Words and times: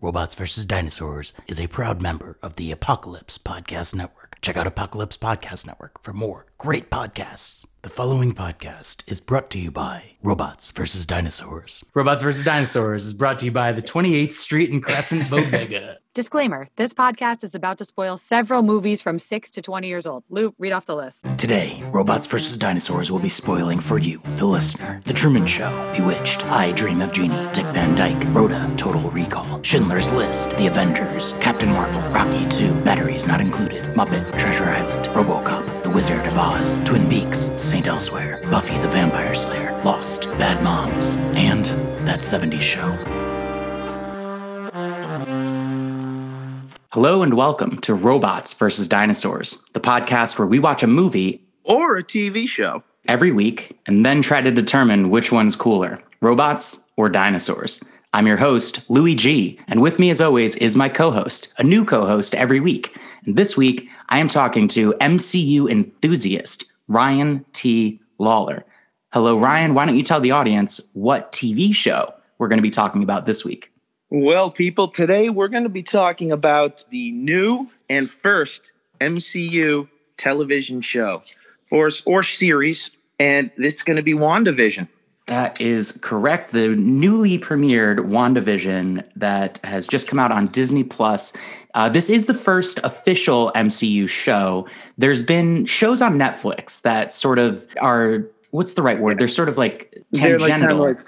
Robots 0.00 0.34
vs. 0.34 0.66
Dinosaurs 0.66 1.32
is 1.48 1.58
a 1.58 1.68
proud 1.68 2.02
member 2.02 2.36
of 2.42 2.56
the 2.56 2.70
Apocalypse 2.70 3.38
Podcast 3.38 3.94
Network. 3.94 4.36
Check 4.42 4.54
out 4.54 4.66
Apocalypse 4.66 5.16
Podcast 5.16 5.66
Network 5.66 6.02
for 6.02 6.12
more 6.12 6.44
great 6.58 6.90
podcasts. 6.90 7.66
The 7.80 7.88
following 7.88 8.34
podcast 8.34 9.02
is 9.06 9.20
brought 9.20 9.48
to 9.50 9.58
you 9.58 9.70
by 9.70 10.16
Robots 10.22 10.70
vs. 10.70 11.06
Dinosaurs. 11.06 11.82
Robots 11.94 12.22
vs. 12.22 12.44
Dinosaurs 12.44 13.06
is 13.06 13.14
brought 13.14 13.38
to 13.38 13.46
you 13.46 13.52
by 13.52 13.72
the 13.72 13.80
28th 13.80 14.32
Street 14.32 14.70
and 14.70 14.82
Crescent 14.82 15.30
Bodega. 15.30 15.96
Disclaimer 16.16 16.70
this 16.76 16.94
podcast 16.94 17.44
is 17.44 17.54
about 17.54 17.76
to 17.76 17.84
spoil 17.84 18.16
several 18.16 18.62
movies 18.62 19.02
from 19.02 19.18
6 19.18 19.50
to 19.50 19.60
20 19.60 19.86
years 19.86 20.06
old. 20.06 20.24
Lou, 20.30 20.54
read 20.58 20.72
off 20.72 20.86
the 20.86 20.96
list. 20.96 21.26
Today, 21.36 21.82
Robots 21.92 22.26
vs. 22.26 22.56
Dinosaurs 22.56 23.10
will 23.10 23.18
be 23.18 23.28
spoiling 23.28 23.80
for 23.80 23.98
you, 23.98 24.22
the 24.36 24.46
listener, 24.46 25.02
The 25.04 25.12
Truman 25.12 25.44
Show, 25.44 25.92
Bewitched, 25.94 26.46
I 26.46 26.72
Dream 26.72 27.02
of 27.02 27.12
Jeannie, 27.12 27.52
Dick 27.52 27.66
Van 27.66 27.94
Dyke, 27.94 28.24
Rhoda, 28.34 28.66
Total 28.78 29.10
Recall, 29.10 29.62
Schindler's 29.62 30.10
List, 30.10 30.48
The 30.56 30.68
Avengers, 30.68 31.34
Captain 31.38 31.68
Marvel, 31.68 32.00
Rocky 32.08 32.48
2, 32.48 32.80
Batteries 32.80 33.26
Not 33.26 33.42
Included, 33.42 33.82
Muppet, 33.94 34.38
Treasure 34.38 34.70
Island, 34.70 35.08
Robocop, 35.08 35.82
The 35.82 35.90
Wizard 35.90 36.26
of 36.26 36.38
Oz, 36.38 36.76
Twin 36.86 37.10
Peaks, 37.10 37.50
St. 37.58 37.86
Elsewhere, 37.86 38.40
Buffy 38.50 38.78
the 38.78 38.88
Vampire 38.88 39.34
Slayer, 39.34 39.78
Lost, 39.82 40.30
Bad 40.38 40.62
Moms, 40.62 41.16
and 41.36 41.66
That 42.06 42.20
70s 42.20 42.62
Show. 42.62 43.25
Hello 46.90 47.22
and 47.22 47.34
welcome 47.34 47.78
to 47.80 47.94
Robots 47.94 48.54
vs. 48.54 48.88
Dinosaurs, 48.88 49.62
the 49.74 49.80
podcast 49.80 50.38
where 50.38 50.46
we 50.46 50.58
watch 50.58 50.82
a 50.82 50.86
movie 50.86 51.42
or 51.64 51.96
a 51.96 52.04
TV 52.04 52.48
show. 52.48 52.82
every 53.08 53.32
week 53.32 53.78
and 53.86 54.04
then 54.04 54.22
try 54.22 54.40
to 54.40 54.50
determine 54.50 55.10
which 55.10 55.30
one's 55.32 55.56
cooler 55.56 56.02
robots 56.20 56.86
or 56.96 57.08
dinosaurs. 57.08 57.80
I'm 58.12 58.26
your 58.26 58.36
host, 58.38 58.88
Louis 58.88 59.14
G, 59.14 59.60
and 59.68 59.82
with 59.82 59.98
me, 59.98 60.10
as 60.10 60.20
always, 60.20 60.56
is 60.56 60.76
my 60.76 60.88
co 60.88 61.10
host, 61.10 61.52
a 61.58 61.64
new 61.64 61.84
co 61.84 62.06
host 62.06 62.34
every 62.34 62.60
week. 62.60 62.96
And 63.26 63.36
this 63.36 63.56
week, 63.56 63.88
I 64.08 64.18
am 64.18 64.28
talking 64.28 64.66
to 64.68 64.94
MCU 64.94 65.70
enthusiast 65.70 66.64
Ryan 66.88 67.44
T. 67.52 68.00
Lawler. 68.18 68.64
Hello, 69.12 69.38
Ryan. 69.38 69.74
Why 69.74 69.84
don't 69.86 69.96
you 69.96 70.02
tell 70.02 70.20
the 70.20 70.30
audience 70.30 70.80
what 70.94 71.32
TV 71.32 71.74
show 71.74 72.14
we're 72.38 72.48
going 72.48 72.58
to 72.58 72.62
be 72.62 72.70
talking 72.70 73.02
about 73.02 73.26
this 73.26 73.44
week? 73.44 73.70
Well, 74.10 74.52
people, 74.52 74.86
today 74.86 75.30
we're 75.30 75.48
going 75.48 75.64
to 75.64 75.68
be 75.68 75.82
talking 75.82 76.30
about 76.30 76.84
the 76.90 77.10
new 77.10 77.68
and 77.90 78.08
first 78.08 78.70
MCU 79.00 79.88
television 80.16 80.80
show 80.80 81.22
or, 81.72 81.90
or 82.04 82.22
series, 82.22 82.92
and 83.18 83.50
it's 83.56 83.82
going 83.82 83.96
to 83.96 84.04
be 84.04 84.14
WandaVision. 84.14 84.86
That 85.26 85.60
is 85.60 85.98
correct. 86.02 86.52
The 86.52 86.68
newly 86.76 87.36
premiered 87.36 87.98
WandaVision 87.98 89.02
that 89.16 89.58
has 89.64 89.88
just 89.88 90.06
come 90.06 90.20
out 90.20 90.30
on 90.30 90.46
Disney 90.46 90.84
Plus. 90.84 91.32
Uh, 91.74 91.88
this 91.88 92.08
is 92.08 92.26
the 92.26 92.34
first 92.34 92.78
official 92.84 93.50
MCU 93.56 94.08
show. 94.08 94.68
There's 94.98 95.24
been 95.24 95.66
shows 95.66 96.00
on 96.00 96.16
Netflix 96.16 96.82
that 96.82 97.12
sort 97.12 97.40
of 97.40 97.66
are 97.80 98.24
what's 98.52 98.74
the 98.74 98.82
right 98.82 99.00
word? 99.00 99.18
They're 99.18 99.26
sort 99.26 99.48
of 99.48 99.58
like 99.58 100.00
They're 100.12 100.38
like 100.38 100.50
kind 100.50 100.70
of 100.70 100.78
like, 100.78 100.98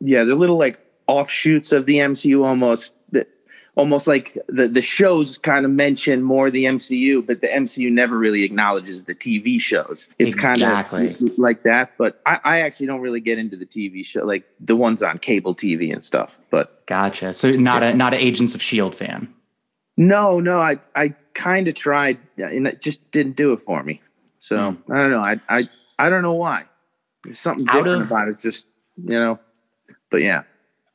yeah, 0.00 0.24
they're 0.24 0.34
little 0.34 0.56
like 0.56 0.80
offshoots 1.06 1.72
of 1.72 1.86
the 1.86 1.96
MCU 1.96 2.44
almost. 2.46 2.94
That 3.12 3.28
almost 3.76 4.06
like 4.06 4.36
the 4.48 4.68
the 4.68 4.80
shows 4.82 5.36
kind 5.38 5.64
of 5.64 5.70
mention 5.70 6.22
more 6.22 6.50
the 6.50 6.64
MCU, 6.64 7.26
but 7.26 7.40
the 7.40 7.48
MCU 7.48 7.90
never 7.90 8.16
really 8.18 8.42
acknowledges 8.44 9.04
the 9.04 9.14
TV 9.14 9.60
shows. 9.60 10.08
It's 10.18 10.34
Exactly. 10.34 11.14
kind 11.14 11.30
of 11.30 11.38
like 11.38 11.62
that. 11.64 11.92
But 11.98 12.20
I, 12.26 12.40
I 12.44 12.60
actually 12.60 12.86
don't 12.86 13.00
really 13.00 13.20
get 13.20 13.38
into 13.38 13.56
the 13.56 13.66
TV 13.66 14.04
show, 14.04 14.24
like 14.24 14.44
the 14.60 14.76
ones 14.76 15.02
on 15.02 15.18
cable 15.18 15.54
TV 15.54 15.92
and 15.92 16.02
stuff. 16.04 16.38
But 16.50 16.86
gotcha. 16.86 17.32
So 17.34 17.50
not 17.50 17.82
a 17.82 17.94
not 17.94 18.14
an 18.14 18.20
Agents 18.20 18.54
of 18.54 18.62
Shield 18.62 18.94
fan. 18.94 19.32
No, 19.96 20.40
no, 20.40 20.58
I 20.60 20.78
I 20.96 21.14
kind 21.34 21.66
of 21.68 21.74
tried 21.74 22.18
and 22.38 22.66
it 22.66 22.80
just 22.80 23.10
didn't 23.10 23.36
do 23.36 23.52
it 23.52 23.60
for 23.60 23.82
me. 23.82 24.00
So 24.38 24.72
Hmm. 24.72 24.92
I 24.92 25.02
don't 25.02 25.10
know. 25.10 25.20
I 25.20 25.40
I 25.48 25.62
I 25.98 26.08
don't 26.10 26.22
know 26.22 26.34
why. 26.34 26.64
There's 27.24 27.38
something 27.38 27.64
different 27.66 28.02
of- 28.02 28.06
about 28.06 28.28
it. 28.28 28.38
Just 28.38 28.68
you 28.96 29.08
know. 29.18 29.38
But 30.10 30.22
yeah, 30.22 30.42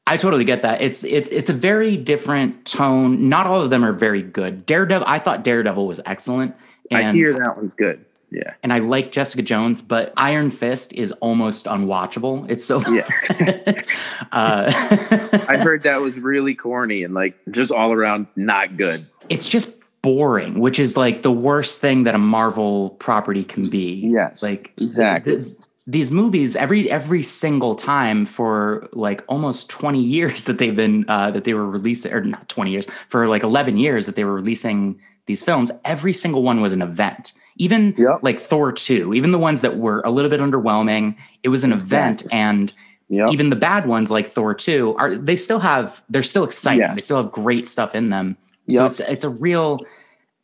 I 0.10 0.18
totally 0.18 0.44
get 0.44 0.64
that. 0.64 0.82
It's 0.82 1.04
it's 1.04 1.30
it's 1.30 1.52
a 1.52 1.54
very 1.54 1.96
different 1.96 2.66
tone. 2.66 3.30
Not 3.30 3.46
all 3.46 3.62
of 3.62 3.70
them 3.70 3.86
are 3.86 3.94
very 3.94 4.24
good. 4.24 4.66
Daredevil, 4.66 5.06
I 5.08 5.20
thought 5.20 5.44
Daredevil 5.44 5.86
was 5.86 6.02
excellent. 6.04 6.56
I 6.92 7.12
hear 7.12 7.34
that 7.34 7.56
one's 7.56 7.76
good. 7.76 8.04
Yeah, 8.32 8.56
and 8.64 8.74
I 8.74 8.80
like 8.80 9.12
Jessica 9.12 9.44
Jones, 9.44 9.84
but 9.84 10.12
Iron 10.18 10.50
Fist 10.50 10.94
is 10.94 11.12
almost 11.14 11.68
unwatchable. 11.68 12.50
It's 12.50 12.66
so 12.66 12.80
yeah. 12.90 13.08
uh, 14.32 14.72
I 15.48 15.58
heard 15.58 15.84
that 15.84 16.02
was 16.02 16.18
really 16.18 16.56
corny 16.56 17.04
and 17.04 17.14
like 17.14 17.38
just 17.52 17.72
all 17.72 17.94
around 17.94 18.26
not 18.36 18.78
good. 18.78 19.06
it's 19.30 19.48
just 19.48 19.76
boring, 20.02 20.60
which 20.60 20.80
is 20.80 20.98
like 20.98 21.22
the 21.22 21.32
worst 21.32 21.82
thing 21.82 22.06
that 22.06 22.16
a 22.16 22.20
Marvel 22.20 22.92
property 22.92 23.44
can 23.44 23.70
be. 23.70 24.02
Yes, 24.06 24.42
like 24.42 24.72
exactly. 24.78 25.44
th- 25.44 25.58
these 25.92 26.12
movies 26.12 26.56
every 26.56 26.90
every 26.92 27.24
single 27.24 27.74
time 27.74 28.26
for 28.26 28.88
like 28.94 29.24
almost 29.28 29.70
20 29.70 30.00
years 30.02 30.44
that 30.48 30.58
they've 30.60 30.76
been 30.76 31.04
uh, 31.10 31.32
that 31.32 31.44
they 31.46 31.54
were 31.54 31.66
releasing 31.70 32.14
or 32.14 32.22
not 32.22 32.48
20 32.48 32.70
years 32.72 32.88
for 33.10 33.28
like 33.28 33.44
11 33.44 33.78
years 33.78 34.06
that 34.06 34.16
they 34.16 34.24
were 34.24 34.36
releasing 34.36 35.00
these 35.26 35.42
films 35.42 35.72
every 35.86 36.14
single 36.14 36.44
one 36.44 36.62
was 36.62 36.74
an 36.74 36.82
event 36.82 37.34
even 37.58 37.94
Yep. 37.98 38.20
like 38.22 38.40
thor 38.40 38.72
2 38.72 39.14
even 39.14 39.32
the 39.32 39.40
ones 39.40 39.62
that 39.62 39.78
were 39.78 40.02
a 40.06 40.12
little 40.12 40.30
bit 40.30 40.40
underwhelming 40.40 41.16
it 41.44 41.50
was 41.50 41.64
an 41.64 41.74
event 41.74 42.24
and 42.32 42.72
Yep. 43.12 43.30
even 43.32 43.50
the 43.50 43.56
bad 43.56 43.88
ones 43.88 44.12
like 44.12 44.28
thor 44.30 44.54
2 44.54 44.96
are 45.00 45.16
they 45.18 45.36
still 45.36 45.60
have 45.60 46.04
they're 46.10 46.22
still 46.24 46.44
exciting 46.44 46.82
Yes. 46.82 46.96
they 46.96 47.02
still 47.02 47.18
have 47.24 47.32
great 47.32 47.68
stuff 47.68 47.96
in 47.96 48.10
them 48.12 48.38
so 48.70 48.84
Yep. 48.84 48.92
it's 48.92 49.00
it's 49.00 49.24
a 49.26 49.30
real 49.30 49.80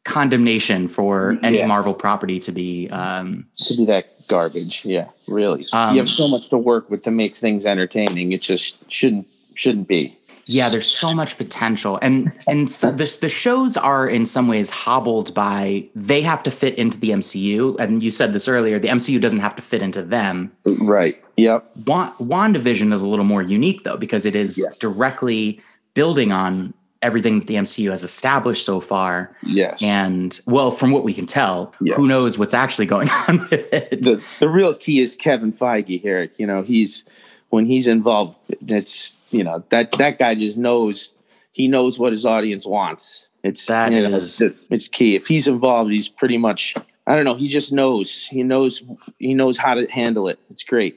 condemnation 0.06 0.88
for 0.88 1.38
any 1.44 1.58
Yeah. 1.58 1.68
marvel 1.68 1.94
property 1.94 2.40
to 2.40 2.52
be 2.52 2.88
um 2.92 3.46
to 3.68 3.76
be 3.76 3.86
that 3.86 4.06
garbage. 4.30 4.86
Yeah, 4.86 5.08
really. 5.28 5.66
Um, 5.74 5.94
you 5.96 6.00
have 6.00 6.08
so 6.10 6.28
much 6.28 6.50
to 6.50 6.58
work 6.58 6.90
with 6.90 7.04
to 7.04 7.12
make 7.12 7.36
things 7.36 7.66
entertaining. 7.66 8.32
It 8.32 8.42
just 8.42 8.90
shouldn't 8.90 9.28
shouldn't 9.56 9.88
be. 9.88 10.16
Yeah, 10.48 10.70
there's 10.70 10.86
so 10.86 11.12
much 11.12 11.38
potential, 11.40 11.98
and 12.04 12.32
and 12.48 12.72
so 12.72 12.92
the 12.92 13.18
the 13.20 13.30
shows 13.30 13.78
are 13.78 14.08
in 14.08 14.28
some 14.28 14.48
ways 14.48 14.70
hobbled 14.70 15.34
by 15.34 15.88
they 15.96 16.22
have 16.22 16.44
to 16.44 16.52
fit 16.52 16.76
into 16.78 17.00
the 17.00 17.10
MCU, 17.10 17.76
and 17.80 18.04
you 18.04 18.12
said 18.12 18.32
this 18.34 18.48
earlier. 18.48 18.78
The 18.78 18.90
MCU 18.90 19.20
doesn't 19.20 19.40
have 19.40 19.56
to 19.56 19.64
fit 19.64 19.82
into 19.82 20.04
them. 20.04 20.52
Right. 20.80 21.20
Yep. 21.38 21.66
Wa- 21.88 22.14
WandaVision 22.20 22.94
is 22.94 23.02
a 23.02 23.08
little 23.08 23.26
more 23.26 23.42
unique 23.42 23.84
though 23.86 23.98
because 23.98 24.24
it 24.28 24.36
is 24.36 24.60
Yeah. 24.60 24.66
directly 24.80 25.60
building 25.96 26.32
on 26.32 26.76
everything 27.06 27.40
that 27.40 27.48
the 27.48 27.56
MCU 27.56 27.90
has 27.92 28.04
established 28.04 28.66
so 28.66 28.82
far. 28.82 29.36
Yes. 29.44 29.82
And 29.84 30.38
well, 30.46 30.72
from 30.72 30.92
what 30.92 31.04
we 31.04 31.14
can 31.14 31.26
tell, 31.26 31.74
Yes. 31.80 31.96
who 31.96 32.08
knows 32.08 32.38
what's 32.38 32.54
actually 32.54 32.86
going 32.88 33.10
on 33.28 33.40
with 33.40 33.54
it? 33.74 34.02
the 34.02 34.22
the 34.40 34.50
real 34.50 34.74
key 34.74 35.00
is 35.00 35.16
Kevin 35.16 35.54
Feige 35.54 36.02
here. 36.02 36.30
You 36.38 36.48
know, 36.48 36.62
he's 36.62 37.06
when 37.50 37.66
he's 37.66 37.88
involved, 37.88 38.36
that's 38.62 39.16
you 39.30 39.44
know 39.44 39.64
that 39.70 39.92
that 39.94 40.20
guy 40.20 40.36
just 40.36 40.58
knows 40.58 41.14
he 41.54 41.68
knows 41.68 41.98
what 42.00 42.12
his 42.12 42.26
audience 42.26 42.66
wants. 42.66 43.30
It's 43.44 43.66
That 43.68 43.92
you 43.92 44.02
know, 44.02 44.10
is- 44.18 44.42
it's, 44.42 44.56
it's 44.70 44.88
key. 44.88 45.16
If 45.16 45.28
he's 45.28 45.48
involved, 45.48 45.92
he's 45.92 46.10
pretty 46.10 46.38
much 46.38 46.74
I 47.08 47.16
don't 47.16 47.24
know. 47.26 47.36
He 47.36 47.48
just 47.48 47.72
knows. 47.72 48.26
He 48.26 48.42
knows. 48.42 48.82
He 49.20 49.36
knows 49.36 49.58
how 49.58 49.76
to 49.76 49.86
handle 49.92 50.28
it. 50.28 50.40
It's 50.50 50.64
great. 50.64 50.96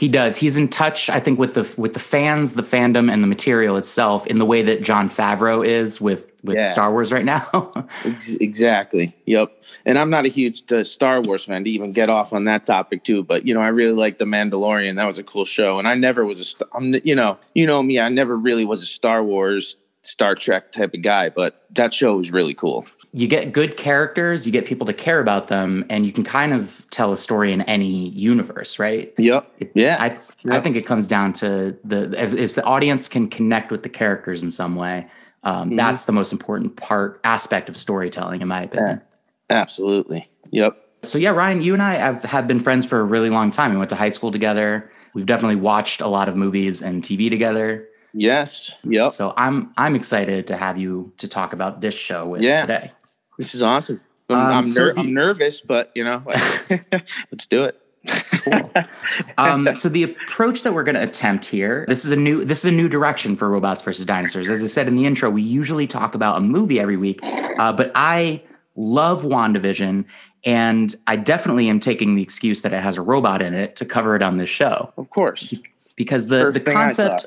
He 0.00 0.08
does. 0.08 0.38
He's 0.38 0.56
in 0.56 0.68
touch, 0.68 1.10
I 1.10 1.20
think, 1.20 1.38
with 1.38 1.52
the 1.52 1.70
with 1.76 1.92
the 1.92 2.00
fans, 2.00 2.54
the 2.54 2.62
fandom, 2.62 3.12
and 3.12 3.22
the 3.22 3.26
material 3.26 3.76
itself 3.76 4.26
in 4.26 4.38
the 4.38 4.46
way 4.46 4.62
that 4.62 4.80
Jon 4.82 5.10
Favreau 5.10 5.62
is 5.64 6.00
with 6.00 6.32
with 6.42 6.56
Yeah. 6.56 6.72
Star 6.72 6.90
Wars 6.90 7.12
right 7.12 7.24
now. 7.26 7.70
Exactly. 8.40 9.14
Yep. 9.26 9.52
And 9.84 9.98
I'm 9.98 10.08
not 10.08 10.24
a 10.24 10.28
huge 10.28 10.72
uh, 10.72 10.84
Star 10.84 11.20
Wars 11.20 11.44
fan 11.44 11.64
to 11.64 11.70
even 11.70 11.92
get 11.92 12.08
off 12.08 12.32
on 12.32 12.44
that 12.44 12.64
topic 12.64 13.04
too. 13.04 13.22
But 13.22 13.46
you 13.46 13.52
know, 13.52 13.60
I 13.60 13.68
really 13.68 13.92
like 13.92 14.16
the 14.16 14.24
Mandalorian. 14.24 14.96
That 14.96 15.06
was 15.06 15.18
a 15.18 15.22
cool 15.22 15.44
show. 15.44 15.78
And 15.78 15.86
I 15.86 15.94
never 15.96 16.24
was 16.24 16.56
a. 16.60 16.64
I'm. 16.74 16.94
You 17.04 17.14
know. 17.14 17.36
You 17.54 17.66
know 17.66 17.82
me. 17.82 18.00
I 18.00 18.08
never 18.08 18.36
really 18.36 18.64
was 18.64 18.82
a 18.82 18.86
Star 18.86 19.22
Wars, 19.22 19.76
Star 20.00 20.34
Trek 20.34 20.72
type 20.72 20.94
of 20.94 21.02
guy. 21.02 21.28
But 21.28 21.62
that 21.72 21.92
show 21.92 22.16
was 22.16 22.30
really 22.32 22.54
cool. 22.54 22.86
You 23.12 23.26
get 23.26 23.52
good 23.52 23.76
characters, 23.76 24.46
you 24.46 24.52
get 24.52 24.66
people 24.66 24.86
to 24.86 24.92
care 24.92 25.18
about 25.20 25.48
them, 25.48 25.84
and 25.90 26.06
you 26.06 26.12
can 26.12 26.22
kind 26.24 26.52
of 26.52 26.86
tell 26.90 27.12
a 27.12 27.16
story 27.16 27.52
in 27.52 27.60
any 27.62 28.08
universe, 28.10 28.78
right? 28.78 29.12
Yep. 29.18 29.52
It- 29.58 29.72
Yeah. 29.74 29.96
I 29.98 30.18
I 30.50 30.60
think 30.60 30.76
it 30.76 30.86
comes 30.86 31.06
down 31.08 31.32
to 31.34 31.76
the 31.84 32.02
if, 32.22 32.32
if 32.34 32.54
the 32.54 32.62
audience 32.64 33.08
can 33.08 33.28
connect 33.28 33.70
with 33.70 33.82
the 33.82 33.88
characters 33.90 34.42
in 34.42 34.50
some 34.50 34.74
way. 34.76 35.06
Um, 35.42 35.70
Mhm. 35.70 35.76
That's 35.76 36.04
the 36.04 36.12
most 36.12 36.32
important 36.32 36.76
part 36.76 37.20
aspect 37.24 37.68
of 37.68 37.76
storytelling, 37.76 38.40
in 38.42 38.48
my 38.48 38.62
opinion. 38.62 39.00
Absolutely. 39.50 40.28
Yep. 40.50 40.76
So 41.02 41.18
yeah, 41.18 41.30
Ryan, 41.30 41.62
you 41.62 41.72
and 41.74 41.82
I 41.82 41.94
have, 41.94 42.22
have 42.24 42.46
been 42.46 42.60
friends 42.60 42.84
for 42.86 43.00
a 43.00 43.04
really 43.04 43.30
long 43.30 43.50
time. 43.50 43.70
We 43.72 43.78
went 43.78 43.88
to 43.90 43.96
high 43.96 44.10
school 44.10 44.30
together. 44.30 44.90
We've 45.14 45.26
definitely 45.26 45.56
watched 45.56 46.00
a 46.00 46.06
lot 46.08 46.28
of 46.28 46.36
movies 46.36 46.82
and 46.82 47.02
TV 47.02 47.30
together. 47.30 47.86
Yes. 48.12 48.74
Yep. 48.84 49.10
So 49.12 49.32
I'm 49.36 49.72
I'm 49.76 49.94
excited 49.94 50.46
to 50.48 50.56
have 50.56 50.76
you 50.78 51.12
to 51.18 51.26
talk 51.28 51.52
about 51.52 51.80
this 51.80 51.94
show 51.94 52.26
with 52.26 52.42
Yeah. 52.42 52.62
today. 52.62 52.92
This 53.40 53.54
is 53.54 53.62
awesome. 53.62 54.02
I'm, 54.28 54.36
Um, 54.36 54.56
I'm, 54.58 54.66
so 54.66 54.84
ner- 54.84 54.92
the- 54.92 55.00
I'm 55.00 55.14
nervous, 55.14 55.62
but 55.62 55.90
you 55.94 56.04
know, 56.04 56.22
let's 57.32 57.46
do 57.48 57.64
it. 57.64 57.80
Cool. 58.44 58.70
um, 59.38 59.66
so 59.76 59.88
the 59.88 60.02
approach 60.02 60.62
that 60.62 60.74
we're 60.74 60.84
going 60.84 60.94
to 60.94 61.02
attempt 61.02 61.46
here, 61.46 61.84
this 61.88 62.04
is 62.04 62.10
a 62.10 62.16
new 62.16 62.44
this 62.44 62.58
is 62.58 62.66
a 62.66 62.70
new 62.70 62.88
direction 62.88 63.36
for 63.36 63.48
robots 63.48 63.80
versus 63.80 64.04
dinosaurs. 64.04 64.48
As 64.50 64.62
I 64.62 64.66
said 64.66 64.88
in 64.88 64.96
the 64.96 65.06
intro, 65.06 65.30
we 65.30 65.42
usually 65.42 65.86
talk 65.86 66.14
about 66.14 66.36
a 66.36 66.40
movie 66.40 66.78
every 66.78 66.98
week, 66.98 67.20
uh, 67.22 67.72
but 67.72 67.90
I 67.94 68.42
love 68.76 69.22
WandaVision, 69.22 70.04
and 70.44 70.94
I 71.06 71.16
definitely 71.16 71.68
am 71.68 71.80
taking 71.80 72.14
the 72.14 72.22
excuse 72.22 72.60
that 72.62 72.72
it 72.74 72.82
has 72.82 72.96
a 72.96 73.02
robot 73.02 73.40
in 73.42 73.54
it 73.54 73.76
to 73.76 73.86
cover 73.86 74.16
it 74.16 74.22
on 74.22 74.36
this 74.36 74.50
show. 74.50 74.92
Of 74.98 75.10
course, 75.10 75.54
because 75.96 76.28
the 76.28 76.50
the 76.50 76.60
concept 76.60 77.26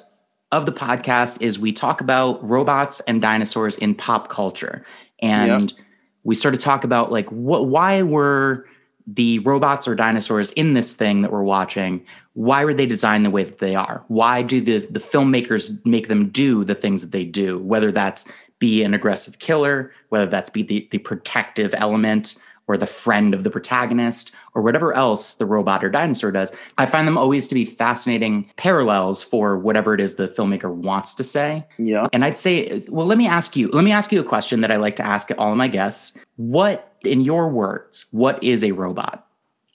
of 0.51 0.67
the 0.67 0.71
podcast 0.71 1.41
is 1.41 1.57
we 1.57 1.73
talk 1.73 2.01
about 2.01 2.47
robots 2.47 2.99
and 3.01 3.21
dinosaurs 3.21 3.77
in 3.77 3.95
pop 3.95 4.29
culture, 4.29 4.85
and 5.19 5.71
yep. 5.71 5.82
We 6.23 6.35
sort 6.35 6.53
of 6.53 6.59
talk 6.59 6.83
about 6.83 7.11
like 7.11 7.29
what 7.29 7.67
why 7.67 8.01
were 8.01 8.65
the 9.05 9.39
robots 9.39 9.87
or 9.87 9.95
dinosaurs 9.95 10.51
in 10.51 10.73
this 10.73 10.93
thing 10.93 11.21
that 11.21 11.31
we're 11.31 11.43
watching 11.43 12.05
why 12.33 12.65
were 12.65 12.73
they 12.73 12.85
designed 12.87 13.25
the 13.25 13.29
way 13.29 13.43
that 13.43 13.59
they 13.59 13.75
are? 13.75 14.03
Why 14.07 14.41
do 14.41 14.59
the 14.59 14.79
the 14.87 14.99
filmmakers 14.99 15.83
make 15.85 16.07
them 16.07 16.29
do 16.29 16.63
the 16.63 16.75
things 16.75 17.01
that 17.01 17.11
they 17.11 17.25
do 17.25 17.59
whether 17.59 17.91
that's 17.91 18.27
be 18.59 18.83
an 18.83 18.93
aggressive 18.93 19.39
killer 19.39 19.91
whether 20.09 20.25
that's 20.25 20.49
be 20.49 20.63
the, 20.63 20.87
the 20.91 20.99
protective 20.99 21.73
element 21.77 22.35
or 22.67 22.77
the 22.77 22.87
friend 22.87 23.33
of 23.33 23.43
the 23.43 23.49
protagonist 23.49 24.31
or 24.55 24.61
whatever 24.61 24.93
else 24.93 25.35
the 25.35 25.45
robot 25.45 25.83
or 25.83 25.89
dinosaur 25.89 26.31
does 26.31 26.55
i 26.77 26.85
find 26.85 27.07
them 27.07 27.17
always 27.17 27.47
to 27.47 27.55
be 27.55 27.65
fascinating 27.65 28.49
parallels 28.57 29.23
for 29.23 29.57
whatever 29.57 29.93
it 29.93 30.01
is 30.01 30.15
the 30.15 30.27
filmmaker 30.27 30.73
wants 30.73 31.15
to 31.15 31.23
say. 31.23 31.65
Yeah. 31.77 32.07
And 32.13 32.23
i'd 32.23 32.37
say 32.37 32.83
well 32.89 33.05
let 33.05 33.17
me 33.17 33.27
ask 33.27 33.55
you 33.55 33.69
let 33.69 33.83
me 33.83 33.91
ask 33.91 34.11
you 34.11 34.19
a 34.19 34.23
question 34.23 34.61
that 34.61 34.71
i 34.71 34.77
like 34.77 34.95
to 34.97 35.05
ask 35.05 35.29
all 35.37 35.51
of 35.51 35.57
my 35.57 35.67
guests. 35.67 36.17
What 36.35 36.93
in 37.03 37.21
your 37.21 37.49
words, 37.49 38.05
what 38.11 38.43
is 38.43 38.63
a 38.63 38.71
robot? 38.71 39.27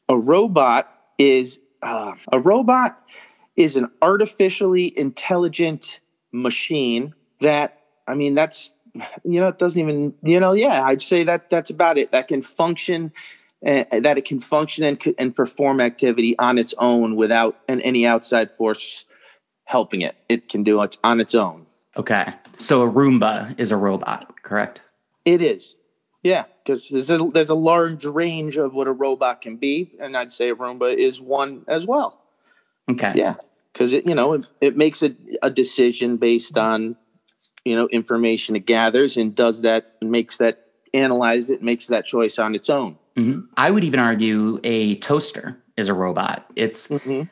A 0.08 0.16
robot 0.16 0.92
is 1.18 1.60
uh, 1.82 2.14
a 2.32 2.40
robot 2.40 3.02
is 3.56 3.76
an 3.76 3.88
artificially 4.02 4.96
intelligent 4.98 6.00
machine 6.32 7.14
that 7.40 7.82
I 8.06 8.14
mean 8.14 8.34
that's 8.34 8.74
you 9.24 9.40
know 9.40 9.48
it 9.48 9.58
doesn't 9.58 9.80
even 9.80 10.14
you 10.22 10.40
know 10.40 10.52
yeah 10.52 10.82
I'd 10.82 11.02
say 11.02 11.24
that 11.24 11.50
that's 11.50 11.70
about 11.70 11.98
it. 11.98 12.12
That 12.12 12.28
can 12.28 12.42
function 12.42 13.12
uh, 13.66 13.84
that 14.00 14.18
it 14.18 14.24
can 14.24 14.40
function 14.40 14.84
and 14.84 15.02
and 15.18 15.34
perform 15.34 15.80
activity 15.80 16.38
on 16.38 16.58
its 16.58 16.74
own 16.78 17.16
without 17.16 17.58
an, 17.68 17.80
any 17.82 18.06
outside 18.06 18.54
force 18.54 19.04
helping 19.64 20.00
it 20.00 20.16
it 20.28 20.48
can 20.48 20.62
do 20.62 20.80
it 20.82 20.96
on 21.04 21.20
its 21.20 21.34
own 21.34 21.66
okay 21.96 22.32
so 22.58 22.82
a 22.82 22.90
roomba 22.90 23.58
is 23.58 23.70
a 23.70 23.76
robot 23.76 24.42
correct 24.42 24.80
it 25.24 25.42
is 25.42 25.74
yeah, 26.22 26.44
because 26.64 26.88
there's 26.88 27.10
a, 27.10 27.30
there's 27.32 27.48
a 27.48 27.54
large 27.54 28.04
range 28.04 28.56
of 28.56 28.74
what 28.74 28.88
a 28.88 28.92
robot 28.92 29.40
can 29.40 29.56
be, 29.56 29.92
and 30.00 30.16
I'd 30.16 30.30
say 30.30 30.50
a 30.50 30.56
Roomba 30.56 30.94
is 30.94 31.20
one 31.20 31.64
as 31.68 31.86
well. 31.86 32.20
Okay. 32.90 33.12
Yeah, 33.14 33.34
because 33.72 33.92
it 33.92 34.06
you 34.06 34.14
know 34.14 34.32
it, 34.34 34.44
it 34.60 34.76
makes 34.76 35.02
a, 35.02 35.14
a 35.42 35.50
decision 35.50 36.16
based 36.16 36.58
on 36.58 36.96
you 37.64 37.76
know 37.76 37.86
information 37.88 38.56
it 38.56 38.66
gathers 38.66 39.16
and 39.16 39.34
does 39.34 39.62
that 39.62 39.96
makes 40.02 40.38
that 40.38 40.64
analyze 40.94 41.50
it 41.50 41.62
makes 41.62 41.86
that 41.86 42.04
choice 42.04 42.38
on 42.38 42.54
its 42.54 42.68
own. 42.68 42.98
Mm-hmm. 43.18 43.40
I 43.56 43.70
would 43.70 43.84
even 43.84 44.00
argue 44.00 44.60
a 44.62 44.96
toaster 44.96 45.58
is 45.76 45.88
a 45.88 45.94
robot. 45.94 46.46
It's 46.56 46.88
mm-hmm. 46.88 47.22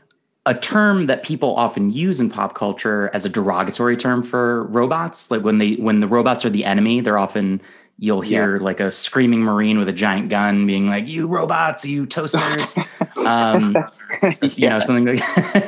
a 0.45 0.55
term 0.55 1.07
that 1.07 1.23
people 1.23 1.55
often 1.55 1.93
use 1.93 2.21
in 2.21 2.31
pop 2.31 2.55
culture 2.55 3.11
as 3.15 3.25
a 3.25 3.29
derogatory 3.29 3.97
term 3.97 4.23
for 4.23 4.65
robots. 4.65 5.31
Like 5.31 5.43
when 5.43 5.59
they 5.59 5.75
when 5.75 6.01
the 6.01 6.09
robots 6.09 6.45
are 6.45 6.51
the 6.51 6.65
enemy, 6.65 7.01
they're 7.01 7.19
often 7.19 7.61
you'll 7.99 8.21
hear 8.21 8.57
yeah. 8.57 8.63
like 8.63 8.81
a 8.81 8.91
screaming 8.91 9.41
marine 9.41 9.79
with 9.79 9.89
a 9.89 9.93
giant 9.93 10.29
gun 10.29 10.67
being 10.67 10.87
like 10.87 11.09
you 11.09 11.27
robots 11.27 11.85
you 11.85 12.05
toasters 12.05 12.77
um 13.27 13.75
you 14.57 14.69
know 14.69 14.81
something 14.81 15.17
like 15.17 15.23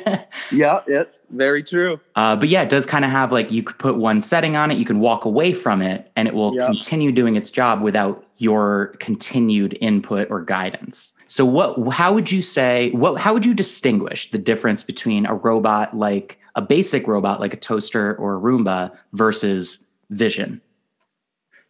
yeah 0.51 0.81
yeah 0.87 1.03
very 1.31 1.61
true 1.61 1.99
uh, 2.15 2.35
but 2.35 2.49
yeah 2.49 2.61
it 2.61 2.69
does 2.69 2.85
kind 2.85 3.05
of 3.05 3.11
have 3.11 3.31
like 3.31 3.51
you 3.51 3.61
could 3.61 3.77
put 3.77 3.97
one 3.97 4.19
setting 4.19 4.55
on 4.55 4.71
it 4.71 4.77
you 4.77 4.85
can 4.85 4.99
walk 4.99 5.25
away 5.25 5.53
from 5.53 5.81
it 5.81 6.11
and 6.15 6.27
it 6.27 6.33
will 6.33 6.55
yep. 6.55 6.67
continue 6.67 7.11
doing 7.11 7.35
its 7.35 7.51
job 7.51 7.81
without 7.81 8.25
your 8.37 8.95
continued 8.99 9.77
input 9.81 10.27
or 10.31 10.41
guidance 10.41 11.13
so 11.27 11.45
what 11.45 11.77
how 11.93 12.11
would 12.13 12.31
you 12.31 12.41
say 12.41 12.89
what 12.91 13.19
how 13.19 13.33
would 13.33 13.45
you 13.45 13.53
distinguish 13.53 14.31
the 14.31 14.37
difference 14.39 14.83
between 14.83 15.25
a 15.25 15.35
robot 15.35 15.95
like 15.95 16.39
a 16.55 16.61
basic 16.61 17.07
robot 17.07 17.39
like 17.39 17.53
a 17.53 17.57
toaster 17.57 18.15
or 18.15 18.37
a 18.37 18.39
roomba 18.39 18.91
versus 19.13 19.85
vision 20.09 20.61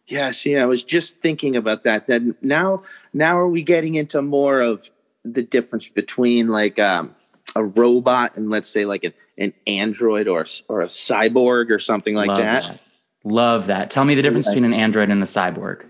yeah, 0.09 0.31
see, 0.31 0.57
I 0.57 0.65
was 0.65 0.83
just 0.83 1.19
thinking 1.19 1.55
about 1.55 1.83
that. 1.83 2.07
Then 2.07 2.35
now, 2.41 2.81
now 3.13 3.37
are 3.37 3.47
we 3.47 3.61
getting 3.61 3.93
into 3.93 4.21
more 4.23 4.59
of 4.59 4.89
the 5.23 5.43
difference 5.43 5.87
between 5.87 6.47
like 6.47 6.79
um, 6.79 7.13
a 7.55 7.63
robot 7.63 8.37
and 8.37 8.49
let's 8.49 8.67
say 8.67 8.85
like 8.85 9.03
an, 9.03 9.13
an 9.37 9.53
android 9.67 10.27
or 10.27 10.45
or 10.67 10.81
a 10.81 10.87
cyborg 10.87 11.69
or 11.71 11.79
something 11.79 12.15
like 12.15 12.27
Love 12.27 12.37
that. 12.37 12.63
that. 12.63 12.79
Love 13.23 13.67
that. 13.67 13.91
Tell 13.91 14.05
me 14.05 14.15
the 14.15 14.21
difference 14.21 14.47
between 14.47 14.65
an 14.65 14.73
android 14.73 15.09
and 15.09 15.21
a 15.21 15.25
cyborg. 15.25 15.85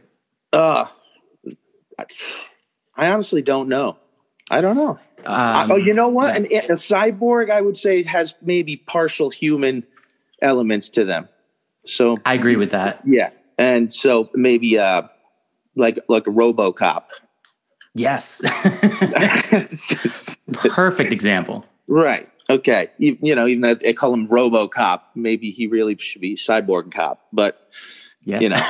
Uh, 0.52 0.86
I 2.96 3.12
honestly 3.12 3.42
don't 3.42 3.70
know. 3.70 3.98
I 4.50 4.62
don't 4.62 4.76
know. 4.76 5.00
Um, 5.26 5.72
oh, 5.72 5.76
you 5.76 5.94
know 5.94 6.10
what? 6.10 6.36
An, 6.36 6.46
a 6.46 6.74
cyborg, 6.74 7.50
I 7.50 7.62
would 7.62 7.78
say, 7.78 8.04
has 8.04 8.36
maybe 8.42 8.78
partial 8.78 9.30
human 9.30 9.84
elements 10.42 10.90
to 10.92 11.06
them. 11.06 11.28
So 11.86 12.18
I 12.26 12.34
agree 12.34 12.56
with 12.56 12.72
that. 12.72 13.02
Yeah, 13.06 13.30
and 13.58 13.94
so 13.94 14.30
maybe 14.34 14.80
uh, 14.80 15.04
like 15.76 16.00
like 16.08 16.28
a 16.28 16.32
RoboCop. 16.32 17.04
Yes, 18.00 18.42
perfect 20.70 21.12
example. 21.12 21.66
Right. 21.90 22.30
Okay. 22.50 22.90
You, 22.98 23.18
you, 23.22 23.36
know, 23.36 23.46
even 23.46 23.62
though 23.62 23.76
they 23.76 23.92
call 23.92 24.14
him 24.14 24.26
RoboCop, 24.26 25.02
maybe 25.16 25.52
he 25.52 25.68
really 25.68 25.98
should 25.98 26.22
be 26.22 26.36
Cyborg 26.36 26.94
Cop. 26.94 27.28
But 27.34 27.68
yeah. 28.24 28.40
you 28.40 28.48
know, 28.48 28.58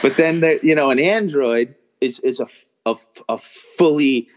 but 0.00 0.16
then 0.16 0.38
there, 0.40 0.64
you 0.64 0.76
know, 0.76 0.90
an 0.90 1.00
android 1.00 1.74
is 2.00 2.20
is 2.20 2.38
a 2.38 2.46
a, 2.86 2.94
a 3.28 3.38
fully 3.38 4.28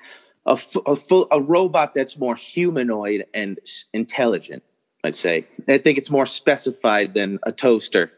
a, 0.47 0.57
a 0.87 0.95
full 0.95 1.27
a 1.31 1.39
robot 1.39 1.93
that's 1.93 2.17
more 2.17 2.35
humanoid 2.35 3.27
and 3.35 3.59
intelligent. 3.93 4.63
I'd 5.03 5.15
say. 5.15 5.45
I 5.67 5.77
think 5.77 5.99
it's 5.99 6.09
more 6.09 6.25
specified 6.25 7.13
than 7.13 7.37
a 7.43 7.51
toaster. 7.51 8.11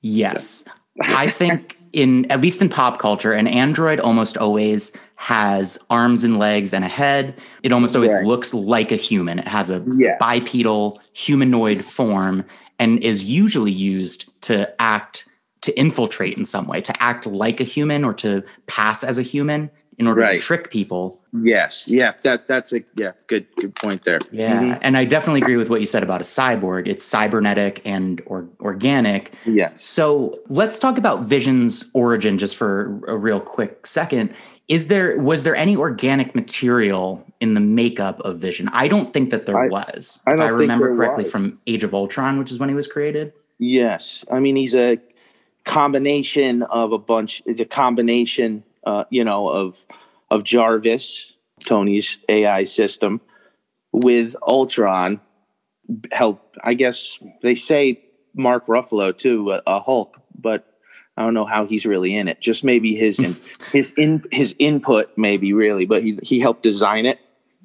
Yes. 0.00 0.64
I 1.02 1.26
think 1.26 1.76
in 1.96 2.30
at 2.30 2.42
least 2.42 2.60
in 2.60 2.68
pop 2.68 2.98
culture, 2.98 3.32
an 3.32 3.46
android 3.46 3.98
almost 4.00 4.36
always 4.36 4.94
has 5.16 5.78
arms 5.88 6.24
and 6.24 6.38
legs 6.38 6.74
and 6.74 6.84
a 6.84 6.88
head. 6.88 7.34
It 7.62 7.72
almost 7.72 7.96
always 7.96 8.12
right. 8.12 8.24
looks 8.24 8.52
like 8.52 8.92
a 8.92 8.96
human. 8.96 9.38
It 9.38 9.48
has 9.48 9.70
a 9.70 9.82
yes. 9.96 10.18
bipedal 10.20 11.00
humanoid 11.14 11.84
form 11.84 12.44
and 12.78 13.02
is 13.02 13.24
usually 13.24 13.72
used 13.72 14.30
to 14.42 14.70
act 14.80 15.26
to 15.62 15.76
infiltrate 15.80 16.36
in 16.36 16.44
some 16.44 16.66
way, 16.68 16.82
to 16.82 17.02
act 17.02 17.26
like 17.26 17.62
a 17.62 17.64
human 17.64 18.04
or 18.04 18.12
to 18.12 18.44
pass 18.66 19.02
as 19.02 19.16
a 19.16 19.22
human 19.22 19.70
in 19.98 20.06
order 20.06 20.22
right. 20.22 20.40
to 20.40 20.46
trick 20.46 20.70
people. 20.70 21.20
Yes. 21.42 21.88
Yeah. 21.88 22.12
That 22.22 22.46
that's 22.48 22.72
a 22.72 22.82
yeah, 22.94 23.12
good 23.26 23.46
good 23.56 23.74
point 23.74 24.04
there. 24.04 24.18
Yeah. 24.30 24.60
Mm-hmm. 24.60 24.78
And 24.82 24.96
I 24.96 25.04
definitely 25.04 25.40
agree 25.40 25.56
with 25.56 25.70
what 25.70 25.80
you 25.80 25.86
said 25.86 26.02
about 26.02 26.20
a 26.20 26.24
cyborg. 26.24 26.86
It's 26.86 27.04
cybernetic 27.04 27.82
and 27.84 28.22
or 28.26 28.48
organic. 28.60 29.32
Yes. 29.44 29.84
So 29.84 30.40
let's 30.48 30.78
talk 30.78 30.98
about 30.98 31.24
Vision's 31.24 31.90
origin 31.94 32.38
just 32.38 32.56
for 32.56 33.00
a 33.06 33.16
real 33.16 33.40
quick 33.40 33.86
second. 33.86 34.34
Is 34.68 34.88
there 34.88 35.18
was 35.18 35.44
there 35.44 35.56
any 35.56 35.76
organic 35.76 36.34
material 36.34 37.24
in 37.40 37.54
the 37.54 37.60
makeup 37.60 38.20
of 38.20 38.38
Vision? 38.38 38.68
I 38.72 38.88
don't 38.88 39.12
think 39.12 39.30
that 39.30 39.46
there 39.46 39.58
I, 39.58 39.68
was. 39.68 40.20
I 40.26 40.34
if 40.34 40.40
I 40.40 40.48
remember 40.48 40.94
correctly 40.94 41.24
was. 41.24 41.32
from 41.32 41.58
Age 41.66 41.84
of 41.84 41.94
Ultron, 41.94 42.38
which 42.38 42.50
is 42.50 42.58
when 42.58 42.68
he 42.68 42.74
was 42.74 42.86
created. 42.86 43.32
Yes. 43.58 44.24
I 44.30 44.40
mean 44.40 44.56
he's 44.56 44.74
a 44.74 44.98
combination 45.64 46.62
of 46.62 46.92
a 46.92 46.98
bunch 46.98 47.42
it's 47.44 47.58
a 47.58 47.64
combination 47.64 48.62
uh, 48.86 49.04
you 49.10 49.24
know, 49.24 49.48
of 49.48 49.84
of 50.30 50.44
Jarvis, 50.44 51.34
Tony's 51.64 52.18
AI 52.28 52.64
system, 52.64 53.20
with 53.92 54.36
Ultron. 54.46 55.20
Help, 56.10 56.56
I 56.64 56.74
guess 56.74 57.18
they 57.42 57.54
say 57.54 58.02
Mark 58.34 58.66
Ruffalo 58.66 59.16
too, 59.16 59.52
a, 59.52 59.62
a 59.68 59.78
Hulk, 59.78 60.20
but 60.36 60.66
I 61.16 61.22
don't 61.22 61.32
know 61.32 61.44
how 61.44 61.64
he's 61.64 61.86
really 61.86 62.14
in 62.14 62.26
it. 62.26 62.40
Just 62.40 62.64
maybe 62.64 62.96
his 62.96 63.20
in, 63.20 63.36
his 63.72 63.92
in 63.92 64.24
his 64.32 64.54
input, 64.58 65.16
maybe 65.16 65.52
really, 65.52 65.86
but 65.86 66.02
he 66.02 66.18
he 66.22 66.40
helped 66.40 66.62
design 66.62 67.06
it. 67.06 67.20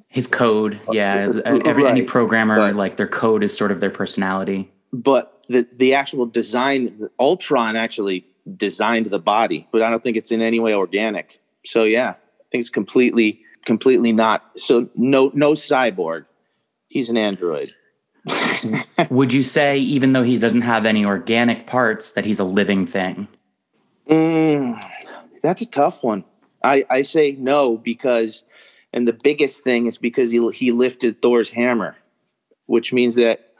His 0.07 0.27
code, 0.27 0.81
yeah. 0.91 1.31
Every 1.45 1.83
right. 1.83 1.91
any 1.91 2.01
programmer, 2.01 2.57
but, 2.57 2.75
like 2.75 2.97
their 2.97 3.07
code 3.07 3.43
is 3.43 3.55
sort 3.55 3.71
of 3.71 3.79
their 3.79 3.89
personality. 3.89 4.71
But 4.91 5.45
the 5.47 5.63
the 5.63 5.93
actual 5.93 6.25
design, 6.25 7.07
Ultron 7.19 7.75
actually 7.75 8.25
designed 8.57 9.07
the 9.07 9.19
body, 9.19 9.67
but 9.71 9.81
I 9.81 9.89
don't 9.89 10.03
think 10.03 10.17
it's 10.17 10.31
in 10.31 10.41
any 10.41 10.59
way 10.59 10.73
organic. 10.73 11.39
So 11.65 11.83
yeah, 11.83 12.11
I 12.11 12.43
think 12.51 12.61
it's 12.61 12.69
completely, 12.69 13.41
completely 13.65 14.11
not. 14.11 14.43
So 14.57 14.89
no, 14.95 15.31
no 15.33 15.51
cyborg. 15.51 16.25
He's 16.87 17.09
an 17.09 17.17
android. 17.17 17.73
Would 19.09 19.33
you 19.33 19.43
say, 19.43 19.79
even 19.79 20.13
though 20.13 20.23
he 20.23 20.37
doesn't 20.37 20.61
have 20.61 20.85
any 20.85 21.05
organic 21.05 21.65
parts, 21.67 22.11
that 22.11 22.25
he's 22.25 22.39
a 22.39 22.43
living 22.43 22.85
thing? 22.85 23.27
Mm, 24.07 24.83
that's 25.41 25.61
a 25.61 25.69
tough 25.69 26.03
one. 26.03 26.23
I, 26.63 26.85
I 26.89 27.01
say 27.01 27.31
no 27.31 27.77
because, 27.77 28.43
and 28.93 29.07
the 29.07 29.13
biggest 29.13 29.63
thing 29.63 29.87
is 29.87 29.97
because 29.97 30.31
he 30.31 30.47
he 30.51 30.71
lifted 30.71 31.21
Thor's 31.21 31.49
hammer, 31.49 31.95
which 32.67 32.93
means 32.93 33.15
that 33.15 33.50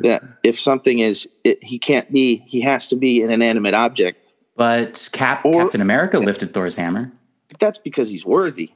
that 0.00 0.22
if 0.42 0.58
something 0.58 0.98
is 0.98 1.28
it, 1.44 1.62
he 1.62 1.78
can't 1.78 2.10
be 2.12 2.38
he 2.46 2.60
has 2.62 2.88
to 2.88 2.96
be 2.96 3.22
an 3.22 3.30
inanimate 3.30 3.74
object. 3.74 4.28
But 4.56 5.08
Cap 5.12 5.44
Or- 5.44 5.62
Captain 5.62 5.80
America 5.80 6.18
lifted 6.18 6.54
Thor's 6.54 6.76
hammer. 6.76 7.12
But 7.48 7.60
that's 7.60 7.78
because 7.78 8.08
he's 8.08 8.24
worthy. 8.24 8.72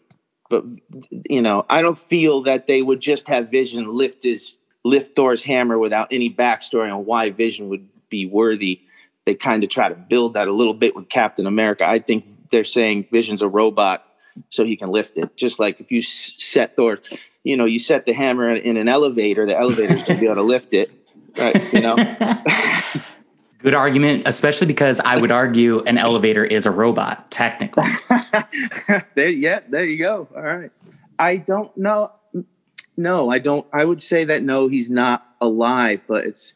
But 0.48 0.64
you 1.28 1.42
know, 1.42 1.64
I 1.70 1.82
don't 1.82 1.98
feel 1.98 2.42
that 2.42 2.66
they 2.66 2.82
would 2.82 3.00
just 3.00 3.28
have 3.28 3.50
Vision 3.50 3.88
lift 3.88 4.24
his 4.24 4.58
lift 4.84 5.14
Thor's 5.14 5.44
hammer 5.44 5.78
without 5.78 6.08
any 6.10 6.32
backstory 6.32 6.92
on 6.92 7.04
why 7.04 7.30
Vision 7.30 7.68
would 7.68 7.88
be 8.08 8.26
worthy. 8.26 8.80
They 9.26 9.34
kind 9.34 9.62
of 9.62 9.70
try 9.70 9.88
to 9.88 9.94
build 9.94 10.34
that 10.34 10.48
a 10.48 10.52
little 10.52 10.74
bit 10.74 10.96
with 10.96 11.08
Captain 11.08 11.46
America. 11.46 11.88
I 11.88 11.98
think 11.98 12.24
they're 12.50 12.64
saying 12.64 13.06
Vision's 13.12 13.42
a 13.42 13.48
robot, 13.48 14.04
so 14.48 14.64
he 14.64 14.76
can 14.76 14.90
lift 14.90 15.16
it. 15.16 15.36
Just 15.36 15.60
like 15.60 15.80
if 15.80 15.92
you 15.92 16.00
set 16.02 16.74
Thor, 16.74 16.98
you 17.44 17.56
know, 17.56 17.64
you 17.64 17.78
set 17.78 18.06
the 18.06 18.12
hammer 18.12 18.54
in 18.54 18.76
an 18.76 18.88
elevator, 18.88 19.46
the 19.46 19.58
elevator's 19.58 20.02
gonna 20.04 20.20
be 20.20 20.26
able 20.26 20.36
to 20.36 20.42
lift 20.42 20.74
it. 20.74 20.90
Right, 21.36 21.72
you 21.72 21.80
know. 21.80 21.96
Good 23.62 23.74
argument, 23.74 24.22
especially 24.24 24.66
because 24.68 25.00
I 25.00 25.20
would 25.20 25.30
argue 25.30 25.80
an 25.80 25.98
elevator 25.98 26.44
is 26.44 26.64
a 26.64 26.70
robot, 26.70 27.30
technically. 27.30 27.84
there, 29.14 29.28
yeah, 29.28 29.60
there 29.68 29.84
you 29.84 29.98
go. 29.98 30.28
All 30.34 30.42
right. 30.42 30.70
I 31.18 31.36
don't 31.36 31.74
know. 31.76 32.12
No, 32.96 33.30
I 33.30 33.38
don't. 33.38 33.66
I 33.72 33.84
would 33.84 34.00
say 34.00 34.24
that 34.24 34.42
no, 34.42 34.68
he's 34.68 34.88
not 34.88 35.26
alive, 35.42 36.00
but 36.06 36.24
it's 36.24 36.54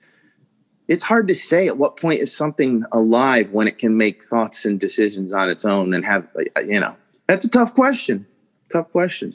it's 0.89 1.03
hard 1.03 1.29
to 1.29 1.35
say 1.35 1.67
at 1.67 1.77
what 1.77 1.99
point 1.99 2.21
is 2.21 2.35
something 2.35 2.85
alive 2.93 3.53
when 3.53 3.69
it 3.69 3.79
can 3.79 3.97
make 3.97 4.25
thoughts 4.25 4.65
and 4.65 4.81
decisions 4.81 5.33
on 5.33 5.51
its 5.51 5.65
own 5.65 5.93
and 5.93 6.05
have 6.07 6.27
you 6.67 6.81
know. 6.81 6.97
That's 7.27 7.45
a 7.45 7.51
tough 7.51 7.75
question. 7.75 8.27
Tough 8.73 8.91
question. 8.91 9.33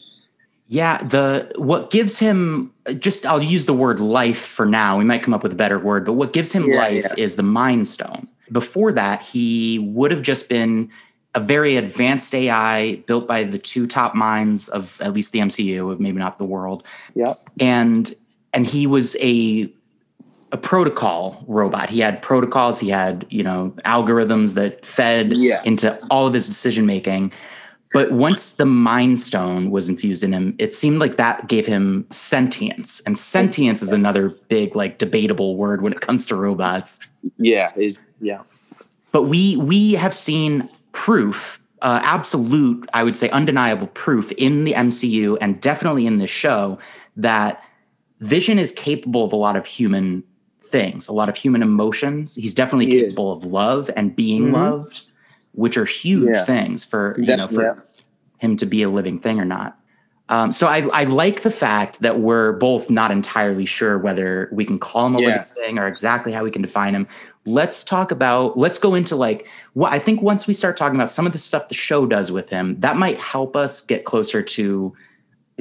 Yeah, 0.72 1.04
the 1.04 1.52
what 1.56 1.90
gives 1.90 2.20
him 2.20 2.72
just 3.00 3.26
I'll 3.26 3.42
use 3.42 3.66
the 3.66 3.74
word 3.74 4.00
life 4.00 4.40
for 4.40 4.68
now. 4.68 5.00
We 5.00 5.04
might 5.04 5.24
come 5.24 5.34
up 5.34 5.42
with 5.42 5.52
a 5.52 5.56
better 5.56 5.80
word, 5.80 6.06
but 6.06 6.14
what 6.14 6.32
gives 6.32 6.52
him 6.52 6.70
Yeah, 6.70 6.78
life 6.78 7.06
yeah. 7.06 7.14
is 7.18 7.36
the 7.36 7.44
mind 7.44 7.88
stone. 7.88 8.22
Before 8.52 8.92
that, 8.92 9.24
he 9.26 9.80
would 9.80 10.12
have 10.12 10.22
just 10.22 10.48
been 10.48 10.92
a 11.34 11.40
very 11.40 11.76
advanced 11.76 12.36
AI 12.36 12.98
built 13.08 13.28
by 13.28 13.44
the 13.46 13.58
two 13.58 13.88
top 13.88 14.14
minds 14.14 14.70
of 14.70 15.02
at 15.02 15.12
least 15.12 15.32
the 15.32 15.40
MCU, 15.40 15.92
of 15.92 16.00
maybe 16.00 16.20
not 16.20 16.38
the 16.38 16.46
world. 16.46 16.84
Yeah. 17.16 17.34
And 17.60 18.14
and 18.54 18.68
he 18.68 18.86
was 18.86 19.16
a 19.20 19.74
a 20.52 20.58
protocol 20.58 21.44
robot. 21.48 21.90
He 21.90 22.00
had 22.00 22.22
protocols, 22.22 22.80
he 22.80 22.90
had, 22.90 23.26
you 23.30 23.44
know, 23.44 23.74
algorithms 23.86 24.54
that 24.54 24.86
fed 24.86 25.34
into 25.66 26.00
all 26.12 26.28
of 26.28 26.34
his 26.34 26.48
decision 26.48 26.86
making. 26.86 27.32
But 27.92 28.12
once 28.12 28.54
the 28.54 28.66
mind 28.66 29.20
stone 29.20 29.72
was 29.72 29.90
infused 29.90 30.24
in 30.24 30.32
him, 30.32 30.56
it 30.60 30.76
seemed 30.76 31.00
like 31.00 31.18
that 31.18 31.48
gave 31.48 31.66
him 31.66 32.06
sentience. 32.12 33.02
And 33.06 33.18
sentience 33.18 33.82
is 33.82 33.92
another 33.92 34.30
big, 34.48 34.76
like, 34.76 35.00
debatable 35.00 35.56
word 35.56 35.82
when 35.82 35.92
it 35.92 36.00
comes 36.02 36.28
to 36.28 36.36
robots. 36.36 37.00
Yeah. 37.38 37.72
It, 37.76 37.98
yeah. 38.22 38.42
But 39.12 39.24
we 39.24 39.58
we 39.58 39.94
have 39.94 40.14
seen 40.14 40.70
proof, 40.92 41.60
uh, 41.82 42.00
absolute, 42.04 42.88
I 42.94 43.04
would 43.04 43.18
say, 43.18 43.28
undeniable 43.32 43.88
proof 43.88 44.32
in 44.34 44.66
the 44.66 44.74
MCU 44.74 45.38
and 45.42 45.60
definitely 45.60 46.06
in 46.06 46.20
this 46.20 46.30
show 46.30 46.78
that 47.18 47.64
Vision 48.20 48.60
is 48.60 48.72
capable 48.74 49.24
of 49.26 49.34
a 49.34 49.36
lot 49.38 49.56
of 49.56 49.66
human 49.66 50.24
things, 50.68 51.08
a 51.08 51.14
lot 51.14 51.28
of 51.30 51.36
human 51.38 51.64
emotions. 51.64 52.36
He's 52.36 52.54
definitely 52.54 52.86
He 52.86 52.98
is. 52.98 53.04
capable 53.10 53.32
of 53.32 53.46
love 53.46 53.90
and 53.96 54.16
being 54.16 54.48
Mhm. 54.50 54.54
loved, 54.54 55.02
which 55.54 55.78
are 55.78 55.86
huge 55.86 56.30
Yeah. 56.32 56.46
things 56.46 56.84
for 56.86 57.16
you 57.20 57.36
know 57.36 57.48
for 57.48 57.62
Yeah. 57.64 57.74
him 58.38 58.56
to 58.58 58.66
be 58.66 58.84
a 58.84 58.90
living 58.90 59.20
thing 59.20 59.40
or 59.40 59.46
not. 59.46 59.76
Um, 60.30 60.52
so 60.52 60.68
I, 60.68 60.88
I 60.94 61.06
like 61.06 61.42
the 61.42 61.50
fact 61.50 62.02
that 62.02 62.20
we're 62.20 62.52
both 62.52 62.88
not 62.92 63.10
entirely 63.10 63.66
sure 63.66 63.98
whether 63.98 64.48
we 64.52 64.64
can 64.64 64.78
call 64.78 65.08
him 65.08 65.16
a 65.16 65.22
Yeah. 65.22 65.28
living 65.28 65.46
thing 65.56 65.80
or 65.80 65.88
exactly 65.88 66.32
how 66.32 66.44
we 66.44 66.52
can 66.52 66.62
define 66.62 66.94
him. 66.94 67.08
Let's 67.48 67.84
talk 67.84 68.12
about. 68.12 68.56
Let's 68.56 68.78
go 68.78 68.94
into 68.94 69.16
like 69.16 69.48
what 69.74 69.92
I 69.92 69.98
think. 69.98 70.22
Once 70.22 70.46
we 70.46 70.54
start 70.54 70.78
talking 70.78 70.96
about 70.96 71.10
some 71.10 71.26
of 71.26 71.34
the 71.34 71.40
stuff 71.40 71.68
the 71.68 71.74
show 71.74 72.06
does 72.06 72.32
with 72.32 72.50
him, 72.52 72.80
that 72.82 72.96
might 72.96 73.18
help 73.18 73.56
us 73.56 73.82
get 73.82 74.06
closer 74.06 74.44
to 74.44 74.94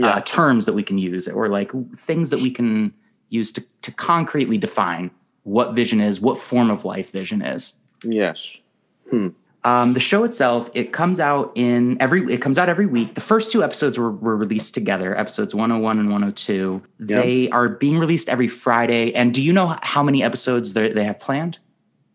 uh, 0.02 0.20
terms 0.20 0.66
that 0.66 0.74
we 0.74 0.82
can 0.82 0.98
use 0.98 1.26
or 1.26 1.48
like 1.48 1.72
things 1.96 2.28
that 2.30 2.40
we 2.40 2.50
can 2.50 2.92
use 3.30 3.50
to, 3.52 3.64
to 3.82 3.90
concretely 3.92 4.58
define 4.58 5.10
what 5.44 5.74
vision 5.74 5.98
is, 6.00 6.20
what 6.20 6.38
form 6.38 6.70
of 6.70 6.84
life 6.84 7.10
vision 7.10 7.40
is. 7.40 7.74
Yes. 8.04 8.58
Um, 9.68 9.92
the 9.92 10.00
show 10.00 10.24
itself, 10.24 10.70
it 10.72 10.94
comes 10.94 11.20
out 11.20 11.52
in 11.54 12.00
every 12.00 12.32
it 12.32 12.40
comes 12.40 12.56
out 12.56 12.70
every 12.70 12.86
week. 12.86 13.14
The 13.14 13.20
first 13.20 13.52
two 13.52 13.62
episodes 13.62 13.98
were, 13.98 14.10
were 14.10 14.34
released 14.34 14.72
together, 14.72 15.14
episodes 15.14 15.54
101 15.54 15.98
and 15.98 16.08
102. 16.08 16.82
Yeah. 17.00 17.20
They 17.20 17.50
are 17.50 17.68
being 17.68 17.98
released 17.98 18.30
every 18.30 18.48
Friday. 18.48 19.14
And 19.14 19.34
do 19.34 19.42
you 19.42 19.52
know 19.52 19.76
how 19.82 20.02
many 20.02 20.22
episodes 20.22 20.72
they 20.72 21.04
have 21.04 21.20
planned? 21.20 21.58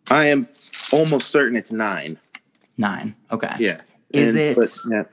I 0.09 0.25
am 0.25 0.47
almost 0.91 1.29
certain 1.29 1.55
it's 1.55 1.71
nine. 1.71 2.17
Nine. 2.75 3.15
Okay. 3.31 3.55
Yeah. 3.59 3.81
Is 4.09 4.33
it- 4.35 4.55
But, 4.55 4.75
yeah. 4.89 5.03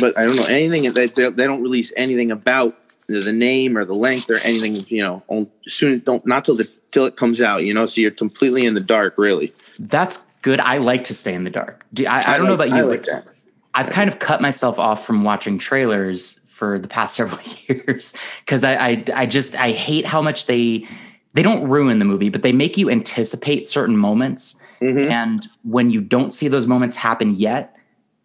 But 0.00 0.16
I 0.16 0.24
don't 0.24 0.36
know 0.36 0.44
anything. 0.44 0.90
They, 0.94 1.06
they, 1.06 1.28
they 1.28 1.44
don't 1.44 1.62
release 1.62 1.92
anything 1.98 2.30
about 2.30 2.78
the, 3.08 3.32
name 3.32 3.76
or 3.76 3.84
the 3.84 3.94
length 3.94 4.30
or 4.30 4.38
anything. 4.38 4.76
You 4.88 5.02
know, 5.02 5.22
on, 5.28 5.50
soon 5.66 5.92
as 5.92 6.00
don't 6.00 6.24
not 6.24 6.46
till 6.46 6.56
the 6.56 6.70
till 6.92 7.04
it 7.04 7.16
comes 7.16 7.42
out. 7.42 7.64
You 7.64 7.74
know, 7.74 7.84
so 7.84 8.00
you're 8.00 8.10
completely 8.10 8.64
in 8.64 8.72
the 8.72 8.80
dark. 8.80 9.18
Really. 9.18 9.52
That's 9.78 10.22
good. 10.42 10.60
I 10.60 10.78
like 10.78 11.04
to 11.04 11.14
stay 11.14 11.34
in 11.34 11.44
the 11.44 11.50
dark. 11.50 11.86
Do, 11.92 12.06
I, 12.06 12.18
I, 12.34 12.36
don't 12.36 12.46
know 12.46 12.54
about 12.54 12.68
you. 12.68 12.76
I 12.76 12.82
like 12.82 13.04
that. 13.04 13.26
I've 13.74 13.90
kind 13.90 14.08
of 14.10 14.18
cut 14.18 14.40
myself 14.40 14.78
off 14.78 15.06
from 15.06 15.22
watching 15.24 15.58
trailers 15.58 16.40
for 16.46 16.78
the 16.78 16.88
past 16.88 17.14
several 17.16 17.40
years 17.68 18.14
because 18.44 18.64
I, 18.64 18.74
I 18.74 19.04
I 19.14 19.26
just 19.26 19.54
I 19.56 19.72
hate 19.72 20.06
how 20.06 20.20
much 20.22 20.46
they 20.46 20.86
they 21.34 21.42
don't 21.42 21.68
ruin 21.68 21.98
the 21.98 22.04
movie, 22.04 22.28
but 22.28 22.42
they 22.42 22.52
make 22.52 22.76
you 22.76 22.90
anticipate 22.90 23.64
certain 23.64 23.96
moments. 23.96 24.60
Mhm. 24.80 25.10
And 25.10 25.46
when 25.62 25.90
you 25.90 26.00
don't 26.00 26.32
see 26.32 26.48
those 26.48 26.66
moments 26.66 26.96
happen 26.96 27.36
yet, 27.36 27.76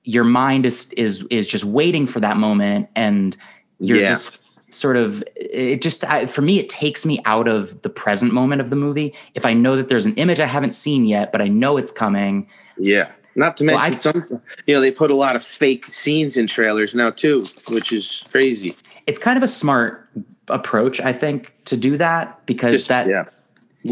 your 0.03 0.23
mind 0.23 0.65
is 0.65 0.91
is 0.93 1.23
is 1.29 1.47
just 1.47 1.65
waiting 1.65 2.07
for 2.07 2.19
that 2.19 2.37
moment, 2.37 2.89
and 2.95 3.35
you're 3.79 3.97
Yeah. 3.97 4.09
just 4.11 4.39
sort 4.75 4.97
of 4.97 5.23
it 5.35 5.81
just 5.81 6.03
I, 6.03 6.25
for 6.25 6.41
me 6.41 6.59
it 6.59 6.69
takes 6.69 7.05
me 7.05 7.19
out 7.25 7.47
of 7.47 7.81
the 7.81 7.89
present 7.89 8.33
moment 8.33 8.61
of 8.61 8.69
the 8.69 8.75
movie 8.75 9.13
if 9.33 9.45
i 9.45 9.53
know 9.53 9.75
that 9.75 9.87
there's 9.87 10.05
an 10.05 10.13
image 10.15 10.39
i 10.39 10.45
haven't 10.45 10.73
seen 10.73 11.05
yet 11.05 11.31
but 11.31 11.41
i 11.41 11.47
know 11.47 11.77
it's 11.77 11.91
coming 11.91 12.47
Yeah. 12.77 13.11
Not 13.37 13.57
to 13.57 13.65
Well, 13.65 13.75
mention 13.77 13.91
I- 13.91 13.95
some. 13.95 14.41
You 14.65 14.75
know, 14.75 14.79
they 14.81 14.91
put 14.91 15.11
a 15.11 15.15
lot 15.15 15.35
of 15.35 15.43
fake 15.43 15.83
scenes 15.83 16.37
in 16.37 16.47
trailers 16.47 16.95
now 16.95 17.09
too, 17.09 17.45
which 17.69 17.91
is 17.91 18.25
crazy. 18.31 18.77
it's 19.07 19.19
kind 19.19 19.35
of 19.35 19.43
a 19.43 19.47
smart 19.47 20.07
approach 20.47 21.01
i 21.01 21.11
think 21.11 21.51
to 21.65 21.75
do 21.75 21.97
that 21.97 22.45
because 22.45 22.71
Just 22.73 22.87
that 22.89 23.07
yeah. 23.07 23.25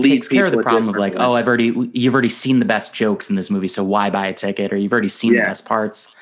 takes 0.02 0.28
care 0.28 0.46
of 0.46 0.52
the 0.52 0.62
problem 0.62 0.88
of 0.88 0.96
like 0.96 1.16
oh 1.18 1.34
i've 1.34 1.48
already 1.48 1.74
you've 1.94 2.14
already 2.14 2.30
seen 2.30 2.60
the 2.60 2.66
best 2.66 2.94
jokes 2.94 3.30
in 3.30 3.36
this 3.36 3.50
movie 3.50 3.68
so 3.68 3.84
why 3.84 4.10
buy 4.12 4.28
a 4.28 4.34
ticket 4.34 4.72
or 4.72 4.78
you've 4.78 4.92
already 4.94 5.10
seen 5.10 5.34
the 5.34 5.40
best 5.42 5.66
parts 5.66 6.14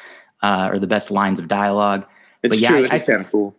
uh, 0.41 0.69
or 0.71 0.79
the 0.79 0.87
best 0.87 1.11
lines 1.11 1.39
of 1.39 1.47
dialogue 1.47 2.05
it's 2.43 2.55
but 2.55 2.59
yeah, 2.59 2.69
true. 2.69 2.87
I- 2.89 2.95
it's 2.95 3.05
kind 3.05 3.21
of 3.23 3.29
cool. 3.31 3.53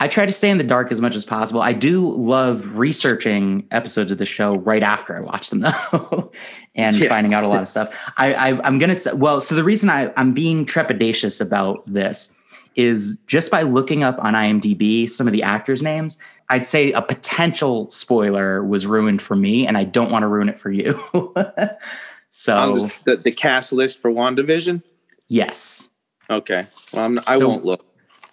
I 0.00 0.06
try 0.08 0.26
to 0.26 0.32
stay 0.32 0.48
in 0.50 0.58
the 0.58 0.64
dark 0.64 0.92
as 0.92 1.00
much 1.00 1.16
as 1.16 1.24
possible. 1.24 1.60
I 1.60 1.72
do 1.72 2.12
love 2.14 2.76
researching 2.76 3.66
episodes 3.72 4.12
of 4.12 4.18
the 4.18 4.24
show 4.26 4.54
right 4.58 4.82
after 4.82 5.16
I 5.16 5.20
watch 5.20 5.50
them, 5.50 5.60
though, 5.92 6.30
and 6.76 6.96
Yeah. 6.96 7.08
finding 7.08 7.32
out 7.32 7.42
a 7.44 7.48
lot 7.48 7.62
of 7.62 7.68
stuff. 7.74 7.92
I, 8.16 8.32
I, 8.34 8.60
I'm 8.66 8.78
gonna 8.78 8.94
say, 8.98 9.12
well, 9.12 9.40
so 9.40 9.54
the 9.54 9.64
reason 9.64 9.90
I, 9.90 10.12
I'm 10.16 10.32
being 10.34 10.64
trepidatious 10.66 11.40
about 11.40 11.82
this 11.92 12.34
is 12.76 13.18
just 13.26 13.50
by 13.50 13.62
looking 13.62 14.04
up 14.04 14.16
on 14.20 14.34
IMDb 14.34 15.08
some 15.08 15.26
of 15.26 15.32
the 15.32 15.42
actors' 15.42 15.82
names. 15.82 16.16
I'd 16.48 16.64
say 16.64 16.92
a 16.92 17.02
potential 17.02 17.90
spoiler 17.90 18.64
was 18.64 18.86
ruined 18.86 19.20
for 19.20 19.34
me, 19.36 19.66
and 19.66 19.76
I 19.76 19.82
don't 19.84 20.12
want 20.12 20.22
to 20.22 20.28
ruin 20.28 20.48
it 20.48 20.56
for 20.58 20.70
you. 20.70 20.92
so 22.30 22.86
the, 22.86 22.94
the, 23.04 23.16
the 23.16 23.32
cast 23.32 23.72
list 23.72 24.00
for 24.00 24.10
WandaVision. 24.10 24.82
yes, 25.28 25.88
Okay. 26.30 26.64
Well, 26.92 27.04
I'm, 27.06 27.18
I 27.26 27.38
So- 27.38 27.48
won't 27.48 27.64
look. 27.64 27.84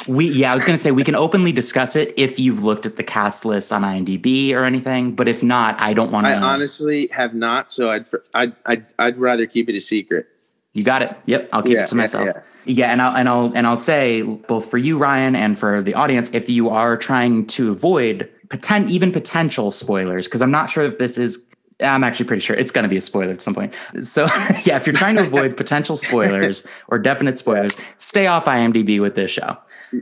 We 0.07 0.29
yeah, 0.29 0.51
I 0.51 0.53
was 0.53 0.63
gonna 0.63 0.77
say 0.77 0.91
we 0.91 1.03
can 1.03 1.15
openly 1.15 1.51
discuss 1.51 1.95
it 1.95 2.13
if 2.17 2.39
you've 2.39 2.63
looked 2.63 2.85
at 2.85 2.95
the 2.95 3.03
cast 3.03 3.45
list 3.45 3.71
on 3.71 3.81
IMDb 3.83 4.53
or 4.53 4.63
anything. 4.65 5.13
But 5.15 5.27
if 5.27 5.41
not, 5.41 5.79
I 5.79 5.93
don't 5.93 6.11
want 6.11 6.27
to. 6.27 6.35
I 6.35 6.39
to. 6.39 6.45
honestly 6.45 7.07
have 7.11 7.33
not, 7.33 7.71
so 7.71 7.89
I'd 7.89 8.05
I'd 8.33 8.53
I'd, 8.65 8.85
I'd 8.99 9.17
rather 9.17 9.45
keep 9.47 9.69
it 9.69 9.75
a 9.75 9.81
secret. 9.81 10.27
You 10.73 10.83
got 10.83 11.01
it. 11.01 11.15
Yep, 11.25 11.49
I'll 11.53 11.63
keep 11.63 11.73
Yeah, 11.73 11.83
it 11.83 11.87
to 11.87 11.95
yeah, 11.95 12.01
myself. 12.01 12.25
yeah. 12.25 12.41
Yeah. 12.65 12.91
and 12.91 13.01
I'll 13.01 13.15
and 13.15 13.29
I'll 13.29 13.51
and 13.55 13.65
I'll 13.65 13.77
say 13.77 14.21
both 14.23 14.69
for 14.69 14.77
you, 14.77 14.97
Ryan, 14.97 15.35
and 15.35 15.57
for 15.57 15.81
the 15.81 15.93
audience, 15.93 16.33
if 16.33 16.49
you 16.49 16.69
are 16.69 16.97
trying 16.97 17.47
to 17.47 17.71
avoid 17.71 18.29
potent 18.49 18.89
even 18.91 19.11
potential 19.11 19.71
spoilers, 19.71 20.27
because 20.27 20.41
I'm 20.41 20.51
not 20.51 20.69
sure 20.69 20.83
if 20.83 20.97
this 20.99 21.17
is. 21.17 21.45
I'm 21.81 22.05
actually 22.05 22.27
pretty 22.27 22.39
sure 22.39 22.55
it's 22.55 22.71
going 22.71 22.83
to 22.83 22.89
be 22.89 22.95
a 22.95 23.01
spoiler 23.01 23.33
at 23.33 23.41
some 23.41 23.53
point. 23.53 23.73
So 24.01 24.23
yeah, 24.63 24.77
if 24.77 24.85
you're 24.87 24.95
trying 24.95 25.17
to 25.17 25.23
avoid 25.23 25.57
potential 25.63 25.97
spoilers 25.97 26.65
or 26.87 26.97
definite 26.97 27.37
spoilers, 27.37 27.75
stay 27.97 28.27
off 28.27 28.45
IMDb 28.45 29.01
with 29.01 29.15
this 29.15 29.29
show. 29.31 29.57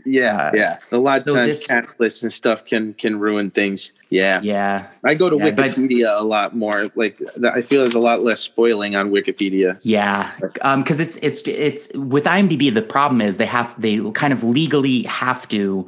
Yeah, 0.06 0.52
yeah. 0.54 0.78
A 0.92 0.98
lot 0.98 1.22
of 1.28 1.34
times 1.34 1.58
this- 1.58 1.68
cast 1.68 2.00
lists 2.00 2.24
and 2.24 2.32
stuff 2.34 2.66
can 2.66 2.94
can 2.96 3.20
ruin 3.20 3.52
things. 3.52 3.94
Yeah. 4.10 4.40
Yeah, 4.44 4.88
I 5.04 5.16
go 5.16 5.30
to 5.30 5.38
Yeah, 5.38 5.52
but- 5.52 5.72
Wikipedia 5.72 6.20
a 6.20 6.24
lot 6.24 6.56
more. 6.56 6.86
Like 6.96 7.20
I 7.44 7.62
feel 7.62 7.82
there's 7.82 7.94
a 7.96 8.00
lot 8.00 8.22
less 8.22 8.40
spoiling 8.42 8.96
on 8.96 9.12
Wikipedia. 9.12 9.78
yeah. 9.82 10.32
Um, 10.62 10.84
because 10.84 11.00
it's 11.00 11.18
it's 11.22 11.42
it's 11.48 11.88
with 11.96 12.26
IMDb. 12.26 12.74
The 12.74 12.82
problem 12.82 13.22
is 13.22 13.38
they 13.38 13.46
have 13.48 13.74
they 13.82 14.00
kind 14.12 14.34
of 14.34 14.44
legally 14.44 15.04
have 15.04 15.48
to 15.50 15.88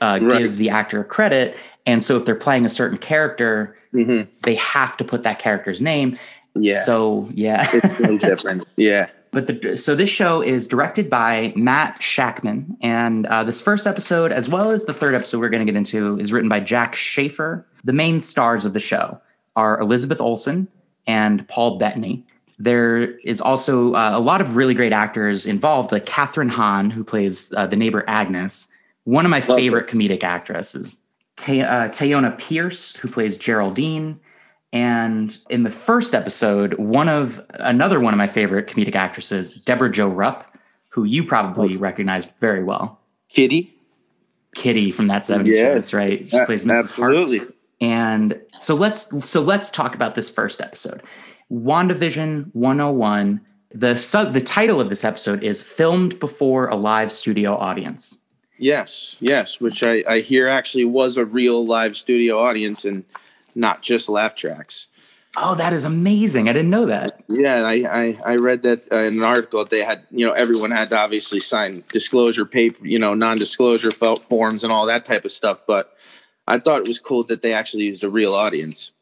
uh, 0.00 0.18
Right. 0.22 0.38
give 0.42 0.56
the 0.58 0.70
actor 0.70 1.04
credit, 1.04 1.56
and 1.86 2.04
so 2.04 2.16
if 2.16 2.24
they're 2.24 2.34
playing 2.34 2.64
a 2.66 2.68
certain 2.70 2.98
character, 2.98 3.76
hmm 3.92 4.22
they 4.42 4.54
have 4.56 4.96
to 4.98 5.04
put 5.04 5.22
that 5.22 5.38
character's 5.38 5.80
name. 5.80 6.18
Yeah. 6.54 6.82
So 6.82 7.30
yeah, 7.32 7.68
it's 7.72 7.98
no 8.00 8.18
different. 8.28 8.66
Yeah. 8.76 9.08
But 9.32 9.46
the, 9.46 9.76
so 9.78 9.94
this 9.94 10.10
show 10.10 10.42
is 10.42 10.66
directed 10.66 11.08
by 11.08 11.54
Matt 11.56 12.00
Shakman, 12.00 12.76
and 12.82 13.26
uh, 13.26 13.42
this 13.44 13.62
first 13.62 13.86
episode, 13.86 14.30
as 14.30 14.50
well 14.50 14.70
as 14.70 14.84
the 14.84 14.92
third 14.92 15.14
episode 15.14 15.40
we're 15.40 15.48
going 15.48 15.66
to 15.66 15.72
get 15.72 15.76
into, 15.76 16.18
is 16.20 16.32
written 16.32 16.50
by 16.50 16.60
Jac 16.60 16.94
Schaeffer. 16.94 17.66
The 17.82 17.94
main 17.94 18.20
stars 18.20 18.66
of 18.66 18.74
the 18.74 18.80
show 18.80 19.18
are 19.56 19.80
Elizabeth 19.80 20.20
Olsen 20.20 20.68
and 21.06 21.48
Paul 21.48 21.78
Bettany. 21.78 22.26
There 22.58 23.16
is 23.20 23.40
also 23.40 23.94
uh, 23.94 24.12
a 24.12 24.20
lot 24.20 24.42
of 24.42 24.54
really 24.54 24.74
great 24.74 24.92
actors 24.92 25.46
involved, 25.46 25.92
like 25.92 26.04
Kathryn 26.04 26.50
Hahn, 26.50 26.90
who 26.90 27.02
plays 27.02 27.50
uh, 27.56 27.66
the 27.66 27.76
neighbor 27.76 28.04
Agnes, 28.06 28.68
one 29.04 29.24
of 29.24 29.30
my 29.30 29.40
Love 29.40 29.56
favorite 29.56 29.88
comedic 29.88 30.22
actresses. 30.22 30.98
Ta- 31.36 31.52
uh, 31.52 31.88
Teyonah 31.88 32.38
Parris, 32.38 32.94
who 32.96 33.08
plays 33.08 33.38
Geraldine, 33.38 34.20
and 34.72 35.36
in 35.50 35.64
the 35.64 35.70
first 35.70 36.14
episode, 36.14 36.74
one 36.74 37.08
of 37.08 37.44
another 37.54 38.00
one 38.00 38.14
of 38.14 38.18
my 38.18 38.26
favorite 38.26 38.68
comedic 38.68 38.94
actresses, 38.94 39.54
Debra 39.54 39.92
Jo 39.92 40.08
Rupp, 40.08 40.56
who 40.88 41.04
you 41.04 41.24
probably 41.24 41.76
oh. 41.76 41.78
recognize 41.78 42.24
very 42.24 42.64
well, 42.64 43.00
Kitty. 43.28 43.74
Kitty 44.54 44.92
from 44.92 45.06
that 45.06 45.22
70s 45.22 45.44
show. 45.44 45.44
Yes. 45.44 45.74
That's 45.74 45.94
right. 45.94 46.30
She 46.30 46.44
plays 46.44 46.64
Mrs. 46.64 46.78
absolutely. 46.78 47.38
Hart. 47.38 47.54
And 47.80 48.40
so 48.58 48.74
let's 48.74 49.28
so 49.28 49.40
let's 49.40 49.70
talk 49.70 49.94
about 49.94 50.14
this 50.14 50.30
first 50.30 50.60
episode. 50.60 51.02
WandaVision 51.50 52.50
101. 52.54 53.40
The 53.74 53.96
sub 53.96 54.32
the 54.34 54.40
title 54.40 54.80
of 54.80 54.88
this 54.88 55.04
episode 55.04 55.42
is 55.42 55.62
filmed 55.62 56.20
before 56.20 56.68
a 56.68 56.76
live 56.76 57.10
studio 57.10 57.56
audience. 57.56 58.20
Yes, 58.58 59.16
yes, 59.20 59.60
which 59.60 59.82
I, 59.82 60.04
I 60.06 60.20
hear 60.20 60.46
actually 60.46 60.84
was 60.84 61.16
a 61.16 61.24
real 61.24 61.66
live 61.66 61.96
studio 61.96 62.38
audience 62.38 62.84
and 62.84 63.04
not 63.54 63.82
just 63.82 64.08
laugh 64.08 64.34
tracks. 64.34 64.88
Oh, 65.34 65.54
that 65.54 65.72
is 65.72 65.86
amazing. 65.86 66.48
I 66.48 66.52
didn't 66.52 66.70
know 66.70 66.86
that. 66.86 67.22
Yeah, 67.26 67.62
I, 67.62 67.72
I, 67.72 68.18
I 68.32 68.36
read 68.36 68.62
that 68.64 68.92
uh, 68.92 68.96
in 68.96 69.14
an 69.14 69.22
article. 69.22 69.64
They 69.64 69.82
had, 69.82 70.02
you 70.10 70.26
know, 70.26 70.32
everyone 70.32 70.70
had 70.70 70.90
to 70.90 70.98
obviously 70.98 71.40
sign 71.40 71.82
disclosure 71.90 72.44
paper, 72.44 72.86
you 72.86 72.98
know, 72.98 73.14
non-disclosure 73.14 73.92
felt 73.92 74.20
forms 74.20 74.62
and 74.62 74.70
all 74.70 74.84
that 74.86 75.06
type 75.06 75.24
of 75.24 75.30
stuff. 75.30 75.60
But 75.66 75.96
I 76.46 76.58
thought 76.58 76.82
it 76.82 76.88
was 76.88 76.98
cool 76.98 77.22
that 77.24 77.40
they 77.40 77.54
actually 77.54 77.84
used 77.84 78.04
a 78.04 78.10
real 78.10 78.34
audience. 78.34 78.92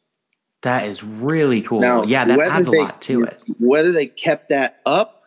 That 0.61 0.85
is 0.87 1.03
really 1.03 1.61
cool. 1.61 1.81
Now, 1.81 2.03
yeah, 2.03 2.23
that 2.23 2.39
adds 2.39 2.69
a 2.69 2.71
they- 2.71 2.77
lot 2.77 3.01
to 3.03 3.23
it. 3.23 3.41
Whether 3.59 3.91
they 3.91 4.05
kept 4.05 4.49
that 4.49 4.79
up, 4.85 5.20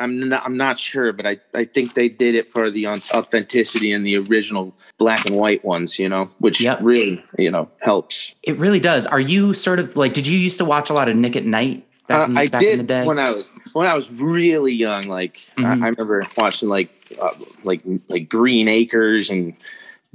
I'm 0.00 0.28
not, 0.30 0.44
I'm 0.44 0.56
not 0.56 0.78
sure, 0.80 1.12
but 1.12 1.26
I, 1.26 1.38
I 1.54 1.64
think 1.64 1.94
they 1.94 2.08
did 2.08 2.34
it 2.34 2.48
for 2.48 2.70
the 2.70 2.88
authenticity 2.88 3.92
and 3.92 4.06
the 4.06 4.16
original 4.16 4.74
black 4.98 5.26
and 5.26 5.36
white 5.36 5.64
ones, 5.64 5.98
you 5.98 6.08
know, 6.08 6.30
which 6.38 6.60
Yep. 6.60 6.78
really, 6.82 7.22
you 7.38 7.50
know, 7.50 7.68
helps. 7.80 8.34
It 8.42 8.56
really 8.56 8.80
does. 8.80 9.06
Are 9.06 9.20
you 9.20 9.54
sort 9.54 9.78
of 9.78 9.96
like? 9.96 10.14
Did 10.14 10.26
you 10.26 10.38
used 10.38 10.58
to 10.58 10.64
watch 10.64 10.90
a 10.90 10.94
lot 10.94 11.08
of 11.08 11.16
Nick 11.16 11.36
at 11.36 11.44
Night 11.44 11.86
back, 12.08 12.28
Uh, 12.28 12.30
in, 12.32 12.38
I 12.38 12.46
back 12.48 12.62
in 12.62 12.68
the 12.70 12.76
did 12.78 12.86
day? 12.86 13.04
when 13.04 13.18
I 13.18 13.30
was 13.30 13.50
when 13.74 13.86
I 13.86 13.94
was 13.94 14.10
really 14.10 14.72
young. 14.72 15.04
Like 15.04 15.36
Mhm. 15.56 15.64
I, 15.66 15.70
I 15.86 15.88
remember 15.90 16.22
watching 16.36 16.68
like 16.68 16.90
uh, 17.20 17.30
like 17.62 17.82
like 18.08 18.28
Green 18.28 18.66
Acres 18.68 19.28
and 19.30 19.54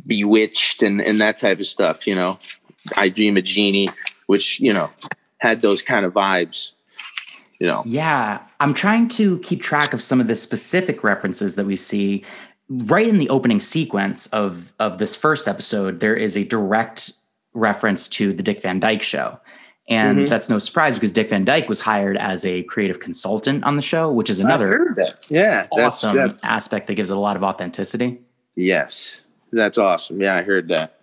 Bewitched 0.06 0.84
and 0.84 1.02
and 1.02 1.22
that 1.22 1.38
type 1.40 1.60
of 1.60 1.66
stuff. 1.66 2.06
You 2.08 2.16
know, 2.16 2.38
I 2.98 3.10
Dream 3.10 3.38
of 3.38 3.44
Jeannie, 3.44 3.90
which 4.28 4.60
you 4.60 4.74
know 4.74 4.90
had 5.38 5.62
those 5.62 5.82
kind 5.82 6.06
of 6.06 6.14
vibes. 6.14 6.72
You 7.60 7.68
know, 7.68 7.84
yeah, 7.86 8.40
I'm 8.60 8.74
trying 8.74 9.08
to 9.10 9.40
keep 9.40 9.62
track 9.62 9.94
of 9.94 10.02
some 10.04 10.20
of 10.20 10.28
the 10.28 10.36
specific 10.36 11.04
references 11.04 11.56
that 11.56 11.66
we 11.66 11.76
see 11.76 12.24
right 12.70 13.08
in 13.08 13.18
the 13.18 13.30
opening 13.30 13.60
sequence 13.62 14.28
of 14.28 14.74
of 14.80 14.98
this 14.98 15.16
first 15.16 15.48
episode. 15.48 16.00
There 16.02 16.16
is 16.16 16.36
a 16.36 16.44
direct 16.44 17.14
reference 17.54 18.08
to 18.10 18.34
the 18.34 18.44
Dick 18.44 18.62
Van 18.62 18.80
Dyke 18.80 19.02
Show. 19.02 19.40
And 19.88 20.18
Mhm. 20.22 20.30
that's 20.30 20.50
no 20.50 20.58
surprise 20.58 20.96
because 20.96 21.12
Dick 21.12 21.30
Van 21.30 21.46
Dyke 21.46 21.70
was 21.70 21.80
hired 21.82 22.18
as 22.18 22.44
a 22.44 22.64
creative 22.64 23.00
consultant 23.00 23.64
on 23.64 23.76
the 23.76 23.84
show, 23.84 24.12
which 24.12 24.32
is 24.32 24.40
another 24.40 24.94
that. 24.98 25.24
Yeah, 25.30 25.68
that's 25.76 26.04
awesome 26.04 26.16
that, 26.16 26.38
aspect 26.42 26.88
that 26.88 26.96
gives 26.96 27.12
it 27.12 27.18
a 27.18 27.20
lot 27.20 27.36
of 27.38 27.44
authenticity. 27.44 28.20
yes, 28.56 29.22
that's 29.54 29.78
awesome. 29.78 30.20
Yeah, 30.22 30.36
I 30.36 30.42
heard 30.42 30.68
that. 30.70 31.00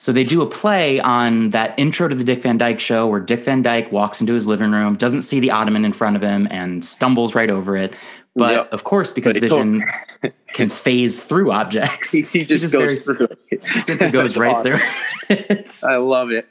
So 0.00 0.12
they 0.12 0.22
do 0.22 0.42
a 0.42 0.46
play 0.46 1.00
on 1.00 1.50
that 1.50 1.74
intro 1.76 2.06
to 2.06 2.14
the 2.14 2.22
Dick 2.22 2.44
Van 2.44 2.56
Dyke 2.56 2.78
show 2.78 3.08
where 3.08 3.18
Dick 3.18 3.42
Van 3.42 3.62
Dyke 3.62 3.90
walks 3.90 4.20
into 4.20 4.32
his 4.32 4.46
living 4.46 4.70
room, 4.70 4.94
doesn't 4.94 5.22
see 5.22 5.40
the 5.40 5.50
ottoman 5.50 5.84
in 5.84 5.92
front 5.92 6.14
of 6.14 6.22
him, 6.22 6.46
and 6.52 6.84
stumbles 6.84 7.34
right 7.34 7.50
over 7.50 7.76
it. 7.76 7.94
But 8.36 8.52
Yep. 8.52 8.72
of 8.72 8.84
course, 8.84 9.10
because 9.10 9.36
Vision 9.36 9.82
can 10.54 10.68
phase 10.68 11.20
through 11.20 11.50
objects, 11.50 12.12
He, 12.12 12.22
he 12.22 12.44
just, 12.44 12.70
very 12.70 12.86
goes 12.86 13.04
through. 13.06 13.26
it. 13.50 13.66
simply 13.82 14.10
goes 14.12 14.34
That's 14.34 14.36
right 14.38 14.54
awesome. 14.54 14.78
through 14.78 15.36
it. 15.36 15.80
I 15.84 15.96
love 15.96 16.30
it. 16.30 16.48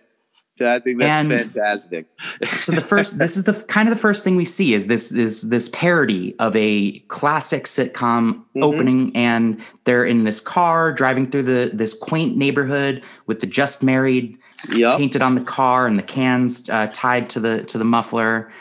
I 0.62 0.80
think 0.80 1.00
that's 1.00 1.10
And- 1.10 1.32
fantastic. 1.32 2.06
so 2.46 2.72
the 2.72 2.82
first 2.82 3.18
this 3.20 3.38
is 3.38 3.44
the 3.46 3.54
kind 3.54 3.88
of 3.90 3.96
the 3.96 4.00
first 4.02 4.24
thing 4.24 4.36
we 4.36 4.46
see 4.46 4.74
is 4.74 4.88
this 4.88 5.10
this 5.10 5.42
this 5.44 5.70
parody 5.70 6.36
of 6.40 6.56
a 6.56 7.00
classic 7.08 7.66
sitcom 7.66 8.42
Mhm. 8.56 8.64
opening 8.64 9.12
and 9.16 9.60
they're 9.86 10.06
in 10.06 10.24
this 10.24 10.40
car 10.40 10.92
driving 10.92 11.30
through 11.30 11.44
the 11.44 11.72
this 11.74 11.94
quaint 11.94 12.38
neighborhood 12.38 13.02
with 13.28 13.40
the 13.40 13.48
just 13.48 13.84
married 13.84 14.38
Yep. 14.74 14.98
painted 14.98 15.22
on 15.22 15.36
the 15.36 15.42
car 15.42 15.86
and 15.86 16.00
the 16.00 16.04
cans 16.04 16.68
uh, 16.70 16.88
tied 16.92 17.30
to 17.32 17.40
the 17.40 17.64
to 17.66 17.78
the 17.78 17.86
muffler 17.86 18.52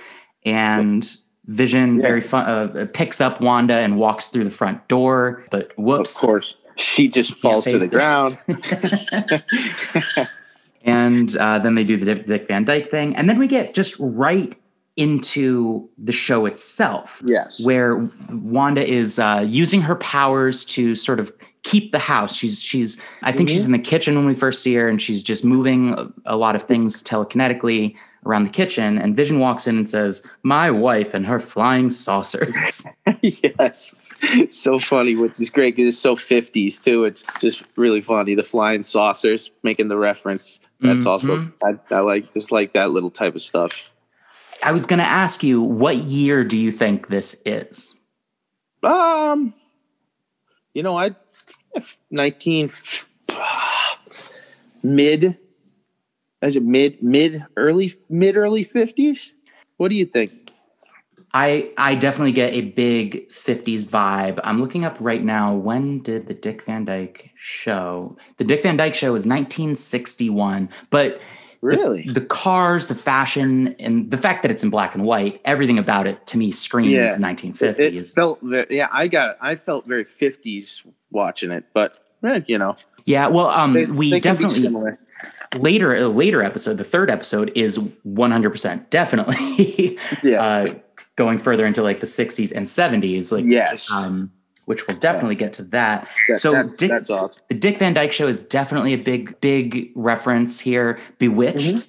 and 0.44 1.08
vision 1.46 1.96
Yeah. 1.96 2.02
very 2.02 2.20
fun 2.20 2.44
uh, 2.44 2.86
picks 2.92 3.20
up 3.20 3.40
wanda 3.40 3.74
and 3.74 3.96
walks 3.96 4.28
through 4.28 4.44
the 4.44 4.50
front 4.50 4.86
door 4.88 5.44
but 5.50 5.70
Of 5.78 6.12
course, 6.14 6.54
she 6.76 7.08
just 7.08 7.34
falls 7.36 7.64
to 7.64 7.78
the 7.78 7.86
it. 7.86 7.90
ground. 7.90 8.36
and 10.86 11.36
uh, 11.36 11.58
then 11.58 11.74
they 11.74 11.84
do 11.84 11.96
the 11.96 12.14
Dick, 12.14 12.46
Van 12.46 12.64
Dyke 12.64 12.90
thing, 12.90 13.14
and 13.16 13.28
then 13.28 13.38
we 13.38 13.48
get 13.48 13.74
just 13.74 13.96
right 13.98 14.56
into 14.96 15.90
the 15.98 16.12
show 16.12 16.46
itself, 16.46 17.22
yes. 17.26 17.62
where 17.66 18.08
Wanda 18.30 18.86
is 18.86 19.18
uh, 19.18 19.44
using 19.46 19.82
her 19.82 19.96
powers 19.96 20.64
to 20.66 20.94
sort 20.94 21.20
of 21.20 21.30
keep 21.64 21.92
the 21.92 21.98
house. 21.98 22.34
She's 22.34 22.62
she's 22.62 22.98
I 23.22 23.32
think 23.32 23.50
she's 23.50 23.64
in 23.64 23.72
the 23.72 23.78
kitchen 23.78 24.14
when 24.14 24.24
we 24.24 24.34
first 24.34 24.62
see 24.62 24.74
her, 24.74 24.88
and 24.88 25.02
she's 25.02 25.22
just 25.22 25.44
moving 25.44 25.92
a, 25.92 26.08
a 26.24 26.36
lot 26.36 26.56
of 26.56 26.62
things 26.62 27.02
telekinetically 27.02 27.96
around 28.24 28.44
the 28.44 28.50
kitchen. 28.50 28.98
And 28.98 29.16
Vision 29.16 29.40
walks 29.40 29.66
in 29.66 29.76
and 29.76 29.88
says, 29.88 30.24
"My 30.42 30.70
wife 30.70 31.12
and 31.14 31.26
her 31.26 31.40
flying 31.40 31.90
saucers." 31.90 32.86
yes. 33.22 34.14
So 34.50 34.78
funny, 34.78 35.16
which 35.16 35.40
is 35.40 35.50
great 35.50 35.76
because 35.76 35.94
it's 35.94 36.02
so 36.02 36.16
50s 36.16 36.82
too. 36.82 37.04
It's 37.04 37.24
just 37.40 37.64
really 37.76 38.00
funny. 38.00 38.34
The 38.34 38.42
flying 38.42 38.82
saucers 38.82 39.50
making 39.62 39.88
the 39.88 39.96
reference. 39.96 40.60
That's 40.80 41.06
also, 41.06 41.36
Mhm. 41.36 41.52
I, 41.62 41.94
I 41.94 42.00
like, 42.00 42.32
just 42.32 42.52
like 42.52 42.72
that 42.74 42.90
little 42.90 43.10
type 43.10 43.34
of 43.34 43.40
stuff. 43.42 43.90
I 44.62 44.72
was 44.72 44.86
going 44.86 44.98
to 44.98 45.08
ask 45.08 45.42
you, 45.42 45.60
what 45.62 45.96
year 45.96 46.44
do 46.44 46.58
you 46.58 46.72
think 46.72 47.08
this 47.08 47.40
is? 47.44 47.98
Um, 48.82 49.54
you 50.74 50.82
know, 50.82 50.96
I, 50.98 51.14
19, 52.10 52.68
mid, 54.82 55.38
is 56.42 56.56
it 56.56 56.62
mid, 56.62 57.02
mid, 57.02 57.44
early, 57.56 57.92
mid, 58.08 58.36
early 58.36 58.64
50s? 58.64 59.32
What 59.76 59.88
do 59.88 59.96
you 59.96 60.06
think? 60.06 60.50
I 61.34 61.70
I 61.76 61.94
definitely 61.96 62.32
get 62.32 62.54
a 62.54 62.62
big 62.62 63.30
50s 63.30 63.84
vibe. 63.84 64.40
I'm 64.42 64.60
looking 64.60 64.84
up 64.84 64.96
right 65.00 65.22
now 65.22 65.54
when 65.54 66.02
did 66.02 66.28
the 66.28 66.34
Dick 66.34 66.64
Van 66.64 66.84
Dyke 66.86 67.30
show? 67.46 68.16
The 68.38 68.44
Dick 68.44 68.62
Van 68.62 68.76
Dyke 68.76 68.94
show 68.94 69.14
is 69.14 69.24
1961, 69.26 70.68
but 70.90 71.20
Really? 71.62 72.04
the, 72.04 72.20
cars, 72.20 72.86
the 72.88 72.94
fashion 72.94 73.68
and 73.80 74.10
the 74.10 74.16
fact 74.18 74.42
that 74.42 74.50
it's 74.50 74.62
in 74.62 74.70
black 74.70 74.94
and 74.94 75.04
white, 75.04 75.40
everything 75.44 75.78
about 75.78 76.06
it 76.06 76.24
to 76.28 76.38
me 76.38 76.50
screams 76.52 76.92
Yeah. 76.92 77.16
1950s. 77.16 77.78
It 77.78 78.06
felt, 78.08 78.40
yeah, 78.70 78.88
I 78.92 79.08
got, 79.08 79.36
I 79.40 79.54
felt 79.56 79.86
very 79.86 80.04
50s 80.04 80.86
watching 81.10 81.50
it, 81.50 81.64
but 81.72 81.98
eh, 82.24 82.40
you 82.46 82.58
know, 82.58 82.76
yeah, 83.04 83.28
well 83.28 83.46
um 83.48 83.72
they, 83.74 83.84
we 83.86 84.10
they 84.10 84.20
definitely 84.20 84.60
similar. 84.60 84.98
later 85.56 85.94
a 85.94 86.08
later 86.08 86.42
episode, 86.42 86.76
the 86.78 86.84
third 86.84 87.08
episode 87.10 87.52
is 87.54 87.78
100% 87.78 88.90
definitely 88.90 89.98
Yeah. 90.22 90.42
uh 90.44 90.74
going 91.16 91.38
further 91.38 91.64
into 91.64 91.82
like 91.82 92.00
the 92.00 92.06
60s 92.06 92.52
and 92.54 92.66
70s 92.66 93.32
like 93.32 93.44
yes. 93.46 93.90
um, 93.90 94.30
which 94.66 94.86
we'll 94.86 94.96
definitely 94.98 95.34
get 95.34 95.52
to 95.54 95.62
that. 95.64 96.06
That- 96.28 96.38
so 96.38 96.52
that- 96.52 96.76
Dick- 96.76 96.90
that's 96.90 97.10
awesome. 97.10 97.42
The 97.48 97.54
Dick 97.56 97.78
Van 97.78 97.94
Dyke 97.94 98.12
Show 98.12 98.28
is 98.28 98.42
definitely 98.42 98.92
a 98.92 98.98
big, 98.98 99.40
big 99.40 99.90
reference 99.94 100.60
here. 100.60 100.98
Bewitched, 101.18 101.88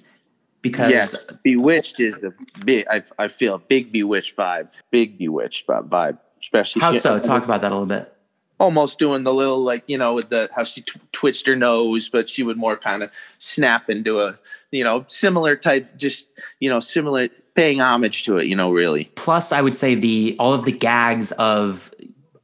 because 0.62 0.90
Mm-hmm. 0.90 0.90
Yes, 0.92 1.16
Bewitched 1.44 2.00
is 2.00 2.24
a 2.24 2.32
big. 2.64 2.86
I, 2.90 3.02
I 3.18 3.28
feel 3.28 3.54
a 3.54 3.58
big 3.58 3.92
Bewitched 3.92 4.36
vibe. 4.36 4.68
Big 4.90 5.18
Bewitched 5.18 5.66
vibe, 5.66 6.18
especially. 6.40 6.80
how 6.80 6.92
so? 6.92 7.18
Talk 7.20 7.44
about 7.44 7.60
that 7.60 7.70
a 7.70 7.74
little 7.74 7.86
bit. 7.86 8.12
almost 8.60 8.98
doing 8.98 9.22
the 9.22 9.32
little 9.32 9.62
like 9.62 9.84
you 9.86 9.96
know 9.96 10.14
with 10.14 10.30
the 10.30 10.48
how 10.54 10.64
she 10.64 10.82
twitched 11.12 11.46
her 11.46 11.54
nose, 11.56 12.08
but 12.08 12.28
she 12.28 12.42
would 12.42 12.56
more 12.56 12.76
kind 12.76 13.02
of 13.04 13.10
snap 13.38 13.88
into 13.88 14.18
a 14.20 14.36
you 14.72 14.82
know 14.84 15.04
similar 15.08 15.54
type, 15.56 15.86
just 15.96 16.28
you 16.60 16.68
know 16.68 16.80
similar 16.80 17.28
paying 17.54 17.80
homage 17.80 18.24
to 18.24 18.36
it. 18.38 18.46
You 18.46 18.56
know, 18.56 18.70
really. 18.72 19.04
Plus, 19.14 19.52
I 19.52 19.60
would 19.62 19.76
say 19.76 19.94
the 19.94 20.34
all 20.40 20.54
of 20.54 20.64
the 20.64 20.72
gags 20.72 21.30
of 21.32 21.94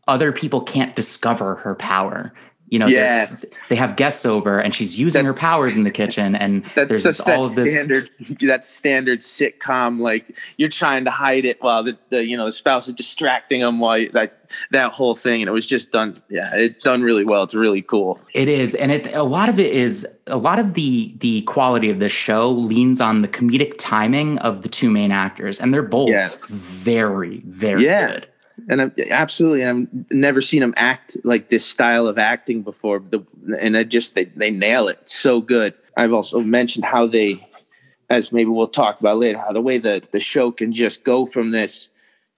other 0.08 0.32
people 0.32 0.60
can't 0.60 0.94
discover 0.96 1.56
her 1.56 1.74
power. 1.74 2.32
You 2.70 2.78
know, 2.80 2.86
Yes. 2.88 3.44
they 3.68 3.76
have 3.76 3.94
guests 3.94 4.26
over, 4.26 4.58
and 4.58 4.74
she's 4.74 4.98
using 4.98 5.24
her 5.26 5.34
powers 5.34 5.76
in 5.78 5.84
the 5.84 5.90
kitchen, 6.02 6.34
and 6.34 6.64
That's 6.74 6.88
there's 6.90 7.04
just 7.04 7.28
all 7.28 7.44
of 7.44 7.54
this. 7.54 7.72
standard 7.72 8.08
that 8.40 8.64
standard 8.64 9.20
sitcom 9.20 10.00
like 10.00 10.34
you're 10.56 10.70
trying 10.70 11.04
to 11.04 11.10
hide 11.10 11.44
it 11.44 11.62
while 11.62 11.84
the, 11.84 11.96
the 12.08 12.26
you 12.26 12.36
know 12.36 12.46
the 12.46 12.52
spouse 12.52 12.88
is 12.88 12.94
distracting 12.94 13.60
them 13.60 13.78
while 13.80 13.98
you, 13.98 14.08
that 14.10 14.40
that 14.72 14.92
whole 14.92 15.14
thing 15.14 15.42
and 15.42 15.48
it 15.48 15.52
was 15.52 15.66
just 15.66 15.92
done 15.92 16.14
yeah 16.30 16.48
it's 16.54 16.82
done 16.82 17.02
really 17.02 17.24
well 17.24 17.42
it's 17.42 17.54
really 17.54 17.82
cool 17.82 18.18
It 18.32 18.48
is, 18.48 18.74
and 18.74 18.90
it 18.90 19.06
a 19.14 19.22
lot 19.22 19.48
of 19.48 19.60
it 19.60 19.72
is 19.72 20.06
a 20.26 20.38
lot 20.38 20.58
of 20.58 20.74
the 20.74 21.14
the 21.18 21.42
quality 21.42 21.90
of 21.90 21.98
this 22.00 22.12
show 22.12 22.50
leans 22.50 23.00
on 23.00 23.22
the 23.22 23.28
comedic 23.28 23.74
timing 23.78 24.38
of 24.38 24.62
the 24.62 24.68
two 24.68 24.90
main 24.90 25.12
actors, 25.12 25.60
and 25.60 25.72
they're 25.72 25.82
both 25.82 26.08
Yes. 26.08 26.44
very 26.48 27.42
very 27.46 27.84
Yeah. 27.84 28.08
good. 28.08 28.26
And 28.68 28.82
I'm, 28.82 28.94
absolutely 29.10 29.64
I've 29.64 29.86
never 30.10 30.40
seen 30.40 30.60
them 30.60 30.74
act 30.76 31.16
like 31.24 31.48
this 31.48 31.64
style 31.64 32.06
of 32.06 32.18
acting 32.18 32.62
before. 32.62 33.00
The 33.00 33.24
and 33.60 33.76
I 33.76 33.84
just 33.84 34.14
they 34.14 34.24
they 34.24 34.50
nail 34.50 34.88
it. 34.88 35.08
So 35.08 35.40
good. 35.40 35.74
I've 35.96 36.12
also 36.12 36.40
mentioned 36.40 36.84
how 36.84 37.06
they 37.06 37.46
as 38.10 38.32
maybe 38.32 38.50
we'll 38.50 38.68
talk 38.68 39.00
about 39.00 39.18
later 39.18 39.38
how 39.38 39.52
the 39.52 39.60
way 39.60 39.78
the 39.78 40.02
the 40.12 40.20
show 40.20 40.50
can 40.50 40.72
just 40.72 41.04
go 41.04 41.26
from 41.26 41.50
this 41.50 41.90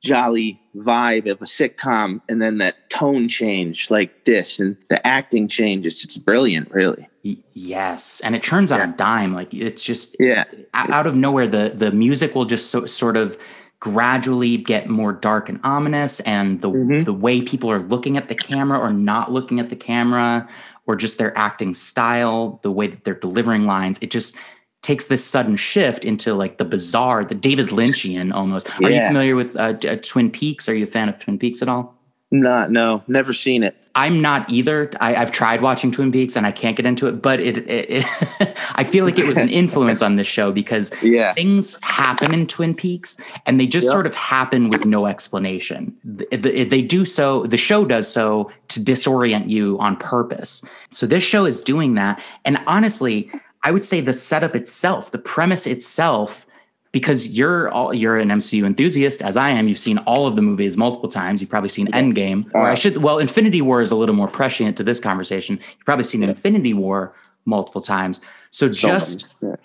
jolly 0.03 0.61
vibe 0.77 1.31
of 1.31 1.41
a 1.41 1.47
sitcom 1.47 2.21
and 2.29 2.41
then 2.41 2.59
that 2.59 2.91
tone 2.91 3.29
change 3.29 3.91
like 3.91 4.25
this 4.25 4.61
and 4.61 4.77
the 4.89 5.05
acting 5.07 5.49
change. 5.49 5.87
It's, 5.87 6.05
it's 6.05 6.19
brilliant 6.19 6.71
really. 6.71 7.09
Yes, 7.55 8.21
and 8.21 8.37
it 8.37 8.43
turns 8.43 8.71
on 8.71 8.81
a 8.81 8.87
dime. 8.97 9.35
Like 9.35 9.53
it's 9.53 9.83
just 9.83 10.15
yeah. 10.21 10.45
out 10.75 11.07
of 11.07 11.17
nowhere. 11.17 11.49
The 11.49 11.73
the 11.75 11.91
music 11.91 12.35
will 12.37 12.45
just 12.45 12.71
so, 12.71 12.87
sort 12.87 13.17
of 13.17 13.37
gradually 13.81 14.57
get 14.57 14.89
more 14.89 15.13
dark 15.13 15.49
and 15.49 15.61
ominous, 15.65 16.21
and 16.21 16.61
the 16.63 16.71
Mhm. 16.71 17.05
the 17.05 17.13
way 17.13 17.43
people 17.43 17.71
are 17.71 17.79
looking 17.79 18.17
at 18.17 18.29
the 18.29 18.35
camera 18.35 18.79
or 18.79 18.93
not 18.93 19.33
looking 19.33 19.61
at 19.61 19.69
the 19.69 19.77
camera, 19.77 20.49
or 20.87 20.97
just 20.97 21.19
their 21.19 21.37
acting 21.37 21.75
style, 21.75 22.61
the 22.63 22.71
way 22.71 22.87
that 22.87 23.05
they're 23.05 23.15
delivering 23.15 23.67
lines, 23.67 23.99
it 24.01 24.11
just 24.11 24.37
takes 24.83 25.07
this 25.07 25.25
sudden 25.25 25.57
shift 25.57 26.05
into 26.05 26.33
like 26.33 26.59
the 26.59 26.65
bizarre, 26.65 27.25
the 27.25 27.35
David 27.35 27.69
Lynchian 27.69 28.33
almost. 28.33 28.69
Are 28.83 28.91
you 28.91 29.01
familiar 29.09 29.35
with 29.35 29.57
uh, 29.57 29.75
uh, 29.89 29.97
Twin 30.03 30.31
Peaks? 30.31 30.69
Are 30.69 30.75
you 30.75 30.85
a 30.85 30.87
fan 30.87 31.09
of 31.09 31.19
Twin 31.19 31.39
Peaks 31.39 31.61
at 31.61 31.69
all? 31.69 31.96
Not 32.33 32.71
no 32.73 33.03
never 33.07 33.33
seen 33.33 33.63
it 33.63 33.77
I'm 33.99 34.21
not 34.21 34.51
either. 34.53 34.91
I, 35.01 35.17
I've 35.17 35.33
tried 35.33 35.63
watching 35.63 35.91
Twin 35.91 36.13
Peaks 36.13 36.37
and 36.37 36.47
I 36.47 36.53
can't 36.53 36.77
get 36.77 36.85
into 36.85 37.07
it, 37.07 37.23
but 37.23 37.41
it, 37.41 37.57
it, 37.67 37.87
it 37.91 38.59
I 38.75 38.85
feel 38.85 39.07
like 39.07 39.19
it 39.19 39.27
was 39.27 39.39
an 39.39 39.49
influence 39.49 40.03
on 40.03 40.17
this 40.17 40.27
show 40.27 40.53
because 40.53 40.93
yeah 41.03 41.33
things 41.33 41.79
happen 41.83 42.35
in 42.35 42.47
Twin 42.47 42.75
Peaks 42.75 43.17
and 43.47 43.59
they 43.59 43.67
just 43.67 43.87
Yep. 43.87 43.93
sort 43.93 44.07
of 44.07 44.15
happen 44.15 44.69
with 44.69 44.85
no 44.85 45.07
explanation. 45.07 45.95
Th- 46.19 46.43
th- 46.43 46.69
They 46.69 46.83
do 46.83 47.07
so, 47.07 47.45
the 47.47 47.57
show 47.57 47.87
does 47.87 48.07
so 48.07 48.51
to 48.69 48.81
disorient 48.81 49.49
you 49.49 49.79
on 49.79 49.97
purpose. 49.97 50.63
So 50.91 51.07
this 51.07 51.25
show 51.25 51.47
is 51.47 51.59
doing 51.59 51.95
that. 51.95 52.23
And 52.45 52.59
honestly, 52.67 53.31
I 53.63 53.71
would 53.71 53.83
say 53.85 54.03
the 54.03 54.13
setup 54.13 54.55
itself, 54.55 55.11
the 55.11 55.19
premise 55.19 55.67
itself, 55.67 56.46
because 56.93 57.29
you're 57.29 57.69
all 57.71 57.93
you're 57.93 58.17
an 58.19 58.29
MCU 58.29 58.65
enthusiast, 58.65 59.21
as 59.23 59.37
I 59.37 59.51
am. 59.51 59.69
You've 59.69 59.79
seen 59.79 59.99
all 59.99 60.27
of 60.27 60.37
the 60.37 60.43
movies 60.43 60.77
multiple 60.77 61.09
times. 61.09 61.41
You've 61.41 61.51
probably 61.51 61.69
seen 61.69 61.89
Endgame, 61.89 62.47
or 62.55 62.63
I 62.63 62.73
Uh, 62.73 62.75
should. 62.77 62.97
Well, 62.99 63.19
Infinity 63.19 63.61
War 63.63 63.81
is 63.81 63.91
a 63.91 63.97
little 63.97 64.15
more 64.15 64.29
prescient 64.29 64.77
to 64.79 64.83
this 64.85 65.01
conversation. 65.01 65.59
You've 65.61 65.85
probably 65.85 66.05
seen 66.05 66.23
Infinity 66.23 66.75
War 66.75 67.15
multiple 67.45 67.83
times. 67.83 68.21
So, 68.51 68.69
just 68.69 69.29
many. 69.43 69.57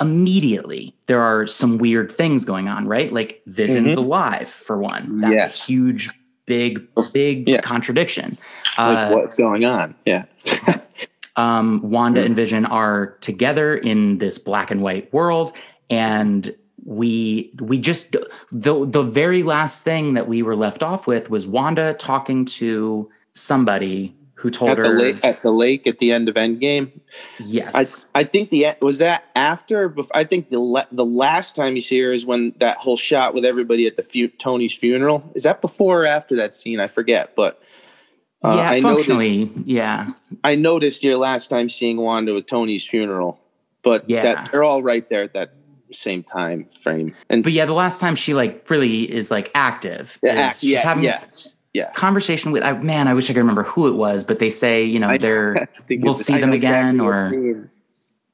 immediately 0.00 0.94
there 1.06 1.20
are 1.20 1.46
some 1.46 1.78
weird 1.78 2.12
things 2.12 2.44
going 2.44 2.68
on, 2.68 2.86
right? 2.86 3.12
Like 3.12 3.42
Vision's 3.46 3.96
Mhm. 3.96 4.04
alive 4.04 4.48
for 4.48 4.78
one. 4.78 5.20
That's 5.20 5.32
Yes. 5.34 5.68
a 5.68 5.72
huge, 5.72 6.10
big, 6.46 6.86
big 7.12 7.48
Yeah. 7.48 7.60
contradiction. 7.60 8.38
like 8.78 9.10
Uh, 9.10 9.16
what's 9.16 9.34
going 9.34 9.64
on 9.64 9.92
yeah 10.06 10.22
um, 11.36 11.80
Wanda 11.82 12.22
and 12.22 12.36
Vision 12.36 12.64
are 12.64 13.16
together 13.20 13.76
in 13.76 14.18
this 14.18 14.38
black 14.38 14.70
and 14.70 14.80
white 14.82 15.12
world, 15.12 15.52
and 15.90 16.54
we 16.84 17.52
we 17.60 17.78
just 17.78 18.16
the 18.50 18.86
the 18.86 19.02
very 19.02 19.42
last 19.42 19.84
thing 19.84 20.14
that 20.14 20.28
we 20.28 20.42
were 20.42 20.56
left 20.56 20.82
off 20.82 21.06
with 21.06 21.28
was 21.30 21.46
Wanda 21.46 21.94
talking 21.94 22.44
to 22.46 23.10
somebody 23.34 24.14
who 24.34 24.50
told 24.50 24.70
at 24.70 24.76
the 24.76 24.88
her 24.88 24.98
lake 24.98 25.24
at 25.24 25.42
the 25.42 25.50
lake 25.50 25.86
at 25.86 25.98
the 25.98 26.12
end 26.12 26.28
of 26.28 26.36
Endgame. 26.36 26.92
yes 27.44 28.06
I 28.14 28.20
I 28.20 28.24
think 28.24 28.50
the 28.50 28.66
was 28.80 28.98
that 28.98 29.24
after. 29.34 29.94
I 30.14 30.24
think 30.24 30.50
the 30.50 30.86
the 30.92 31.04
last 31.04 31.56
time 31.56 31.74
you 31.74 31.80
see 31.80 31.98
her 32.00 32.12
is 32.12 32.24
when 32.24 32.54
that 32.58 32.76
whole 32.78 32.96
shot 32.96 33.34
with 33.34 33.44
everybody 33.44 33.86
at 33.86 33.96
the 33.96 34.02
fu- 34.02 34.28
Tony's 34.28 34.72
funeral. 34.76 35.30
Is 35.34 35.42
that 35.42 35.60
before 35.60 36.04
or 36.04 36.06
after 36.06 36.36
that 36.36 36.54
scene? 36.54 36.78
I 36.80 36.86
forget, 36.86 37.34
but 37.34 37.60
uh, 38.44 38.54
yeah 38.56 38.70
I 38.70 38.80
functionally 38.80 39.50
yeah 39.64 40.06
I 40.44 40.54
noticed 40.54 41.02
your 41.02 41.16
last 41.16 41.48
time 41.48 41.68
seeing 41.68 41.96
Wanda 41.96 42.32
with 42.32 42.46
Tony's 42.46 42.86
funeral, 42.86 43.40
but 43.82 44.08
Yeah. 44.08 44.22
that 44.22 44.50
they're 44.52 44.62
all 44.64 44.82
right 44.82 45.06
there 45.08 45.24
at 45.24 45.34
that 45.34 45.52
same 45.92 46.22
time 46.22 46.66
frame. 46.80 47.14
And 47.30 47.42
but 47.42 47.52
yeah 47.52 47.64
the 47.66 47.72
last 47.72 48.00
time 48.00 48.14
she 48.14 48.34
like 48.34 48.68
really 48.70 49.10
is 49.10 49.30
like 49.30 49.50
active 49.54 50.18
yeah, 50.22 50.32
is 50.32 50.38
act- 50.38 50.56
she's 50.60 50.70
yeah, 50.72 50.82
having 50.82 51.04
yes, 51.04 51.56
yeah. 51.74 51.90
conversation 51.92 52.52
with 52.52 52.62
I, 52.62 52.72
man 52.74 53.08
I 53.08 53.14
wish 53.14 53.30
I 53.30 53.32
could 53.32 53.40
remember 53.40 53.62
who 53.64 53.88
it 53.88 53.92
was 53.94 54.24
but 54.24 54.38
they 54.38 54.50
say 54.50 54.84
you 54.84 54.98
know 54.98 55.08
I- 55.08 55.18
they're 55.24 55.56
I 55.56 55.66
we'll 56.00 56.14
see 56.14 56.38
them 56.38 56.52
again, 56.52 56.96
exactly 57.00 57.48
or- 57.50 57.70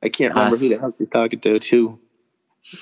I 0.02 0.08
can't 0.10 0.34
remember 0.34 0.54
Us. 0.54 0.60
who 0.62 0.68
the 0.68 0.78
hell 0.78 0.92
she's 0.96 1.08
talking 1.08 1.40
to 1.40 1.58
too. 1.58 1.98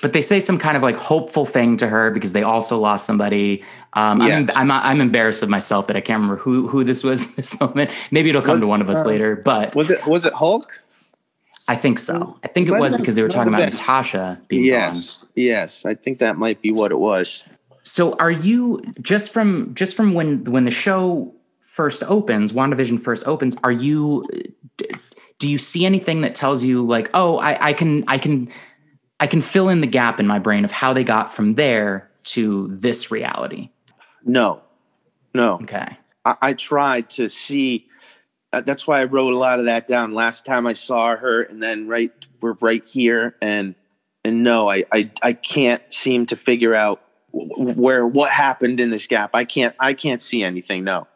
but 0.01 0.11
they 0.13 0.21
say 0.21 0.39
some 0.41 0.57
kind 0.59 0.75
of 0.75 0.83
like 0.83 0.97
hopeful 0.97 1.45
thing 1.45 1.77
to 1.77 1.87
her 1.87 2.11
because 2.11 2.33
they 2.33 2.43
also 2.43 2.77
lost 2.79 3.05
somebody. 3.05 3.63
Um, 3.93 4.21
Yes. 4.21 4.51
I'm, 4.57 4.71
I'm 4.71 4.81
I'm 4.85 5.01
embarrassed 5.01 5.41
of 5.43 5.49
myself 5.49 5.87
that 5.87 5.95
I 5.95 6.01
can't 6.01 6.17
remember 6.21 6.35
who 6.41 6.67
who 6.67 6.83
this 6.83 7.01
was 7.03 7.33
this 7.35 7.57
moment. 7.59 7.91
Maybe 8.11 8.29
it'll 8.29 8.41
come 8.41 8.55
Was- 8.55 8.63
to 8.63 8.67
one 8.67 8.81
of 8.81 8.89
us 8.89 9.03
uh, 9.05 9.07
later, 9.07 9.35
but 9.37 9.73
Was 9.75 9.89
it 9.91 10.05
was 10.05 10.25
it 10.25 10.33
Hulk? 10.33 10.82
I 11.67 11.75
think 11.75 11.99
so. 11.99 12.37
I 12.43 12.47
think 12.47 12.67
it 12.67 12.71
was 12.71 12.97
because 12.97 13.15
they 13.15 13.21
were 13.21 13.29
talking 13.29 13.53
about. 13.53 13.69
Natasha 13.69 14.41
being 14.47 14.63
Yes, 14.63 15.25
yes. 15.35 15.85
I 15.85 15.95
think 15.95 16.19
that 16.19 16.37
might 16.37 16.61
be 16.61 16.71
what 16.71 16.91
it 16.91 16.99
was. 16.99 17.47
So 17.83 18.13
are 18.13 18.31
you 18.31 18.81
just 19.01 19.31
from 19.31 19.73
just 19.73 19.95
from 19.95 20.13
when 20.13 20.43
when 20.45 20.63
the 20.63 20.71
show 20.71 21.33
first 21.59 22.03
opens, 22.03 22.53
WandaVision 22.53 22.99
first 22.99 23.23
opens? 23.25 23.55
Are 23.63 23.71
you 23.71 24.23
do 25.39 25.49
you 25.49 25.57
see 25.57 25.85
anything 25.85 26.21
that 26.21 26.35
tells 26.35 26.63
you 26.63 26.85
like, 26.85 27.09
oh, 27.13 27.37
I, 27.37 27.67
I 27.67 27.73
can 27.73 28.03
I 28.07 28.17
can 28.17 28.49
I 29.19 29.27
can 29.27 29.41
fill 29.41 29.69
in 29.69 29.81
the 29.81 29.87
gap 29.87 30.19
in 30.19 30.27
my 30.27 30.39
brain 30.39 30.63
of 30.65 30.71
how 30.71 30.93
they 30.93 31.03
got 31.03 31.33
from 31.33 31.55
there 31.55 32.09
to 32.25 32.67
this 32.71 33.11
reality? 33.11 33.69
No, 34.23 34.61
no. 35.33 35.55
Okay. 35.55 35.97
I, 36.25 36.35
I 36.41 36.53
tried 36.53 37.09
to 37.11 37.29
see. 37.29 37.87
Uh, 38.53 38.61
that's 38.61 38.85
why 38.85 39.01
I 39.01 39.05
wrote 39.05 39.33
a 39.33 39.37
lot 39.37 39.59
of 39.59 39.65
that 39.65 39.87
down. 39.87 40.13
Last 40.13 40.45
time 40.45 40.67
I 40.67 40.73
saw 40.73 41.15
her, 41.15 41.41
and 41.41 41.61
then 41.61 41.87
right 41.87 42.11
we're 42.39 42.55
right 42.61 42.85
here, 42.87 43.35
and 43.41 43.75
and 44.23 44.43
no, 44.43 44.69
I 44.69 44.85
I, 44.93 45.11
I 45.21 45.33
can't 45.33 45.81
seem 45.91 46.27
to 46.27 46.35
figure 46.35 46.75
out 46.75 47.01
where 47.31 48.05
what 48.05 48.31
happened 48.31 48.79
in 48.79 48.91
this 48.91 49.07
gap. 49.07 49.31
I 49.33 49.43
can't 49.43 49.75
I 49.79 49.93
can't 49.93 50.21
see 50.21 50.43
anything. 50.43 50.83
No, 50.83 51.07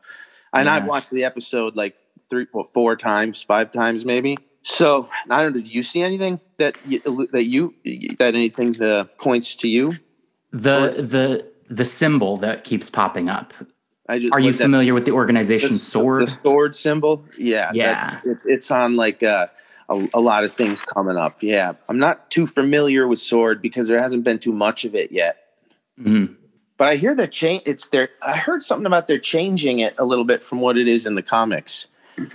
and 0.52 0.66
Yeah. 0.66 0.76
I've 0.76 0.88
watched 0.88 1.12
the 1.12 1.24
episode 1.24 1.76
like 1.76 1.96
three, 2.30 2.48
what, 2.52 2.68
four 2.74 2.96
times, 2.96 3.44
five 3.44 3.72
times 3.72 4.04
maybe. 4.04 4.38
So 4.64 5.08
I 5.30 5.42
don't 5.44 5.56
know. 5.56 5.62
Do 5.62 5.70
you 5.70 5.84
see 5.84 6.02
anything 6.02 6.42
that 6.58 6.76
you, 6.86 7.00
that 7.32 7.46
you 7.46 7.76
that 8.18 8.36
anything 8.36 8.74
that 8.74 9.18
points 9.20 9.56
to 9.58 9.68
you? 9.68 9.94
the 10.52 11.06
the 11.08 11.46
the 11.70 11.86
symbol 11.86 12.38
that 12.38 12.64
keeps 12.64 12.90
popping 12.90 13.30
up. 13.30 13.54
I 14.10 14.20
just, 14.20 14.34
Are 14.34 14.40
you 14.40 14.48
was 14.48 14.58
that- 14.58 14.64
familiar 14.66 14.94
with 14.94 15.06
the 15.06 15.12
organization 15.12 15.74
the, 15.74 15.80
Sword? 15.80 16.28
the 16.28 16.32
sword 16.32 16.76
symbol 16.76 17.26
yeah 17.38 17.72
Yeah. 17.74 18.18
it's, 18.26 18.46
it's 18.46 18.72
on 18.72 18.96
like 18.96 19.22
uh, 19.24 19.48
a, 19.90 20.08
a 20.14 20.20
lot 20.22 20.44
of 20.44 20.54
things 20.54 20.82
coming 20.82 21.18
up 21.18 21.42
yeah 21.42 21.74
i'm 21.90 22.00
not 22.00 22.30
too 22.32 22.46
familiar 22.48 23.08
with 23.08 23.20
sword 23.20 23.62
because 23.62 23.88
there 23.88 24.02
hasn't 24.02 24.24
been 24.24 24.40
too 24.40 24.52
much 24.54 24.86
of 24.86 24.96
it 24.96 25.12
yet 25.12 25.38
Mhm. 26.00 26.36
but 26.78 26.88
i 26.90 26.96
hear 26.96 27.16
they're 27.16 27.26
change 27.28 27.64
it's 27.66 27.88
there 27.88 28.10
i 28.26 28.36
heard 28.38 28.62
something 28.64 28.86
about 28.86 29.08
they're 29.08 29.18
changing 29.20 29.80
it 29.80 29.96
a 29.98 30.06
little 30.06 30.26
bit 30.26 30.44
from 30.44 30.60
what 30.62 30.78
it 30.78 30.88
is 30.88 31.06
in 31.06 31.16
the 31.16 31.24
comics 31.24 31.88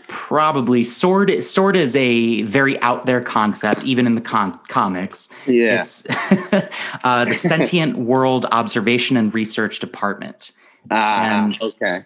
Probably 0.06 0.84
Sword. 0.84 1.42
Sword 1.42 1.74
is 1.74 1.96
a 1.96 2.42
very 2.42 2.80
out 2.82 3.04
there 3.06 3.20
concept, 3.20 3.82
even 3.82 4.06
in 4.06 4.14
the 4.14 4.20
con- 4.20 4.56
comics. 4.68 5.28
yeah 5.44 5.80
It's 5.80 6.06
uh, 7.02 7.24
the 7.24 7.34
Sentient 7.34 7.98
World 7.98 8.46
Observation 8.52 9.16
and 9.16 9.34
Research 9.34 9.80
Department. 9.80 10.52
Ah 10.90 11.44
and- 11.46 11.62
okay 11.62 12.04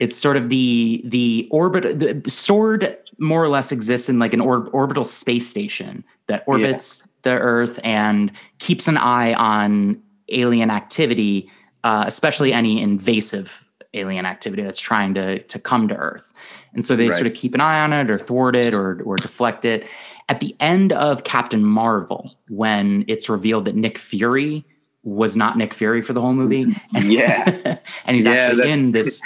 It's 0.00 0.16
sort 0.16 0.36
of 0.36 0.48
the 0.48 1.02
the 1.04 1.48
orbit. 1.50 1.98
The 1.98 2.30
sword 2.30 2.96
more 3.18 3.42
or 3.42 3.48
less 3.48 3.72
exists 3.72 4.08
in 4.08 4.20
like 4.20 4.32
an 4.32 4.40
or- 4.40 4.68
orbital 4.68 5.04
space 5.04 5.48
station 5.48 6.04
that 6.28 6.44
orbits 6.46 7.02
the 7.22 7.30
Earth 7.32 7.80
and 7.82 8.30
keeps 8.60 8.86
an 8.86 8.96
eye 8.96 9.32
on 9.34 10.00
alien 10.28 10.70
activity, 10.70 11.50
uh, 11.82 12.04
especially 12.06 12.52
any 12.52 12.80
invasive 12.80 13.64
alien 13.92 14.24
activity 14.24 14.62
that's 14.62 14.78
trying 14.78 15.14
to 15.14 15.40
to 15.40 15.58
come 15.58 15.88
to 15.88 15.96
Earth. 15.96 16.32
And 16.74 16.84
so 16.84 16.94
they 16.94 17.08
Right. 17.08 17.16
sort 17.16 17.26
of 17.26 17.34
keep 17.34 17.54
an 17.54 17.60
eye 17.60 17.80
on 17.80 17.92
it 17.92 18.08
or 18.08 18.18
thwart 18.18 18.54
it 18.54 18.72
or 18.74 19.02
or 19.04 19.16
deflect 19.16 19.64
it. 19.64 19.84
At 20.28 20.38
the 20.38 20.54
end 20.60 20.92
of 20.92 21.24
Captain 21.24 21.64
Marvel, 21.64 22.36
when 22.48 23.04
it's 23.08 23.28
revealed 23.28 23.64
that 23.64 23.74
Nick 23.74 23.98
Fury 23.98 24.64
was 25.08 25.36
not 25.36 25.56
Nick 25.56 25.74
Fury 25.74 26.02
for 26.02 26.12
the 26.12 26.20
whole 26.20 26.34
movie, 26.34 26.64
and, 26.94 27.12
Yeah. 27.12 27.78
and 28.04 28.14
he's 28.14 28.26
Yeah, 28.26 28.32
actually 28.32 28.70
in 28.70 28.92
this 28.98 29.22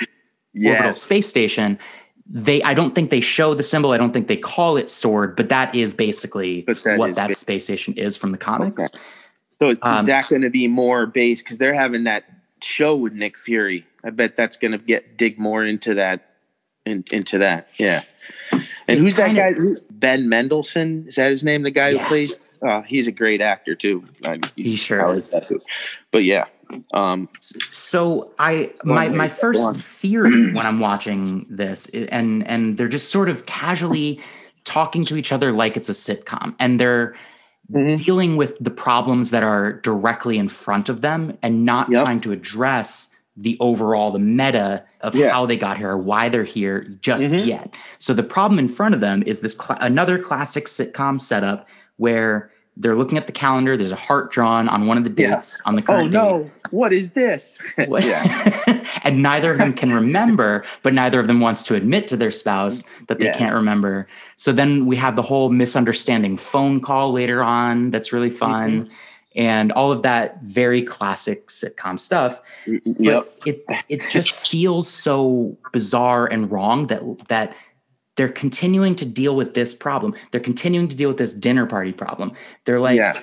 orbital 0.55 0.95
space 0.95 1.29
station. 1.29 1.79
They, 2.27 2.63
I 2.63 2.73
don't 2.73 2.95
think 2.95 3.11
they 3.11 3.21
show 3.21 3.53
the 3.55 3.63
symbol. 3.65 3.91
I 3.91 3.99
don't 3.99 4.13
think 4.13 4.29
they 4.29 4.37
call 4.37 4.77
it 4.77 4.89
sword, 4.89 5.37
but 5.37 5.49
that 5.51 5.75
is 5.75 5.93
basically 5.93 6.63
that 6.85 6.97
what 6.99 7.11
is 7.11 7.17
that 7.17 7.37
space 7.37 7.65
station 7.65 7.95
is 7.95 8.17
from 8.17 8.33
the 8.33 8.39
comics. 8.39 8.85
Okay. 8.85 8.99
So 9.59 9.71
is 9.71 9.79
Um, 9.83 10.07
that 10.07 10.29
going 10.29 10.43
to 10.43 10.51
be 10.51 10.67
more 10.67 11.05
based 11.07 11.45
because 11.45 11.59
they're 11.59 11.75
having 11.75 12.05
that 12.05 12.25
show 12.63 12.97
with 12.97 13.13
Nick 13.13 13.37
Fury? 13.39 13.85
I 14.05 14.11
bet 14.11 14.35
that's 14.37 14.57
going 14.57 14.73
to 14.73 14.79
get 14.79 15.17
dig 15.19 15.39
more 15.39 15.65
into 15.65 15.95
that, 15.95 16.31
in, 16.87 17.05
into 17.11 17.39
that. 17.39 17.69
Yeah. 17.79 18.03
And 18.89 18.99
who's 19.01 19.17
that 19.17 19.35
guy? 19.35 19.55
Ben 19.91 20.29
Mendelsohn 20.29 21.05
is 21.07 21.17
that 21.17 21.31
his 21.31 21.45
name? 21.45 21.63
The 21.63 21.71
guy 21.71 21.91
Yeah. 21.91 22.03
who 22.03 22.09
plays? 22.09 22.33
Uh, 22.65 22.83
he's 22.83 23.07
a 23.07 23.13
great 23.13 23.41
actor 23.41 23.75
too. 23.75 24.05
I- 24.25 24.39
He 24.57 24.77
sure 24.77 25.15
is. 25.15 25.29
too. 25.49 25.61
But 26.11 26.25
yeah, 26.25 26.45
um, 26.95 27.29
So 27.71 28.31
I 28.39 28.71
my 28.85 29.09
my 29.09 29.29
first 29.29 29.77
theory 29.77 30.53
when 30.55 30.65
I'm 30.65 30.79
watching 30.81 31.47
this 31.51 31.89
and 31.89 32.47
and 32.47 32.77
they're 32.77 32.89
just 32.89 33.11
sort 33.11 33.29
of 33.29 33.47
casually 33.47 34.21
talking 34.65 35.05
to 35.07 35.17
each 35.17 35.33
other 35.33 35.51
like 35.53 35.77
it's 35.77 35.89
a 35.89 35.93
sitcom 35.93 36.55
and 36.61 36.79
they're 36.79 37.15
Mhm. 37.73 38.05
dealing 38.05 38.37
with 38.37 38.59
the 38.61 38.71
problems 38.71 39.31
that 39.31 39.43
are 39.43 39.75
directly 39.83 40.37
in 40.37 40.49
front 40.49 40.89
of 40.89 41.01
them 41.01 41.39
and 41.43 41.65
not 41.65 41.89
Yep. 41.91 42.05
trying 42.05 42.21
to 42.21 42.33
address 42.33 43.15
the 43.37 43.57
overall 43.61 44.11
the 44.13 44.19
meta 44.19 44.83
of 45.01 45.15
Yeah. 45.17 45.31
how 45.31 45.47
they 45.47 45.57
got 45.57 45.79
here 45.79 45.91
or 45.91 45.97
why 45.99 46.29
they're 46.29 46.45
here 46.45 46.87
just 47.01 47.31
Mhm. 47.31 47.47
yet. 47.47 47.75
So 47.99 48.13
the 48.15 48.23
problem 48.23 48.59
in 48.59 48.69
front 48.69 48.95
of 48.95 49.01
them 49.01 49.23
is 49.27 49.41
this 49.41 49.55
cla 49.55 49.79
another 49.81 50.19
classic 50.19 50.67
sitcom 50.67 51.21
setup 51.21 51.67
where 51.97 52.51
they're 52.77 52.97
looking 52.97 53.19
at 53.19 53.27
the 53.27 53.33
calendar. 53.33 53.77
There's 53.77 53.93
a 53.93 53.97
heart 53.97 54.33
drawn 54.33 54.69
on 54.69 54.87
one 54.87 54.97
of 54.97 55.05
the 55.05 55.23
Yeah. 55.23 55.35
dates 55.35 55.61
on 55.67 55.77
the 55.77 55.83
oh 55.83 55.85
current 55.85 56.13
date. 56.13 56.19
no, 56.19 56.51
what 56.71 56.93
is 56.93 57.11
this? 57.11 57.61
What- 57.87 58.05
yeah, 58.05 58.85
and 59.05 59.23
neither 59.23 59.53
of 59.53 59.59
them 59.59 59.75
can 59.75 59.93
remember, 60.03 60.65
but 60.83 60.95
neither 60.95 61.21
of 61.21 61.27
them 61.27 61.41
wants 61.41 61.65
to 61.65 61.75
admit 61.75 62.09
to 62.09 62.17
their 62.17 62.31
spouse 62.31 62.85
that 63.09 63.19
they 63.19 63.27
Yes. 63.27 63.37
can't 63.37 63.53
remember. 63.55 64.09
So 64.37 64.53
then 64.53 64.87
we 64.87 64.97
have 64.97 65.17
the 65.17 65.23
whole 65.23 65.51
misunderstanding 65.51 66.37
phone 66.37 66.81
call 66.81 67.13
later 67.13 67.43
on 67.43 67.91
that's 67.91 68.13
really 68.13 68.31
mm-hmm. 68.31 68.39
fun. 68.39 68.91
And 69.35 69.73
all 69.73 69.91
of 69.91 70.03
that 70.03 70.43
very 70.43 70.83
classic 70.83 71.49
sitcom 71.49 71.99
stuff. 71.99 72.41
yep. 72.67 73.27
But 73.39 73.49
it 73.49 73.65
it 73.89 74.03
just 74.11 74.33
feels 74.33 74.87
so 74.89 75.57
bizarre 75.73 76.27
and 76.27 76.51
wrong 76.53 76.89
that 76.89 77.03
that 77.29 77.57
they're 78.17 78.29
continuing 78.29 78.95
to 78.97 79.05
deal 79.07 79.35
with 79.37 79.55
this 79.55 79.75
problem. 79.75 80.15
They're 80.31 80.41
continuing 80.41 80.89
to 80.89 80.97
deal 80.97 81.09
with 81.09 81.19
this 81.19 81.33
dinner 81.33 81.67
party 81.67 81.93
problem. 81.93 82.33
They're 82.65 82.81
like, 82.81 82.97
yeah, 82.99 83.21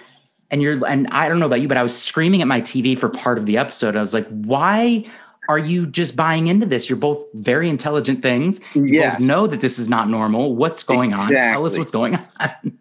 and 0.51 0.61
you're 0.61 0.85
and 0.85 1.07
I 1.11 1.29
don't 1.29 1.39
know 1.39 1.45
about 1.45 1.61
you, 1.61 1.67
but 1.67 1.77
I 1.77 1.83
was 1.83 1.95
screaming 1.97 2.41
at 2.41 2.47
my 2.47 2.61
TV 2.61 2.97
for 2.97 3.09
part 3.09 3.37
of 3.37 3.45
the 3.45 3.57
episode. 3.57 3.95
I 3.95 4.01
was 4.01 4.13
like, 4.13 4.27
why 4.27 5.05
are 5.47 5.57
you 5.59 5.85
just 5.87 6.15
buying 6.15 6.47
into 6.47 6.65
this? 6.65 6.89
You're 6.89 6.97
both 6.97 7.25
very 7.33 7.69
intelligent 7.69 8.21
things. 8.21 8.59
You 8.75 8.85
Yes. 8.85 9.19
both 9.21 9.27
know 9.27 9.47
that 9.47 9.61
this 9.61 9.79
is 9.79 9.89
not 9.89 10.07
normal. 10.09 10.55
What's 10.55 10.83
going 10.83 11.13
on? 11.13 11.29
Tell 11.31 11.65
us 11.65 11.77
what's 11.77 11.91
going 11.91 12.19
on. 12.39 12.77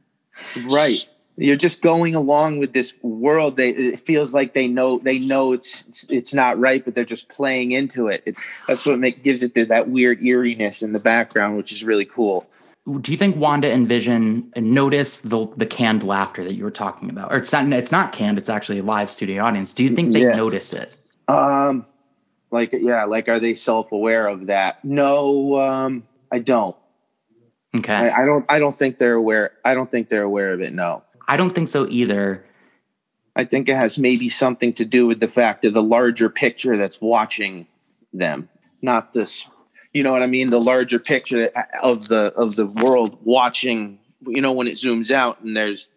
right 0.66 1.06
you're 1.40 1.56
just 1.56 1.82
going 1.82 2.14
along 2.14 2.58
with 2.58 2.72
this 2.72 2.92
world 3.02 3.56
they 3.56 3.70
it 3.70 4.00
feels 4.00 4.34
like 4.34 4.54
they 4.54 4.66
know 4.68 4.98
they 4.98 5.18
know 5.18 5.52
it's 5.52 5.86
it's, 5.86 6.06
it's 6.10 6.34
not 6.34 6.58
right 6.58 6.84
but 6.84 6.94
they're 6.94 7.04
just 7.04 7.28
playing 7.28 7.72
into 7.72 8.08
it, 8.08 8.22
it 8.26 8.36
that's 8.66 8.84
what 8.84 8.98
make, 8.98 9.22
gives 9.22 9.42
it 9.42 9.54
the, 9.54 9.64
that 9.64 9.88
weird 9.88 10.20
eeriness 10.22 10.82
in 10.82 10.92
the 10.92 10.98
background 10.98 11.56
which 11.56 11.72
is 11.72 11.84
really 11.84 12.04
cool 12.04 12.46
Do 13.00 13.12
you 13.12 13.18
think 13.18 13.36
Wanda 13.36 13.70
and 13.70 13.86
Vision 13.88 14.50
notice 14.56 15.20
the 15.20 15.46
the 15.56 15.66
canned 15.66 16.02
laughter 16.04 16.42
that 16.44 16.54
you 16.54 16.64
were 16.64 16.70
talking 16.84 17.10
about? 17.10 17.30
Or 17.32 17.36
it's 17.36 17.52
not 17.52 17.70
it's 17.72 17.92
not 17.92 18.12
canned, 18.12 18.38
it's 18.38 18.48
actually 18.48 18.78
a 18.78 18.82
live 18.82 19.10
studio 19.10 19.44
audience. 19.44 19.72
Do 19.74 19.82
you 19.84 19.90
think 19.90 20.12
they 20.14 20.22
Yeah. 20.22 20.34
notice 20.36 20.72
it? 20.72 20.94
um 21.28 21.84
like 22.50 22.70
yeah 22.72 23.04
like 23.04 23.28
are 23.28 23.38
they 23.38 23.52
self-aware 23.52 24.26
of 24.26 24.46
that 24.46 24.82
no 24.84 25.56
um 25.60 26.02
i 26.32 26.38
don't 26.38 26.74
Okay. 27.76 27.92
I, 27.92 28.22
I 28.22 28.24
don't 28.24 28.46
i 28.48 28.58
don't 28.58 28.74
think 28.74 28.96
they're 28.96 29.20
aware 29.24 29.50
i 29.62 29.74
don't 29.74 29.90
think 29.90 30.08
they're 30.08 30.22
aware 30.22 30.54
of 30.54 30.62
it 30.62 30.72
no 30.72 31.02
I 31.28 31.36
don't 31.36 31.54
think 31.54 31.68
so 31.68 31.86
either. 31.88 32.44
i 33.36 33.44
think 33.44 33.68
it 33.68 33.76
has 33.76 33.98
maybe 33.98 34.28
something 34.28 34.72
to 34.72 34.84
do 34.84 35.06
with 35.06 35.20
the 35.20 35.28
fact 35.28 35.64
of 35.64 35.74
the 35.74 35.82
larger 35.82 36.28
picture 36.28 36.76
that's 36.76 37.00
watching 37.00 37.66
them 38.12 38.48
not 38.82 39.12
this 39.12 39.46
you 39.92 40.02
know 40.02 40.10
what 40.12 40.22
i 40.22 40.26
mean 40.26 40.48
the 40.48 40.60
larger 40.60 40.98
picture 40.98 41.50
of 41.82 42.08
the 42.08 42.32
of 42.36 42.56
the 42.56 42.66
world 42.66 43.18
watching 43.22 43.98
you 44.26 44.40
know 44.40 44.52
when 44.52 44.66
it 44.66 44.74
zooms 44.74 45.10
out 45.10 45.40
and 45.42 45.56
there's 45.56 45.90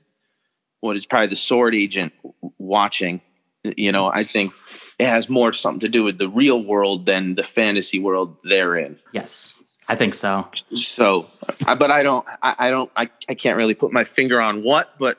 what 0.81 0.95
is 0.95 1.05
probably 1.05 1.27
the 1.27 1.35
sword 1.35 1.73
agent 1.73 2.13
watching 2.59 3.21
you 3.63 3.91
know 3.91 4.05
i 4.07 4.23
think 4.23 4.53
it 4.99 5.07
has 5.07 5.29
more 5.29 5.51
something 5.53 5.79
to 5.79 5.89
do 5.89 6.03
with 6.03 6.17
the 6.19 6.29
real 6.29 6.61
world 6.63 7.05
than 7.07 7.33
the 7.35 7.43
fantasy 7.43 7.97
world 7.99 8.37
they're 8.43 8.75
in 8.75 8.99
Yes. 9.13 9.61
I 9.89 9.95
think 9.95 10.13
so. 10.13 10.47
so 10.73 11.27
but 11.65 11.91
i 11.91 12.03
don't 12.03 12.25
i, 12.43 12.55
I 12.59 12.69
don't 12.69 12.91
I, 12.95 13.09
I 13.27 13.33
can't 13.33 13.57
really 13.57 13.73
put 13.73 13.91
my 13.91 14.03
finger 14.03 14.39
on 14.39 14.63
what 14.63 14.93
but 14.99 15.17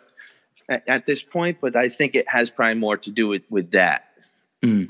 at, 0.69 0.89
at 0.89 1.07
this 1.07 1.23
point 1.23 1.59
but 1.61 1.77
i 1.77 1.89
think 1.89 2.15
it 2.15 2.29
has 2.29 2.51
probably 2.51 2.75
more 2.75 2.97
to 2.97 3.11
do 3.11 3.29
with 3.29 3.43
with 3.51 3.71
that 3.73 4.05
hmm. 4.63 4.85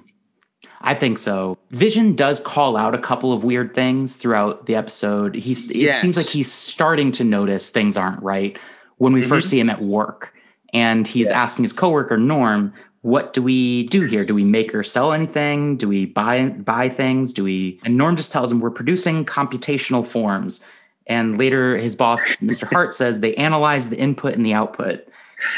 I 0.80 0.94
think 0.94 1.18
so. 1.18 1.58
Vision 1.70 2.14
does 2.14 2.40
call 2.40 2.76
out 2.76 2.94
a 2.94 2.98
couple 2.98 3.32
of 3.32 3.44
weird 3.44 3.74
things 3.74 4.16
throughout 4.16 4.66
the 4.66 4.74
episode. 4.74 5.34
He's 5.34 5.70
it 5.70 5.76
Yes. 5.76 6.00
seems 6.00 6.16
like 6.16 6.26
he's 6.26 6.52
starting 6.52 7.12
to 7.12 7.24
notice 7.24 7.68
things 7.68 7.96
aren't 7.96 8.22
right 8.22 8.58
when 8.98 9.12
we 9.12 9.20
mm-hmm. 9.20 9.28
first 9.28 9.48
see 9.48 9.60
him 9.60 9.70
at 9.70 9.80
work. 9.80 10.34
And 10.72 11.06
he's 11.06 11.28
Yeah. 11.28 11.40
asking 11.42 11.64
his 11.64 11.72
coworker 11.72 12.16
Norm, 12.16 12.72
what 13.02 13.32
do 13.32 13.42
we 13.42 13.84
do 13.88 14.06
here? 14.06 14.24
Do 14.24 14.34
we 14.34 14.44
make 14.44 14.74
or 14.74 14.82
sell 14.82 15.12
anything? 15.12 15.76
Do 15.76 15.88
we 15.88 16.06
buy 16.06 16.46
buy 16.48 16.88
things? 16.88 17.32
Do 17.32 17.44
we 17.44 17.80
and 17.84 17.96
Norm 17.96 18.16
just 18.16 18.32
tells 18.32 18.50
him 18.50 18.60
we're 18.60 18.70
producing 18.70 19.24
computational 19.24 20.06
forms. 20.06 20.64
And 21.08 21.36
later 21.36 21.76
his 21.76 21.96
boss, 21.96 22.36
Mr. 22.36 22.62
Hart, 22.62 22.94
says 22.94 23.20
they 23.20 23.34
analyze 23.34 23.90
the 23.90 23.98
input 23.98 24.34
and 24.34 24.46
the 24.46 24.54
output. 24.54 25.06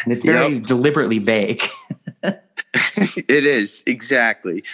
And 0.05 0.13
it's 0.13 0.25
very 0.25 0.59
deliberately 0.59 1.19
vague. 1.19 1.63
it 2.25 3.47
is 3.47 3.83
exactly 3.87 4.65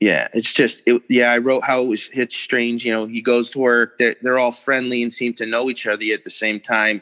yeah 0.00 0.28
it's 0.32 0.52
just 0.52 0.82
it, 0.86 1.02
yeah 1.08 1.30
i 1.30 1.38
wrote 1.38 1.62
how 1.62 1.80
it 1.80 1.86
was 1.86 2.10
it's 2.12 2.36
strange 2.36 2.84
you 2.84 2.92
know 2.92 3.06
he 3.06 3.22
goes 3.22 3.50
to 3.50 3.58
work 3.58 3.96
they're, 3.98 4.16
they're 4.22 4.38
all 4.38 4.52
friendly 4.52 5.02
and 5.02 5.12
seem 5.12 5.32
to 5.32 5.46
know 5.46 5.70
each 5.70 5.86
other 5.86 6.04
at 6.12 6.24
the 6.24 6.30
same 6.30 6.58
time 6.58 7.00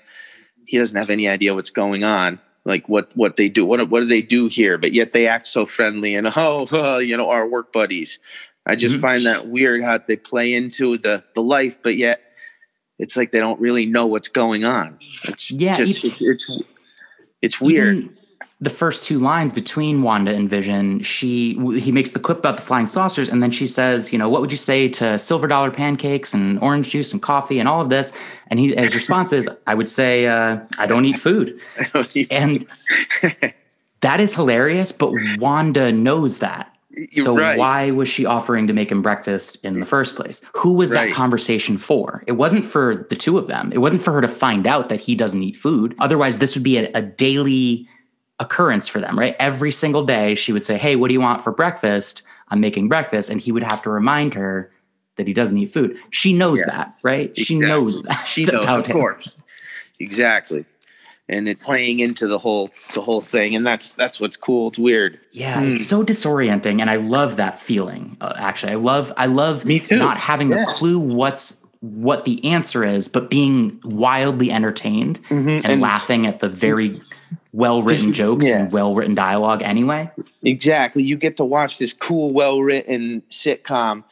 he 0.67 0.79
doesn't 0.79 0.97
have 0.97 1.11
any 1.11 1.29
idea 1.29 1.55
what's 1.55 1.71
going 1.71 2.05
on 2.05 2.39
like 2.65 2.89
what 2.89 3.13
what 3.17 3.37
they 3.37 3.49
do 3.49 3.67
what 3.67 3.89
what 3.91 4.01
do 4.01 4.07
they 4.07 4.23
do 4.23 4.47
here? 4.49 4.79
But 4.79 4.93
yet 4.93 5.13
they 5.13 5.27
act 5.27 5.47
so 5.47 5.67
friendly 5.67 6.15
and 6.15 6.29
oh, 6.37 6.99
you 6.99 7.17
know 7.17 7.31
our 7.31 7.47
work 7.47 7.73
buddies. 7.73 8.19
I 8.67 8.77
just 8.77 8.97
Mhm. 8.97 9.01
find 9.01 9.27
that 9.27 9.49
weird 9.49 9.83
how 9.83 9.99
they 9.99 10.17
play 10.17 10.55
into 10.55 10.97
the 10.99 11.25
the 11.35 11.43
life 11.43 11.79
but 11.83 11.97
yet 11.97 12.21
it's 12.99 13.17
like 13.17 13.33
they 13.33 13.41
don't 13.41 13.61
really 13.61 13.87
know 13.87 14.07
what's 14.07 14.29
going 14.29 14.65
on. 14.65 14.99
It's 15.25 15.51
Yeah, 15.51 15.75
just 15.75 16.05
it- 16.05 16.15
it's 16.21 16.47
it's 17.41 17.61
weird 17.61 17.97
Even 17.99 18.17
the 18.63 18.71
first 18.71 19.05
two 19.05 19.19
lines 19.19 19.53
between 19.53 20.03
Wanda 20.03 20.33
and 20.33 20.49
Vision, 20.49 21.01
she 21.03 21.55
he 21.81 21.91
makes 21.91 22.13
the 22.13 22.21
quip 22.21 22.39
about 22.39 22.57
the 22.57 22.63
flying 22.63 22.87
saucers, 22.87 23.29
and 23.29 23.43
then 23.43 23.51
she 23.51 23.67
says, 23.67 24.13
"You 24.13 24.19
know, 24.21 24.29
what 24.29 24.41
would 24.41 24.53
you 24.53 24.57
say 24.57 24.89
to 24.91 25.19
silver 25.19 25.49
dollar 25.49 25.73
pancakes 25.73 26.33
and 26.33 26.59
orange 26.61 26.91
juice 26.91 27.13
and 27.13 27.21
coffee 27.21 27.59
and 27.59 27.69
all 27.69 27.81
of 27.81 27.89
this?" 27.91 28.13
And 28.49 28.61
he, 28.61 28.73
his 28.75 28.95
response 28.95 29.33
is, 29.33 29.49
"I 29.67 29.75
would 29.75 29.89
say 29.89 30.27
uh, 30.29 30.61
I 30.79 30.87
don't 30.87 31.05
eat 31.05 31.19
food," 31.19 31.59
don't 31.93 32.09
even- 32.17 32.31
and 32.31 32.67
that 34.01 34.21
is 34.21 34.35
hilarious. 34.35 34.93
But 34.93 35.13
Wanda 35.39 35.91
knows 35.93 36.39
that. 36.39 36.69
You're 36.91 37.25
So 37.25 37.37
right. 37.37 37.59
why 37.59 37.91
was 37.91 38.09
she 38.09 38.27
offering 38.27 38.67
to 38.67 38.75
make 38.75 38.93
him 38.93 39.01
breakfast 39.03 39.65
in 39.65 39.81
the 39.81 39.87
first 39.87 40.15
place? 40.15 40.43
Who 40.57 40.75
was 40.75 40.93
Right. 40.93 41.09
that 41.09 41.15
conversation 41.15 41.79
for? 41.79 42.23
It 42.27 42.33
wasn't 42.33 42.67
for 42.67 43.07
the 43.09 43.17
two 43.17 43.39
of 43.39 43.47
them. 43.47 43.73
It 43.73 43.79
wasn't 43.79 44.03
for 44.03 44.13
her 44.13 44.21
to 44.21 44.29
find 44.29 44.67
out 44.67 44.91
that 44.91 45.01
he 45.01 45.15
doesn't 45.15 45.43
eat 45.43 45.57
food. 45.57 45.95
Otherwise, 45.99 46.37
this 46.39 46.55
would 46.55 46.63
be 46.63 46.77
a, 46.77 46.91
a 46.95 47.01
daily 47.01 47.89
occurrence 48.41 48.89
for 48.89 49.01
them, 49.01 49.19
right? 49.19 49.37
Every 49.39 49.71
single 49.71 50.05
day, 50.05 50.35
she 50.35 50.53
would 50.53 50.65
say, 50.65 50.79
"Hey, 50.79 50.97
what 50.97 51.09
do 51.09 51.15
you 51.15 51.21
want 51.21 51.43
for 51.45 51.53
breakfast?" 51.53 52.23
I'm 52.49 52.61
making 52.61 52.89
breakfast, 52.89 53.31
and 53.31 53.41
he 53.41 53.51
would 53.53 53.63
have 53.63 53.83
to 53.83 53.91
remind 53.91 54.35
her 54.35 54.71
that 55.17 55.27
he 55.27 55.33
doesn't 55.33 55.57
eat 55.59 55.73
food. 55.73 55.97
She 56.11 56.33
knows 56.33 56.61
Yeah. 56.61 56.67
that, 56.67 56.95
right? 57.03 57.37
She 57.37 57.57
knows 57.59 58.03
that. 58.03 58.25
She 58.27 58.43
knows, 58.45 58.65
of 58.67 58.87
him. 58.87 58.97
course. 58.97 59.37
Exactly. 59.99 60.65
And 61.29 61.49
it's 61.49 61.65
playing 61.65 62.01
into 62.01 62.27
the 62.27 62.39
whole 62.39 62.71
the 62.95 63.01
whole 63.01 63.21
thing, 63.21 63.55
and 63.55 63.67
that's 63.67 63.95
that's 63.95 64.21
what's 64.21 64.37
cool. 64.37 64.69
It's 64.69 64.79
weird. 64.79 65.19
Yeah, 65.31 65.61
Hmm. 65.61 65.73
it's 65.75 65.87
so 65.87 66.03
disorienting, 66.05 66.81
and 66.81 66.91
I 66.91 66.97
love 66.97 67.37
that 67.37 67.59
feeling. 67.61 68.17
Uh, 68.21 68.33
actually, 68.37 68.73
I 68.73 68.77
love 68.77 69.13
I 69.17 69.27
love 69.27 69.65
Me 69.65 69.79
too. 69.81 69.97
not 69.99 70.19
having 70.19 70.51
Yeah. 70.51 70.65
a 70.65 70.67
clue 70.67 70.99
what's 70.99 71.63
what 71.81 72.25
the 72.25 72.45
answer 72.45 72.85
is, 72.85 73.09
but 73.09 73.31
being 73.31 73.81
wildly 73.85 74.51
entertained 74.53 75.19
and, 75.31 75.65
And- 75.65 75.81
laughing 75.81 76.27
at 76.27 76.41
the 76.41 76.49
very 76.49 77.01
well 77.53 77.83
written 77.83 78.13
jokes 78.13 78.47
Yeah. 78.47 78.61
and 78.61 78.73
well 78.73 78.95
written 78.95 79.15
dialogue. 79.15 79.63
Anyway, 79.63 80.11
Exactly. 80.43 81.03
You 81.03 81.17
get 81.17 81.37
to 81.37 81.45
watch 81.45 81.79
this 81.79 81.93
cool, 81.93 82.33
well 82.33 82.61
written 82.63 83.23
sitcom, 83.31 84.05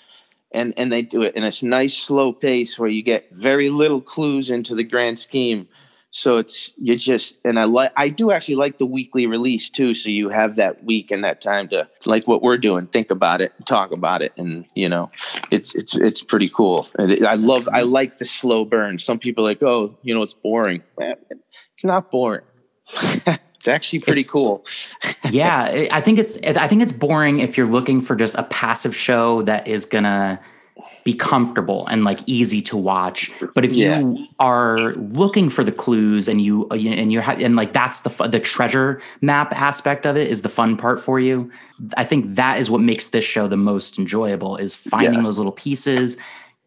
and 0.53 0.75
and 0.77 0.93
they 0.93 1.03
do 1.03 1.23
it 1.23 1.35
in 1.35 1.45
a 1.45 1.53
nice 1.63 1.97
slow 1.97 2.33
pace 2.33 2.79
where 2.79 2.89
you 2.89 3.03
get 3.03 3.31
very 3.33 3.71
little 3.71 4.01
clues 4.01 4.51
into 4.51 4.75
the 4.75 4.85
grand 4.85 5.19
scheme 5.19 5.69
so 6.13 6.39
it's 6.39 6.75
you 6.77 6.97
just 6.97 7.39
and 7.45 7.57
i 7.57 7.63
like 7.63 7.93
i 7.97 8.09
do 8.09 8.33
actually 8.33 8.57
like 8.57 8.79
the 8.79 8.85
weekly 8.87 9.29
release 9.29 9.71
too 9.71 9.95
so 9.95 10.11
you 10.11 10.29
have 10.29 10.57
that 10.57 10.83
week 10.83 11.13
and 11.13 11.23
that 11.23 11.41
time 11.41 11.69
to 11.69 11.89
like 12.05 12.27
what 12.27 12.43
we're 12.43 12.59
doing 12.59 12.85
think 12.89 13.13
about 13.13 13.41
it 13.41 13.53
talk 13.65 13.93
about 13.93 14.21
it 14.21 14.33
and 14.37 14.65
you 14.75 14.89
know 14.89 15.09
it's 15.53 15.73
it's 15.77 15.95
it's 15.95 16.21
pretty 16.21 16.49
cool 16.49 16.89
and 16.99 17.25
i 17.25 17.35
love 17.35 17.69
i 17.73 17.83
like 17.83 18.19
the 18.19 18.25
slow 18.25 18.65
burn 18.65 18.99
some 18.99 19.21
people 19.21 19.45
are 19.45 19.51
like 19.51 19.63
oh 19.63 19.97
you 20.03 20.13
know 20.13 20.21
it's 20.23 20.35
boring 20.35 20.83
it's 20.99 21.85
not 21.85 22.11
boring 22.11 22.43
it's 23.27 23.69
actually 23.69 24.01
pretty 24.01 24.21
It's- 24.23 24.31
cool 24.33 24.65
yeah, 25.31 25.87
I 25.93 26.01
think 26.01 26.19
it's 26.19 26.39
I 26.45 26.67
think 26.69 26.83
it's 26.83 26.93
boring 26.93 27.41
if 27.41 27.57
you're 27.57 27.67
looking 27.71 28.01
for 28.01 28.17
just 28.17 28.35
a 28.37 28.45
passive 28.45 28.95
show 28.97 29.43
that 29.43 29.67
is 29.69 29.85
gonna 29.87 30.41
be 31.03 31.15
comfortable 31.15 31.87
and 31.87 32.05
like 32.05 32.21
easy 32.27 32.61
to 32.61 32.77
watch. 32.77 33.31
But 33.55 33.65
if 33.65 33.73
Yeah. 33.73 34.01
you 34.01 34.27
are 34.39 34.93
looking 34.97 35.49
for 35.49 35.65
the 35.65 35.73
clues 35.73 36.29
and 36.29 36.43
you 36.43 36.67
uh, 36.71 36.75
and 36.75 37.11
you're 37.11 37.23
ha- 37.23 37.37
and 37.39 37.57
like 37.57 37.73
that's 37.73 38.03
the 38.03 38.11
the 38.29 38.39
treasure 38.41 39.01
map 39.23 39.53
aspect 39.59 40.05
of 40.05 40.17
it 40.19 40.29
is 40.29 40.43
the 40.43 40.51
fun 40.51 40.77
part 40.77 41.01
for 41.01 41.19
you. 41.19 41.51
I 41.97 42.05
think 42.05 42.35
that 42.35 42.59
is 42.59 42.71
what 42.71 42.83
makes 42.83 43.09
this 43.09 43.25
show 43.25 43.49
the 43.49 43.57
most 43.57 43.99
enjoyable 43.99 44.57
is 44.57 44.75
finding 44.75 45.15
Yes. 45.15 45.25
those 45.25 45.39
little 45.39 45.53
pieces, 45.53 46.19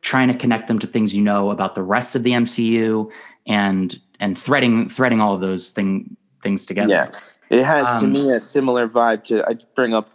trying 0.03 0.27
to 0.27 0.33
connect 0.35 0.67
them 0.67 0.77
to 0.77 0.85
things 0.85 1.15
you 1.15 1.23
know 1.23 1.49
about 1.49 1.73
the 1.73 1.81
rest 1.81 2.15
of 2.15 2.21
the 2.23 2.31
MCU 2.31 3.09
and 3.47 3.99
and 4.19 4.37
threading 4.37 4.87
threading 4.87 5.19
all 5.19 5.33
of 5.33 5.41
those 5.41 5.71
thing 5.71 6.15
things 6.43 6.65
together. 6.67 6.91
Yeah, 6.93 7.09
it 7.57 7.63
has 7.63 7.87
to 8.01 8.05
Um, 8.05 8.13
me 8.13 8.31
a 8.31 8.39
similar 8.39 8.87
vibe 8.87 9.23
to. 9.25 9.43
I 9.49 9.55
bring 9.75 9.93
up 9.95 10.09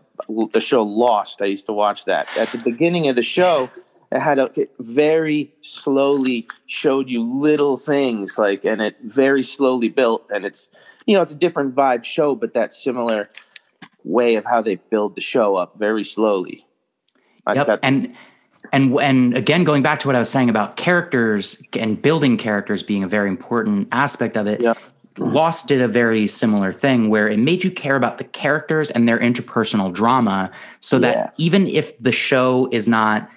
the 0.52 0.60
show 0.60 0.82
Lost. 0.82 1.42
I 1.42 1.46
used 1.46 1.66
to 1.66 1.72
watch 1.72 2.04
that 2.04 2.28
at 2.36 2.48
the 2.52 2.58
beginning 2.58 3.08
of 3.08 3.16
the 3.16 3.22
show. 3.22 3.70
It 4.12 4.20
had 4.20 4.38
a 4.38 4.50
it 4.54 4.70
very 4.78 5.52
slowly 5.60 6.46
showed 6.66 7.10
you 7.10 7.22
little 7.22 7.76
things 7.76 8.38
like, 8.38 8.64
and 8.64 8.80
it 8.80 8.96
very 9.02 9.42
slowly 9.42 9.88
built. 9.88 10.30
And 10.30 10.44
it's 10.44 10.68
you 11.06 11.14
know 11.16 11.22
it's 11.22 11.32
a 11.34 11.38
different 11.38 11.74
vibe 11.74 12.04
show, 12.04 12.34
but 12.34 12.52
that 12.54 12.72
similar 12.72 13.28
way 14.04 14.36
of 14.36 14.44
how 14.46 14.62
they 14.62 14.76
build 14.76 15.14
the 15.14 15.20
show 15.20 15.56
up 15.56 15.78
very 15.78 16.04
slowly. 16.04 16.66
Yep. 17.54 17.66
that- 17.66 17.80
and 17.82 18.14
and 18.72 18.96
and 19.00 19.36
again, 19.36 19.64
going 19.64 19.82
back 19.82 19.98
to 20.00 20.06
what 20.08 20.16
I 20.16 20.18
was 20.18 20.30
saying 20.30 20.48
about 20.50 20.76
characters 20.76 21.60
and 21.78 22.00
building 22.00 22.36
characters 22.36 22.82
being 22.82 23.02
a 23.04 23.08
very 23.08 23.28
important 23.28 23.88
aspect 23.92 24.36
of 24.36 24.46
it. 24.46 24.60
Yeah. 24.60 24.74
Lost 25.16 25.66
did 25.66 25.80
a 25.80 25.88
very 25.88 26.28
similar 26.28 26.72
thing 26.72 27.08
where 27.10 27.28
it 27.28 27.40
made 27.40 27.64
you 27.64 27.72
care 27.72 27.96
about 27.96 28.18
the 28.18 28.24
characters 28.24 28.88
and 28.92 29.08
their 29.08 29.18
interpersonal 29.18 29.92
drama, 29.92 30.48
so 30.78 31.00
that 31.00 31.16
Yeah. 31.16 31.30
even 31.38 31.66
if 31.66 31.98
the 32.00 32.12
show 32.12 32.68
is 32.70 32.86
not 32.86 33.28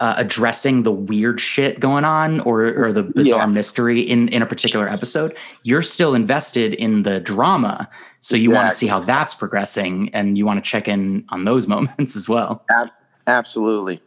uh, 0.00 0.14
addressing 0.16 0.82
the 0.82 0.90
weird 0.92 1.38
shit 1.38 1.78
going 1.78 2.06
on 2.06 2.40
or 2.40 2.72
or 2.84 2.90
the 2.90 3.02
bizarre 3.02 3.40
Yeah. 3.40 3.46
mystery 3.46 4.00
in 4.00 4.28
in 4.28 4.40
a 4.40 4.46
particular 4.46 4.88
episode, 4.88 5.36
you're 5.62 5.82
still 5.82 6.14
invested 6.14 6.72
in 6.72 7.02
the 7.02 7.20
drama. 7.20 7.86
So 8.20 8.34
you 8.34 8.50
want 8.50 8.70
to 8.70 8.76
see 8.76 8.86
how 8.86 9.00
that's 9.00 9.34
progressing, 9.34 10.08
and 10.14 10.38
you 10.38 10.46
want 10.46 10.62
to 10.64 10.70
check 10.70 10.88
in 10.88 11.24
on 11.28 11.44
those 11.44 11.66
moments 11.74 12.16
as 12.16 12.30
well. 12.30 12.64
absolutely. 13.26 14.00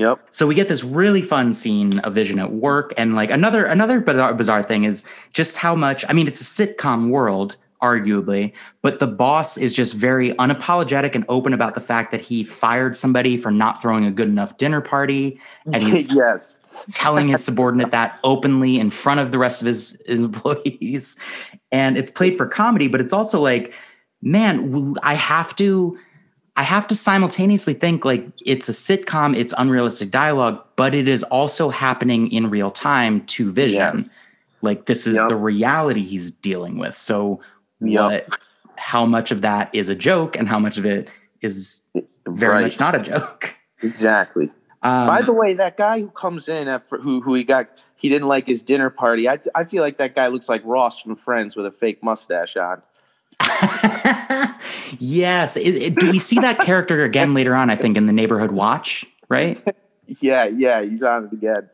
Yep. 0.00 0.28
So 0.30 0.46
we 0.46 0.54
get 0.54 0.68
this 0.68 0.82
really 0.82 1.20
fun 1.20 1.52
scene 1.52 1.98
of 2.00 2.14
Vision 2.14 2.38
at 2.38 2.52
work, 2.52 2.94
and 2.96 3.14
like 3.14 3.30
another 3.30 3.66
another 3.66 4.00
bizarre, 4.00 4.32
bizarre 4.32 4.62
thing 4.62 4.84
is 4.84 5.04
just 5.32 5.58
how 5.58 5.74
much. 5.74 6.06
I 6.08 6.14
mean, 6.14 6.26
it's 6.26 6.40
a 6.40 6.66
sitcom 6.66 7.10
world, 7.10 7.56
arguably, 7.82 8.54
but 8.80 8.98
the 8.98 9.06
boss 9.06 9.58
is 9.58 9.74
just 9.74 9.92
very 9.92 10.32
unapologetic 10.34 11.14
and 11.14 11.26
open 11.28 11.52
about 11.52 11.74
the 11.74 11.82
fact 11.82 12.12
that 12.12 12.22
he 12.22 12.44
fired 12.44 12.96
somebody 12.96 13.36
for 13.36 13.50
not 13.50 13.82
throwing 13.82 14.06
a 14.06 14.10
good 14.10 14.28
enough 14.28 14.56
dinner 14.56 14.80
party, 14.80 15.38
and 15.66 15.82
he's 15.82 16.14
yes. 16.14 16.56
telling 16.88 17.28
his 17.28 17.44
subordinate 17.44 17.90
that 17.90 18.18
openly 18.24 18.78
in 18.78 18.90
front 18.90 19.20
of 19.20 19.32
the 19.32 19.38
rest 19.38 19.60
of 19.60 19.66
his, 19.66 20.00
his 20.06 20.20
employees. 20.20 21.18
And 21.70 21.98
it's 21.98 22.10
played 22.10 22.38
for 22.38 22.46
comedy, 22.46 22.88
but 22.88 23.02
it's 23.02 23.12
also 23.12 23.38
like, 23.40 23.74
man, 24.22 24.94
I 25.02 25.12
have 25.14 25.54
to. 25.56 25.98
I 26.56 26.62
have 26.62 26.86
to 26.88 26.94
simultaneously 26.94 27.74
think 27.74 28.04
like 28.04 28.26
it's 28.44 28.68
a 28.68 28.72
sitcom, 28.72 29.36
it's 29.36 29.54
unrealistic 29.56 30.10
dialogue, 30.10 30.62
but 30.76 30.94
it 30.94 31.08
is 31.08 31.22
also 31.24 31.70
happening 31.70 32.30
in 32.32 32.50
real 32.50 32.70
time 32.70 33.24
to 33.26 33.50
Vision. 33.50 34.10
Like 34.62 34.86
this 34.86 35.06
is 35.06 35.16
Yep. 35.16 35.28
the 35.28 35.36
reality 35.36 36.02
he's 36.02 36.30
dealing 36.30 36.76
with. 36.78 36.96
So 36.96 37.40
Yep. 37.80 38.00
what 38.28 38.38
how 38.76 39.04
much 39.06 39.30
of 39.30 39.42
that 39.42 39.70
is 39.74 39.88
a 39.88 39.94
joke 39.94 40.36
and 40.36 40.48
how 40.48 40.58
much 40.58 40.76
of 40.78 40.84
it 40.86 41.08
is 41.42 41.82
very 42.26 42.54
Right. 42.54 42.62
much 42.62 42.80
not 42.80 42.94
a 42.94 42.98
joke. 43.00 43.54
Exactly. 43.82 44.50
Um, 44.82 45.06
By 45.06 45.20
the 45.22 45.32
way, 45.32 45.52
that 45.54 45.76
guy 45.76 46.00
who 46.00 46.08
comes 46.08 46.48
in 46.48 46.66
after 46.68 46.96
who 46.98 47.20
who 47.20 47.34
he 47.34 47.44
got 47.44 47.68
he 47.96 48.08
didn't 48.08 48.28
like 48.28 48.46
his 48.46 48.62
dinner 48.62 48.90
party. 48.90 49.28
I 49.28 49.38
I 49.54 49.64
feel 49.64 49.82
like 49.82 49.98
that 49.98 50.14
guy 50.14 50.26
looks 50.28 50.48
like 50.48 50.62
Ross 50.64 51.00
from 51.00 51.16
Friends 51.16 51.54
with 51.56 51.66
a 51.66 51.70
fake 51.70 52.02
mustache 52.02 52.56
on. 52.56 52.82
yes. 54.98 55.56
Is- 55.56 55.74
it- 55.74 55.94
do 55.96 56.10
we 56.10 56.18
see 56.18 56.38
that 56.40 56.58
character 56.60 57.04
again 57.04 57.34
later 57.34 57.54
on? 57.54 57.70
I 57.70 57.76
think 57.76 57.96
in 57.96 58.06
the 58.06 58.12
Neighborhood 58.12 58.52
Watch, 58.52 59.04
right? 59.28 59.60
Yeah, 60.18 60.46
yeah, 60.46 60.82
he's 60.82 61.04
on 61.04 61.26
it 61.26 61.32
again. 61.32 61.70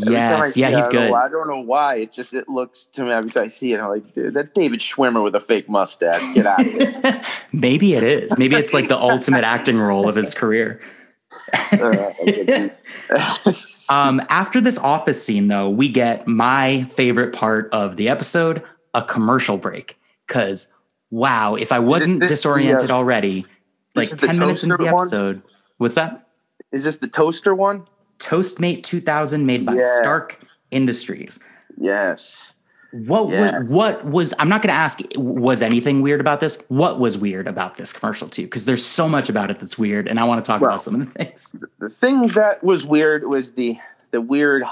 Every 0.00 0.14
yes. 0.14 0.56
Yeah, 0.56 0.68
it, 0.70 0.76
he's 0.76 0.84
I 0.84 0.86
know 0.86 0.92
good. 0.92 1.10
why- 1.10 1.24
I 1.26 1.28
don't 1.28 1.46
know 1.46 1.60
why. 1.60 1.96
It 1.96 2.10
just 2.10 2.32
it 2.32 2.48
looks 2.48 2.86
to 2.86 3.04
me 3.04 3.10
every 3.10 3.30
time 3.30 3.44
I 3.44 3.46
see 3.48 3.74
it. 3.74 3.80
I'm 3.80 3.90
like, 3.90 4.14
dude, 4.14 4.32
that's 4.32 4.48
David 4.48 4.80
Schwimmer 4.80 5.22
with 5.22 5.34
a 5.34 5.40
fake 5.40 5.68
mustache. 5.68 6.22
Get 6.34 6.46
out 6.46 6.60
of 6.60 6.66
here. 6.66 7.22
Maybe 7.52 7.92
it 7.92 8.02
is. 8.02 8.38
Maybe 8.38 8.56
it's 8.56 8.72
like 8.72 8.88
the 8.88 8.96
ultimate 8.98 9.44
acting 9.44 9.78
role 9.78 10.08
of 10.08 10.16
his 10.16 10.32
career. 10.34 10.80
Um, 13.90 14.20
after 14.30 14.60
this 14.62 14.78
office 14.78 15.22
scene, 15.22 15.48
though, 15.48 15.68
we 15.68 15.90
get 15.90 16.26
my 16.26 16.84
favorite 16.96 17.34
part 17.34 17.68
of 17.72 17.96
the 17.96 18.08
episode 18.08 18.62
a 18.94 19.02
commercial 19.02 19.58
break. 19.58 19.98
Because, 20.26 20.72
wow, 21.10 21.54
if 21.54 21.72
I 21.72 21.78
wasn't 21.78 22.20
this- 22.20 22.30
disoriented 22.30 22.90
already, 22.90 23.46
like 23.94 24.10
This 24.10 24.16
is 24.16 24.20
the 24.20 24.26
10 24.28 24.38
minutes 24.38 24.62
into 24.64 24.76
the 24.76 24.84
toaster 24.84 24.94
one? 24.94 25.02
episode, 25.06 25.42
what's 25.78 25.94
that? 25.94 26.28
Is 26.72 26.84
this 26.84 26.96
the 26.96 27.08
toaster 27.08 27.54
one? 27.54 27.86
Toastmate 28.18 28.82
2000 28.82 29.46
made 29.46 29.64
by 29.66 29.74
Yeah. 29.74 29.98
Stark 30.00 30.40
Industries. 30.70 31.38
Yes. 31.78 32.54
What 32.92 33.28
Yes. 33.30 33.58
was, 33.60 33.74
what 33.74 34.04
was 34.06 34.34
I'm 34.38 34.48
not 34.48 34.62
going 34.62 34.72
to 34.72 34.78
ask 34.78 35.00
was 35.16 35.60
anything 35.60 36.00
weird 36.02 36.20
about 36.20 36.40
this? 36.40 36.58
What 36.68 36.98
was 36.98 37.18
weird 37.18 37.46
about 37.46 37.76
this 37.76 37.92
commercial 37.92 38.28
too? 38.28 38.42
Because 38.44 38.64
there's 38.64 38.84
so 38.84 39.08
much 39.08 39.28
about 39.28 39.50
it 39.50 39.58
that's 39.60 39.76
weird, 39.76 40.08
and 40.08 40.18
I 40.18 40.24
want 40.24 40.42
to 40.44 40.48
talk 40.50 40.60
Well, 40.62 40.70
about 40.70 40.82
some 40.82 40.94
of 41.00 41.00
the 41.06 41.12
things. 41.24 41.54
the 41.78 41.90
things 41.90 42.34
that 42.34 42.62
was 42.64 42.86
weird 42.86 43.24
was 43.26 43.52
the 43.52 43.76
the 44.12 44.20
weird 44.20 44.62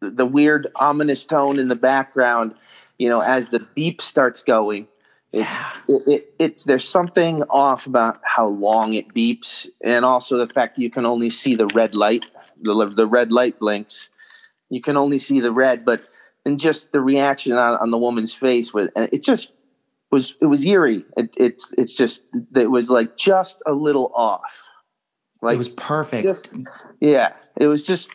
the 0.00 0.26
weird 0.26 0.66
ominous 0.76 1.24
tone 1.24 1.58
in 1.58 1.68
the 1.68 1.76
background 1.76 2.54
you 2.98 3.08
know 3.08 3.20
as 3.20 3.48
the 3.50 3.60
beep 3.74 4.00
starts 4.00 4.42
going 4.42 4.88
it's 5.32 5.56
Yeah. 5.56 5.72
it, 5.88 6.02
it 6.08 6.34
it's 6.38 6.64
there's 6.64 6.88
something 6.88 7.42
off 7.50 7.86
about 7.86 8.20
how 8.24 8.46
long 8.46 8.94
it 8.94 9.14
beeps 9.14 9.68
and 9.82 10.04
also 10.04 10.38
the 10.44 10.52
fact 10.52 10.76
that 10.76 10.82
you 10.82 10.90
can 10.90 11.06
only 11.06 11.30
see 11.30 11.54
the 11.54 11.66
red 11.68 11.94
light 11.94 12.26
the, 12.60 12.92
the 12.94 13.06
red 13.06 13.32
light 13.32 13.58
blinks 13.58 14.10
you 14.70 14.80
can 14.80 14.96
only 14.96 15.18
see 15.18 15.40
the 15.40 15.52
red 15.52 15.84
but 15.84 16.02
and 16.44 16.58
just 16.58 16.92
the 16.92 17.00
reaction 17.00 17.52
on, 17.52 17.74
on 17.78 17.90
the 17.90 17.98
woman's 17.98 18.34
face 18.34 18.74
with 18.74 18.90
and 18.96 19.08
it 19.12 19.22
just 19.22 19.52
was 20.10 20.34
it 20.40 20.46
was 20.46 20.64
eerie 20.64 21.04
it, 21.16 21.32
it's 21.36 21.72
it's 21.78 21.94
just 21.94 22.24
it 22.56 22.70
was 22.70 22.90
like 22.90 23.16
just 23.16 23.62
a 23.66 23.72
little 23.72 24.10
off 24.14 24.62
like 25.42 25.54
it 25.54 25.58
was 25.58 25.68
perfect. 25.68 26.24
just 26.24 26.52
yeah 27.00 27.32
it 27.56 27.68
was 27.68 27.86
just 27.86 28.10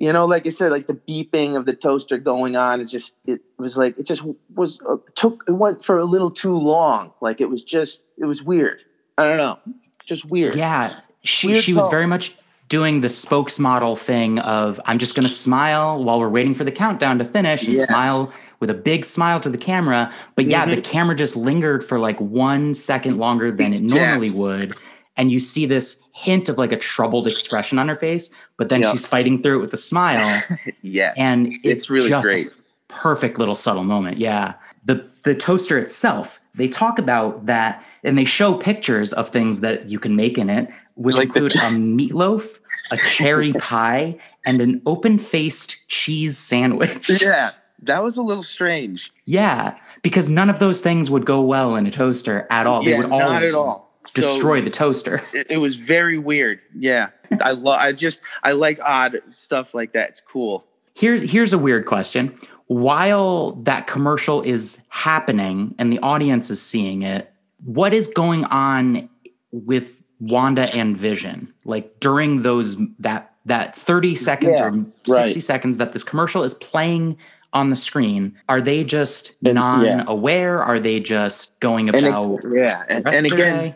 you 0.00 0.12
know 0.12 0.24
like 0.26 0.44
i 0.46 0.48
said 0.50 0.72
like 0.72 0.86
the 0.88 0.94
beeping 1.08 1.56
of 1.56 1.66
the 1.66 1.72
toaster 1.74 2.18
going 2.18 2.56
on 2.56 2.80
it 2.80 2.86
just 2.86 3.14
it 3.26 3.40
was 3.58 3.76
like 3.76 3.96
it 3.98 4.06
just 4.06 4.22
was 4.56 4.80
uh, 4.88 4.96
took 5.14 5.44
it 5.46 5.52
went 5.52 5.84
for 5.84 5.98
a 5.98 6.04
little 6.04 6.30
too 6.30 6.56
long 6.56 7.12
like 7.20 7.40
it 7.40 7.48
was 7.48 7.62
just 7.62 8.02
it 8.18 8.24
was 8.24 8.42
weird 8.42 8.80
i 9.18 9.22
don't 9.24 9.36
know 9.36 9.58
just 10.04 10.24
weird 10.24 10.56
yeah, 10.56 10.92
she 11.22 11.48
Weird 11.48 11.62
she 11.62 11.72
was 11.74 11.86
very 11.88 12.06
much 12.06 12.34
doing 12.68 13.00
the 13.00 13.08
spokesmodel 13.08 13.98
thing 13.98 14.38
of 14.40 14.80
I'm 14.86 14.98
just 14.98 15.14
going 15.14 15.24
to 15.26 15.32
smile 15.32 16.02
while 16.02 16.18
we're 16.20 16.28
waiting 16.28 16.54
for 16.54 16.64
the 16.64 16.72
countdown 16.72 17.18
to 17.18 17.24
finish 17.24 17.66
and 17.66 17.76
Yeah. 17.76 17.84
smile 17.84 18.32
with 18.60 18.70
a 18.70 18.74
big 18.74 19.04
smile 19.04 19.40
to 19.40 19.48
the 19.48 19.58
camera. 19.58 20.12
But 20.36 20.46
yeah, 20.46 20.64
Mm-hmm. 20.64 20.76
the 20.76 20.80
camera 20.82 21.14
just 21.16 21.34
lingered 21.36 21.84
for 21.84 21.98
like 21.98 22.20
one 22.20 22.74
second 22.74 23.18
longer 23.18 23.50
than 23.52 23.74
it 23.74 23.82
normally 23.82 24.30
would. 24.30 24.74
And 25.16 25.30
you 25.30 25.40
see 25.40 25.66
this 25.66 26.02
hint 26.12 26.48
of 26.48 26.56
like 26.56 26.72
a 26.72 26.76
troubled 26.78 27.26
expression 27.26 27.78
on 27.78 27.88
her 27.88 27.96
face, 27.96 28.30
but 28.56 28.68
then 28.70 28.80
Yeah. 28.82 28.92
she's 28.92 29.04
fighting 29.06 29.42
through 29.42 29.58
it 29.58 29.60
with 29.62 29.72
a 29.74 29.76
smile. 29.76 30.42
yes 30.82 31.14
and 31.18 31.48
it's, 31.48 31.58
It's 31.64 31.90
really 31.90 32.08
just 32.08 32.26
great. 32.26 32.50
perfect 32.88 33.38
little 33.38 33.54
subtle 33.54 33.84
moment 33.84 34.18
yeah 34.18 34.54
the 34.84 35.04
the 35.24 35.34
toaster 35.34 35.78
itself 35.78 36.40
they 36.54 36.66
talk 36.68 36.98
about 36.98 37.46
that 37.46 37.84
and 38.02 38.16
they 38.18 38.24
show 38.24 38.54
pictures 38.54 39.12
of 39.12 39.28
things 39.28 39.60
that 39.60 39.88
you 39.88 39.98
can 39.98 40.16
make 40.16 40.36
in 40.38 40.48
it 40.50 40.68
which 40.94 41.16
Like 41.16 41.32
the- 41.34 41.44
include 41.44 41.54
a 41.56 41.68
meatloaf 41.76 42.58
a 42.90 42.96
cherry 42.96 43.52
pie 43.70 44.18
and 44.46 44.60
an 44.60 44.80
open-faced 44.86 45.86
cheese 45.88 46.36
sandwich 46.38 47.22
yeah 47.22 47.50
that 47.82 48.02
was 48.02 48.16
a 48.16 48.22
little 48.22 48.42
strange 48.42 49.12
yeah 49.26 49.78
because 50.02 50.30
none 50.30 50.48
of 50.50 50.58
those 50.58 50.80
things 50.80 51.10
would 51.10 51.26
go 51.26 51.40
well 51.42 51.76
in 51.76 51.86
a 51.86 51.90
toaster 51.90 52.46
at 52.50 52.66
all 52.66 52.82
they 52.82 52.90
yeah 52.92 52.96
would 52.98 53.10
all 53.12 53.18
not 53.20 53.42
at 53.44 53.54
all 53.54 53.89
So- 54.06 54.22
destroy 54.22 54.62
the 54.62 54.70
toaster. 54.70 55.22
it, 55.34 55.46
it 55.50 55.56
was 55.58 55.76
very 55.76 56.18
weird. 56.18 56.60
Yeah, 56.74 57.10
I 57.40 57.52
love. 57.52 57.80
I 57.80 57.92
just 57.92 58.20
I 58.42 58.52
like 58.52 58.78
odd 58.82 59.20
stuff 59.30 59.74
like 59.74 59.92
that. 59.92 60.10
It's 60.10 60.20
cool. 60.20 60.64
Here's 60.94 61.30
here's 61.30 61.52
a 61.52 61.58
weird 61.58 61.86
question. 61.86 62.38
While 62.66 63.52
that 63.64 63.86
commercial 63.86 64.42
is 64.42 64.80
happening 64.88 65.74
and 65.78 65.92
the 65.92 65.98
audience 66.00 66.50
is 66.50 66.62
seeing 66.62 67.02
it, 67.02 67.32
what 67.64 67.92
is 67.92 68.06
going 68.06 68.44
on 68.44 69.08
with 69.50 70.02
Wanda 70.20 70.72
and 70.74 70.96
Vision? 70.96 71.52
Like 71.64 71.98
during 72.00 72.42
those 72.42 72.76
that 73.00 73.34
that 73.46 73.74
30 73.74 74.14
seconds 74.16 74.58
Yeah, 74.58 74.66
or 74.68 74.72
60 75.06 75.12
right. 75.34 75.42
seconds 75.42 75.78
that 75.78 75.92
this 75.92 76.04
commercial 76.04 76.42
is 76.44 76.54
playing 76.54 77.18
on 77.52 77.70
the 77.70 77.76
screen, 77.76 78.36
are 78.48 78.60
they 78.60 78.84
just 78.84 79.34
non-aware? 79.42 80.62
Are 80.62 80.78
they 80.78 81.00
just 81.00 81.58
going 81.58 81.88
And 81.88 81.96
it- 82.06 82.08
about 82.08 82.38
yeah, 82.52 82.84
and, 82.88 83.04
and 83.08 83.26
again, 83.26 83.58
day? 83.58 83.74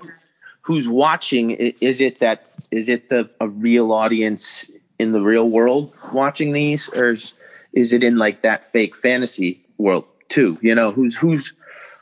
Who's 0.64 0.88
watching? 0.88 1.52
Is 1.52 2.00
it 2.00 2.18
that? 2.18 2.50
Is 2.70 2.88
it 2.88 3.08
the 3.08 3.30
a 3.40 3.48
real 3.48 3.92
audience 3.92 4.68
in 4.98 5.12
the 5.12 5.20
real 5.20 5.48
world 5.48 5.92
watching 6.12 6.52
these, 6.52 6.88
or 6.90 7.10
is, 7.10 7.34
is 7.72 7.92
it 7.92 8.02
in 8.02 8.16
like 8.16 8.42
that 8.42 8.66
fake 8.66 8.96
fantasy 8.96 9.64
world 9.78 10.04
too? 10.28 10.58
You 10.60 10.74
know, 10.74 10.90
who's 10.90 11.16
who's 11.16 11.52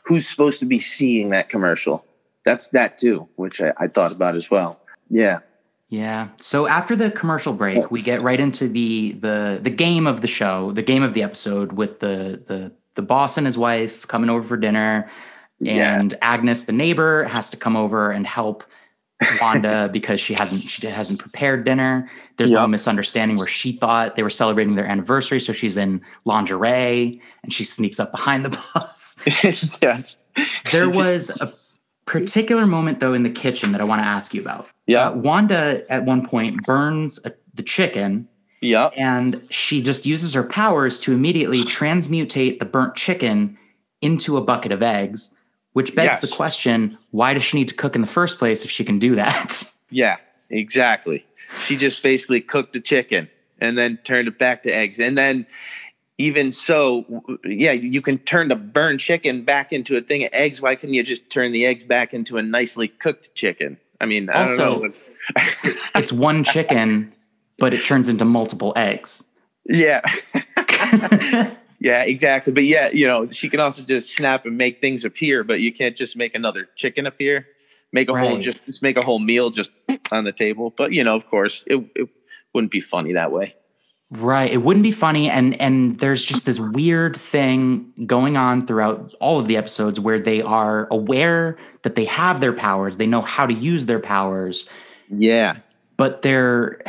who's 0.03 0.27
supposed 0.27 0.59
to 0.61 0.65
be 0.65 0.79
seeing 0.79 1.29
that 1.29 1.49
commercial? 1.49 2.05
That's 2.45 2.69
that 2.69 2.97
too, 2.97 3.27
which 3.35 3.61
I, 3.61 3.73
I 3.77 3.87
thought 3.87 4.11
about 4.11 4.35
as 4.35 4.49
well. 4.49 4.81
Yeah, 5.09 5.39
Yeah. 5.89 6.29
So 6.41 6.67
after 6.67 6.95
the 6.95 7.11
commercial 7.11 7.53
break, 7.53 7.91
we 7.91 8.01
get 8.01 8.21
right 8.21 8.39
into 8.39 8.67
the 8.67 9.11
the 9.13 9.59
the 9.61 9.69
game 9.69 10.07
of 10.07 10.21
the 10.21 10.27
show, 10.27 10.71
the 10.71 10.81
game 10.81 11.03
of 11.03 11.13
the 11.13 11.23
episode 11.23 11.73
with 11.73 11.99
the 11.99 12.41
the 12.47 12.71
the 12.95 13.01
boss 13.01 13.37
and 13.37 13.45
his 13.45 13.57
wife 13.57 14.07
coming 14.07 14.29
over 14.29 14.43
for 14.43 14.57
dinner, 14.57 15.09
Yeah. 15.59 15.99
and 15.99 16.15
Agnes, 16.21 16.65
the 16.65 16.73
neighbor, 16.73 17.23
has 17.25 17.49
to 17.51 17.57
come 17.57 17.75
over 17.77 18.11
and 18.11 18.27
help 18.27 18.63
Wanda 19.41 19.89
because 19.93 20.19
she 20.19 20.33
hasn't 20.33 20.63
she 20.63 20.85
hasn't 20.87 21.19
prepared 21.19 21.63
dinner. 21.63 22.09
There's 22.37 22.49
a 22.49 22.53
Yep. 22.53 22.57
little 22.57 22.67
misunderstanding 22.69 23.37
where 23.37 23.47
she 23.47 23.71
thought 23.71 24.15
they 24.15 24.23
were 24.23 24.29
celebrating 24.29 24.75
their 24.75 24.85
anniversary, 24.87 25.39
so 25.39 25.53
she's 25.53 25.77
in 25.77 26.01
lingerie 26.25 27.21
and 27.43 27.53
she 27.53 27.63
sneaks 27.63 27.99
up 27.99 28.11
behind 28.11 28.43
the 28.45 28.49
boss. 28.73 29.17
yes. 29.81 30.19
There 30.71 30.89
was 30.89 31.29
a 31.39 31.53
particular 32.05 32.65
moment 32.65 32.99
though 32.99 33.13
in 33.13 33.23
the 33.23 33.29
kitchen 33.29 33.71
that 33.71 33.79
I 33.79 33.85
want 33.85 34.01
to 34.01 34.05
ask 34.05 34.33
you 34.33 34.41
about. 34.41 34.67
Yeah. 34.87 35.09
Uh, 35.09 35.15
Wanda 35.15 35.89
at 35.89 36.03
one 36.03 36.27
point 36.27 36.65
burns 36.65 37.19
a, 37.25 37.31
the 37.53 37.63
chicken 37.63 38.27
Yeah. 38.61 38.87
and 38.97 39.37
she 39.49 39.81
just 39.81 40.05
uses 40.05 40.33
her 40.33 40.43
powers 40.43 40.99
to 41.01 41.13
immediately 41.13 41.63
transmutate 41.63 42.59
the 42.59 42.65
burnt 42.65 42.95
chicken 42.95 43.57
into 44.01 44.35
a 44.35 44.41
bucket 44.41 44.73
of 44.73 44.83
eggs, 44.83 45.33
which 45.73 45.93
begs 45.95 46.13
Yes. 46.13 46.21
the 46.21 46.27
question 46.35 46.97
why 47.11 47.33
does 47.33 47.43
she 47.43 47.57
need 47.57 47.67
to 47.69 47.75
cook 47.75 47.95
in 47.95 48.01
the 48.01 48.07
first 48.07 48.39
place 48.39 48.63
if 48.65 48.71
she 48.71 48.83
can 48.83 48.99
do 48.99 49.15
that? 49.15 49.63
Yeah, 49.89 50.17
exactly. 50.49 51.23
She 51.65 51.77
just 51.77 52.01
basically 52.01 52.41
cooked 52.41 52.73
the 52.73 52.79
chicken 52.79 53.29
and 53.59 53.77
then 53.77 53.99
turned 54.03 54.27
it 54.27 54.39
back 54.39 54.63
to 54.63 54.71
eggs. 54.71 54.99
And 54.99 55.15
then, 55.15 55.45
even 56.17 56.51
so, 56.51 57.05
yeah, 57.45 57.73
you 57.73 58.01
can 58.01 58.17
turn 58.17 58.47
the 58.47 58.55
burned 58.55 58.99
chicken 59.01 59.43
back 59.43 59.71
into 59.71 59.95
a 59.95 60.01
thing 60.01 60.23
of 60.23 60.29
eggs. 60.33 60.63
Why 60.63 60.73
couldn't 60.73 60.95
you 60.95 61.03
just 61.03 61.29
turn 61.29 61.51
the 61.51 61.63
eggs 61.67 61.83
back 61.83 62.11
into 62.11 62.37
a 62.37 62.41
nicely 62.41 62.87
cooked 62.87 63.35
chicken? 63.35 63.77
I 64.01 64.07
mean, 64.07 64.31
I 64.31 64.41
Also- 64.41 64.81
don't 64.81 64.95
know. 65.65 65.73
it's 65.95 66.11
one 66.11 66.43
chicken, 66.43 67.13
but 67.59 67.73
it 67.75 67.85
turns 67.85 68.09
into 68.09 68.25
multiple 68.25 68.73
eggs. 68.75 69.25
Yeah. 69.65 70.01
yeah, 71.83 72.03
exactly. 72.03 72.53
But 72.53 72.63
yeah, 72.63 72.89
you 72.91 73.05
know, 73.05 73.29
she 73.29 73.49
can 73.49 73.59
also 73.59 73.83
just 73.83 74.15
snap 74.15 74.45
and 74.45 74.57
make 74.57 74.79
things 74.79 75.03
appear, 75.03 75.43
but 75.43 75.59
you 75.59 75.73
can't 75.73 75.97
just 75.97 76.15
make 76.15 76.33
another 76.33 76.69
chicken 76.77 77.05
appear. 77.05 77.45
Make 77.91 78.09
a 78.09 78.17
whole 78.17 78.39
just 78.39 78.63
just 78.65 78.81
make 78.81 78.95
a 78.95 79.03
whole 79.03 79.19
meal 79.19 79.49
just 79.49 79.69
on 80.11 80.23
the 80.23 80.31
table. 80.31 80.73
But 80.75 80.93
you 80.93 81.03
know, 81.03 81.13
of 81.13 81.27
course, 81.27 81.61
it, 81.67 81.85
it 81.93 82.07
wouldn't 82.53 82.71
be 82.71 82.79
funny 82.79 83.11
that 83.13 83.33
way. 83.33 83.55
Right. 84.09 84.49
It 84.49 84.63
wouldn't 84.63 84.83
be 84.83 84.93
funny. 84.93 85.29
And 85.29 85.59
and 85.59 85.99
there's 85.99 86.23
just 86.23 86.45
this 86.45 86.57
weird 86.57 87.17
thing 87.17 87.91
going 88.05 88.37
on 88.37 88.65
throughout 88.65 89.13
all 89.19 89.39
of 89.39 89.49
the 89.49 89.57
episodes 89.57 89.99
where 89.99 90.19
they 90.19 90.41
are 90.41 90.87
aware 90.89 91.57
that 91.81 91.95
they 91.95 92.05
have 92.05 92.39
their 92.39 92.53
powers. 92.53 92.95
They 92.95 93.07
know 93.07 93.21
how 93.23 93.45
to 93.45 93.53
use 93.53 93.87
their 93.87 93.99
powers, 93.99 94.69
Yeah. 95.09 95.57
but 95.97 96.21
they're 96.21 96.81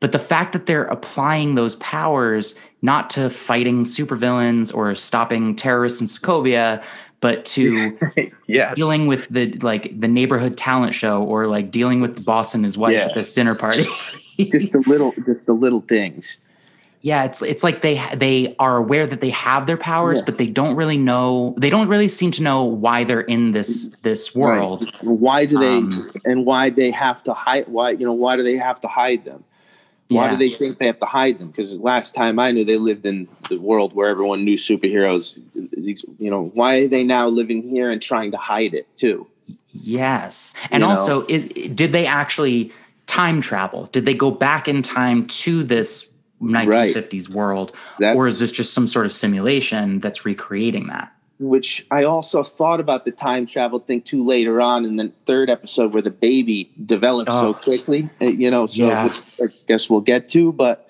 but 0.00 0.12
the 0.12 0.18
fact 0.18 0.52
that 0.52 0.66
they're 0.66 0.84
applying 0.84 1.54
those 1.54 1.76
powers 1.76 2.54
not 2.82 3.10
to 3.10 3.30
fighting 3.30 3.84
supervillains 3.84 4.74
or 4.74 4.94
stopping 4.94 5.56
terrorists 5.56 6.00
in 6.00 6.06
Sokovia, 6.06 6.82
but 7.20 7.44
to 7.46 7.96
yes. 8.46 8.74
dealing 8.74 9.06
with 9.06 9.26
the 9.30 9.52
like 9.62 9.98
the 9.98 10.08
neighborhood 10.08 10.56
talent 10.56 10.94
show 10.94 11.22
or 11.22 11.46
like 11.46 11.70
dealing 11.70 12.00
with 12.00 12.14
the 12.14 12.20
boss 12.20 12.54
and 12.54 12.62
his 12.64 12.76
wife 12.76 12.92
Yeah. 12.92 13.06
at 13.06 13.14
this 13.14 13.32
dinner 13.34 13.54
party. 13.54 13.84
just 14.38 14.72
the 14.72 14.84
little 14.86 15.12
just 15.24 15.44
the 15.46 15.54
little 15.54 15.80
things. 15.80 16.38
Yeah, 17.02 17.24
it's 17.24 17.40
it's 17.40 17.62
like 17.62 17.82
they 17.82 18.02
they 18.16 18.56
are 18.58 18.76
aware 18.76 19.06
that 19.06 19.20
they 19.20 19.30
have 19.30 19.66
their 19.66 19.76
powers, 19.76 20.18
Yes. 20.18 20.26
but 20.26 20.38
they 20.38 20.46
don't 20.46 20.74
really 20.74 20.96
know. 20.96 21.54
They 21.56 21.70
don't 21.70 21.86
really 21.88 22.08
seem 22.08 22.32
to 22.32 22.42
know 22.42 22.64
why 22.64 23.04
they're 23.04 23.20
in 23.20 23.52
this 23.52 23.90
this 24.02 24.34
world. 24.34 24.82
Right. 24.82 25.14
Why 25.18 25.44
do 25.46 25.58
they 25.58 25.76
Um, 25.78 26.10
and 26.24 26.44
why 26.44 26.70
they 26.70 26.90
have 26.90 27.22
to 27.24 27.32
hide 27.32 27.68
why 27.68 27.90
you 27.90 28.04
know 28.04 28.12
why 28.12 28.36
do 28.36 28.42
they 28.42 28.56
have 28.56 28.80
to 28.80 28.88
hide 28.88 29.24
them? 29.24 29.44
Why 30.08 30.26
Yeah. 30.26 30.30
do 30.32 30.36
they 30.36 30.50
think 30.50 30.78
they 30.78 30.86
have 30.86 31.00
to 31.00 31.06
hide 31.06 31.38
them? 31.38 31.48
Because 31.48 31.80
last 31.80 32.14
time 32.14 32.38
I 32.38 32.52
knew 32.52 32.64
they 32.64 32.76
lived 32.76 33.04
in 33.04 33.28
the 33.48 33.58
world 33.58 33.92
where 33.94 34.08
everyone 34.08 34.44
knew 34.44 34.56
superheroes. 34.56 35.40
You 36.18 36.30
know, 36.30 36.50
why 36.54 36.78
are 36.78 36.88
they 36.88 37.02
now 37.02 37.28
living 37.28 37.68
here 37.68 37.90
and 37.90 38.00
trying 38.00 38.30
to 38.30 38.36
hide 38.36 38.74
it 38.74 38.86
too? 38.96 39.26
Yes, 39.72 40.54
and 40.70 40.82
You 40.82 40.88
also, 40.88 41.26
is, 41.26 41.46
did 41.46 41.92
they 41.92 42.06
actually 42.06 42.72
time 43.06 43.40
travel? 43.40 43.86
Did 43.86 44.06
they 44.06 44.14
go 44.14 44.30
back 44.30 44.68
in 44.68 44.82
time 44.82 45.26
to 45.26 45.62
this 45.62 46.08
1950s 46.42 47.28
world, 47.28 47.72
That's 47.98 48.16
or 48.16 48.26
is 48.26 48.38
this 48.38 48.52
just 48.52 48.72
some 48.72 48.86
sort 48.86 49.06
of 49.06 49.12
simulation 49.12 50.00
that's 50.00 50.24
recreating 50.24 50.86
that? 50.88 51.12
Which 51.38 51.86
I 51.90 52.04
also 52.04 52.42
thought 52.42 52.80
about 52.80 53.04
the 53.04 53.10
time 53.12 53.46
travel 53.46 53.78
thing 53.78 54.00
too 54.02 54.24
later 54.24 54.60
on 54.60 54.84
in 54.84 54.96
the 54.96 55.12
third 55.26 55.50
episode 55.50 55.92
where 55.92 56.02
the 56.02 56.10
baby 56.10 56.70
develops 56.84 57.32
so 57.32 57.48
Oh. 57.48 57.54
quickly. 57.54 58.08
uh, 58.22 58.26
You 58.26 58.50
know, 58.50 58.66
so 58.66 58.86
Yeah. 58.86 59.04
which 59.04 59.20
I 59.42 59.46
guess 59.68 59.90
we'll 59.90 60.00
get 60.00 60.28
to. 60.30 60.52
But 60.52 60.88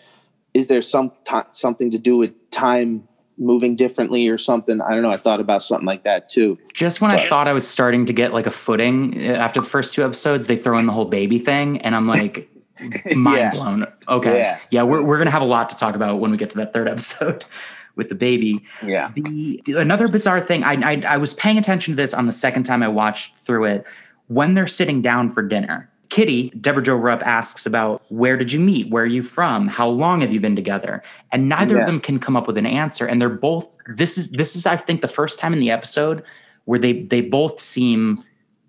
is 0.54 0.68
there 0.68 0.82
some 0.82 1.10
ti 1.24 1.38
something 1.50 1.90
to 1.90 1.98
do 1.98 2.16
with 2.16 2.30
time 2.50 3.08
moving 3.38 3.74
differently 3.76 4.28
or 4.28 4.38
something? 4.38 4.80
I 4.80 4.92
don't 4.92 5.02
know. 5.02 5.10
I 5.10 5.16
thought 5.16 5.40
about 5.40 5.62
something 5.62 5.86
like 5.86 6.04
that 6.04 6.28
too. 6.28 6.58
Just 6.72 7.00
when 7.00 7.10
I 7.10 7.28
thought 7.28 7.48
I 7.48 7.52
was 7.52 7.66
starting 7.66 8.06
to 8.06 8.12
get 8.12 8.32
like 8.32 8.46
a 8.46 8.50
footing 8.52 9.14
uh, 9.18 9.32
after 9.32 9.60
the 9.60 9.66
first 9.66 9.94
two 9.94 10.04
episodes, 10.04 10.46
they 10.46 10.56
throw 10.56 10.78
in 10.78 10.86
the 10.86 10.92
whole 10.92 11.04
baby 11.06 11.38
thing, 11.40 11.80
and 11.82 11.94
I'm 11.96 12.06
like, 12.06 12.48
mind 13.14 13.36
Yeah. 13.38 13.50
blown. 13.50 13.86
Okay. 14.08 14.38
Yeah. 14.38 14.58
Yeah. 14.70 14.82
we're, 14.84 15.02
we're 15.02 15.16
going 15.16 15.26
to 15.26 15.32
have 15.32 15.42
a 15.42 15.46
lot 15.46 15.70
to 15.70 15.76
talk 15.76 15.94
about 15.96 16.20
when 16.20 16.30
we 16.30 16.36
get 16.36 16.50
to 16.50 16.58
that 16.58 16.72
third 16.72 16.88
episode 16.88 17.44
with 17.96 18.08
the 18.08 18.14
baby. 18.14 18.62
Yeah. 18.84 19.10
The, 19.14 19.60
another 19.76 20.06
bizarre 20.08 20.40
thing, 20.40 20.62
I, 20.62 20.74
I, 20.92 21.02
I 21.08 21.16
was 21.16 21.34
paying 21.34 21.58
attention 21.58 21.92
to 21.92 21.96
this 21.96 22.14
on 22.14 22.26
the 22.26 22.32
second 22.32 22.62
time 22.64 22.82
I 22.82 22.88
watched 22.88 23.36
through 23.38 23.64
it. 23.64 23.84
When 24.28 24.54
they're 24.54 24.66
sitting 24.66 25.02
down 25.02 25.30
for 25.30 25.42
dinner, 25.42 25.90
Kitty, 26.08 26.50
Debra 26.50 26.82
Jo 26.82 26.94
Rupp 26.96 27.22
asks 27.26 27.66
about 27.66 28.02
where 28.10 28.36
did 28.36 28.52
you 28.52 28.60
meet? 28.60 28.90
Where 28.90 29.02
are 29.02 29.06
you 29.06 29.22
from? 29.22 29.66
How 29.66 29.88
long 29.88 30.20
have 30.20 30.32
you 30.32 30.38
been 30.40 30.54
together? 30.54 31.02
And 31.32 31.48
neither 31.48 31.74
Yeah. 31.76 31.80
of 31.80 31.86
them 31.86 31.98
can 32.00 32.18
come 32.20 32.36
up 32.36 32.46
with 32.46 32.56
an 32.56 32.66
answer. 32.66 33.06
And 33.06 33.20
they're 33.20 33.28
both 33.28 33.68
this 33.88 34.16
is 34.16 34.30
this 34.30 34.54
is 34.54 34.66
I 34.66 34.76
think 34.76 35.00
the 35.00 35.08
first 35.08 35.38
time 35.40 35.52
in 35.52 35.58
the 35.60 35.70
episode 35.70 36.22
where 36.64 36.78
they 36.78 37.02
they 37.02 37.22
both 37.22 37.60
seem 37.60 38.22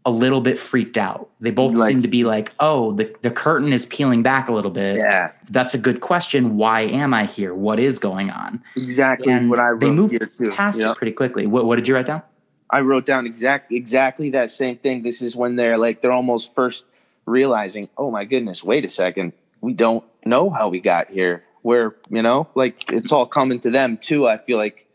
a 0.07 0.09
little 0.09 0.39
bit 0.39 0.57
freaked 0.57 0.97
out. 0.97 1.29
They 1.41 1.51
both 1.51 1.75
Like- 1.75 1.89
seem 1.91 2.01
to 2.01 2.07
be 2.07 2.23
like, 2.23 2.53
oh, 2.61 2.93
the, 2.93 3.13
the 3.23 3.29
curtain 3.29 3.73
is 3.73 3.85
peeling 3.85 4.23
back 4.23 4.47
a 4.47 4.53
little 4.53 4.71
bit. 4.71 4.95
Yeah. 4.95 5.31
That's 5.49 5.73
a 5.73 5.77
good 5.77 5.99
question. 5.99 6.55
Why 6.55 6.81
am 6.81 7.13
I 7.13 7.25
here? 7.25 7.53
What 7.53 7.77
is 7.77 7.99
going 7.99 8.29
on? 8.29 8.63
Exactly 8.77 9.33
And 9.33 9.49
what 9.49 9.59
I 9.59 9.69
wrote 9.71 9.81
they 9.81 9.91
moved 9.91 10.11
here 10.13 10.31
too. 10.37 10.51
past 10.51 10.79
Yep. 10.79 10.91
it 10.91 10.97
pretty 10.97 11.11
quickly. 11.11 11.45
What, 11.45 11.65
what 11.65 11.75
did 11.75 11.89
you 11.89 11.93
write 11.95 12.05
down? 12.07 12.21
I 12.69 12.79
wrote 12.79 13.05
down 13.05 13.25
exact 13.25 13.71
exactly 13.73 14.29
that 14.31 14.49
same 14.49 14.77
thing. 14.77 15.03
This 15.03 15.21
is 15.21 15.35
when 15.35 15.57
they're 15.57 15.77
like 15.77 16.01
they're 16.01 16.11
almost 16.13 16.53
first 16.55 16.85
realizing, 17.25 17.89
oh 17.97 18.09
my 18.11 18.23
goodness, 18.23 18.63
wait 18.63 18.85
a 18.85 18.89
second, 18.89 19.33
we 19.61 19.73
don't 19.73 20.03
know 20.25 20.49
how 20.49 20.69
we 20.69 20.79
got 20.79 21.09
here. 21.09 21.43
We're 21.63 21.95
you 22.09 22.21
know 22.21 22.47
like 22.55 22.91
it's 22.93 23.11
all 23.11 23.25
coming 23.25 23.59
to 23.61 23.69
them 23.69 23.97
too. 23.97 24.25
I 24.27 24.37
feel 24.37 24.57
like 24.57 24.85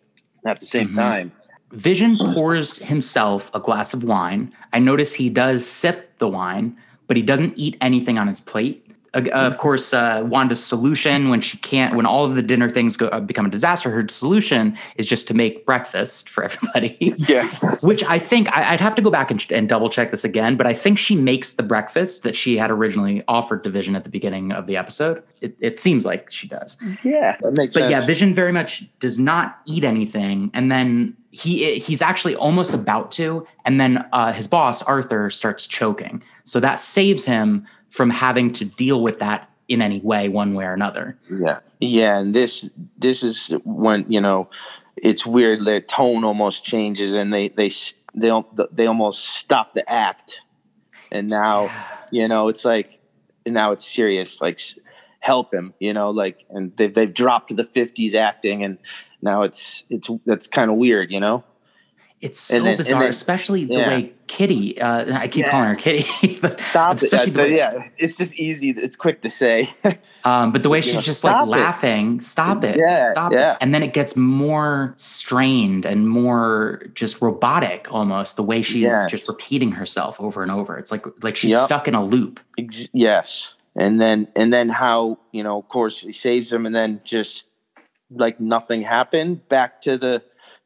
at 0.44 0.60
the 0.60 0.66
same 0.66 0.88
Mhm. 0.90 0.94
time. 0.96 1.32
Vision 1.72 2.18
pours 2.34 2.78
himself 2.78 3.50
a 3.54 3.60
glass 3.60 3.94
of 3.94 4.04
wine. 4.04 4.52
I 4.72 4.78
notice 4.78 5.14
he 5.14 5.30
does 5.30 5.66
sip 5.66 6.18
the 6.18 6.28
wine, 6.28 6.76
but 7.06 7.16
he 7.16 7.22
doesn't 7.22 7.54
eat 7.56 7.76
anything 7.80 8.18
on 8.18 8.28
his 8.28 8.40
plate. 8.40 8.78
Uh, 9.14 9.28
of 9.30 9.58
course, 9.58 9.92
uh, 9.92 10.22
Wanda's 10.24 10.64
solution 10.64 11.28
when 11.28 11.42
she 11.42 11.58
can't, 11.58 11.94
when 11.94 12.06
all 12.06 12.24
of 12.24 12.34
the 12.34 12.40
dinner 12.40 12.66
things 12.70 12.96
go, 12.96 13.08
uh, 13.08 13.20
become 13.20 13.44
a 13.44 13.50
disaster, 13.50 13.90
her 13.90 14.08
solution 14.08 14.74
is 14.96 15.06
just 15.06 15.28
to 15.28 15.34
make 15.34 15.66
breakfast 15.66 16.30
for 16.30 16.44
everybody. 16.48 17.14
Yes. 17.18 17.78
Which 17.82 18.02
I 18.04 18.18
think 18.18 18.50
I, 18.56 18.72
I'd 18.72 18.80
have 18.80 18.94
to 18.94 19.02
go 19.02 19.10
back 19.10 19.30
and, 19.30 19.44
and 19.50 19.68
double 19.68 19.90
check 19.90 20.12
this 20.12 20.24
again, 20.24 20.56
but 20.56 20.66
I 20.66 20.72
think 20.72 20.96
she 20.96 21.14
makes 21.14 21.52
the 21.52 21.62
breakfast 21.62 22.22
that 22.22 22.36
she 22.36 22.56
had 22.56 22.70
originally 22.70 23.22
offered 23.28 23.64
to 23.64 23.70
Vision 23.70 23.96
at 23.96 24.04
the 24.04 24.10
beginning 24.10 24.50
of 24.50 24.66
the 24.66 24.78
episode. 24.78 25.22
It, 25.42 25.56
it 25.60 25.76
seems 25.76 26.06
like 26.06 26.30
she 26.30 26.48
does 26.48 26.78
Yeah. 27.04 27.36
That 27.42 27.52
makes 27.52 27.74
but 27.74 27.80
sense. 27.80 27.90
yeah, 27.90 28.00
Vision 28.06 28.32
very 28.32 28.52
much 28.52 28.86
does 28.98 29.20
not 29.20 29.58
eat 29.66 29.84
anything. 29.84 30.50
And 30.54 30.72
then 30.72 31.18
he 31.32 31.78
he's 31.78 32.02
actually 32.02 32.36
almost 32.36 32.74
about 32.74 33.10
to, 33.12 33.46
and 33.64 33.80
then 33.80 34.04
uh, 34.12 34.32
his 34.32 34.46
boss 34.46 34.82
Arthur 34.82 35.30
starts 35.30 35.66
choking. 35.66 36.22
So 36.44 36.60
that 36.60 36.78
saves 36.78 37.24
him 37.24 37.66
from 37.88 38.10
having 38.10 38.52
to 38.54 38.66
deal 38.66 39.02
with 39.02 39.18
that 39.18 39.50
in 39.66 39.80
any 39.80 40.00
way, 40.00 40.28
one 40.28 40.54
way 40.54 40.66
or 40.66 40.74
another. 40.74 41.18
Yeah, 41.30 41.60
yeah, 41.80 42.18
and 42.18 42.34
this 42.34 42.68
this 42.98 43.22
is 43.22 43.54
when 43.64 44.04
you 44.08 44.20
know 44.20 44.50
it's 44.96 45.24
weird. 45.24 45.64
Their 45.64 45.80
tone 45.80 46.22
almost 46.22 46.64
changes, 46.64 47.14
and 47.14 47.32
they 47.32 47.48
they 47.48 47.70
they 48.14 48.42
they 48.70 48.86
almost 48.86 49.24
stop 49.24 49.72
the 49.72 49.90
act, 49.90 50.42
and 51.10 51.28
now 51.28 51.70
you 52.10 52.28
know 52.28 52.48
it's 52.48 52.66
like 52.66 53.00
now 53.46 53.72
it's 53.72 53.90
serious. 53.90 54.42
Like 54.42 54.60
help 55.20 55.54
him, 55.54 55.72
you 55.78 55.94
know, 55.94 56.10
like 56.10 56.44
and 56.50 56.76
they've 56.76 56.92
they've 56.92 57.14
dropped 57.14 57.56
the 57.56 57.64
fifties 57.64 58.14
acting, 58.14 58.62
and 58.62 58.76
now 59.22 59.42
it's 59.42 59.84
it's 59.88 60.10
that's 60.26 60.46
kind 60.46 60.70
of 60.70 60.76
weird, 60.76 61.10
you 61.10 61.20
know. 61.20 61.44
It's 62.22 62.38
so 62.38 62.62
then, 62.62 62.76
bizarre, 62.76 63.00
then, 63.00 63.10
especially 63.10 63.64
the 63.64 63.74
yeah. 63.74 63.88
way 63.88 64.12
Kitty. 64.28 64.80
Uh, 64.80 65.18
I 65.18 65.26
keep 65.26 65.44
yeah. 65.44 65.50
calling 65.50 65.68
her 65.70 65.74
Kitty. 65.74 66.38
but 66.40 66.60
Stop 66.60 67.02
it! 67.02 67.12
Uh, 67.12 67.42
yeah, 67.42 67.84
it's 67.98 68.16
just 68.16 68.36
easy. 68.36 68.70
It's 68.70 68.94
quick 68.94 69.22
to 69.22 69.30
say. 69.30 69.68
um, 70.24 70.52
but 70.52 70.62
the 70.62 70.68
way 70.68 70.80
she's 70.80 70.94
know, 70.94 71.00
just 71.00 71.24
like 71.24 71.48
laughing, 71.48 72.20
stop 72.20 72.62
it, 72.62 72.78
yeah, 72.78 73.10
stop 73.10 73.32
yeah. 73.32 73.54
it, 73.54 73.58
and 73.60 73.74
then 73.74 73.82
it 73.82 73.92
gets 73.92 74.16
more 74.16 74.94
strained 74.98 75.84
and 75.84 76.08
more 76.08 76.84
just 76.94 77.20
robotic 77.20 77.88
almost. 77.90 78.36
The 78.36 78.44
way 78.44 78.62
she's 78.62 78.82
yes. 78.82 79.10
just 79.10 79.28
repeating 79.28 79.72
herself 79.72 80.20
over 80.20 80.44
and 80.44 80.52
over. 80.52 80.78
It's 80.78 80.92
like 80.92 81.04
like 81.24 81.34
she's 81.34 81.50
yep. 81.50 81.64
stuck 81.64 81.88
in 81.88 81.96
a 81.96 82.04
loop. 82.04 82.38
Yes, 82.92 83.54
and 83.74 84.00
then 84.00 84.28
and 84.36 84.52
then 84.52 84.68
how 84.68 85.18
you 85.32 85.42
know? 85.42 85.58
Of 85.58 85.66
course, 85.66 85.98
he 85.98 86.12
saves 86.12 86.52
him, 86.52 86.66
and 86.66 86.74
then 86.74 87.00
just 87.02 87.48
like 88.14 88.40
nothing 88.40 88.82
happened. 88.82 89.48
Back 89.48 89.80
to 89.82 89.96
the 89.96 90.22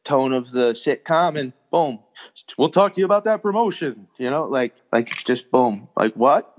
tone 0.07 0.32
of 0.32 0.53
the 0.53 0.70
sitcom 0.72 1.38
and 1.38 1.53
boom 1.72 1.99
we'll 2.57 2.68
talk 2.68 2.92
to 2.92 3.01
you 3.01 3.05
about 3.05 3.24
that 3.24 3.42
promotion 3.42 4.07
you 4.18 4.30
know 4.30 4.44
like 4.44 4.72
like 4.92 5.09
just 5.24 5.51
boom 5.51 5.88
like 5.97 6.14
what 6.14 6.55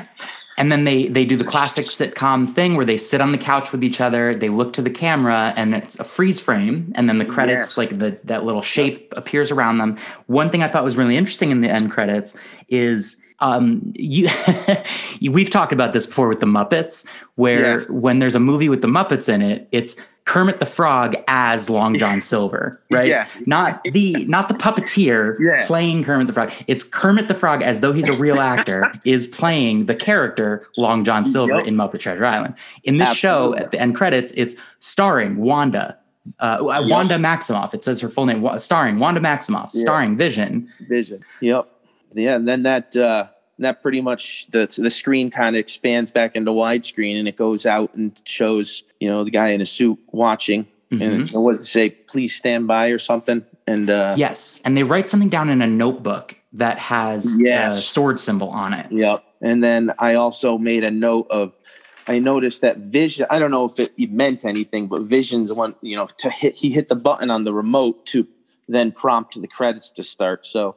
and 0.58 0.72
then 0.72 0.82
they 0.82 1.06
they 1.06 1.24
do 1.24 1.36
the 1.36 1.44
classic 1.44 1.84
sitcom 1.84 2.52
thing 2.52 2.74
where 2.74 2.84
they 2.84 2.96
sit 2.96 3.20
on 3.20 3.30
the 3.30 3.38
couch 3.38 3.70
with 3.70 3.84
each 3.84 4.00
other 4.00 4.34
they 4.34 4.48
look 4.48 4.72
to 4.72 4.82
the 4.82 4.90
camera 4.90 5.54
and 5.56 5.76
it's 5.76 5.96
a 6.00 6.04
freeze 6.04 6.40
frame 6.40 6.92
and 6.96 7.08
then 7.08 7.18
the 7.18 7.24
credits 7.24 7.78
like 7.78 7.98
the 7.98 8.18
that 8.24 8.44
little 8.44 8.62
shape 8.62 9.14
appears 9.16 9.52
around 9.52 9.78
them 9.78 9.96
one 10.26 10.50
thing 10.50 10.64
i 10.64 10.68
thought 10.68 10.82
was 10.82 10.96
really 10.96 11.16
interesting 11.16 11.52
in 11.52 11.60
the 11.60 11.70
end 11.70 11.92
credits 11.92 12.36
is 12.68 13.22
um, 13.40 13.92
you, 13.94 14.28
we've 15.30 15.48
talked 15.48 15.72
about 15.72 15.92
this 15.92 16.06
before 16.06 16.26
with 16.26 16.40
the 16.40 16.46
Muppets, 16.46 17.08
where 17.36 17.82
yeah. 17.82 17.86
when 17.88 18.18
there's 18.18 18.34
a 18.34 18.40
movie 18.40 18.68
with 18.68 18.82
the 18.82 18.88
Muppets 18.88 19.32
in 19.32 19.42
it, 19.42 19.68
it's 19.70 19.94
Kermit 20.28 20.60
the 20.60 20.66
Frog 20.66 21.16
as 21.26 21.70
Long 21.70 21.98
John 21.98 22.20
Silver, 22.32 22.78
right? 22.90 23.08
Yes. 23.08 23.40
Not 23.46 23.82
the 23.82 24.26
not 24.26 24.48
the 24.48 24.54
puppeteer 24.54 25.38
yeah. 25.40 25.66
playing 25.66 26.04
Kermit 26.04 26.26
the 26.26 26.34
Frog. 26.34 26.52
It's 26.66 26.84
Kermit 26.84 27.28
the 27.28 27.34
Frog 27.34 27.62
as 27.62 27.80
though 27.80 27.94
he's 27.94 28.10
a 28.10 28.16
real 28.16 28.38
actor 28.40 28.92
is 29.06 29.26
playing 29.26 29.86
the 29.86 29.94
character 29.94 30.66
Long 30.76 31.02
John 31.02 31.24
Silver 31.24 31.56
yep. 31.56 31.66
in 31.66 31.76
Muppet 31.76 32.00
Treasure 32.00 32.26
Island. 32.26 32.56
In 32.84 32.98
this 32.98 33.08
Absolutely. 33.08 33.58
show, 33.58 33.64
at 33.64 33.70
the 33.70 33.80
end 33.80 33.96
credits, 33.96 34.32
it's 34.36 34.54
starring 34.80 35.38
Wanda, 35.38 35.96
uh, 36.40 36.58
yep. 36.60 36.90
Wanda 36.90 37.16
Maximoff. 37.16 37.72
It 37.72 37.82
says 37.82 38.02
her 38.02 38.10
full 38.10 38.26
name, 38.26 38.46
starring 38.58 38.98
Wanda 38.98 39.22
Maximoff, 39.22 39.72
yep. 39.72 39.80
starring 39.80 40.18
Vision. 40.18 40.70
Vision. 40.90 41.24
Yep. 41.40 41.66
Yeah, 42.12 42.36
and 42.36 42.46
then 42.46 42.64
that 42.64 42.94
uh, 42.94 43.28
that 43.60 43.82
pretty 43.82 44.02
much 44.02 44.46
the 44.48 44.66
the 44.76 44.90
screen 44.90 45.30
kind 45.30 45.56
of 45.56 45.60
expands 45.60 46.10
back 46.10 46.36
into 46.36 46.50
widescreen, 46.50 47.18
and 47.18 47.26
it 47.26 47.36
goes 47.36 47.64
out 47.64 47.94
and 47.94 48.20
shows 48.26 48.82
you 49.00 49.08
know 49.08 49.24
the 49.24 49.30
guy 49.30 49.48
in 49.48 49.60
a 49.60 49.66
suit 49.66 49.98
watching, 50.08 50.66
mm-hmm. 50.90 51.02
and 51.02 51.30
what 51.30 51.52
does 51.52 51.62
it 51.62 51.66
say? 51.66 51.90
Please 51.90 52.34
stand 52.34 52.66
by 52.66 52.88
or 52.88 52.98
something. 52.98 53.44
And 53.66 53.90
uh, 53.90 54.14
yes, 54.16 54.60
and 54.64 54.76
they 54.76 54.84
write 54.84 55.08
something 55.08 55.28
down 55.28 55.50
in 55.50 55.62
a 55.62 55.66
notebook 55.66 56.36
that 56.54 56.78
has 56.78 57.36
yes. 57.38 57.78
a 57.78 57.80
sword 57.80 58.20
symbol 58.20 58.48
on 58.48 58.72
it. 58.72 58.86
Yep. 58.90 59.24
And 59.40 59.62
then 59.62 59.92
I 59.98 60.14
also 60.14 60.58
made 60.58 60.84
a 60.84 60.90
note 60.90 61.26
of 61.30 61.58
I 62.06 62.18
noticed 62.18 62.62
that 62.62 62.78
Vision. 62.78 63.26
I 63.30 63.38
don't 63.38 63.50
know 63.50 63.66
if 63.66 63.78
it, 63.78 63.92
it 63.98 64.10
meant 64.10 64.44
anything, 64.44 64.88
but 64.88 65.02
Vision's 65.02 65.52
one. 65.52 65.74
You 65.82 65.96
know, 65.96 66.06
to 66.18 66.30
hit 66.30 66.54
he 66.54 66.70
hit 66.70 66.88
the 66.88 66.96
button 66.96 67.30
on 67.30 67.44
the 67.44 67.52
remote 67.52 68.06
to 68.06 68.26
then 68.66 68.92
prompt 68.92 69.40
the 69.40 69.48
credits 69.48 69.90
to 69.92 70.02
start. 70.02 70.46
So 70.46 70.76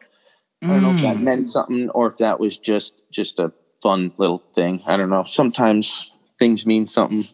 I 0.61 0.67
don't 0.67 0.83
know 0.83 0.93
if 0.93 1.01
that 1.01 1.17
mm. 1.17 1.25
meant 1.25 1.47
something 1.47 1.89
or 1.89 2.07
if 2.07 2.17
that 2.17 2.39
was 2.39 2.57
just 2.57 3.01
just 3.11 3.39
a 3.39 3.51
fun 3.81 4.11
little 4.17 4.43
thing. 4.53 4.81
I 4.85 4.97
don't 4.97 5.09
know. 5.09 5.23
Sometimes 5.23 6.11
things 6.37 6.65
mean 6.65 6.85
something, 6.85 7.27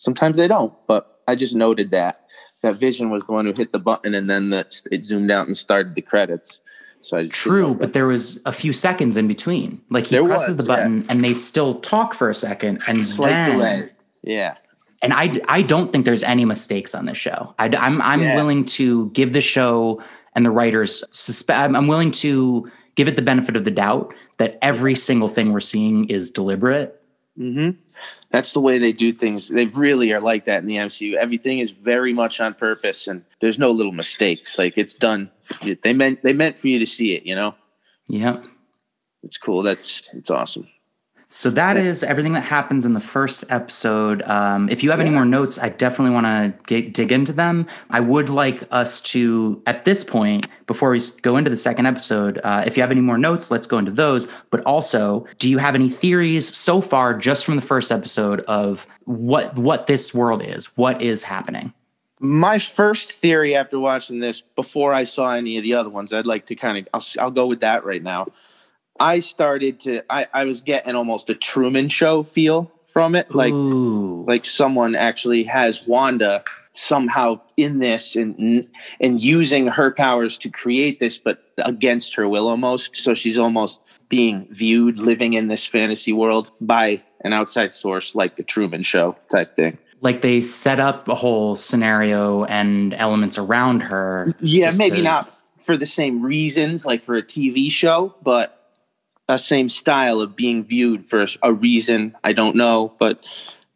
sometimes 0.00 0.36
they 0.36 0.48
don't. 0.48 0.74
But 0.88 1.20
I 1.28 1.36
just 1.36 1.54
noted 1.54 1.92
that 1.92 2.26
that 2.62 2.74
Vision 2.74 3.10
was 3.10 3.24
the 3.24 3.32
one 3.32 3.46
who 3.46 3.52
hit 3.52 3.72
the 3.72 3.78
button, 3.78 4.14
and 4.14 4.28
then 4.28 4.50
that 4.50 4.82
it 4.90 5.04
zoomed 5.04 5.30
out 5.30 5.46
and 5.46 5.56
started 5.56 5.94
the 5.94 6.02
credits. 6.02 6.60
So 7.00 7.16
I 7.16 7.26
true, 7.26 7.74
but 7.78 7.92
there 7.92 8.06
was 8.06 8.40
a 8.44 8.52
few 8.52 8.72
seconds 8.72 9.16
in 9.16 9.28
between. 9.28 9.80
Like 9.88 10.06
he 10.06 10.16
there 10.16 10.26
presses 10.26 10.56
was, 10.56 10.56
the 10.58 10.64
button, 10.64 10.98
yeah. 10.98 11.06
and 11.08 11.24
they 11.24 11.34
still 11.34 11.80
talk 11.80 12.14
for 12.14 12.28
a 12.28 12.34
second, 12.34 12.80
and 12.88 12.98
Slight 12.98 13.30
then 13.30 13.58
delay. 13.58 13.90
yeah. 14.22 14.56
And 15.02 15.14
I, 15.14 15.40
I 15.48 15.62
don't 15.62 15.90
think 15.92 16.04
there's 16.04 16.22
any 16.22 16.44
mistakes 16.44 16.94
on 16.94 17.06
this 17.06 17.16
show. 17.16 17.54
I, 17.58 17.74
I'm 17.74 18.02
I'm 18.02 18.22
yeah. 18.22 18.34
willing 18.34 18.66
to 18.66 19.08
give 19.10 19.32
the 19.32 19.40
show 19.40 20.02
and 20.34 20.44
the 20.44 20.50
writers 20.50 21.02
suspect 21.10 21.74
I'm 21.74 21.86
willing 21.86 22.10
to 22.10 22.70
give 22.96 23.08
it 23.08 23.16
the 23.16 23.22
benefit 23.22 23.56
of 23.56 23.64
the 23.64 23.70
doubt 23.70 24.12
that 24.36 24.58
every 24.60 24.94
single 24.94 25.28
thing 25.28 25.52
we're 25.52 25.60
seeing 25.60 26.08
is 26.10 26.30
deliberate. 26.30 27.00
Mm-hmm. 27.38 27.80
That's 28.30 28.52
the 28.52 28.60
way 28.60 28.78
they 28.78 28.92
do 28.92 29.12
things. 29.12 29.48
They 29.48 29.66
really 29.66 30.12
are 30.12 30.20
like 30.20 30.44
that 30.44 30.60
in 30.60 30.66
the 30.66 30.76
MCU. 30.76 31.14
Everything 31.14 31.58
is 31.58 31.72
very 31.72 32.12
much 32.12 32.40
on 32.40 32.54
purpose, 32.54 33.08
and 33.08 33.24
there's 33.40 33.58
no 33.58 33.70
little 33.70 33.92
mistakes. 33.92 34.56
Like 34.58 34.74
it's 34.76 34.94
done. 34.94 35.30
They 35.82 35.92
meant 35.92 36.22
they 36.22 36.32
meant 36.32 36.58
for 36.58 36.68
you 36.68 36.78
to 36.78 36.86
see 36.86 37.14
it. 37.14 37.24
You 37.24 37.34
know. 37.34 37.54
Yeah. 38.08 38.40
It's 39.22 39.36
cool. 39.36 39.62
That's 39.62 40.14
it's 40.14 40.30
awesome. 40.30 40.68
So 41.32 41.48
that 41.50 41.76
is 41.76 42.02
everything 42.02 42.32
that 42.32 42.42
happens 42.42 42.84
in 42.84 42.92
the 42.92 43.00
first 43.00 43.44
episode. 43.50 44.20
Um, 44.22 44.68
if 44.68 44.82
you 44.82 44.90
have 44.90 44.98
yeah. 44.98 45.06
any 45.06 45.14
more 45.14 45.24
notes, 45.24 45.60
I 45.60 45.68
definitely 45.68 46.12
want 46.12 46.26
to 46.66 46.82
dig 46.90 47.12
into 47.12 47.32
them. 47.32 47.68
I 47.88 48.00
would 48.00 48.28
like 48.28 48.64
us 48.72 49.00
to, 49.02 49.62
at 49.64 49.84
this 49.84 50.02
point, 50.02 50.48
before 50.66 50.90
we 50.90 51.00
go 51.22 51.36
into 51.36 51.48
the 51.48 51.56
second 51.56 51.86
episode, 51.86 52.40
uh, 52.42 52.64
if 52.66 52.76
you 52.76 52.82
have 52.82 52.90
any 52.90 53.00
more 53.00 53.16
notes, 53.16 53.48
let's 53.48 53.68
go 53.68 53.78
into 53.78 53.92
those. 53.92 54.26
But 54.50 54.62
also, 54.64 55.24
do 55.38 55.48
you 55.48 55.58
have 55.58 55.76
any 55.76 55.88
theories 55.88 56.54
so 56.54 56.80
far, 56.80 57.14
just 57.14 57.44
from 57.44 57.54
the 57.54 57.62
first 57.62 57.92
episode, 57.92 58.40
of 58.40 58.88
what 59.04 59.56
what 59.56 59.86
this 59.86 60.12
world 60.12 60.42
is? 60.42 60.76
What 60.76 61.00
is 61.00 61.22
happening? 61.22 61.72
My 62.18 62.58
first 62.58 63.12
theory 63.12 63.54
after 63.54 63.78
watching 63.78 64.18
this, 64.18 64.40
before 64.40 64.92
I 64.92 65.04
saw 65.04 65.30
any 65.30 65.58
of 65.58 65.62
the 65.62 65.74
other 65.74 65.90
ones, 65.90 66.12
I'd 66.12 66.26
like 66.26 66.46
to 66.46 66.56
kind 66.56 66.76
of, 66.76 66.88
I'll, 66.92 67.24
I'll 67.24 67.30
go 67.30 67.46
with 67.46 67.60
that 67.60 67.84
right 67.84 68.02
now 68.02 68.26
I 69.00 69.18
started 69.20 69.80
to 69.80 70.02
I, 70.10 70.26
I 70.32 70.44
was 70.44 70.60
getting 70.60 70.94
almost 70.94 71.30
a 71.30 71.34
Truman 71.34 71.88
show 71.88 72.22
feel 72.22 72.70
from 72.84 73.14
it. 73.14 73.34
Like 73.34 73.52
Ooh. 73.52 74.24
like 74.26 74.44
someone 74.44 74.94
actually 74.94 75.44
has 75.44 75.86
Wanda 75.86 76.44
somehow 76.72 77.40
in 77.56 77.78
this 77.78 78.14
and 78.14 78.68
and 79.00 79.22
using 79.22 79.66
her 79.68 79.90
powers 79.90 80.38
to 80.38 80.50
create 80.50 81.00
this, 81.00 81.18
but 81.18 81.42
against 81.58 82.14
her 82.14 82.28
will 82.28 82.46
almost. 82.46 82.94
So 82.94 83.14
she's 83.14 83.38
almost 83.38 83.80
being 84.08 84.46
viewed 84.50 84.98
living 84.98 85.32
in 85.32 85.48
this 85.48 85.64
fantasy 85.64 86.12
world 86.12 86.52
by 86.60 87.02
an 87.22 87.32
outside 87.32 87.74
source 87.74 88.14
like 88.14 88.36
the 88.36 88.42
Truman 88.42 88.82
show 88.82 89.16
type 89.30 89.56
thing. 89.56 89.78
Like 90.02 90.22
they 90.22 90.40
set 90.40 90.80
up 90.80 91.08
a 91.08 91.14
whole 91.14 91.56
scenario 91.56 92.44
and 92.44 92.94
elements 92.94 93.38
around 93.38 93.80
her. 93.80 94.32
Yeah, 94.40 94.72
maybe 94.76 94.98
to... 94.98 95.02
not 95.02 95.38
for 95.54 95.76
the 95.76 95.86
same 95.86 96.22
reasons, 96.22 96.86
like 96.86 97.02
for 97.02 97.16
a 97.16 97.22
TV 97.22 97.70
show, 97.70 98.14
but 98.22 98.59
a 99.30 99.38
same 99.38 99.68
style 99.68 100.20
of 100.20 100.36
being 100.36 100.64
viewed 100.64 101.04
for 101.04 101.24
a 101.42 101.52
reason. 101.52 102.16
I 102.24 102.32
don't 102.32 102.56
know, 102.56 102.94
but 102.98 103.24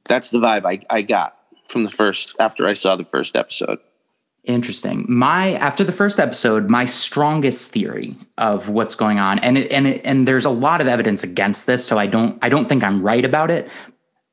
that's 0.06 0.30
the 0.30 0.38
vibe 0.38 0.66
I, 0.66 0.80
I 0.94 1.02
got 1.02 1.38
from 1.68 1.84
the 1.84 1.90
first 1.90 2.34
after 2.38 2.66
I 2.66 2.72
saw 2.74 2.96
the 2.96 3.04
first 3.04 3.36
episode. 3.36 3.78
Interesting. 4.44 5.06
My 5.08 5.54
after 5.54 5.84
the 5.84 5.92
first 5.92 6.20
episode, 6.20 6.68
my 6.68 6.84
strongest 6.84 7.70
theory 7.70 8.18
of 8.36 8.68
what's 8.68 8.94
going 8.94 9.18
on, 9.18 9.38
and 9.38 9.56
it, 9.56 9.72
and 9.72 9.86
it, 9.86 10.02
and 10.04 10.28
there's 10.28 10.44
a 10.44 10.50
lot 10.50 10.82
of 10.82 10.86
evidence 10.86 11.22
against 11.22 11.66
this, 11.66 11.82
so 11.86 11.98
I 11.98 12.06
don't 12.06 12.38
I 12.42 12.50
don't 12.50 12.68
think 12.68 12.84
I'm 12.84 13.02
right 13.02 13.24
about 13.24 13.50
it. 13.50 13.70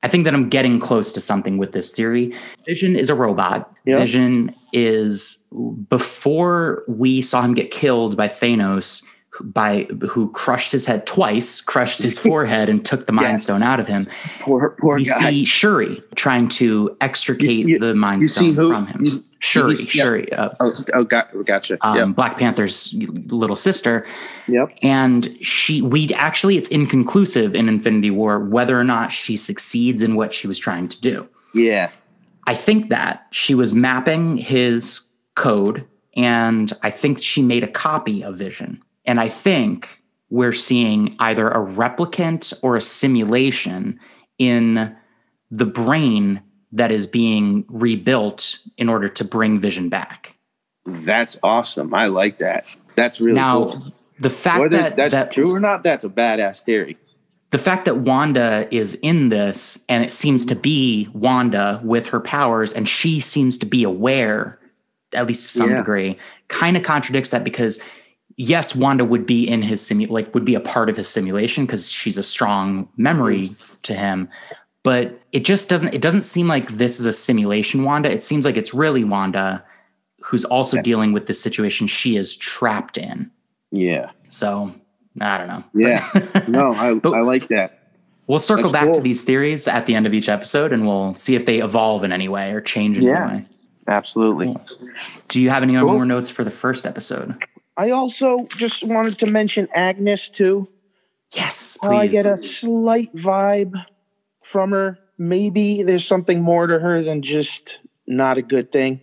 I 0.04 0.10
think 0.10 0.26
that 0.26 0.34
I'm 0.34 0.50
getting 0.50 0.80
close 0.80 1.14
to 1.14 1.22
something 1.22 1.58
with 1.58 1.72
this 1.72 1.94
theory. 1.94 2.36
Vision 2.66 2.98
is 2.98 3.10
a 3.10 3.16
robot. 3.16 3.72
Yep. 3.86 4.00
Vision 4.00 4.56
is 4.74 5.44
before 5.88 6.84
we 6.90 7.22
saw 7.22 7.42
him 7.44 7.54
get 7.54 7.72
killed 7.72 8.18
by 8.18 8.28
Thanos 8.28 9.04
by 9.44 9.88
who 10.10 10.32
crushed 10.32 10.72
his 10.72 10.86
head 10.86 11.06
twice, 11.06 11.62
crushed 11.62 12.02
his 12.02 12.18
forehead, 12.20 12.70
and 12.70 12.84
took 12.86 13.08
the 13.08 13.14
Mind 13.22 13.34
yes. 13.34 13.44
Stone 13.46 13.64
out 13.64 13.80
of 13.80 13.88
him. 13.88 14.08
Poor, 14.40 14.76
poor 14.80 14.98
we 14.98 15.06
guy. 15.06 15.32
see 15.32 15.46
Shuri 15.46 16.02
trying 16.16 16.48
to 16.50 16.96
extricate 17.02 17.68
you, 17.68 17.80
the 17.80 17.94
Mind 17.94 18.24
Stone 18.24 18.56
from 18.56 18.88
him. 18.88 19.06
You, 19.06 19.24
Shuri, 19.40 19.76
Shuri. 19.76 20.32
Uh, 20.32 20.50
oh, 20.60 20.72
oh, 20.94 21.04
got, 21.04 21.32
gotcha. 21.46 21.78
Um, 21.82 21.96
yep. 21.96 22.16
Black 22.16 22.38
Panther's 22.38 22.94
little 22.94 23.56
sister. 23.56 24.06
Yep. 24.48 24.72
And 24.84 25.36
she, 25.42 25.82
we 25.82 26.14
actually, 26.14 26.58
it's 26.58 26.70
inconclusive 26.70 27.56
in 27.56 27.68
Infinity 27.68 28.12
War 28.12 28.40
whether 28.40 28.80
or 28.80 28.84
not 28.84 29.12
she 29.12 29.36
succeeds 29.36 30.04
in 30.04 30.16
what 30.16 30.32
she 30.34 30.48
was 30.48 30.60
trying 30.60 30.90
to 30.90 31.02
do. 31.02 31.28
Yeah. 31.56 31.90
I 32.46 32.54
think 32.54 32.90
that 32.90 33.26
she 33.32 33.56
was 33.56 33.74
mapping 33.74 34.38
his 34.38 35.08
code 35.36 35.88
and 36.16 36.72
I 36.84 36.90
think 36.92 37.20
she 37.20 37.42
made 37.42 37.64
a 37.64 37.68
copy 37.68 38.24
of 38.24 38.38
Vision. 38.38 38.80
And 39.06 39.20
I 39.20 39.30
think 39.30 40.02
we're 40.30 40.54
seeing 40.54 41.16
either 41.20 41.48
a 41.50 41.58
replicant 41.60 42.54
or 42.62 42.76
a 42.76 42.82
simulation 42.82 44.00
in 44.38 44.96
the 45.50 45.66
brain 45.66 46.42
that 46.72 46.92
is 46.92 47.06
being 47.08 47.66
rebuilt 47.68 48.60
in 48.78 48.88
order 48.88 49.08
to 49.10 49.24
bring 49.26 49.60
Vision 49.60 49.90
back. 49.90 50.36
That's 50.86 51.38
awesome. 51.44 51.94
I 51.94 52.08
like 52.08 52.38
that. 52.38 52.66
That's 52.96 53.20
really 53.20 53.36
now, 53.36 53.70
cool. 53.72 53.94
the 54.20 54.30
fact 54.30 54.60
Whether 54.62 54.78
that 54.78 54.96
that's 54.96 55.12
that, 55.12 55.32
true 55.32 55.54
or 55.54 55.60
not, 55.60 55.84
that's 55.84 56.04
a 56.06 56.10
badass 56.10 56.62
theory. 56.64 56.98
the 57.52 57.58
fact 57.58 57.86
that 57.86 57.98
Wanda 57.98 58.68
is 58.72 58.94
in 59.02 59.30
this 59.30 59.84
and 59.90 60.04
it 60.04 60.14
seems 60.14 60.46
to 60.46 60.56
be 60.56 61.10
Wanda 61.14 61.82
with 61.84 62.08
her 62.08 62.20
powers 62.22 62.72
and 62.72 62.88
she 62.88 63.20
seems 63.20 63.58
to 63.60 63.66
be 63.66 63.84
aware, 63.84 64.58
at 65.14 65.28
least 65.28 65.44
to 65.52 65.58
some 65.60 65.70
Yeah. 65.72 65.78
degree, 65.78 66.18
kind 66.48 66.78
of 66.78 66.84
contradicts 66.84 67.32
that 67.32 67.44
because 67.44 67.80
yes, 68.42 68.76
Wanda 68.76 69.06
would 69.06 69.26
be 69.26 69.48
in 69.48 69.62
his 69.62 69.82
simu 69.82 70.10
like 70.10 70.34
would 70.34 70.46
be 70.46 70.56
a 70.56 70.60
part 70.60 70.90
of 70.90 70.98
his 70.98 71.08
simulation 71.08 71.66
because 71.66 71.92
she's 71.92 72.18
a 72.18 72.24
strong 72.24 72.90
memory 72.98 73.50
mm-hmm. 73.50 73.74
to 73.84 73.94
him. 73.94 74.30
But 74.84 75.20
it 75.32 75.46
just 75.46 75.70
doesn't 75.70 75.94
it 75.94 76.02
doesn't 76.02 76.24
seem 76.24 76.48
like 76.48 76.72
this 76.72 77.00
is 77.00 77.06
a 77.06 77.14
simulation 77.14 77.84
Wanda. 77.84 78.12
It 78.12 78.24
seems 78.24 78.46
like 78.46 78.58
it's 78.58 78.74
really 78.74 79.04
Wanda 79.04 79.64
who's 80.24 80.46
also 80.46 80.78
Yeah. 80.78 80.84
dealing 80.84 81.14
with 81.14 81.28
the 81.28 81.34
situation 81.34 81.88
she 81.88 82.16
is 82.16 82.36
trapped 82.36 82.98
in. 82.98 83.30
Yeah. 83.72 84.10
So 84.30 84.74
I 85.20 85.38
don't 85.38 85.48
know. 85.48 85.64
Yeah. 85.74 86.10
No, 86.48 86.74
I, 86.74 86.94
But- 86.96 87.14
I 87.14 87.22
like 87.22 87.48
that. 87.50 87.78
We'll 88.28 88.40
circle 88.40 88.70
That's 88.72 88.86
back 88.86 88.94
to 88.96 89.02
these 89.02 89.24
theories 89.26 89.68
at 89.68 89.88
the 89.88 89.96
end 89.96 90.06
of 90.06 90.14
each 90.14 90.30
episode 90.30 90.72
and 90.72 90.88
we'll 90.88 91.16
see 91.16 91.36
if 91.36 91.46
they 91.46 91.60
evolve 91.62 92.04
in 92.04 92.14
any 92.14 92.30
way 92.30 92.52
or 92.52 92.62
change 92.62 92.98
in 92.98 93.04
Yeah. 93.04 93.24
any 93.30 93.40
way. 93.40 93.46
Absolutely. 93.88 94.46
Cool. 94.48 94.66
Do 95.28 95.42
you 95.42 95.50
have 95.50 95.64
any 95.64 95.74
Cool. 95.74 95.92
more 95.92 96.06
notes 96.06 96.30
for 96.30 96.44
the 96.44 96.52
first 96.52 96.86
episode? 96.86 97.36
I 97.78 97.92
also 97.92 98.48
just 98.58 98.84
wanted 98.84 99.18
to 99.20 99.26
mention 99.26 99.68
Agnes 99.74 100.30
too. 100.30 100.68
Yes, 101.34 101.78
How 101.82 101.96
I 101.96 102.08
get 102.08 102.26
a 102.26 102.38
slight 102.38 103.16
vibe 103.16 103.86
from 104.44 104.72
her. 104.72 105.00
Maybe 105.18 105.82
there's 105.84 106.06
something 106.06 106.42
more 106.42 106.68
to 106.68 106.80
her 106.80 107.02
than 107.02 107.22
just 107.22 107.80
not 108.08 108.38
a 108.38 108.42
good 108.42 108.72
thing. 108.72 109.02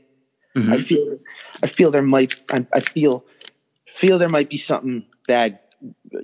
Mhm. 0.55 0.75
I 0.75 0.79
feel, 0.79 1.19
I 1.63 1.67
feel 1.67 1.91
there 1.91 2.03
might, 2.03 2.41
I, 2.51 2.67
I 2.75 2.81
feel, 2.81 3.25
feel 3.87 4.19
there 4.19 4.29
might 4.29 4.51
be 4.51 4.59
something 4.59 5.07
bad, 5.27 5.59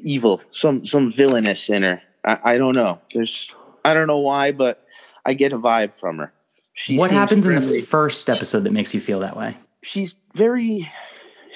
evil, 0.03 0.43
some 0.51 0.85
some 0.85 1.11
villainous 1.11 1.71
in 1.71 1.83
her. 1.85 2.03
I, 2.25 2.39
I 2.45 2.59
don't 2.59 2.75
know. 2.75 3.01
There's, 3.15 3.55
I 3.85 3.95
don't 3.95 4.07
know 4.07 4.19
why, 4.19 4.53
but 4.53 4.85
I 5.25 5.35
get 5.35 5.53
a 5.53 5.59
vibe 5.59 5.99
from 5.99 6.19
her. 6.19 6.33
She 6.75 6.99
what 6.99 7.13
happens 7.13 7.47
in 7.47 7.67
the 7.67 7.81
first 7.83 8.29
episode 8.29 8.65
that 8.65 8.73
makes 8.73 8.93
you 8.95 9.01
feel 9.01 9.21
that 9.21 9.37
way? 9.37 9.57
she's 9.85 10.17
very 10.33 10.91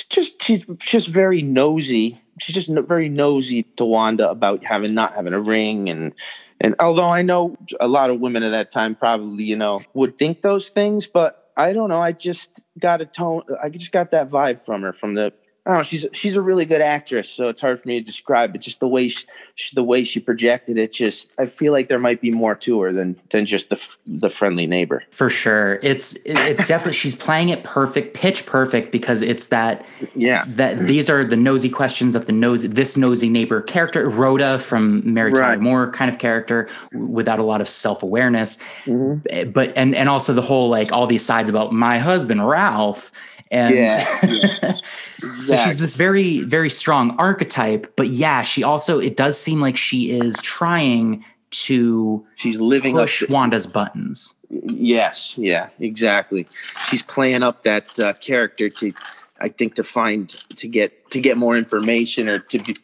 just 0.04 0.42
she's 0.42 0.64
just 0.78 1.08
very 1.08 1.42
nosy. 1.42 2.20
She's 2.40 2.54
just 2.54 2.70
very 2.88 3.08
nosy 3.08 3.64
to 3.76 3.84
wanda 3.84 4.30
about 4.30 4.64
having 4.64 4.94
not 4.94 5.14
having 5.14 5.32
a 5.32 5.40
ring 5.40 5.88
and 5.88 6.14
and 6.60 6.74
although 6.80 7.08
i 7.08 7.22
know 7.22 7.56
a 7.80 7.88
lot 7.88 8.10
of 8.10 8.20
women 8.20 8.42
at 8.42 8.50
that 8.50 8.70
time 8.70 8.94
probably 8.94 9.44
you 9.44 9.56
know 9.56 9.80
would 9.94 10.18
think 10.18 10.42
those 10.42 10.68
things 10.68 11.06
but 11.06 11.50
i 11.56 11.72
don't 11.72 11.88
know. 11.88 12.00
I 12.00 12.12
just 12.12 12.60
got 12.78 13.00
a 13.00 13.06
tone 13.06 13.42
i 13.62 13.68
just 13.68 13.92
got 13.92 14.10
that 14.12 14.28
vibe 14.28 14.60
from 14.60 14.82
her 14.82 14.92
from 14.92 15.14
the 15.14 15.32
I 15.68 15.72
don't 15.72 15.78
know. 15.80 15.82
She's 15.82 16.06
she's 16.14 16.34
a 16.34 16.40
really 16.40 16.64
good 16.64 16.80
actress, 16.80 17.28
so 17.28 17.50
it's 17.50 17.60
hard 17.60 17.78
for 17.78 17.86
me 17.86 17.98
to 17.98 18.04
describe. 18.04 18.52
But 18.52 18.62
just 18.62 18.80
the 18.80 18.88
way 18.88 19.06
she, 19.08 19.26
she, 19.54 19.74
the 19.74 19.82
way 19.84 20.02
she 20.02 20.18
projected 20.18 20.78
it, 20.78 20.92
just 20.92 21.30
I 21.38 21.44
feel 21.44 21.74
like 21.74 21.88
there 21.88 21.98
might 21.98 22.22
be 22.22 22.30
more 22.30 22.54
to 22.54 22.80
her 22.80 22.90
than 22.90 23.16
than 23.28 23.44
just 23.44 23.68
the 23.68 23.78
the 24.06 24.30
friendly 24.30 24.66
neighbor. 24.66 25.04
For 25.10 25.28
sure. 25.28 25.78
It's 25.82 26.16
it's 26.24 26.64
definitely 26.66 26.94
she's 26.94 27.14
playing 27.16 27.50
it 27.50 27.64
perfect, 27.64 28.14
pitch 28.14 28.46
perfect 28.46 28.92
because 28.92 29.20
it's 29.20 29.48
that 29.48 29.84
Yeah, 30.14 30.46
that 30.48 30.78
these 30.86 31.10
are 31.10 31.22
the 31.22 31.36
nosy 31.36 31.68
questions 31.68 32.14
of 32.14 32.24
the 32.24 32.32
nosy 32.32 32.66
this 32.68 32.96
nosy 32.96 33.28
neighbor 33.28 33.60
character 33.60 34.08
Rhoda 34.08 34.58
from 34.60 35.02
Mary 35.12 35.32
Tyler 35.34 35.48
Right. 35.48 35.60
Moore 35.60 35.90
kind 35.92 36.10
of 36.10 36.18
character 36.18 36.70
without 36.94 37.40
a 37.40 37.44
lot 37.44 37.60
of 37.60 37.68
self-awareness. 37.68 38.56
Mhm. 38.86 39.20
Eh, 39.28 39.44
But 39.44 39.74
and 39.76 39.94
and 39.94 40.08
also 40.08 40.32
the 40.32 40.40
whole 40.40 40.70
like 40.70 40.92
all 40.92 41.06
these 41.06 41.26
sides 41.26 41.50
about 41.50 41.74
my 41.74 41.98
husband 41.98 42.48
Ralph 42.48 43.12
and 43.50 43.74
Yeah, 43.74 44.72
so 45.42 45.56
she's 45.64 45.78
this 45.78 45.94
very 45.96 46.40
very 46.40 46.70
strong 46.70 47.16
archetype 47.18 47.94
but 47.96 48.08
yeah 48.08 48.42
she 48.42 48.62
also 48.62 48.98
it 48.98 49.16
does 49.16 49.38
seem 49.38 49.60
like 49.60 49.76
she 49.76 50.10
is 50.10 50.34
trying 50.42 51.24
to 51.50 52.26
she's 52.34 52.60
living 52.60 52.94
push 52.94 53.22
up. 53.22 53.28
to- 53.28 53.34
Wanda's 53.34 53.66
buttons. 53.66 54.34
Yes, 54.50 55.36
yeah, 55.38 55.68
exactly. 55.78 56.46
She's 56.88 57.02
playing 57.02 57.42
up 57.42 57.62
that 57.64 57.98
uh, 57.98 58.12
character 58.14 58.68
to, 58.70 58.92
I 59.40 59.48
think, 59.48 59.74
to 59.74 59.84
find 59.84 60.28
to 60.28 60.68
get 60.68 61.10
to 61.10 61.20
get 61.20 61.36
more 61.38 61.56
information 61.56 62.28
or 62.28 62.38
to 62.38 62.58
be, 62.58 62.74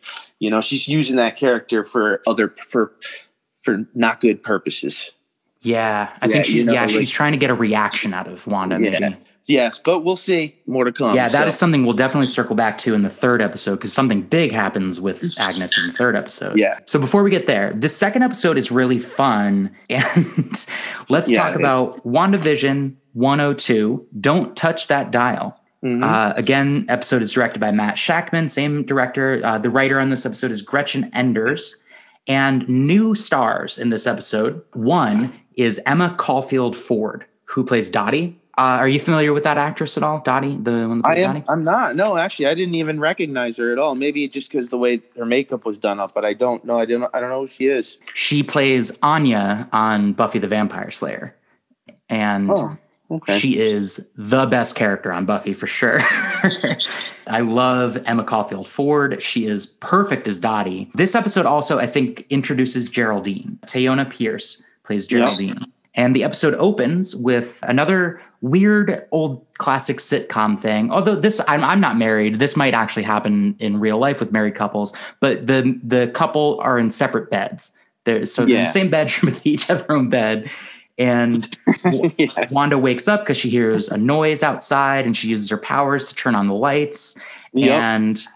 you 0.40 0.50
know, 0.50 0.60
she's 0.62 0.88
using 0.88 1.16
that 1.16 1.36
character 1.36 1.84
for 1.84 2.20
other 2.26 2.50
for 2.50 2.92
for 3.62 3.86
not 3.94 4.20
good 4.20 4.42
purposes. 4.42 5.10
Yeah, 5.62 6.10
I 6.20 6.26
Yeah, 6.26 6.32
think 6.32 6.46
she's 6.46 6.54
you 6.56 6.64
know, 6.64 6.72
yeah 6.72 6.82
like- 6.82 6.90
she's 6.90 7.10
trying 7.10 7.32
to 7.32 7.38
get 7.38 7.50
a 7.50 7.54
reaction 7.54 8.12
out 8.14 8.28
of 8.28 8.46
Wanda. 8.46 8.78
Yeah. 8.80 8.98
Maybe. 8.98 9.16
Yes, 9.46 9.78
but 9.78 10.04
we'll 10.04 10.16
see. 10.16 10.56
More 10.66 10.84
to 10.84 10.92
come. 10.92 11.14
Yeah, 11.14 11.28
that 11.28 11.46
is 11.48 11.54
so, 11.54 11.58
something 11.60 11.84
we'll 11.84 11.94
definitely 11.94 12.28
circle 12.28 12.56
back 12.56 12.78
to 12.78 12.94
in 12.94 13.02
the 13.02 13.10
third 13.10 13.42
episode 13.42 13.76
because 13.76 13.92
something 13.92 14.22
big 14.22 14.52
happens 14.52 15.00
with 15.00 15.22
Agnes 15.38 15.76
in 15.78 15.88
the 15.88 15.96
third 15.96 16.16
episode. 16.16 16.56
Yeah. 16.58 16.78
So 16.86 16.98
before 16.98 17.22
we 17.22 17.30
get 17.30 17.46
there, 17.46 17.72
the 17.72 17.88
second 17.90 18.22
episode 18.22 18.56
is 18.56 18.70
really 18.70 18.98
fun. 18.98 19.74
And 19.90 20.66
let's 21.10 21.30
Yeah, 21.30 21.40
talk 21.42 21.50
it 21.50 21.54
is. 21.54 21.56
about 21.56 21.96
WandaVision 22.04 22.94
102. 23.12 24.06
Don't 24.20 24.56
touch 24.56 24.88
that 24.88 25.10
dial. 25.10 25.60
Mhm. 25.84 26.02
Uh, 26.02 26.32
again, 26.36 26.86
episode 26.88 27.20
is 27.20 27.30
directed 27.32 27.58
by 27.60 27.70
Matt 27.70 27.96
Shakman, 27.96 28.48
same 28.50 28.84
director. 28.84 29.40
Uh, 29.44 29.58
the 29.58 29.68
writer 29.68 30.00
on 30.00 30.08
this 30.08 30.24
episode 30.24 30.50
is 30.52 30.62
Gretchen 30.62 31.10
Enersen. 31.14 31.74
And 32.26 32.66
new 32.66 33.14
stars 33.14 33.78
in 33.78 33.90
this 33.90 34.06
episode. 34.06 34.62
One 34.72 35.34
is 35.56 35.78
Emma 35.84 36.14
Caulfield 36.16 36.74
Ford, 36.74 37.26
who 37.44 37.64
plays 37.66 37.90
Dottie. 37.90 38.40
Uh, 38.56 38.78
are 38.78 38.88
you 38.88 39.00
familiar 39.00 39.32
with 39.32 39.42
that 39.44 39.58
actress 39.58 39.96
at 39.96 40.02
all, 40.04 40.20
Dottie? 40.20 40.56
The 40.56 40.86
one 40.88 41.02
that 41.02 41.08
I 41.08 41.16
am. 41.16 41.32
Dottie? 41.34 41.44
I'm 41.48 41.64
not. 41.64 41.96
No, 41.96 42.16
actually, 42.16 42.46
I 42.46 42.54
didn't 42.54 42.76
even 42.76 43.00
recognize 43.00 43.56
her 43.56 43.72
at 43.72 43.78
all. 43.80 43.96
Maybe 43.96 44.28
just 44.28 44.48
because 44.50 44.68
the 44.68 44.78
way 44.78 45.00
her 45.18 45.24
makeup 45.26 45.64
was 45.66 45.76
done 45.76 45.98
up, 45.98 46.14
but 46.14 46.24
I 46.24 46.34
don't 46.34 46.64
know. 46.64 46.78
I 46.78 46.84
don't. 46.84 47.04
I 47.12 47.20
don't 47.20 47.30
know 47.30 47.40
who 47.40 47.46
she 47.48 47.66
is. 47.66 47.98
She 48.14 48.42
plays 48.44 48.96
Anya 49.02 49.68
on 49.72 50.12
Buffy 50.12 50.38
the 50.38 50.46
Vampire 50.46 50.90
Slayer. 50.92 51.34
And 52.08 52.48
Oh, 52.50 52.76
okay. 53.10 53.38
she 53.40 53.58
is 53.58 54.08
the 54.16 54.46
best 54.46 54.76
character 54.76 55.12
on 55.12 55.24
Buffy 55.26 55.52
for 55.52 55.66
sure. 55.66 55.98
I 57.26 57.40
love 57.40 57.98
Emma 58.06 58.22
Caulfield 58.22 58.68
Ford. 58.68 59.20
She 59.22 59.46
is 59.46 59.66
perfect 59.66 60.28
as 60.28 60.38
Dottie. 60.38 60.90
This 60.94 61.14
episode 61.14 61.46
also, 61.46 61.78
I 61.78 61.86
think, 61.86 62.24
introduces 62.30 62.88
Geraldine. 62.88 63.58
Teyonah 63.66 64.16
Parris 64.16 64.62
plays. 64.84 65.06
Geraldine. 65.06 65.58
And 65.94 66.14
the 66.14 66.24
episode 66.24 66.54
opens 66.54 67.14
with 67.14 67.60
another 67.62 68.20
weird 68.40 69.06
old 69.10 69.46
classic 69.58 69.98
sitcom 69.98 70.58
thing. 70.58 70.90
Although 70.90 71.14
this, 71.14 71.40
I'm, 71.46 71.62
I'm 71.62 71.80
not 71.80 71.96
married. 71.96 72.38
This 72.38 72.56
might 72.56 72.74
actually 72.74 73.04
happen 73.04 73.56
in 73.58 73.78
real 73.78 73.98
life 73.98 74.20
with 74.20 74.32
married 74.32 74.54
couples, 74.54 74.94
but 75.20 75.46
the 75.46 75.78
the 75.82 76.08
couple 76.08 76.58
are 76.60 76.78
in 76.78 76.90
separate 76.90 77.30
beds. 77.30 77.76
They're, 78.04 78.26
so 78.26 78.44
they're 78.44 78.58
in 78.58 78.64
the 78.64 78.70
same 78.70 78.90
bedroom, 78.90 79.32
but 79.32 79.42
they 79.44 79.50
each 79.50 79.66
have 79.66 79.86
their 79.86 79.96
own 79.96 80.10
bed. 80.10 80.50
And 80.98 81.56
yes. 82.18 82.54
Wanda 82.54 82.78
wakes 82.78 83.08
up 83.08 83.20
because 83.20 83.36
she 83.36 83.50
hears 83.50 83.88
a 83.88 83.96
noise 83.96 84.42
outside 84.42 85.06
and 85.06 85.16
she 85.16 85.28
uses 85.28 85.48
her 85.50 85.58
powers 85.58 86.08
to 86.08 86.14
turn 86.14 86.34
on 86.34 86.46
the 86.46 86.54
lights. 86.54 87.18
Yep. 87.52 87.82
And 87.82 88.26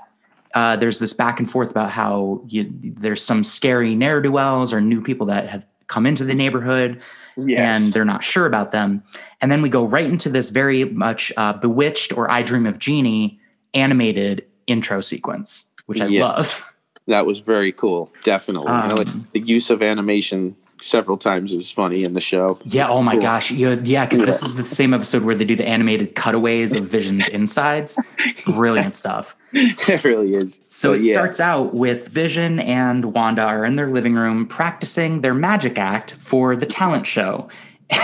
uh, 0.55 0.77
there's 0.77 0.99
this 0.99 1.13
back 1.13 1.39
and 1.39 1.51
forth 1.51 1.71
about 1.71 1.91
how 1.91 2.43
you, 2.49 2.69
there's 2.73 3.23
some 3.23 3.45
scary 3.45 3.95
ne'er 3.95 4.21
do 4.21 4.33
wells 4.33 4.73
or 4.73 4.81
new 4.81 5.03
people 5.03 5.27
that 5.27 5.49
have 5.49 5.67
come 5.87 6.07
into 6.07 6.25
the 6.25 6.35
neighborhood 6.35 7.01
yes. 7.39 7.77
and 7.85 7.93
they're 7.93 8.05
not 8.05 8.23
sure 8.25 8.47
about 8.47 8.73
them. 8.73 9.03
And 9.41 9.51
then 9.53 9.63
we 9.63 9.69
go 9.69 9.85
right 9.87 10.07
into 10.07 10.29
this 10.29 10.51
very 10.51 10.85
much 10.85 11.33
uh, 11.37 11.53
Bewitched 11.55 12.17
or 12.17 12.31
I 12.31 12.43
Dream 12.43 12.67
of 12.67 12.79
Jeannie 12.79 13.41
animated 13.75 14.45
intro 14.67 15.01
sequence, 15.01 15.71
which 15.87 16.01
I 16.01 16.07
Yes. 16.07 16.23
love. 16.23 16.75
that 17.07 17.25
was 17.27 17.41
very 17.41 17.73
cool. 17.73 18.13
Definitely. 18.23 18.69
I 18.69 18.89
like 18.93 19.09
Um, 19.09 19.27
the 19.33 19.41
use 19.41 19.71
of 19.71 19.83
animation 19.83 20.57
several 20.81 21.17
times 21.17 21.53
is 21.53 21.71
funny 21.71 22.05
in 22.05 22.15
the 22.15 22.21
show. 22.21 22.59
Yeah. 22.65 22.89
Oh 22.89 23.03
my 23.03 23.13
Cool. 23.15 23.23
gosh. 23.23 23.51
You, 23.51 23.81
yeah. 23.85 24.05
Because 24.07 24.25
this 24.25 24.43
is 24.43 24.57
the 24.57 24.65
same 24.65 24.95
episode 24.95 25.23
where 25.23 25.35
they 25.35 25.45
do 25.45 25.57
the 25.57 25.67
animated 25.67 26.15
cutaways 26.15 26.75
of 26.75 26.89
Vision's 26.89 27.29
insides. 27.29 28.01
Brilliant 28.47 28.95
stuff. 28.95 29.37
it 29.53 30.05
really 30.05 30.35
is. 30.35 30.61
So 30.69 30.93
But 30.93 30.99
it 31.01 31.05
yeah. 31.07 31.13
starts 31.15 31.41
out 31.41 31.75
with 31.75 32.09
Vision 32.09 32.61
and 32.61 33.15
Wanda 33.15 33.43
are 33.43 33.65
in 33.65 33.77
their 33.77 33.89
living 33.89 34.15
room 34.15 34.47
practicing 34.47 35.23
their 35.23 35.35
magic 35.35 35.79
act 35.79 36.13
for 36.15 36.57
the 36.57 36.67
talent 36.67 37.07
show. 37.07 37.49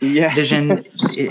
Yeah. 0.00 0.32
Vision 0.34 0.70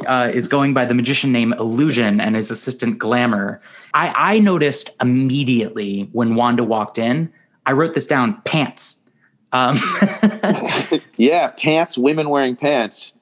uh, 0.08 0.30
is 0.34 0.48
going 0.48 0.74
by 0.74 0.86
the 0.86 0.94
magician 0.94 1.32
name 1.32 1.54
Illusion 1.54 2.20
and 2.20 2.36
his 2.36 2.52
assistant 2.52 2.98
Glamour. 2.98 3.62
I, 3.94 4.14
I 4.36 4.40
noticed 4.40 4.90
immediately 5.02 6.10
when 6.12 6.36
Wanda 6.36 6.64
walked 6.66 6.98
in, 6.98 7.32
I 7.66 7.72
wrote 7.72 7.94
this 7.94 8.08
down 8.08 8.42
pants. 8.42 9.06
Um, 9.54 9.78
yeah. 11.16 11.52
Pants. 11.58 11.98
Women 11.98 12.30
wearing 12.30 12.56
pants. 12.56 13.14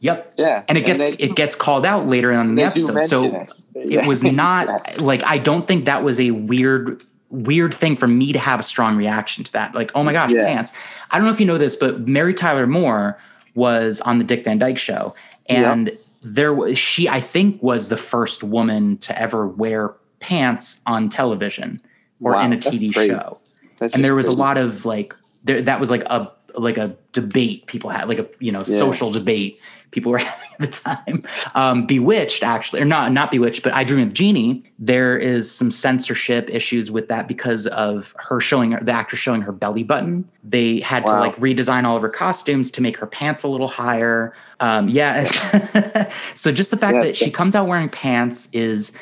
yep. 0.00 0.34
Yeah. 0.38 0.64
And 0.68 0.76
it 0.78 0.84
gets 0.84 1.02
they, 1.02 1.12
it 1.12 1.34
gets 1.36 1.56
called 1.56 1.86
out 1.86 2.06
later 2.06 2.32
on 2.32 2.50
in 2.50 2.54
the 2.56 2.62
episode. 2.64 3.04
So 3.04 3.24
it. 3.24 3.48
it 3.74 4.06
was 4.06 4.22
not 4.42 5.00
like 5.00 5.22
I 5.24 5.38
don't 5.38 5.66
think 5.66 5.86
that 5.86 6.04
was 6.04 6.20
a 6.20 6.30
weird 6.32 7.02
weird 7.30 7.72
thing 7.72 7.96
for 7.96 8.06
me 8.06 8.32
to 8.32 8.38
have 8.38 8.60
a 8.60 8.62
strong 8.62 8.96
reaction 8.96 9.42
to 9.44 9.52
that. 9.52 9.74
Like, 9.74 9.90
oh 9.94 10.04
my 10.04 10.12
gosh, 10.12 10.30
Yeah. 10.30 10.44
pants. 10.44 10.72
I 11.10 11.16
don't 11.16 11.26
know 11.26 11.32
if 11.32 11.40
you 11.40 11.46
know 11.46 11.56
this, 11.58 11.76
but 11.76 12.06
Mary 12.06 12.34
Tyler 12.34 12.66
Moore 12.66 13.18
was 13.54 14.02
on 14.02 14.18
the 14.18 14.24
Dick 14.24 14.44
Van 14.44 14.58
Dyke 14.58 14.76
show, 14.78 15.14
and 15.46 15.90
there 16.22 16.52
was 16.52 16.78
she. 16.78 17.08
I 17.08 17.20
think 17.20 17.62
was 17.62 17.88
the 17.88 17.96
first 17.96 18.42
woman 18.44 18.98
to 18.98 19.18
ever 19.18 19.46
wear 19.48 19.94
pants 20.20 20.82
on 20.86 21.08
television 21.08 21.76
or 22.22 22.32
Wow, 22.32 22.44
in 22.44 22.52
a 22.52 22.56
TV 22.56 22.92
crazy. 22.92 23.08
show. 23.14 23.38
That's 23.78 23.94
And 23.94 24.04
there 24.04 24.14
was 24.14 24.26
a 24.26 24.32
lot 24.32 24.56
of 24.58 24.84
like 24.84 25.14
there 25.44 25.62
that 25.62 25.80
was 25.80 25.90
like 25.90 26.02
a 26.04 26.30
like 26.54 26.76
a 26.76 26.94
debate 27.12 27.66
people 27.66 27.90
had 27.90 28.08
like 28.08 28.18
a 28.18 28.26
you 28.38 28.52
know 28.52 28.60
Yeah. 28.60 28.78
social 28.78 29.10
debate 29.10 29.58
people 29.90 30.10
were 30.12 30.18
having 30.26 30.48
at 30.54 30.60
the 30.60 30.66
time. 30.66 31.22
Um, 31.54 31.86
Bewitched 31.86 32.42
actually, 32.42 32.80
or 32.80 32.84
not 32.84 33.12
not 33.12 33.30
Bewitched, 33.30 33.62
but 33.62 33.72
I 33.74 33.84
Dream 33.84 34.06
of 34.06 34.14
Jeannie. 34.14 34.64
There 34.78 35.16
is 35.18 35.50
some 35.50 35.70
censorship 35.70 36.48
issues 36.50 36.90
with 36.90 37.08
that 37.08 37.28
because 37.28 37.66
of 37.68 38.14
her 38.18 38.40
showing 38.40 38.70
the 38.70 38.92
actress 38.92 39.20
showing 39.20 39.42
her 39.42 39.52
belly 39.52 39.82
button. 39.82 40.28
They 40.44 40.80
had 40.80 41.06
to 41.06 41.12
like 41.12 41.36
redesign 41.36 41.84
all 41.84 41.96
of 41.96 42.02
her 42.02 42.08
costumes 42.08 42.70
to 42.72 42.82
make 42.82 42.96
her 42.98 43.06
pants 43.06 43.42
a 43.44 43.48
little 43.48 43.68
higher. 43.68 44.34
Um, 44.60 44.88
yeah, 44.88 45.24
so 46.34 46.52
just 46.52 46.70
the 46.70 46.76
fact 46.76 46.94
Yeah, 46.96 47.04
that 47.04 47.16
she 47.16 47.30
comes 47.30 47.54
out 47.54 47.66
wearing 47.66 47.88
pants 47.88 48.48
is 48.52 48.92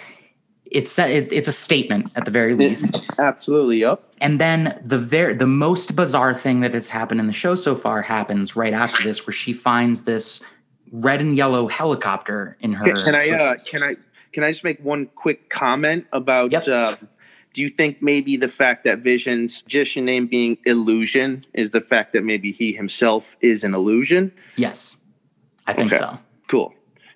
it's 0.71 0.99
it, 0.99 1.33
it's 1.33 1.49
a 1.49 1.53
statement 1.53 2.11
at 2.15 2.25
the 2.25 2.31
very 2.31 2.55
least. 2.55 2.97
Absolutely. 3.19 3.79
Yep. 3.79 4.03
And 4.21 4.41
then 4.41 4.81
the 4.85 4.99
ver- 4.99 5.35
the 5.35 5.47
most 5.47 5.97
bizarre 5.97 6.35
thing 6.35 6.61
that 6.61 6.75
has 6.75 6.91
happened 6.91 7.21
in 7.21 7.27
the 7.27 7.33
show 7.33 7.55
so 7.57 7.75
far 7.75 8.03
happens 8.03 8.57
right 8.57 8.73
after 8.73 9.03
this, 9.03 9.27
where 9.27 9.35
she 9.35 9.53
finds 9.53 10.05
this 10.05 10.43
red 10.93 11.21
and 11.21 11.37
yellow 11.37 11.69
helicopter 11.69 12.57
in 12.61 12.73
her. 12.75 12.85
Can, 12.85 13.01
can 13.03 13.15
I 13.15 13.31
uh, 13.31 13.57
can 13.67 13.83
I 13.83 13.97
can 14.33 14.45
I 14.45 14.51
just 14.53 14.65
make 14.65 14.81
one 14.85 15.07
quick 15.15 15.49
comment 15.51 16.07
about? 16.13 16.53
Yep. 16.53 16.69
Uh, 16.69 16.97
do 17.53 17.63
you 17.63 17.69
think 17.69 18.01
maybe 18.01 18.37
the 18.37 18.49
fact 18.49 18.85
that 18.85 19.01
Vision's 19.01 19.65
magician 19.65 20.05
name 20.05 20.29
being 20.29 20.57
Illusion 20.67 21.43
is 21.53 21.73
the 21.73 21.81
fact 21.81 22.13
that 22.13 22.23
maybe 22.23 22.53
he 22.53 22.73
himself 22.73 23.37
is 23.41 23.65
an 23.65 23.75
illusion? 23.75 24.31
yes, 24.57 24.99
I 25.67 25.73
think 25.73 25.93
Okay. 25.93 25.99
so. 26.01 26.19
Cool. 26.47 26.73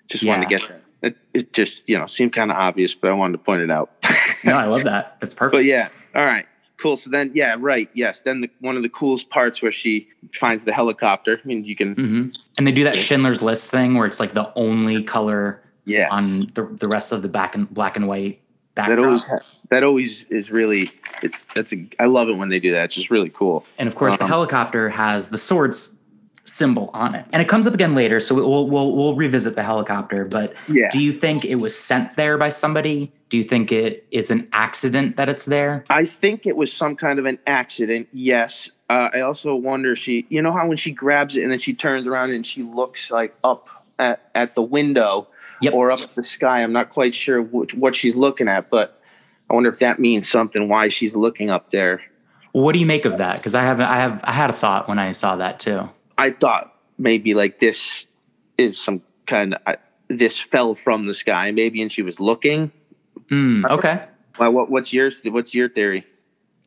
Just 0.09 0.25
wanted 0.25 0.49
to 0.49 0.49
get 0.49 0.69
that. 0.69 0.83
It, 1.05 1.17
it 1.33 1.53
just 1.53 1.89
you 1.89 1.99
know 1.99 2.07
seemed 2.07 2.33
kind 2.33 2.51
of 2.51 2.57
obvious, 2.57 2.95
but 2.95 3.11
I 3.11 3.15
wanted 3.15 3.33
to 3.33 3.45
point 3.45 3.63
it 3.63 3.71
out. 3.71 3.91
No, 4.45 4.59
I 4.59 4.67
love 4.67 4.85
that. 4.85 5.17
That's 5.21 5.33
perfect. 5.33 5.55
But 5.55 5.65
yeah, 5.65 5.89
all 6.15 6.27
right, 6.27 6.45
cool. 6.77 6.99
So 6.99 7.09
then, 7.09 7.31
yeah, 7.35 7.57
right, 7.59 7.89
yes. 7.95 8.21
Then 8.21 8.43
the, 8.43 8.51
one 8.61 8.77
of 8.77 8.83
the 8.83 8.91
coolest 8.91 9.31
parts 9.31 9.63
where 9.63 9.73
she 9.73 10.09
finds 10.35 10.67
the 10.67 10.73
helicopter. 10.75 11.41
I 11.43 11.49
mean, 11.49 11.65
you 11.65 11.75
can, 11.75 11.95
hmm 11.95 12.29
And 12.59 12.67
they 12.67 12.73
do 12.73 12.85
that 12.85 12.99
Schindler's 12.99 13.41
List 13.41 13.71
thing 13.71 13.95
where 13.95 14.07
it's 14.07 14.21
like 14.21 14.35
the 14.35 14.53
only 14.55 15.03
color 15.03 15.63
yeah. 15.87 16.09
on 16.11 16.41
the, 16.53 16.69
the 16.79 16.89
rest 16.89 17.11
of 17.11 17.23
the 17.23 17.29
black 17.29 17.55
and 17.55 17.73
black 17.73 17.97
and 17.97 18.07
white 18.07 18.43
that 18.75 18.89
backdrop. 18.89 19.07
always 19.07 19.27
that 19.71 19.83
always 19.83 20.25
is 20.25 20.51
really 20.51 20.91
it's 21.23 21.45
that's 21.55 21.73
a 21.73 21.89
I 21.99 22.05
love 22.05 22.29
it 22.29 22.35
when 22.37 22.51
they 22.51 22.61
do 22.61 22.71
that. 22.73 22.85
It's 22.87 22.95
just 22.97 23.11
really 23.11 23.31
cool. 23.31 23.65
And 23.79 23.89
of 23.89 23.95
course, 23.95 24.19
the 24.19 24.25
Um, 24.25 24.29
helicopter 24.31 24.91
has 24.91 25.29
the 25.29 25.39
swords 25.39 25.97
symbol 26.45 26.91
on 26.93 27.15
it, 27.15 27.25
and 27.33 27.41
it 27.41 27.49
comes 27.49 27.67
up 27.67 27.75
again 27.75 27.95
later. 27.95 28.21
So 28.21 28.35
we'll 28.35 28.69
we'll 28.69 28.93
we'll 28.95 29.15
revisit 29.15 29.57
the 29.57 29.63
helicopter. 29.63 30.25
But 30.25 30.55
Yeah. 30.69 30.89
do 30.91 31.01
you 31.01 31.13
think 31.13 31.45
it 31.45 31.57
was 31.57 31.77
sent 31.79 32.17
there 32.17 32.37
by 32.39 32.51
somebody? 32.51 33.13
Do 33.31 33.39
you 33.39 33.45
think 33.45 33.73
it 33.73 34.07
is 34.11 34.31
an 34.31 34.49
accident 34.53 35.17
that 35.17 35.29
it's 35.29 35.45
there? 35.47 35.85
I 35.91 36.05
think 36.05 36.47
it 36.47 36.57
was 36.57 36.73
some 36.73 36.97
kind 36.97 37.19
of 37.19 37.25
an 37.27 37.39
accident. 37.47 38.09
Yes. 38.13 38.71
Uh, 38.91 39.09
I 39.15 39.21
also 39.21 39.55
wonder 39.57 39.97
she, 39.97 40.27
you 40.29 40.43
know 40.43 40.53
how 40.53 40.69
when 40.69 40.77
she 40.77 40.93
grabs 40.93 41.37
it 41.37 41.43
and 41.43 41.51
then 41.51 41.59
she 41.59 41.73
turns 41.73 42.07
around 42.07 42.31
and 42.33 42.45
she 42.45 42.63
looks 42.63 43.11
like 43.11 43.35
up 43.43 43.67
at, 43.99 44.29
at 44.35 44.55
the 44.55 44.63
window 44.63 45.27
Yep. 45.63 45.73
or 45.73 45.91
up 45.91 46.01
at 46.01 46.15
the 46.15 46.23
sky. 46.23 46.63
I'm 46.63 46.73
not 46.73 46.91
quite 46.91 47.15
sure 47.15 47.41
which, 47.41 47.75
what 47.75 47.97
she's 47.97 48.15
looking 48.15 48.47
at, 48.49 48.69
but 48.69 49.01
I 49.49 49.55
wonder 49.55 49.71
if 49.71 49.79
that 49.79 49.99
means 49.99 50.29
something. 50.31 50.69
Why 50.69 50.89
she's 50.89 51.17
looking 51.17 51.49
up 51.49 51.71
there. 51.71 52.03
What 52.53 52.73
do 52.75 52.79
you 52.79 52.87
make 52.87 53.05
of 53.07 53.19
that? 53.19 53.39
Because 53.39 53.55
I 53.55 53.63
have 53.63 53.81
I 53.81 53.97
have 53.97 54.21
I 54.23 54.33
had 54.33 54.51
a 54.51 54.53
thought 54.53 54.89
when 54.89 54.99
I 54.99 55.13
saw 55.13 55.37
that 55.37 55.59
too. 55.61 55.89
I 56.19 56.31
thought 56.31 56.75
maybe 56.99 57.35
like 57.35 57.59
this 57.59 58.07
is 58.59 58.79
some 58.79 59.03
kind 59.27 59.55
of 59.55 59.61
I 59.67 59.77
this 60.09 60.39
fell 60.39 60.75
from 60.75 61.07
the 61.07 61.15
sky, 61.15 61.51
maybe, 61.51 61.81
and 61.83 61.91
she 61.91 62.03
was 62.03 62.21
looking. 62.21 62.71
Hmm, 63.29 63.65
okay. 63.67 64.07
Well, 64.39 64.53
what, 64.53 64.71
what's 64.71 64.93
yours? 64.93 65.23
What's 65.25 65.55
your 65.55 65.69
theory? 65.69 66.05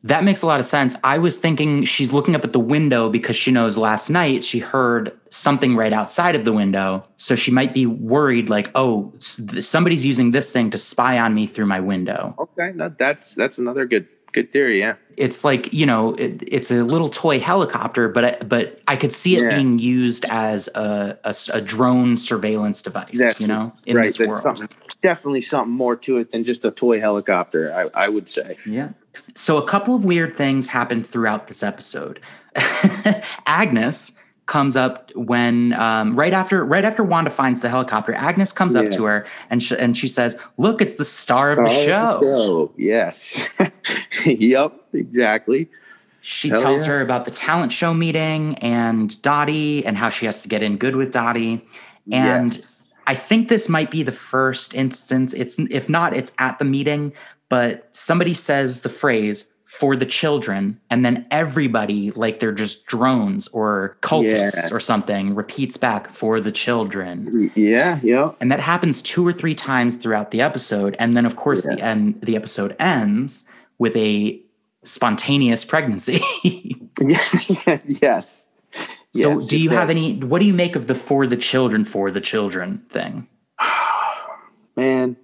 That 0.04 0.22
makes 0.22 0.42
a 0.42 0.46
lot 0.46 0.60
of 0.60 0.66
sense. 0.66 0.96
I 1.02 1.18
was 1.18 1.38
thinking 1.38 1.84
she's 1.84 2.12
looking 2.12 2.36
up 2.36 2.44
at 2.44 2.52
the 2.52 2.60
window 2.60 3.08
because 3.08 3.34
she 3.34 3.50
knows 3.50 3.76
last 3.76 4.10
night 4.10 4.44
she 4.44 4.60
heard 4.60 5.18
something 5.30 5.74
right 5.74 5.92
outside 5.92 6.36
of 6.36 6.44
the 6.44 6.52
window. 6.52 7.04
So 7.16 7.34
she 7.34 7.50
might 7.50 7.74
be 7.74 7.84
worried, 7.84 8.48
like, 8.48 8.70
oh, 8.76 9.12
somebody's 9.18 10.04
using 10.04 10.30
this 10.30 10.52
thing 10.52 10.70
to 10.70 10.78
spy 10.78 11.18
on 11.18 11.34
me 11.34 11.46
through 11.48 11.66
my 11.66 11.80
window. 11.80 12.34
Okay, 12.38 12.72
no, 12.76 12.94
that's 12.96 13.34
that's 13.34 13.58
another 13.58 13.86
good 13.86 14.06
good 14.32 14.52
theory. 14.52 14.78
Yeah, 14.78 14.94
It's 15.18 15.44
like, 15.44 15.72
you 15.72 15.84
know, 15.84 16.14
it, 16.14 16.42
it's 16.46 16.70
a 16.70 16.82
little 16.84 17.08
toy 17.08 17.40
helicopter, 17.40 18.08
but 18.08 18.24
I, 18.24 18.36
but 18.44 18.80
I 18.86 18.96
could 18.96 19.12
see 19.12 19.36
it 19.36 19.42
Yeah. 19.42 19.56
being 19.56 19.78
used 19.78 20.24
as 20.30 20.68
a 20.74 21.18
a 21.52 21.60
drone 21.60 22.16
surveillance 22.16 22.82
device, 22.82 23.18
That's 23.18 23.40
you 23.40 23.48
know, 23.48 23.72
in 23.84 23.96
right. 23.96 24.04
this 24.04 24.18
there's 24.18 24.28
world. 24.28 24.42
something- 24.42 24.68
definitely 25.02 25.40
something 25.40 25.72
more 25.72 25.96
to 25.96 26.18
it 26.18 26.30
than 26.32 26.44
just 26.44 26.64
a 26.64 26.70
toy 26.70 27.00
helicopter. 27.00 27.72
I, 27.94 28.04
I 28.06 28.08
would 28.08 28.28
say. 28.28 28.56
Yeah. 28.64 28.90
So 29.34 29.56
a 29.58 29.66
couple 29.66 29.94
of 29.94 30.04
weird 30.04 30.36
things 30.36 30.68
happened 30.68 31.06
throughout 31.06 31.48
this 31.48 31.62
episode. 31.62 32.20
Agnes 33.46 34.17
comes 34.48 34.76
up 34.76 35.12
when 35.14 35.74
um, 35.74 36.16
right 36.16 36.32
after 36.32 36.64
right 36.64 36.84
after 36.84 37.04
Wanda 37.04 37.30
finds 37.30 37.62
the 37.62 37.68
helicopter. 37.68 38.12
Agnes 38.14 38.52
comes 38.52 38.74
up 38.74 38.90
to 38.90 39.04
her 39.04 39.26
and 39.50 39.62
sh- 39.62 39.74
and 39.78 39.96
she 39.96 40.08
says, 40.08 40.40
"Look, 40.56 40.82
it's 40.82 40.96
the 40.96 41.04
star 41.04 41.52
of 41.52 41.64
the 41.64 41.70
show." 41.86 42.20
Oh, 42.24 42.72
yes. 42.76 43.48
yep. 44.26 44.72
Exactly. 44.92 45.68
She 46.20 46.48
Hell 46.48 46.60
tells 46.60 46.82
yeah. 46.86 46.94
her 46.94 47.00
about 47.00 47.26
the 47.26 47.30
talent 47.30 47.72
show 47.72 47.94
meeting 47.94 48.56
and 48.56 49.20
Dottie 49.22 49.86
and 49.86 49.96
how 49.96 50.08
she 50.10 50.26
has 50.26 50.42
to 50.42 50.48
get 50.48 50.62
in 50.62 50.76
good 50.76 50.96
with 50.96 51.12
Dottie. 51.12 51.64
And 52.10 52.54
Yes. 52.54 52.88
I 53.06 53.14
think 53.14 53.48
this 53.48 53.68
might 53.68 53.90
be 53.90 54.02
the 54.02 54.12
first 54.12 54.74
instance. 54.74 55.32
It's 55.32 55.58
if 55.70 55.88
not, 55.88 56.14
it's 56.14 56.32
at 56.38 56.58
the 56.58 56.64
meeting, 56.64 57.12
but 57.48 57.88
somebody 57.92 58.34
says 58.34 58.82
the 58.82 58.88
phrase 58.88 59.50
for 59.78 59.94
the 59.94 60.04
children, 60.06 60.80
and 60.90 61.04
then 61.04 61.24
everybody, 61.30 62.10
like 62.10 62.40
they're 62.40 62.50
just 62.50 62.84
drones 62.86 63.46
or 63.48 63.96
cultists 64.02 64.70
Yeah. 64.70 64.76
or 64.76 64.80
something, 64.80 65.36
repeats 65.36 65.76
back 65.76 66.12
for 66.12 66.40
the 66.40 66.50
children. 66.50 67.52
Yeah. 67.54 68.00
Yeah. 68.02 68.32
And 68.40 68.50
that 68.50 68.58
happens 68.58 69.00
two 69.00 69.24
or 69.24 69.32
three 69.32 69.54
times 69.54 69.94
throughout 69.94 70.32
the 70.32 70.40
episode. 70.40 70.96
And 70.98 71.16
then 71.16 71.24
of 71.24 71.36
course 71.36 71.62
the 71.62 71.80
end 71.80 72.20
the 72.22 72.34
episode 72.34 72.74
ends 72.80 73.48
with 73.78 73.94
a 73.96 74.40
spontaneous 74.82 75.64
pregnancy. 75.64 76.20
yes. 77.00 77.64
yes. 78.02 78.48
so 79.10 79.30
Yes, 79.34 79.46
do 79.46 79.60
you 79.60 79.70
have 79.70 79.90
any 79.90 80.18
what 80.18 80.40
do 80.40 80.46
you 80.46 80.54
make 80.54 80.74
of 80.74 80.88
the 80.88 80.96
for 80.96 81.24
the 81.28 81.36
children 81.36 81.84
for 81.84 82.10
the 82.10 82.20
children 82.20 82.82
thing? 82.90 83.28
Man, 84.76 85.16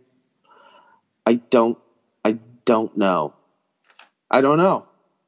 I 1.26 1.34
don't. 1.50 1.76
I 2.24 2.38
don't 2.64 2.96
know. 2.96 3.33
I 4.34 4.40
don't 4.40 4.58
know. 4.58 4.84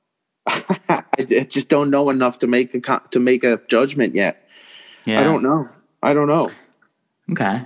I 0.47 1.23
just 1.49 1.69
don't 1.69 1.91
know 1.91 2.11
enough 2.11 2.41
to 2.41 2.49
make 2.49 2.75
a 2.75 3.01
to 3.11 3.21
make 3.21 3.45
a 3.45 3.61
judgment 3.69 4.17
yet. 4.17 4.49
Yeah. 5.05 5.21
I 5.21 5.25
don't 5.25 5.45
know. 5.45 5.69
I 6.03 6.13
don't 6.13 6.27
know. 6.27 6.51
Okay. 7.31 7.63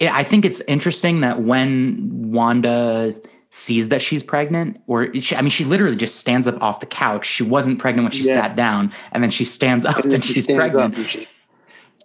I 0.00 0.24
think 0.24 0.44
it's 0.44 0.60
interesting 0.62 1.20
that 1.20 1.40
when 1.42 2.32
Wanda 2.32 3.14
sees 3.50 3.90
that 3.90 4.02
she's 4.02 4.22
pregnant, 4.24 4.80
or 4.88 5.14
she, 5.20 5.36
I 5.36 5.42
mean, 5.42 5.50
she 5.50 5.64
literally 5.64 5.96
just 5.96 6.16
stands 6.16 6.48
up 6.48 6.60
off 6.60 6.80
the 6.80 6.86
couch. 6.86 7.26
She 7.26 7.44
wasn't 7.44 7.78
pregnant 7.78 8.06
when 8.06 8.12
she 8.12 8.26
Yeah. 8.26 8.34
sat 8.40 8.56
down, 8.56 8.92
and 9.12 9.22
then 9.22 9.30
she 9.30 9.44
stands 9.44 9.84
up 9.84 9.98
and, 10.02 10.10
then 10.12 10.20
she 10.20 10.32
she's 10.34 10.46
pregnant. 10.46 10.96
and 10.96 11.06
she- 11.06 11.20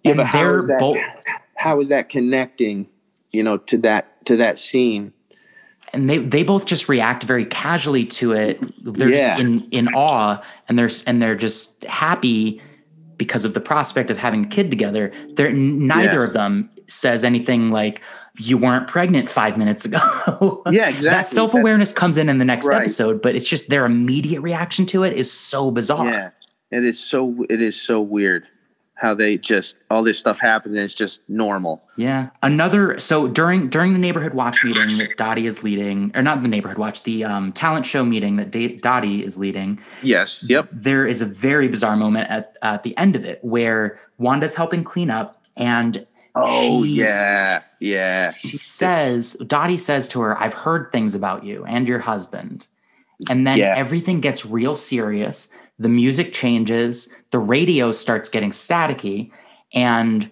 Yeah, 0.04 0.12
and 0.12 0.18
but 0.18 0.28
how 0.28 0.52
that? 0.62 0.78
both, 0.80 0.98
How 1.56 1.80
is 1.80 1.88
that 1.88 2.10
connecting? 2.10 2.88
You 3.32 3.42
know, 3.44 3.58
to 3.58 3.78
that 3.80 4.26
to 4.28 4.38
that 4.38 4.58
scene. 4.60 5.14
And 5.94 6.10
they 6.10 6.18
they 6.18 6.44
both 6.44 6.66
just 6.66 6.90
react 6.90 7.24
very 7.24 7.46
casually 7.46 8.06
to 8.06 8.34
it. 8.34 8.60
They're 8.84 9.10
just 9.12 9.42
in 9.42 9.62
in 9.72 9.88
awe, 9.90 10.42
and 10.68 10.78
they're 10.78 10.92
and 11.06 11.22
they're 11.22 11.36
just 11.36 11.84
happy 11.86 12.62
because 13.18 13.46
of 13.46 13.54
the 13.54 13.60
prospect 13.62 14.12
of 14.12 14.18
having 14.18 14.46
a 14.46 14.48
kid 14.48 14.70
together. 14.70 15.12
They're 15.34 15.52
neither 15.52 16.22
Yeah. 16.22 16.28
of 16.28 16.34
them 16.34 16.70
says 16.88 17.24
anything 17.24 17.72
like. 17.72 18.02
You 18.40 18.60
weren't 18.60 18.88
pregnant 18.88 19.28
five 19.28 19.58
minutes 19.58 19.84
ago. 19.84 20.62
Yeah, 20.72 20.90
exactly. 20.90 21.10
that 21.10 21.28
self 21.28 21.56
awareness 21.56 21.92
comes 21.92 22.18
in 22.18 22.30
in 22.30 22.38
the 22.38 22.46
next 22.46 22.68
Right. 22.68 22.82
episode, 22.82 23.20
but 23.20 23.36
it's 23.36 23.48
just 23.50 23.68
their 23.72 23.84
immediate 23.84 24.42
reaction 24.42 24.86
to 24.88 25.02
it 25.04 25.14
is 25.14 25.32
so 25.32 25.72
bizarre. 25.72 26.08
Yeah, 26.08 26.30
it 26.70 26.86
is 26.86 27.00
so 27.00 27.46
it 27.50 27.64
is 27.64 27.82
so 27.82 28.00
weird 28.00 28.44
how 29.00 29.14
they 29.14 29.38
just 29.38 29.78
all 29.92 30.04
this 30.04 30.18
stuff 30.18 30.40
happens 30.40 30.74
and 30.76 30.84
it's 30.84 30.94
just 30.96 31.22
normal. 31.30 31.84
Yeah. 31.98 32.30
Another 32.44 33.00
so 33.00 33.28
during 33.28 33.70
during 33.70 33.94
the 33.94 34.00
neighborhood 34.00 34.34
watch 34.34 34.64
meeting 34.64 34.98
that 34.98 35.16
Dottie 35.18 35.46
is 35.46 35.64
leading, 35.64 36.12
or 36.16 36.22
not 36.22 36.42
the 36.42 36.48
neighborhood 36.50 36.78
watch, 36.78 37.04
the 37.04 37.24
um, 37.24 37.52
talent 37.54 37.86
show 37.86 38.04
meeting 38.04 38.38
that 38.38 38.52
Da- 38.52 38.78
Dottie 38.78 39.24
is 39.24 39.38
leading, 39.38 39.80
Yes. 40.02 40.44
Yep. 40.48 40.70
there 40.72 41.06
is 41.06 41.22
a 41.22 41.26
very 41.26 41.68
bizarre 41.68 41.96
moment 41.96 42.30
at 42.30 42.58
at 42.62 42.84
the 42.84 42.98
end 42.98 43.16
of 43.16 43.24
it 43.24 43.40
where 43.44 44.00
Wanda's 44.18 44.56
helping 44.56 44.84
clean 44.84 45.10
up 45.12 45.42
and 45.56 46.06
Oh 46.40 46.84
She- 46.84 47.00
yeah, 47.00 47.64
yeah. 47.80 48.32
she 48.34 48.58
says 48.58 49.34
Dottie 49.48 49.78
says 49.78 50.08
to 50.10 50.22
her, 50.22 50.40
"I've 50.40 50.54
heard 50.54 50.92
things 50.92 51.16
about 51.16 51.44
you 51.44 51.66
and 51.66 51.88
your 51.88 51.98
husband," 52.00 52.68
and 53.30 53.48
then 53.48 53.58
Yeah. 53.58 53.74
everything 53.76 54.22
gets 54.22 54.46
real 54.46 54.76
serious. 54.76 55.52
The 55.80 55.90
music 55.90 56.34
changes. 56.34 57.14
The 57.32 57.40
radio 57.40 57.92
starts 57.92 58.30
getting 58.30 58.52
staticky, 58.52 59.32
and 59.74 60.30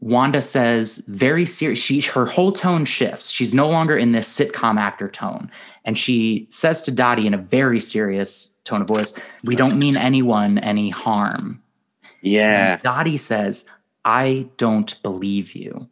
Wanda 0.00 0.40
says, 0.40 1.02
"Very 1.08 1.46
serious." 1.46 1.78
She 1.78 2.00
her 2.00 2.26
whole 2.26 2.52
tone 2.52 2.84
shifts. 2.84 3.30
She's 3.30 3.52
no 3.52 3.68
longer 3.68 3.96
in 3.96 4.12
this 4.12 4.28
sitcom 4.28 4.78
actor 4.78 5.08
tone, 5.08 5.50
and 5.84 5.98
she 5.98 6.46
says 6.50 6.82
to 6.84 6.92
Dottie 6.92 7.26
in 7.26 7.34
a 7.34 7.38
very 7.38 7.80
serious 7.80 8.54
tone 8.64 8.82
of 8.82 8.88
voice, 8.88 9.14
"We 9.42 9.56
don't 9.56 9.76
mean 9.76 9.96
anyone 9.96 10.58
any 10.58 10.90
harm." 10.90 11.62
Yeah, 12.22 12.72
And 12.74 12.82
Dottie 12.82 13.16
says, 13.16 13.68
"I 14.04 14.48
don't 14.56 15.00
believe 15.02 15.54
you." 15.54 15.88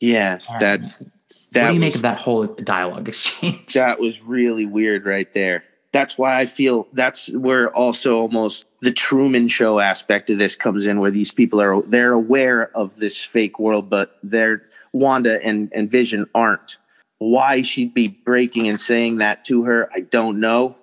yeah. 0.00 0.38
That 0.60 0.80
what 0.80 1.06
that 1.52 1.68
do 1.68 1.74
you 1.74 1.80
was, 1.80 1.80
make 1.80 1.94
of 1.94 2.02
that 2.02 2.18
whole 2.18 2.46
dialogue 2.46 3.08
exchange? 3.08 3.72
that 3.74 4.00
was 4.00 4.20
really 4.22 4.66
weird 4.66 5.06
right 5.06 5.32
there. 5.32 5.64
That's 5.92 6.18
why 6.18 6.38
I 6.38 6.46
feel 6.46 6.88
that's 6.92 7.30
where 7.32 7.70
also 7.74 8.18
almost 8.18 8.66
the 8.80 8.90
Truman 8.90 9.48
Show 9.48 9.78
aspect 9.78 10.30
of 10.30 10.38
this 10.38 10.56
comes 10.56 10.86
in, 10.86 11.00
where 11.00 11.10
these 11.10 11.30
people 11.30 11.60
are 11.60 11.80
they're 11.82 12.12
aware 12.12 12.70
of 12.76 12.96
this 12.96 13.22
fake 13.22 13.58
world, 13.58 13.88
but 13.88 14.18
they're 14.22 14.62
Wanda 14.92 15.42
and 15.42 15.70
and 15.74 15.90
Vision 15.90 16.26
aren't. 16.34 16.76
Why 17.18 17.62
she'd 17.62 17.94
be 17.94 18.08
breaking 18.08 18.68
and 18.68 18.78
saying 18.78 19.18
that 19.18 19.44
to 19.46 19.64
her, 19.64 19.88
I 19.92 20.00
don't 20.00 20.38
know. 20.40 20.76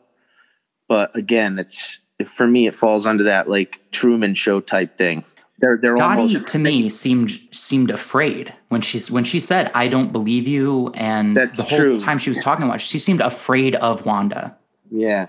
But 0.87 1.15
again, 1.15 1.59
it's 1.59 1.99
for 2.25 2.47
me, 2.47 2.67
it 2.67 2.75
falls 2.75 3.05
under 3.05 3.25
that 3.25 3.49
like 3.49 3.79
Truman 3.91 4.35
Show 4.35 4.61
type 4.61 4.97
thing. 4.97 5.23
They're 5.59 5.77
they're 5.77 5.95
Dottie 5.95 6.21
almost 6.21 6.47
to 6.47 6.59
me 6.59 6.89
seemed 6.89 7.31
seemed 7.51 7.91
afraid 7.91 8.53
when 8.69 8.81
she's 8.81 9.09
when 9.09 9.23
she 9.23 9.39
said 9.39 9.71
I 9.73 9.87
don't 9.87 10.11
believe 10.11 10.47
you 10.47 10.91
and 10.93 11.35
That's 11.35 11.57
the 11.57 11.63
whole 11.63 11.77
true. 11.77 11.99
time 11.99 12.19
she 12.19 12.29
was 12.29 12.39
talking 12.39 12.65
about 12.65 12.75
it, 12.75 12.81
she 12.81 12.99
seemed 12.99 13.21
afraid 13.21 13.75
of 13.75 14.05
Wanda. 14.05 14.57
Yeah. 14.93 15.27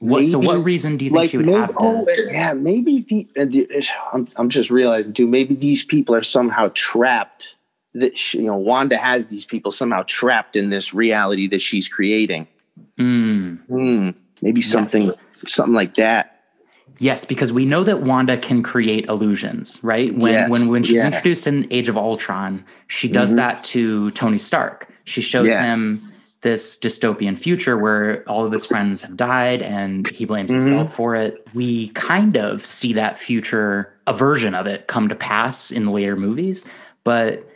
What 0.00 0.26
so 0.26 0.40
what 0.40 0.64
reason 0.64 0.96
do 0.96 1.04
you 1.04 1.12
think 1.12 1.30
she 1.30 1.36
would 1.36 1.46
maybe, 1.46 1.58
have 1.58 1.76
oh, 1.78 2.04
yeah, 2.28 2.54
maybe 2.54 3.04
the, 3.08 3.28
and 3.36 3.52
the- 3.52 3.68
I'm, 4.12 4.26
I'm 4.34 4.48
just 4.48 4.68
realizing 4.68 5.12
too, 5.12 5.28
maybe 5.28 5.54
these 5.54 5.84
people 5.84 6.14
are 6.16 6.22
somehow 6.22 6.70
trapped. 6.74 7.54
That 7.96 8.18
she, 8.18 8.38
you 8.38 8.46
know, 8.46 8.56
Wanda 8.56 8.96
has 8.96 9.26
these 9.26 9.44
people 9.44 9.70
somehow 9.70 10.02
trapped 10.08 10.56
in 10.56 10.70
this 10.70 10.92
reality 10.92 11.46
that 11.46 11.60
she's 11.60 11.88
creating. 11.88 12.48
Mm, 12.98 13.58
Hmm, 13.66 14.10
maybe 14.42 14.60
something, 14.62 15.10
something 15.46 15.74
like 15.74 15.94
that. 15.94 16.40
yes, 16.98 17.24
because 17.24 17.52
we 17.52 17.64
know 17.64 17.84
that 17.84 18.02
Wanda 18.02 18.36
can 18.36 18.64
create 18.64 19.04
illusions, 19.06 19.78
right? 19.84 20.12
When 20.12 20.32
Yes, 20.32 20.50
when 20.50 20.66
when 20.68 20.82
she's 20.82 20.96
yeah. 20.96 21.06
introduced 21.06 21.46
in 21.46 21.68
Age 21.72 21.88
of 21.88 21.96
Ultron, 21.96 22.64
she 22.88 23.06
does 23.06 23.32
Mhm. 23.32 23.36
that 23.36 23.62
to 23.64 24.10
Tony 24.10 24.38
Stark. 24.38 24.88
She 25.04 25.22
shows 25.22 25.46
Yeah. 25.46 25.62
him 25.64 26.10
this 26.44 26.78
dystopian 26.78 27.36
future 27.36 27.76
where 27.76 28.22
all 28.28 28.44
of 28.44 28.52
his 28.52 28.64
friends 28.66 29.00
have 29.02 29.16
died 29.16 29.62
and 29.62 30.06
he 30.10 30.24
blames 30.26 30.50
Mhm. 30.50 30.54
himself 30.62 30.94
for 30.94 31.16
it. 31.16 31.44
We 31.54 31.88
kind 31.88 32.36
of 32.36 32.64
see 32.64 32.92
that 32.92 33.18
future, 33.18 33.92
a 34.06 34.12
version 34.12 34.54
of 34.54 34.66
it, 34.66 34.86
come 34.86 35.08
to 35.08 35.14
pass 35.14 35.70
in 35.72 35.86
the 35.86 35.90
later 35.90 36.16
movies, 36.16 36.68
but 37.02 37.48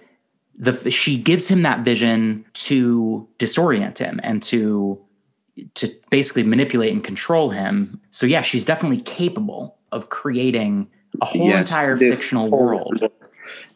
the 0.58 0.90
she 0.90 1.16
gives 1.18 1.46
him 1.48 1.62
that 1.62 1.80
vision 1.84 2.44
to 2.54 3.28
disorient 3.38 3.98
him 3.98 4.18
and 4.24 4.42
to 4.44 4.98
to 5.74 5.88
basically 6.10 6.42
manipulate 6.44 6.92
and 6.92 7.04
control 7.04 7.50
him. 7.50 8.00
So 8.10 8.26
yeah, 8.26 8.40
she's 8.40 8.64
definitely 8.64 9.00
capable 9.02 9.76
of 9.92 10.08
creating 10.08 10.88
a 11.20 11.26
whole 11.26 11.46
Yes, 11.48 11.68
entire 11.70 11.96
fictional 11.96 12.48
whole- 12.48 12.58
world. 12.58 13.02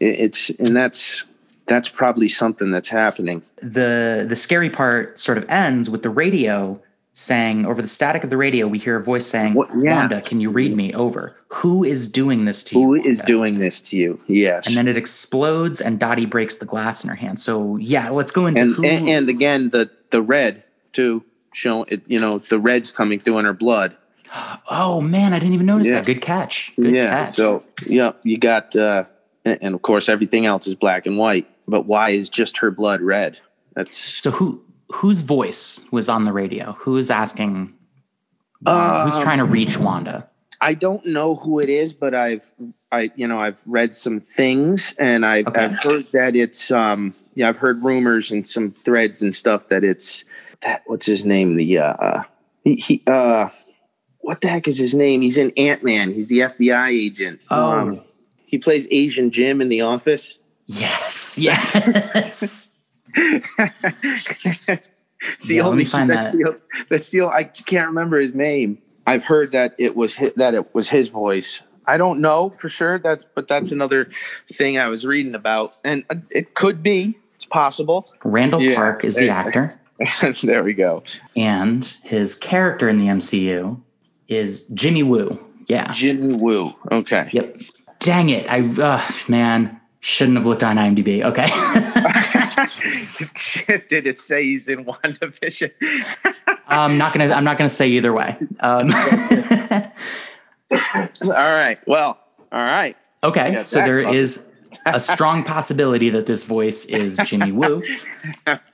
It's 0.00 0.48
and 0.58 0.74
that's 0.74 1.24
that's 1.72 1.88
probably 1.88 2.28
something 2.28 2.70
that's 2.70 2.88
happening. 2.88 3.42
the 3.60 4.26
the 4.28 4.36
scary 4.36 4.70
part 4.70 5.18
sort 5.18 5.38
of 5.38 5.44
ends 5.48 5.88
with 5.92 6.02
the 6.02 6.10
radio 6.10 6.80
saying 7.14 7.66
over 7.66 7.82
the 7.82 7.88
static 7.88 8.24
of 8.24 8.30
the 8.30 8.36
radio 8.46 8.66
we 8.66 8.78
hear 8.78 8.96
a 8.96 9.02
voice 9.02 9.26
saying 9.26 9.52
What- 9.54 9.68
yeah. 9.76 9.94
wanda 9.96 10.20
can 10.22 10.40
you 10.40 10.50
read 10.50 10.74
me 10.74 10.94
over 10.94 11.36
who 11.48 11.84
is 11.84 12.08
doing 12.08 12.46
this 12.46 12.64
to 12.64 12.74
Who 12.74 12.94
you 12.94 13.04
is 13.04 13.18
Wanda?" 13.18 13.26
doing 13.34 13.54
this 13.58 13.80
to 13.82 13.96
you? 13.96 14.18
Yes, 14.28 14.66
and 14.66 14.76
then 14.78 14.88
it 14.88 14.96
explodes 14.96 15.80
and 15.82 15.98
dottie 15.98 16.24
breaks 16.26 16.56
the 16.58 16.64
glass 16.66 17.02
in 17.04 17.10
her 17.10 17.14
hand 17.24 17.38
so 17.40 17.76
yeah 17.76 18.08
let's 18.10 18.30
go 18.30 18.46
into 18.46 18.62
and, 18.62 18.74
who 18.74 18.84
and 18.84 19.08
and 19.08 19.28
again 19.28 19.70
the 19.70 19.90
the 20.10 20.22
red 20.22 20.62
too, 20.92 21.24
showing 21.54 21.86
it. 21.88 22.02
You 22.06 22.18
know, 22.20 22.36
the 22.38 22.58
red's 22.58 22.92
coming 22.92 23.18
through 23.18 23.38
in 23.38 23.44
her 23.46 23.54
blood. 23.54 23.96
oh 24.70 25.00
man 25.00 25.32
i 25.34 25.38
didn't 25.38 25.54
even 25.54 25.66
notice 25.66 25.88
Yeah. 25.88 25.94
that 25.96 26.06
good 26.06 26.22
catch 26.22 26.72
good 26.76 26.94
yeah. 26.94 27.10
catch 27.10 27.34
So 27.34 27.64
yeah, 27.86 28.12
you 28.24 28.38
got 28.38 28.74
uh 28.76 29.04
and 29.44 29.74
of 29.74 29.82
course 29.82 30.08
everything 30.08 30.46
else 30.46 30.66
is 30.66 30.74
black 30.74 31.04
and 31.06 31.18
white, 31.18 31.46
but 31.68 31.86
why 31.86 32.10
is 32.10 32.28
just 32.28 32.58
her 32.58 32.70
blood 32.70 33.00
red? 33.00 33.40
That's 33.74 33.96
so 33.96 34.30
who 34.30 34.62
whose 34.92 35.20
voice 35.22 35.80
was 35.90 36.08
on 36.08 36.24
the 36.26 36.32
radio 36.32 36.72
who 36.80 36.96
is 36.98 37.10
asking 37.10 37.72
who's 38.60 38.68
Um, 39.16 39.22
trying 39.22 39.38
to 39.38 39.44
reach 39.44 39.78
wanda 39.78 40.28
I 40.60 40.74
don't 40.74 41.04
know 41.06 41.34
who 41.34 41.58
it 41.58 41.68
is, 41.68 41.92
but 41.94 42.14
I've 42.14 42.52
I 42.92 43.10
you 43.16 43.26
know 43.26 43.38
I've 43.38 43.60
read 43.66 43.94
some 43.94 44.20
things 44.20 44.94
and 44.98 45.24
I've 45.26 45.46
Okay. 45.48 45.64
I've 45.64 45.78
heard 45.82 46.06
that 46.12 46.36
it's 46.36 46.70
um 46.70 47.14
yeah 47.34 47.48
I've 47.48 47.56
heard 47.58 47.82
rumors 47.82 48.30
and 48.30 48.46
some 48.46 48.70
threads 48.72 49.22
and 49.22 49.34
stuff 49.34 49.68
that 49.68 49.82
it's 49.82 50.24
that 50.60 50.82
what's 50.86 51.06
his 51.06 51.24
name 51.24 51.56
the 51.56 51.78
uh 51.78 52.22
he, 52.62 52.74
he 52.74 53.02
uh 53.06 53.48
what 54.20 54.40
the 54.42 54.48
heck 54.48 54.68
is 54.68 54.78
his 54.78 54.94
name? 54.94 55.20
He's 55.22 55.36
in 55.36 55.50
Ant 55.56 55.82
Man. 55.82 56.12
He's 56.12 56.28
the 56.28 56.40
FBI 56.40 56.90
agent. 56.90 57.40
Um, 57.50 57.94
Oh. 57.94 58.02
he 58.46 58.56
plays 58.58 58.86
Asian 58.92 59.30
Jim 59.32 59.60
in 59.60 59.68
The 59.68 59.80
Office. 59.80 60.38
Yes 60.72 61.36
yes 61.38 62.70
the 63.14 64.80
Yeah, 65.48 65.62
let 65.62 65.70
only 65.70 65.84
me 65.84 65.84
find 65.84 66.10
that's 66.10 66.26
that. 66.26 66.32
The, 66.32 66.60
that's 66.88 67.10
the 67.10 67.22
I 67.26 67.44
can't 67.44 67.88
remember 67.88 68.18
his 68.20 68.34
name. 68.34 68.78
I've 69.06 69.24
heard 69.24 69.52
that 69.52 69.74
it 69.78 69.96
was 69.96 70.16
hi- 70.16 70.32
that 70.36 70.54
it 70.54 70.74
was 70.74 70.88
his 70.88 71.08
voice. 71.08 71.62
I 71.86 71.96
don't 71.96 72.20
know 72.20 72.50
for 72.50 72.68
sure. 72.68 72.98
That's 72.98 73.24
but 73.24 73.48
that's 73.48 73.72
another 73.72 74.08
thing 74.52 74.78
I 74.78 74.86
was 74.88 75.04
reading 75.04 75.34
about, 75.34 75.76
and 75.84 76.04
uh, 76.10 76.16
it 76.30 76.54
could 76.54 76.82
be. 76.82 77.18
It's 77.34 77.44
possible. 77.44 78.08
randall 78.24 78.62
Yeah. 78.62 78.76
park 78.76 79.04
is 79.04 79.16
the 79.16 79.28
actor 79.28 79.78
there 80.44 80.62
we 80.62 80.74
go. 80.74 81.02
and 81.36 81.84
his 82.04 82.36
character 82.36 82.88
in 82.88 82.98
the 82.98 83.06
MCU 83.06 83.80
is 84.28 84.62
Jimmy 84.68 85.02
Woo. 85.02 85.38
Yeah. 85.66 85.92
Jimmy 85.92 86.34
Woo. 86.36 86.74
Okay. 86.92 87.28
Yep. 87.32 87.62
Dang 87.98 88.28
it. 88.30 88.48
I 88.48 88.60
uh, 88.80 89.02
man 89.28 89.80
shouldn't 90.02 90.36
have 90.36 90.44
looked 90.44 90.64
on 90.64 90.76
IMDb. 90.76 91.24
Okay. 91.24 91.46
Did 93.88 94.06
it 94.06 94.20
say 94.20 94.44
he's 94.44 94.68
in 94.68 94.84
WandaVision? 94.84 95.70
I'm 96.66 96.98
not 96.98 97.14
gonna. 97.14 97.32
I'm 97.32 97.44
not 97.44 97.56
gonna 97.56 97.68
say 97.68 97.88
either 97.88 98.12
way. 98.12 98.36
Um, 98.60 98.92
all 100.72 100.80
right. 101.30 101.78
Well. 101.86 102.18
All 102.50 102.60
right. 102.60 102.96
okay. 103.24 103.62
So 103.64 103.78
there 103.78 104.00
is 104.00 104.46
a 104.84 105.00
strong 105.00 105.42
possibility 105.44 106.10
that 106.10 106.26
this 106.26 106.44
voice 106.44 106.84
is 106.86 107.18
Jimmy 107.24 107.52
Woo, 107.52 107.82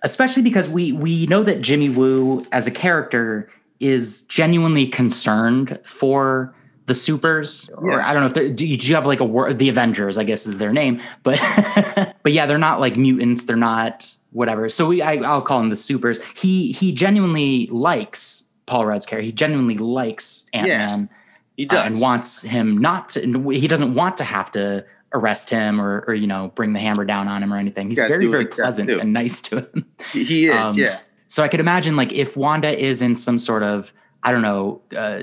especially 0.02 0.42
because 0.42 0.68
we 0.68 0.92
we 0.92 1.26
know 1.26 1.44
that 1.44 1.60
Jimmy 1.60 1.90
Woo 1.90 2.42
as 2.50 2.66
a 2.66 2.72
character 2.72 3.48
is 3.78 4.22
genuinely 4.22 4.86
concerned 4.86 5.78
for 5.84 6.54
the 6.88 6.94
supers 6.94 7.70
or 7.76 8.00
i 8.00 8.12
don't 8.12 8.22
know 8.22 8.26
if 8.26 8.34
they're 8.34 8.48
do 8.50 8.66
you, 8.66 8.76
do 8.76 8.86
you 8.88 8.94
have 8.94 9.06
like 9.06 9.20
a 9.20 9.24
word 9.24 9.58
the 9.58 9.68
avengers 9.68 10.18
i 10.18 10.24
guess 10.24 10.46
is 10.46 10.58
their 10.58 10.72
name 10.72 11.00
but 11.22 11.38
but 12.24 12.32
yeah 12.32 12.46
they're 12.46 12.58
not 12.58 12.80
like 12.80 12.96
mutants 12.96 13.44
they're 13.44 13.56
not 13.56 14.12
whatever. 14.30 14.68
So 14.68 14.86
we 14.88 15.00
I, 15.00 15.14
i'll 15.16 15.40
call 15.40 15.58
them 15.60 15.70
the 15.70 15.76
supers. 15.76 16.18
He 16.36 16.72
he 16.72 16.92
genuinely 16.92 17.66
likes 17.68 18.44
paul 18.66 18.84
rudd's 18.84 19.06
character. 19.06 19.24
He 19.24 19.32
genuinely 19.32 19.78
likes 19.78 20.46
ant-man 20.52 21.08
He 21.56 21.66
uh, 21.66 21.74
does. 21.74 21.86
and 21.86 22.00
wants 22.00 22.42
him 22.42 22.76
not 22.76 23.08
to 23.10 23.48
he 23.50 23.66
doesn't 23.68 23.94
want 23.94 24.18
to 24.18 24.24
have 24.24 24.52
to 24.52 24.84
arrest 25.14 25.48
him 25.48 25.80
or 25.80 26.04
or 26.06 26.14
you 26.14 26.26
know 26.26 26.52
bring 26.54 26.74
the 26.74 26.78
hammer 26.80 27.04
down 27.06 27.26
on 27.28 27.42
him 27.42 27.52
or 27.52 27.56
anything. 27.56 27.88
He's 27.88 27.98
very 27.98 28.26
very 28.26 28.46
pleasant 28.46 28.90
and 28.90 29.12
nice 29.14 29.40
to 29.42 29.60
him. 29.60 29.86
He- 30.12 30.24
he 30.24 30.46
is. 30.48 30.54
um, 30.56 30.76
yeah. 30.76 31.00
so 31.26 31.42
I 31.42 31.48
could 31.48 31.60
imagine 31.60 31.96
like 31.96 32.12
if 32.12 32.36
Wanda 32.36 32.78
is 32.78 33.00
in 33.00 33.16
some 33.16 33.38
sort 33.38 33.62
of 33.62 33.92
I 34.22 34.30
don't 34.32 34.42
know 34.42 34.82
uh, 34.94 35.20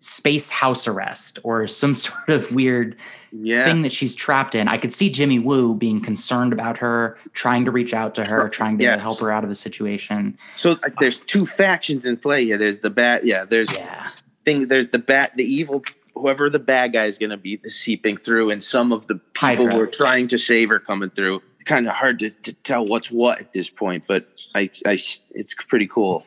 space 0.00 0.50
house 0.50 0.86
arrest 0.88 1.38
or 1.42 1.66
some 1.68 1.94
sort 2.06 2.28
of 2.28 2.50
weird 2.52 2.96
Yeah. 3.32 3.64
thing 3.64 3.82
that 3.82 3.92
she's 3.92 4.14
trapped 4.14 4.54
in, 4.54 4.68
I 4.68 4.78
could 4.78 4.92
see 4.92 5.10
Jimmy 5.10 5.38
Woo 5.38 5.74
being 5.74 6.00
concerned 6.00 6.52
about 6.52 6.78
her, 6.78 7.16
trying 7.32 7.64
to 7.64 7.70
reach 7.70 7.94
out 7.94 8.14
to 8.16 8.24
her, 8.24 8.48
trying 8.48 8.78
to 8.78 8.84
Yes. 8.84 9.02
help 9.02 9.20
her 9.20 9.32
out 9.32 9.42
of 9.44 9.48
the 9.48 9.54
situation. 9.54 10.36
So 10.56 10.72
uh, 10.72 10.90
there's 11.00 11.20
two 11.20 11.46
factions 11.46 12.06
in 12.06 12.16
play 12.16 12.44
here. 12.44 12.58
There's 12.58 12.78
the 12.78 12.90
bad. 12.90 13.24
Yeah. 13.24 13.44
There's 13.44 13.72
Yeah, 13.72 14.10
thing. 14.44 14.68
There's 14.68 14.88
the 14.88 14.98
bad. 14.98 15.32
The 15.36 15.44
evil. 15.44 15.82
Whoever 16.14 16.48
the 16.48 16.58
bad 16.58 16.94
guy 16.94 17.04
is 17.04 17.18
going 17.18 17.28
to 17.30 17.36
be, 17.36 17.56
the 17.56 17.68
seeping 17.68 18.16
through, 18.16 18.50
and 18.50 18.62
some 18.62 18.90
of 18.90 19.06
the 19.06 19.16
people 19.16 19.66
Hydra. 19.66 19.72
who 19.74 19.80
are 19.80 19.86
trying 19.86 20.28
to 20.28 20.38
save 20.38 20.70
her 20.70 20.78
coming 20.78 21.10
through. 21.10 21.42
Kind 21.66 21.86
of 21.86 21.92
hard 21.94 22.20
to, 22.20 22.30
to 22.30 22.52
tell 22.54 22.86
what's 22.86 23.10
what 23.10 23.38
at 23.40 23.52
this 23.52 23.68
point, 23.68 24.04
but 24.08 24.26
I, 24.54 24.70
I, 24.86 24.92
it's 25.32 25.54
pretty 25.68 25.86
cool. 25.88 26.24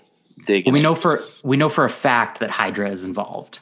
Digging. 0.49 0.73
well, 0.73 0.79
we 0.79 0.81
know 0.81 0.95
for 0.95 1.23
we 1.43 1.57
know 1.57 1.69
for 1.69 1.85
a 1.85 1.89
fact 1.91 2.39
that 2.39 2.49
Hydra 2.49 2.89
is 2.89 3.03
involved. 3.03 3.59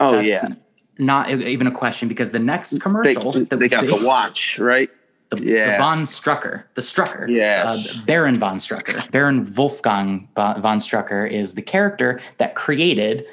Oh 0.00 0.12
That's- 0.16 0.42
yeah. 0.42 0.54
not 0.98 1.30
even 1.30 1.68
a 1.68 1.70
question 1.70 2.08
because 2.08 2.32
the 2.32 2.40
next 2.40 2.70
They, 2.72 2.78
commercial 2.80 3.30
that 3.32 3.48
they 3.50 3.56
we 3.56 3.68
got 3.68 3.82
see, 3.82 3.86
the 3.96 4.04
watch, 4.04 4.58
right? 4.58 4.90
the, 5.30 5.44
yeah. 5.44 5.76
the 5.76 5.78
von 5.82 6.02
Strucker, 6.02 6.64
the 6.74 6.80
Strucker, 6.82 7.28
Yes. 7.30 8.00
uh, 8.00 8.06
Baron 8.06 8.38
von 8.40 8.58
Strucker, 8.58 9.08
Baron 9.12 9.48
Wolfgang 9.56 10.28
von 10.34 10.78
Strucker 10.80 11.30
is 11.30 11.54
the 11.54 11.62
character 11.62 12.20
that 12.38 12.56
created 12.56 13.24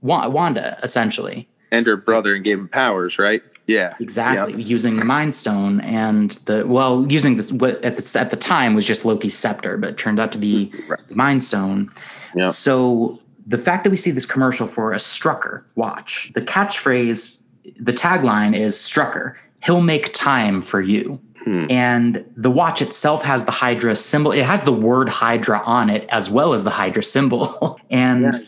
Wanda, 0.00 0.78
essentially. 0.82 1.46
And 1.70 1.86
her 1.86 1.96
brother 1.98 2.34
and 2.34 2.42
gave 2.42 2.58
him 2.58 2.68
powers, 2.68 3.18
right? 3.18 3.42
Yeah. 3.70 3.94
Exactly, 4.00 4.60
using 4.62 4.96
the 4.96 5.04
Mind 5.04 5.34
Stone 5.34 5.80
and 5.82 6.32
the 6.46 6.66
well, 6.66 7.06
using 7.08 7.36
this 7.36 7.52
what 7.52 7.82
at 7.84 7.96
the 7.96 8.18
at 8.20 8.30
the 8.30 8.36
time 8.36 8.74
was 8.74 8.84
just 8.86 9.04
Loki's 9.04 9.36
scepter, 9.38 9.76
but 9.76 9.96
turned 9.96 10.18
out 10.18 10.32
to 10.32 10.38
be 10.38 10.72
Right. 10.88 10.98
the 11.08 11.14
Mind 11.14 11.42
Stone. 11.42 11.90
Yeah. 12.34 12.48
So 12.48 13.18
the 13.46 13.58
fact 13.58 13.84
that 13.84 13.90
we 13.90 13.96
see 13.96 14.10
this 14.10 14.26
commercial 14.26 14.66
for 14.66 14.92
a 14.92 14.96
Strucker 14.98 15.62
watch, 15.76 16.30
the 16.34 16.42
catchphrase, 16.42 17.40
the 17.78 17.92
tagline 17.92 18.56
is 18.56 18.74
Strucker. 18.76 19.34
He'll 19.64 19.82
make 19.82 20.12
time 20.14 20.62
for 20.62 20.80
you. 20.80 21.20
Hmm. 21.44 21.66
And 21.70 22.24
the 22.36 22.50
watch 22.50 22.82
itself 22.82 23.22
has 23.24 23.44
the 23.46 23.50
Hydra 23.52 23.96
symbol. 23.96 24.32
It 24.32 24.44
has 24.44 24.62
the 24.64 24.72
word 24.72 25.08
Hydra 25.08 25.62
on 25.64 25.88
it 25.90 26.06
as 26.10 26.28
well 26.30 26.52
as 26.54 26.64
the 26.64 26.70
Hydra 26.70 27.02
symbol. 27.02 27.78
and 27.90 28.22
Yeah. 28.34 28.40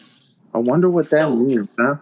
I 0.54 0.58
wonder 0.58 0.88
what 0.90 1.04
that 1.10 1.20
So- 1.28 1.36
means, 1.36 1.68
huh? 1.78 1.96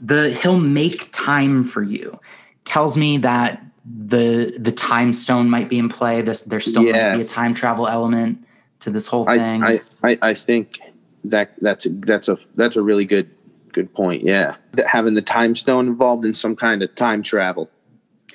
the 0.00 0.30
he'll 0.30 0.58
make 0.58 1.08
time 1.12 1.64
for 1.64 1.82
you 1.82 2.18
tells 2.64 2.96
me 2.96 3.18
that 3.18 3.62
the 3.84 4.56
the 4.58 4.72
time 4.72 5.12
stone 5.12 5.50
might 5.50 5.68
be 5.68 5.78
in 5.78 5.88
play. 5.88 6.22
This 6.22 6.42
there's 6.42 6.70
still 6.70 6.84
might 6.84 7.14
be 7.14 7.20
a 7.20 7.24
time 7.24 7.54
travel 7.54 7.86
element 7.86 8.46
to 8.80 8.90
this 8.90 9.06
whole 9.06 9.24
thing. 9.24 9.62
I, 9.62 9.80
I, 10.02 10.18
I 10.22 10.34
think 10.34 10.78
that 11.24 11.54
that's 11.60 11.86
a, 11.86 11.90
that's 11.90 12.28
a 12.28 12.38
that's 12.54 12.76
a 12.76 12.82
really 12.82 13.04
good 13.04 13.30
good 13.72 13.92
point. 13.92 14.22
Yeah, 14.22 14.56
That 14.72 14.86
having 14.86 15.14
the 15.14 15.22
time 15.22 15.54
stone 15.54 15.86
involved 15.86 16.24
in 16.24 16.32
some 16.32 16.56
kind 16.56 16.82
of 16.82 16.94
time 16.94 17.22
travel. 17.22 17.70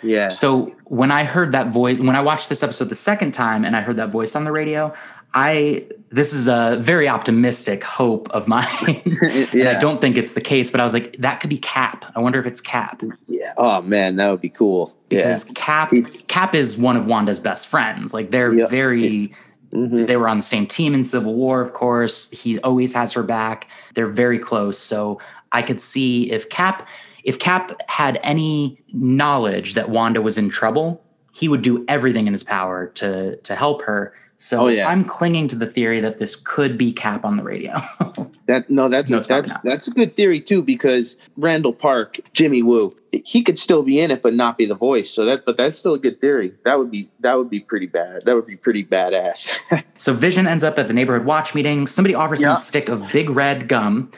Yeah, 0.02 0.30
so 0.30 0.74
when 0.86 1.12
I 1.12 1.26
heard 1.26 1.52
that 1.52 1.70
voice, 1.70 2.00
when 2.00 2.16
I 2.16 2.22
watched 2.22 2.48
this 2.48 2.64
episode 2.64 2.90
the 2.90 2.96
second 2.96 3.34
time 3.34 3.66
and 3.66 3.76
I 3.76 3.82
heard 3.82 3.98
that 3.98 4.10
voice 4.10 4.36
on 4.36 4.46
the 4.46 4.52
radio, 4.52 4.94
I 5.34 5.86
this 6.12 6.34
is 6.34 6.48
a 6.48 6.78
very 6.82 7.08
optimistic 7.08 7.84
hope 7.84 8.30
of 8.32 8.48
mine. 8.48 8.66
yeah, 9.54 9.72
I 9.76 9.80
don't 9.80 10.02
think 10.02 10.18
it's 10.18 10.34
the 10.34 10.42
case, 10.42 10.72
but 10.72 10.80
I 10.82 10.84
was 10.84 10.94
like, 10.94 11.14
that 11.18 11.40
could 11.40 11.52
be 11.52 11.60
Cap. 11.60 12.06
I 12.16 12.20
wonder 12.20 12.40
if 12.40 12.46
it's 12.48 12.62
Cap. 12.62 13.02
yeah. 13.28 13.54
Oh 13.58 13.82
man, 13.82 14.16
that 14.16 14.30
would 14.32 14.42
be 14.42 14.50
cool. 14.50 14.96
Yeah, 15.10 15.20
Because 15.20 15.46
Cap 15.56 15.94
Cap 16.28 16.56
is 16.56 16.78
one 16.78 16.98
of 16.98 17.06
Wanda's 17.06 17.40
best 17.40 17.68
friends. 17.68 18.14
Like 18.14 18.32
they're 18.32 18.54
Yeah. 18.54 18.68
very 18.68 19.34
Mhm. 19.74 20.08
They 20.08 20.18
were 20.18 20.28
on 20.28 20.38
the 20.38 20.44
same 20.44 20.66
team 20.66 20.96
in 20.96 21.04
Civil 21.04 21.36
War, 21.36 21.62
of 21.62 21.74
course. 21.74 22.32
He 22.32 22.58
always 22.62 22.92
has 22.96 23.14
her 23.14 23.22
back. 23.22 23.68
They're 23.94 24.08
very 24.08 24.40
close. 24.40 24.80
So 24.80 25.20
I 25.52 25.62
could 25.62 25.80
see 25.80 26.32
if 26.32 26.50
Cap 26.50 26.88
if 27.24 27.38
Cap 27.38 27.80
had 27.88 28.20
any 28.24 28.80
knowledge 28.94 29.76
that 29.76 29.90
Wanda 29.90 30.22
was 30.24 30.38
in 30.40 30.50
trouble, 30.50 31.04
he 31.34 31.48
would 31.48 31.62
do 31.62 31.86
everything 31.88 32.26
in 32.26 32.34
his 32.34 32.44
power 32.44 32.88
to 32.96 33.36
to 33.36 33.56
help 33.56 33.84
her. 33.84 34.14
So 34.42 34.62
Oh, 34.62 34.68
yeah. 34.68 34.88
I'm 34.88 35.04
clinging 35.04 35.50
to 35.50 35.56
the 35.58 35.66
theory 35.68 36.00
that 36.00 36.18
this 36.18 36.36
could 36.36 36.78
be 36.78 36.94
Cap 36.94 37.26
on 37.26 37.38
the 37.38 37.44
radio. 37.44 37.82
That 38.48 38.68
no, 38.68 38.90
that's 38.90 39.12
No, 39.12 39.20
a, 39.20 39.22
that's 39.22 39.54
that's 39.64 39.88
a 39.88 39.92
good 39.92 40.16
theory 40.16 40.42
too 40.42 40.64
because 40.64 41.18
Randall 41.38 41.72
Park, 41.72 42.20
Jimmy 42.34 42.64
Woo, 42.64 42.98
he 43.12 43.44
could 43.44 43.60
still 43.60 43.84
be 43.84 44.00
in 44.00 44.10
it 44.10 44.24
but 44.24 44.34
not 44.34 44.58
be 44.58 44.66
the 44.66 44.74
voice. 44.74 45.08
So 45.12 45.24
that 45.26 45.46
but 45.46 45.56
that's 45.56 45.78
still 45.78 45.94
a 45.94 46.00
good 46.00 46.20
theory. 46.20 46.54
That 46.66 46.80
would 46.80 46.90
be 46.90 47.12
that 47.20 47.36
would 47.36 47.52
be 47.52 47.60
pretty 47.60 47.86
bad. 47.86 48.26
That 48.26 48.34
would 48.34 48.48
be 48.48 48.56
pretty 48.56 48.84
badass. 48.84 49.56
so 49.98 50.16
Vision 50.16 50.48
ends 50.48 50.64
up 50.64 50.80
at 50.80 50.88
the 50.88 50.96
neighborhood 50.96 51.28
watch 51.28 51.54
meeting. 51.54 51.86
Somebody 51.86 52.16
offers 52.16 52.42
him 52.42 52.50
a 52.50 52.56
stick 52.56 52.90
of 52.90 53.06
big 53.12 53.30
red 53.30 53.68
gum, 53.68 54.12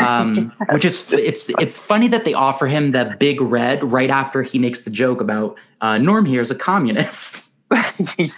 um, 0.00 0.52
which 0.70 0.84
is 0.84 1.12
it's 1.12 1.48
it's 1.58 1.76
funny 1.76 2.06
that 2.06 2.24
they 2.24 2.34
offer 2.34 2.68
him 2.68 2.92
that 2.92 3.18
big 3.18 3.40
red 3.40 3.82
right 3.82 4.10
after 4.10 4.44
he 4.44 4.60
makes 4.60 4.82
the 4.82 4.90
joke 4.90 5.20
about 5.20 5.58
uh, 5.80 5.98
Norm 5.98 6.24
here 6.24 6.40
is 6.40 6.52
a 6.52 6.56
communist. 6.56 7.52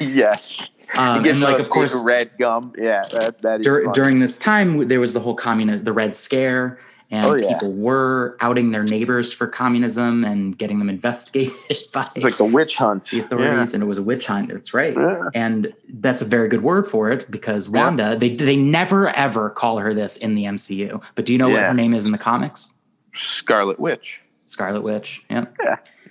yes. 0.01 0.63
Um, 0.97 1.25
and 1.25 1.41
like, 1.41 1.59
of 1.61 1.71
course, 1.71 1.95
red 2.05 2.31
gum. 2.39 2.73
Yeah, 2.79 3.03
that, 3.13 3.63
dur- 3.63 3.91
during 3.93 4.19
this 4.21 4.39
time, 4.39 4.89
there 4.89 5.01
was 5.01 5.13
the 5.15 5.21
whole 5.21 5.35
communist, 5.35 5.85
the 5.85 5.93
Red 5.93 6.15
Scare, 6.17 6.79
and 7.11 7.27
Oh, 7.27 7.35
yeah. 7.35 7.53
people 7.53 7.73
were 7.83 8.37
outing 8.41 8.71
their 8.71 8.83
neighbors 8.83 9.33
for 9.33 9.47
communism 9.47 10.25
and 10.25 10.57
getting 10.57 10.79
them 10.79 10.89
investigated 10.89 11.53
by 11.93 12.07
It's 12.17 12.25
like 12.25 12.37
the 12.39 12.45
witch 12.45 12.77
hunt. 12.77 13.05
the 13.05 13.21
authorities, 13.21 13.75
and 13.75 13.83
it 13.83 13.87
was 13.87 13.99
a 13.99 14.03
witch 14.03 14.27
hunt. 14.27 14.49
That's 14.51 14.73
right. 14.75 14.97
Yeah. 14.97 15.29
And 15.35 15.73
that's 15.89 16.23
a 16.23 16.25
very 16.25 16.49
good 16.49 16.63
word 16.63 16.89
for 16.89 17.11
it 17.11 17.31
because 17.31 17.69
Yeah. 17.69 17.85
Wanda, 17.85 18.17
they 18.17 18.35
they 18.35 18.57
never 18.57 19.09
ever 19.11 19.51
call 19.51 19.79
her 19.79 19.93
this 19.95 20.17
in 20.17 20.35
the 20.35 20.45
MCU. 20.45 21.03
But 21.15 21.27
do 21.27 21.33
you 21.33 21.39
know 21.39 21.49
what 21.51 21.61
her 21.61 21.75
name 21.75 21.93
is 21.95 22.05
in 22.07 22.13
the 22.13 22.19
comics? 22.19 22.73
Scarlet 23.15 23.79
Witch. 23.79 24.23
Scarlet 24.47 24.83
Witch. 24.83 25.23
Yeah. 25.31 25.47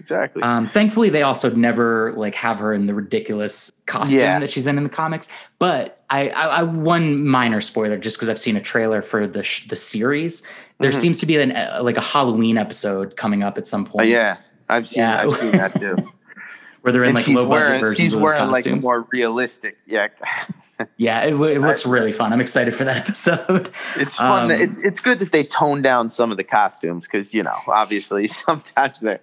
Exactly. 0.03 0.43
Um, 0.43 0.67
thankfully, 0.67 1.09
they 1.09 1.21
also 1.21 1.49
never 1.51 2.11
like 2.17 2.35
have 2.35 2.59
her 2.59 2.73
in 2.73 2.87
the 2.87 2.93
ridiculous 2.93 3.71
costume 3.85 4.19
Yeah. 4.19 4.39
that 4.39 4.49
she's 4.49 4.67
in 4.67 4.77
in 4.77 4.83
the 4.83 4.89
comics. 4.89 5.29
But 5.59 6.03
I, 6.09 6.27
I, 6.29 6.45
I 6.59 6.63
one 6.63 7.25
minor 7.25 7.61
spoiler, 7.61 7.97
just 7.97 8.17
because 8.17 8.27
I've 8.27 8.39
seen 8.39 8.57
a 8.57 8.61
trailer 8.61 9.01
for 9.01 9.25
the 9.27 9.43
sh- 9.43 9.65
the 9.69 9.77
series, 9.77 10.43
there 10.79 10.91
Mhm. 10.91 10.95
seems 10.95 11.19
to 11.19 11.25
be 11.25 11.37
an 11.37 11.53
uh, 11.53 11.79
like 11.81 11.95
a 11.95 12.01
Halloween 12.01 12.57
episode 12.57 13.15
coming 13.15 13.43
up 13.43 13.57
at 13.57 13.65
some 13.65 13.85
Uh, 13.85 13.89
point. 13.89 14.09
yeah, 14.09 14.37
I've 14.67 14.85
seen 14.85 14.99
Yeah. 15.03 15.21
I've 15.23 15.37
seen 15.37 15.51
that 15.53 15.73
too. 15.79 15.95
where 16.81 16.91
they're 16.91 17.05
in 17.05 17.15
and 17.15 17.25
like 17.25 17.27
low 17.29 17.47
budget 17.47 17.49
wearing 17.67 17.79
versions 17.79 17.97
she's 17.97 18.11
of 18.11 18.19
wearing 18.19 18.51
like 18.51 18.65
a 18.65 18.75
more 18.75 19.07
realistic. 19.13 19.77
Yeah, 19.87 20.09
yeah, 20.97 21.21
it, 21.23 21.33
it 21.35 21.61
looks 21.61 21.85
really 21.85 22.11
fun. 22.11 22.33
I'm 22.33 22.41
excited 22.41 22.75
for 22.75 22.83
that 22.83 22.97
episode. 23.07 23.71
it's 23.95 24.15
fun. 24.15 24.41
Um, 24.43 24.47
that- 24.49 24.59
it's 24.59 24.79
it's 24.83 24.99
good 24.99 25.19
that 25.19 25.31
they 25.31 25.43
tone 25.45 25.81
down 25.81 26.09
some 26.09 26.29
of 26.29 26.35
the 26.35 26.43
costumes 26.43 27.05
because 27.09 27.33
you 27.33 27.41
know 27.41 27.55
obviously 27.67 28.27
sometimes 28.27 28.99
they're 28.99 29.21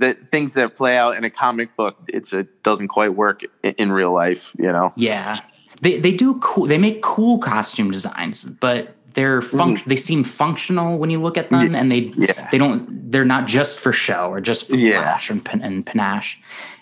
the 0.00 0.14
things 0.32 0.54
that 0.54 0.74
play 0.74 0.96
out 0.96 1.16
in 1.16 1.24
a 1.24 1.30
comic 1.30 1.76
book 1.76 1.96
it's 2.08 2.32
it 2.32 2.62
doesn't 2.62 2.88
quite 2.88 3.14
work 3.14 3.42
in, 3.62 3.72
in 3.74 3.92
real 3.92 4.12
life. 4.12 4.50
You 4.58 4.72
know. 4.72 4.92
Yeah, 4.96 5.34
they 5.82 5.98
they 6.00 6.12
do 6.16 6.38
cool. 6.40 6.66
They 6.66 6.78
make 6.78 7.02
cool 7.02 7.38
costume 7.38 7.90
designs, 7.90 8.44
but 8.44 8.96
they're 9.14 9.40
func- 9.40 9.84
They 9.84 9.96
seem 9.96 10.24
functional 10.24 10.98
when 10.98 11.10
you 11.10 11.20
look 11.20 11.36
at 11.36 11.50
them, 11.50 11.74
and 11.74 11.90
they. 11.92 12.12
Yeah. 12.16 12.48
they 12.50 12.58
don't. 12.58 13.10
They're 13.12 13.24
not 13.24 13.46
just 13.46 13.78
for 13.78 13.92
show 13.92 14.30
or 14.30 14.40
just 14.40 14.68
for 14.68 14.76
Yeah. 14.76 15.02
flash 15.02 15.30
and, 15.30 15.46
and 15.62 15.84
panache. 15.86 16.40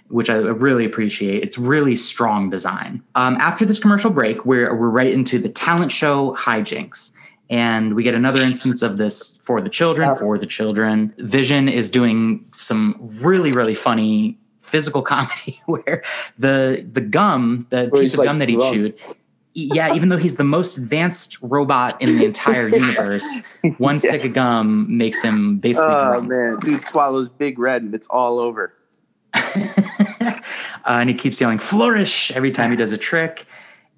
Which 0.08 0.30
I 0.30 0.36
really 0.36 0.86
appreciate. 0.86 1.42
It's 1.42 1.58
really 1.58 1.94
strong 1.96 2.48
design. 2.48 3.02
Um, 3.14 3.36
after 3.36 3.66
this 3.66 3.78
commercial 3.78 4.10
break, 4.10 4.46
we're 4.46 4.74
we're 4.74 4.88
right 4.88 5.12
into 5.12 5.38
the 5.38 5.50
talent 5.50 5.92
show 5.92 6.34
hijinks, 6.34 7.12
and 7.50 7.94
we 7.94 8.02
get 8.02 8.14
another 8.14 8.42
instance 8.42 8.82
of 8.82 8.96
this 8.96 9.36
for 9.42 9.60
the 9.60 9.68
children. 9.70 10.14
For 10.16 10.38
the 10.38 10.46
children, 10.46 11.14
Vision 11.18 11.68
is 11.68 11.90
doing 11.90 12.44
some 12.54 12.96
really 13.00 13.52
really 13.52 13.74
funny 13.74 14.38
physical 14.58 15.02
comedy 15.14 15.60
where 15.66 16.02
the 16.38 16.86
the 16.92 17.00
gum, 17.00 17.66
the 17.70 17.86
Where 17.88 18.02
piece 18.02 18.12
of 18.14 18.18
like, 18.18 18.26
gum 18.26 18.38
that 18.38 18.48
he 18.48 18.56
drunk. 18.56 18.74
chewed, 18.76 18.94
yeah, 19.54 19.94
even 19.94 20.08
though 20.10 20.18
he's 20.18 20.36
the 20.36 20.44
most 20.44 20.76
advanced 20.78 21.38
robot 21.42 22.00
in 22.00 22.16
the 22.18 22.24
entire 22.24 22.68
universe, 22.84 23.42
one 23.78 23.98
stick 23.98 24.24
of 24.24 24.34
gum 24.34 24.86
makes 24.96 25.22
him 25.24 25.58
basically 25.58 25.94
Oh 25.94 26.10
drunk. 26.20 26.28
man, 26.28 26.56
dude 26.60 26.82
swallows 26.82 27.28
big 27.28 27.58
red 27.58 27.82
and 27.82 27.94
it's 27.94 28.06
all 28.08 28.38
over. 28.38 28.74
uh, 29.34 30.32
and 30.86 31.08
he 31.08 31.14
keeps 31.14 31.40
yelling 31.40 31.58
flourish 31.58 32.30
every 32.32 32.50
time 32.50 32.70
he 32.70 32.76
does 32.76 32.92
a 32.92 32.98
trick. 32.98 33.46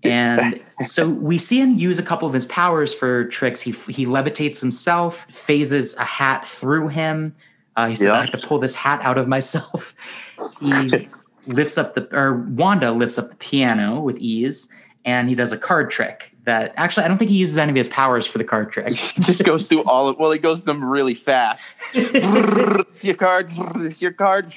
And 0.02 0.52
so 0.80 1.08
we 1.08 1.38
see 1.38 1.60
him 1.60 1.72
use 1.72 1.98
a 1.98 2.02
couple 2.02 2.26
of 2.26 2.34
his 2.34 2.46
powers 2.46 2.92
for 2.94 3.24
tricks. 3.26 3.60
He 3.60 3.72
he 3.92 4.06
levitates 4.06 4.60
himself, 4.60 5.26
phases 5.30 5.94
a 5.96 6.04
hat 6.04 6.46
through 6.46 6.88
him. 6.88 7.34
Uh, 7.76 7.88
he 7.88 7.96
says, 7.96 8.06
Yeah. 8.06 8.14
"I 8.14 8.20
have 8.22 8.40
to 8.40 8.46
pull 8.46 8.58
this 8.58 8.74
hat 8.74 9.00
out 9.02 9.18
of 9.18 9.28
myself." 9.28 9.94
He 10.60 11.08
lifts 11.46 11.76
up 11.78 11.94
the 11.94 12.08
or 12.16 12.34
Wanda 12.34 12.92
lifts 12.92 13.18
up 13.18 13.30
the 13.30 13.36
piano 13.36 14.00
with 14.00 14.16
ease, 14.18 14.68
and 15.04 15.28
he 15.28 15.34
does 15.34 15.52
a 15.52 15.58
card 15.58 15.90
trick. 15.90 16.32
That 16.44 16.72
actually, 16.76 17.04
I 17.04 17.08
don't 17.08 17.18
think 17.18 17.30
he 17.30 17.36
uses 17.36 17.58
any 17.58 17.70
of 17.70 17.76
his 17.76 17.88
powers 17.90 18.26
for 18.26 18.38
the 18.38 18.44
card 18.44 18.72
trick. 18.72 18.94
He 18.94 19.20
just 19.22 19.44
goes 19.44 19.66
through 19.66 19.84
all 19.84 20.08
of 20.08 20.18
well, 20.18 20.32
he 20.32 20.38
goes 20.38 20.64
them 20.64 20.82
really 20.82 21.14
fast. 21.14 21.70
it's 21.92 23.04
your 23.04 23.14
card, 23.14 23.52
it's 23.76 24.00
your 24.00 24.12
card. 24.12 24.52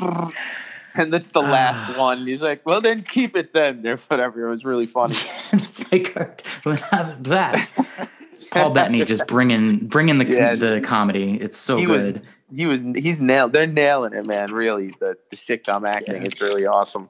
And 0.95 1.11
that's 1.11 1.29
the 1.29 1.41
last 1.41 1.95
ah. 1.95 1.99
one. 1.99 2.27
He's 2.27 2.41
like, 2.41 2.63
well, 2.65 2.79
then 2.79 3.01
keep 3.01 3.35
it 3.35 3.53
then, 3.53 3.85
or 3.87 3.97
whatever. 4.07 4.45
It 4.45 4.49
was 4.51 4.63
really 4.63 4.85
funny. 4.85 5.15
That's 5.51 5.91
my 5.91 5.99
card. 5.99 6.43
What 6.61 6.83
that? 7.23 8.09
Paul 8.51 8.69
Bettany 8.71 9.03
just 9.05 9.25
bringing 9.25 9.87
bringing 9.87 10.19
the 10.19 10.27
Yeah. 10.27 10.55
the 10.55 10.81
comedy. 10.81 11.37
It's 11.41 11.57
so 11.57 11.77
He 11.77 11.87
was- 11.87 12.01
good. 12.01 12.21
He 12.55 12.67
was, 12.67 12.83
he's 12.95 13.19
nailed. 13.19 13.51
They're 13.51 13.65
nailing 13.65 14.13
it, 14.13 14.27
man. 14.27 14.53
Really, 14.53 14.91
the 14.99 15.17
the 15.31 15.35
sitcom 15.35 15.87
acting. 15.87 16.17
Yeah. 16.17 16.27
It's 16.27 16.39
really 16.39 16.67
awesome. 16.67 17.09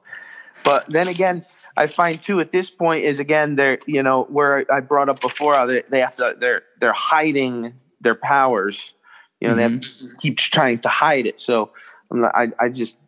But 0.64 0.86
then 0.88 1.06
again, 1.06 1.42
I 1.76 1.86
find 1.86 2.22
too 2.22 2.40
at 2.40 2.50
this 2.50 2.70
point 2.70 3.04
is 3.04 3.20
again 3.20 3.56
they're 3.56 3.78
you 3.86 4.02
know 4.02 4.24
where 4.24 4.64
I 4.72 4.80
brought 4.80 5.10
up 5.10 5.20
before 5.20 5.66
they, 5.66 5.82
they 5.90 6.00
have 6.00 6.16
to 6.16 6.34
they're 6.38 6.62
they're 6.80 6.94
hiding 6.94 7.74
their 8.00 8.14
powers. 8.14 8.94
You 9.40 9.48
know 9.48 9.54
they 9.54 9.62
have 9.62 9.72
mm-hmm. 9.72 10.06
to 10.06 10.16
keep 10.16 10.38
trying 10.38 10.78
to 10.78 10.88
hide 10.88 11.26
it. 11.26 11.38
So 11.38 11.72
I'm 12.10 12.20
not, 12.20 12.34
I 12.34 12.50
I 12.58 12.70
just 12.70 12.98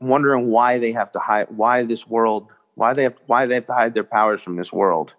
wondering 0.00 0.50
why 0.50 0.78
they 0.78 0.92
have 0.92 1.12
to 1.12 1.18
hide 1.18 1.46
why 1.50 1.82
this 1.82 2.06
world 2.06 2.48
why 2.76 2.92
they 2.92 3.04
have 3.04 3.14
why 3.26 3.46
they 3.46 3.54
have 3.54 3.66
to 3.66 3.74
hide 3.74 3.94
their 3.94 4.04
powers 4.04 4.42
from 4.42 4.56
this 4.56 4.72
world. 4.72 5.14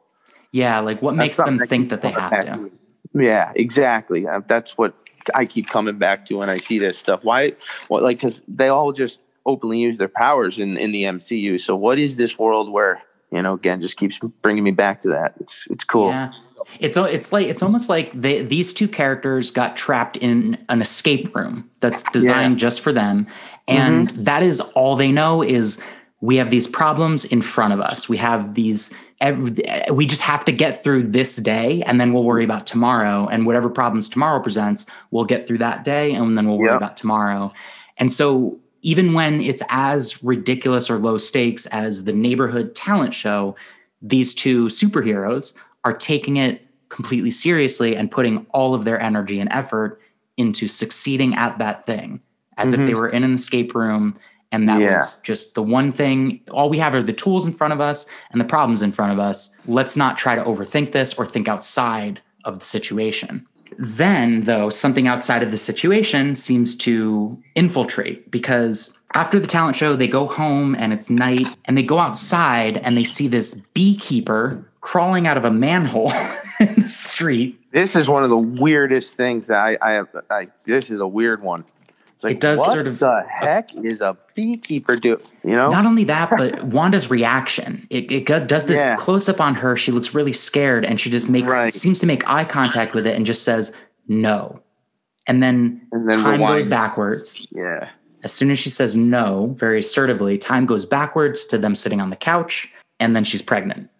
Yeah, 0.51 0.79
like 0.79 1.01
what 1.01 1.15
makes 1.15 1.37
them 1.37 1.59
think 1.59 1.89
that 1.89 2.01
they 2.01 2.11
have 2.11 2.45
to. 2.45 2.71
Yeah, 3.13 3.51
exactly. 3.55 4.27
Uh, 4.27 4.41
That's 4.45 4.77
what 4.77 4.93
I 5.35 5.45
keep 5.45 5.67
coming 5.67 5.97
back 5.97 6.25
to 6.27 6.37
when 6.37 6.49
I 6.49 6.57
see 6.57 6.79
this 6.79 6.97
stuff. 6.97 7.23
Why? 7.23 7.53
What 7.87 8.03
like 8.03 8.17
because 8.17 8.39
they 8.47 8.69
all 8.69 8.93
just 8.93 9.21
openly 9.45 9.79
use 9.79 9.97
their 9.97 10.07
powers 10.07 10.59
in 10.59 10.77
in 10.77 10.91
the 10.91 11.03
MCU. 11.03 11.59
So 11.59 11.75
what 11.75 11.99
is 11.99 12.15
this 12.15 12.39
world 12.39 12.71
where 12.71 13.01
you 13.31 13.41
know 13.41 13.53
again 13.53 13.81
just 13.81 13.97
keeps 13.97 14.19
bringing 14.41 14.63
me 14.63 14.71
back 14.71 15.01
to 15.01 15.09
that? 15.09 15.33
It's 15.39 15.65
it's 15.69 15.83
cool. 15.83 16.09
Yeah. 16.09 16.31
It's 16.79 16.97
it's 16.97 17.31
like 17.31 17.47
it's 17.47 17.63
almost 17.63 17.89
like 17.89 18.11
they, 18.19 18.41
these 18.41 18.73
two 18.73 18.87
characters 18.87 19.51
got 19.51 19.75
trapped 19.75 20.17
in 20.17 20.57
an 20.69 20.81
escape 20.81 21.35
room 21.35 21.69
that's 21.79 22.03
designed 22.11 22.55
Yeah. 22.55 22.67
just 22.67 22.81
for 22.81 22.93
them, 22.93 23.27
and 23.67 24.09
mm-hmm. 24.09 24.23
that 24.23 24.43
is 24.43 24.59
all 24.59 24.95
they 24.95 25.11
know 25.11 25.41
is 25.41 25.81
we 26.21 26.37
have 26.37 26.49
these 26.49 26.67
problems 26.67 27.25
in 27.25 27.41
front 27.41 27.73
of 27.73 27.79
us. 27.79 28.09
We 28.09 28.17
have 28.17 28.53
these. 28.53 28.93
Every, 29.19 29.55
we 29.91 30.05
just 30.05 30.21
have 30.21 30.45
to 30.45 30.51
get 30.51 30.83
through 30.83 31.07
this 31.07 31.37
day, 31.37 31.81
and 31.83 31.99
then 31.99 32.13
we'll 32.13 32.23
worry 32.23 32.43
about 32.43 32.67
tomorrow. 32.67 33.27
And 33.27 33.47
whatever 33.47 33.67
problems 33.67 34.09
tomorrow 34.09 34.39
presents, 34.39 34.85
we'll 35.09 35.25
get 35.25 35.47
through 35.47 35.57
that 35.59 35.83
day, 35.83 36.13
and 36.13 36.37
then 36.37 36.47
we'll 36.47 36.59
worry 36.59 36.69
Yep. 36.69 36.77
about 36.77 36.97
tomorrow. 36.97 37.51
And 37.97 38.13
so, 38.13 38.59
even 38.83 39.13
when 39.13 39.41
it's 39.41 39.63
as 39.69 40.23
ridiculous 40.23 40.87
or 40.91 40.99
low 40.99 41.17
stakes 41.17 41.65
as 41.67 42.03
the 42.03 42.13
neighborhood 42.13 42.75
talent 42.75 43.15
show, 43.15 43.55
these 44.03 44.35
two 44.35 44.67
superheroes 44.67 45.57
are 45.87 45.93
taking 45.93 46.35
it 46.35 46.67
completely 46.89 47.31
seriously 47.31 47.95
and 47.95 48.11
putting 48.11 48.45
all 48.51 48.73
of 48.75 48.83
their 48.83 48.99
energy 48.99 49.39
and 49.39 49.49
effort 49.51 50.01
into 50.35 50.67
succeeding 50.67 51.33
at 51.35 51.57
that 51.59 51.85
thing 51.85 52.19
as 52.57 52.73
if 52.73 52.79
they 52.79 52.87
mm-hmm. 52.87 52.99
were 52.99 53.07
in 53.07 53.23
an 53.23 53.33
escape 53.33 53.73
room 53.73 54.17
and 54.51 54.67
that 54.67 54.81
Yeah. 54.81 54.97
was 54.97 55.19
just 55.21 55.55
the 55.55 55.63
one 55.63 55.91
thing. 55.91 56.41
All 56.51 56.69
we 56.69 56.79
have 56.79 56.93
are 56.93 57.03
the 57.03 57.13
tools 57.13 57.45
in 57.45 57.53
front 57.53 57.73
of 57.73 57.79
us 57.79 58.05
and 58.31 58.41
the 58.41 58.45
problems 58.45 58.81
in 58.81 58.91
front 58.91 59.13
of 59.13 59.19
us. 59.19 59.49
Let's 59.65 59.95
not 59.95 60.17
try 60.17 60.35
to 60.35 60.43
overthink 60.43 60.91
this 60.91 61.13
or 61.13 61.25
think 61.25 61.47
outside 61.47 62.21
of 62.43 62.59
the 62.59 62.65
situation. 62.65 63.45
Then 63.77 64.41
though 64.41 64.69
something 64.69 65.07
outside 65.07 65.43
of 65.43 65.51
the 65.51 65.57
situation 65.57 66.35
seems 66.35 66.75
to 66.77 67.41
infiltrate 67.55 68.31
because 68.31 68.97
after 69.13 69.39
the 69.39 69.47
talent 69.47 69.75
show 69.75 69.95
they 69.95 70.07
go 70.07 70.27
home 70.27 70.75
and 70.75 70.93
it's 70.93 71.09
night 71.09 71.47
and 71.65 71.77
they 71.77 71.83
go 71.83 71.99
outside 71.99 72.77
and 72.77 72.97
they 72.97 73.03
see 73.03 73.27
this 73.27 73.61
beekeeper 73.73 74.66
crawling 74.81 75.27
out 75.27 75.37
of 75.37 75.45
a 75.45 75.51
manhole 75.51 76.11
in 76.59 76.75
the 76.75 76.87
street 76.87 77.59
This 77.71 77.95
is 77.95 78.07
one 78.09 78.23
of 78.23 78.29
the 78.29 78.37
weirdest 78.37 79.15
things 79.15 79.47
that 79.47 79.57
I 79.59 79.77
I 79.81 79.91
have. 79.91 80.07
I, 80.29 80.47
this 80.65 80.89
is 80.89 80.99
a 80.99 81.07
weird 81.07 81.41
one. 81.41 81.63
It's 82.15 82.23
like, 82.23 82.35
It 82.35 82.39
does 82.41 82.57
what 82.57 82.73
sort 82.75 82.87
of- 82.87 82.97
the 82.99 83.23
heck 83.29 83.75
is 83.75 84.01
a 84.01 84.17
beekeeper 84.35 84.95
do? 84.95 85.19
You 85.43 85.55
know? 85.55 85.69
Not 85.69 85.85
only 85.85 86.03
that, 86.05 86.31
but 86.31 86.63
Wanda's 86.63 87.11
reaction. 87.11 87.85
It, 87.91 88.11
it 88.11 88.25
does 88.47 88.65
this 88.65 88.79
Yeah. 88.79 88.95
close 88.95 89.29
up 89.29 89.39
on 89.39 89.53
her. 89.55 89.75
She 89.77 89.91
looks 89.91 90.15
really 90.15 90.33
scared 90.33 90.83
and 90.83 90.99
she 90.99 91.11
just 91.11 91.29
makes 91.29 91.51
Right. 91.51 91.71
seems 91.71 91.99
to 91.99 92.07
make 92.07 92.27
eye 92.27 92.43
contact 92.45 92.95
with 92.95 93.05
it 93.05 93.15
and 93.15 93.23
just 93.25 93.43
says 93.43 93.71
no. 94.07 94.61
And 95.27 95.43
then, 95.43 95.81
And 95.91 96.09
then 96.09 96.19
time 96.23 96.39
goes 96.39 96.65
backwards. 96.65 97.45
yeah. 97.51 97.89
As 98.23 98.33
soon 98.33 98.49
as 98.49 98.57
she 98.57 98.69
says 98.71 98.95
no, 98.95 99.53
very 99.59 99.79
assertively, 99.79 100.39
time 100.39 100.65
goes 100.65 100.85
backwards 100.87 101.45
to 101.45 101.57
them 101.59 101.75
sitting 101.75 102.01
on 102.01 102.09
the 102.09 102.15
couch 102.15 102.71
and 102.99 103.15
then 103.15 103.23
she's 103.23 103.41
pregnant. 103.41 103.89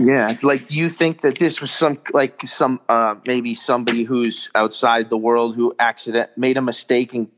Yeah. 0.00 0.36
Like, 0.42 0.66
do 0.66 0.76
you 0.76 0.90
think 0.90 1.22
that 1.22 1.38
this 1.38 1.60
was 1.60 1.70
some 1.70 1.98
like 2.12 2.42
some 2.46 2.80
uh 2.88 3.14
maybe 3.26 3.54
somebody 3.54 4.02
who's 4.04 4.50
outside 4.54 5.08
the 5.08 5.16
world 5.16 5.54
who 5.54 5.74
accident 5.78 6.30
made 6.36 6.56
a 6.56 6.62
mistake 6.62 7.14
and 7.14 7.28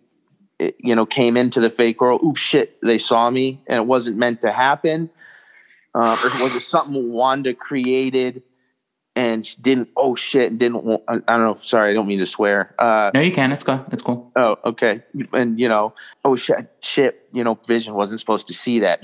you 0.59 0.97
know 0.97 1.07
came 1.07 1.37
into 1.37 1.61
the 1.61 1.71
fake 1.71 2.01
world? 2.01 2.23
Oops, 2.25 2.41
shit! 2.41 2.81
They 2.81 2.99
saw 2.99 3.31
me 3.31 3.63
and 3.67 3.79
it 3.79 3.87
wasn't 3.87 4.17
meant 4.17 4.41
to 4.41 4.53
happen. 4.53 5.11
Uh, 5.95 6.19
or 6.25 6.43
was 6.43 6.57
it 6.57 6.61
something 6.61 7.13
Wanda 7.13 7.55
created 7.55 8.43
and 9.17 9.45
she 9.45 9.57
didn't? 9.61 9.89
Oh 9.97 10.15
shit! 10.15 10.59
Didn't. 10.59 10.85
wa- 10.85 11.01
I 11.09 11.15
don't 11.15 11.41
know. 11.41 11.59
Sorry, 11.63 11.91
I 11.91 11.95
don't 11.95 12.07
mean 12.07 12.19
to 12.21 12.27
swear. 12.27 12.75
Uh, 12.79 13.11
no, 13.15 13.21
you 13.21 13.33
can. 13.33 13.51
It's 13.51 13.63
cool. 13.65 13.85
It's 13.91 14.03
cool. 14.03 14.31
Oh, 14.37 14.57
okay. 14.67 15.03
And 15.33 15.59
you 15.59 15.69
know, 15.69 15.95
oh 16.25 16.37
shit, 16.37 16.71
shit. 16.81 17.29
You 17.33 17.43
know, 17.43 17.55
Vision 17.67 17.95
wasn't 17.95 18.21
supposed 18.21 18.47
to 18.49 18.53
see 18.55 18.81
that. 18.81 19.01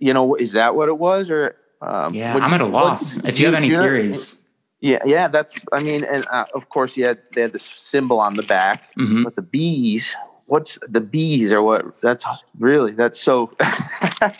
You 0.00 0.12
know, 0.14 0.34
is 0.34 0.52
that 0.52 0.74
what 0.74 0.88
it 0.88 0.98
was, 0.98 1.30
or? 1.30 1.54
Um, 1.82 2.14
Yeah, 2.14 2.32
what- 2.34 2.42
I'm 2.42 2.54
at 2.54 2.60
a 2.62 2.64
what- 2.64 2.72
loss. 2.84 3.22
If 3.24 3.38
you 3.38 3.46
have 3.46 3.54
any 3.54 3.68
you 3.68 3.74
know- 3.76 3.82
theories, 3.82 4.42
yeah, 4.80 4.98
yeah. 5.04 5.28
That's. 5.28 5.60
I 5.72 5.82
mean, 5.82 6.02
and 6.04 6.26
uh, 6.30 6.46
of 6.54 6.68
course, 6.70 6.96
you 6.96 7.04
had 7.06 7.18
they 7.34 7.42
had 7.42 7.52
the 7.52 7.58
symbol 7.58 8.18
on 8.18 8.34
the 8.34 8.42
back, 8.42 8.86
Mhm. 8.98 9.22
but 9.24 9.36
the 9.36 9.42
bees. 9.42 10.16
What's 10.48 10.78
the 10.88 11.00
bees 11.00 11.52
or 11.52 11.60
what? 11.60 12.00
That's 12.00 12.24
really 12.58 12.92
that's 12.92 13.20
so. 13.20 13.50
I 13.60 14.32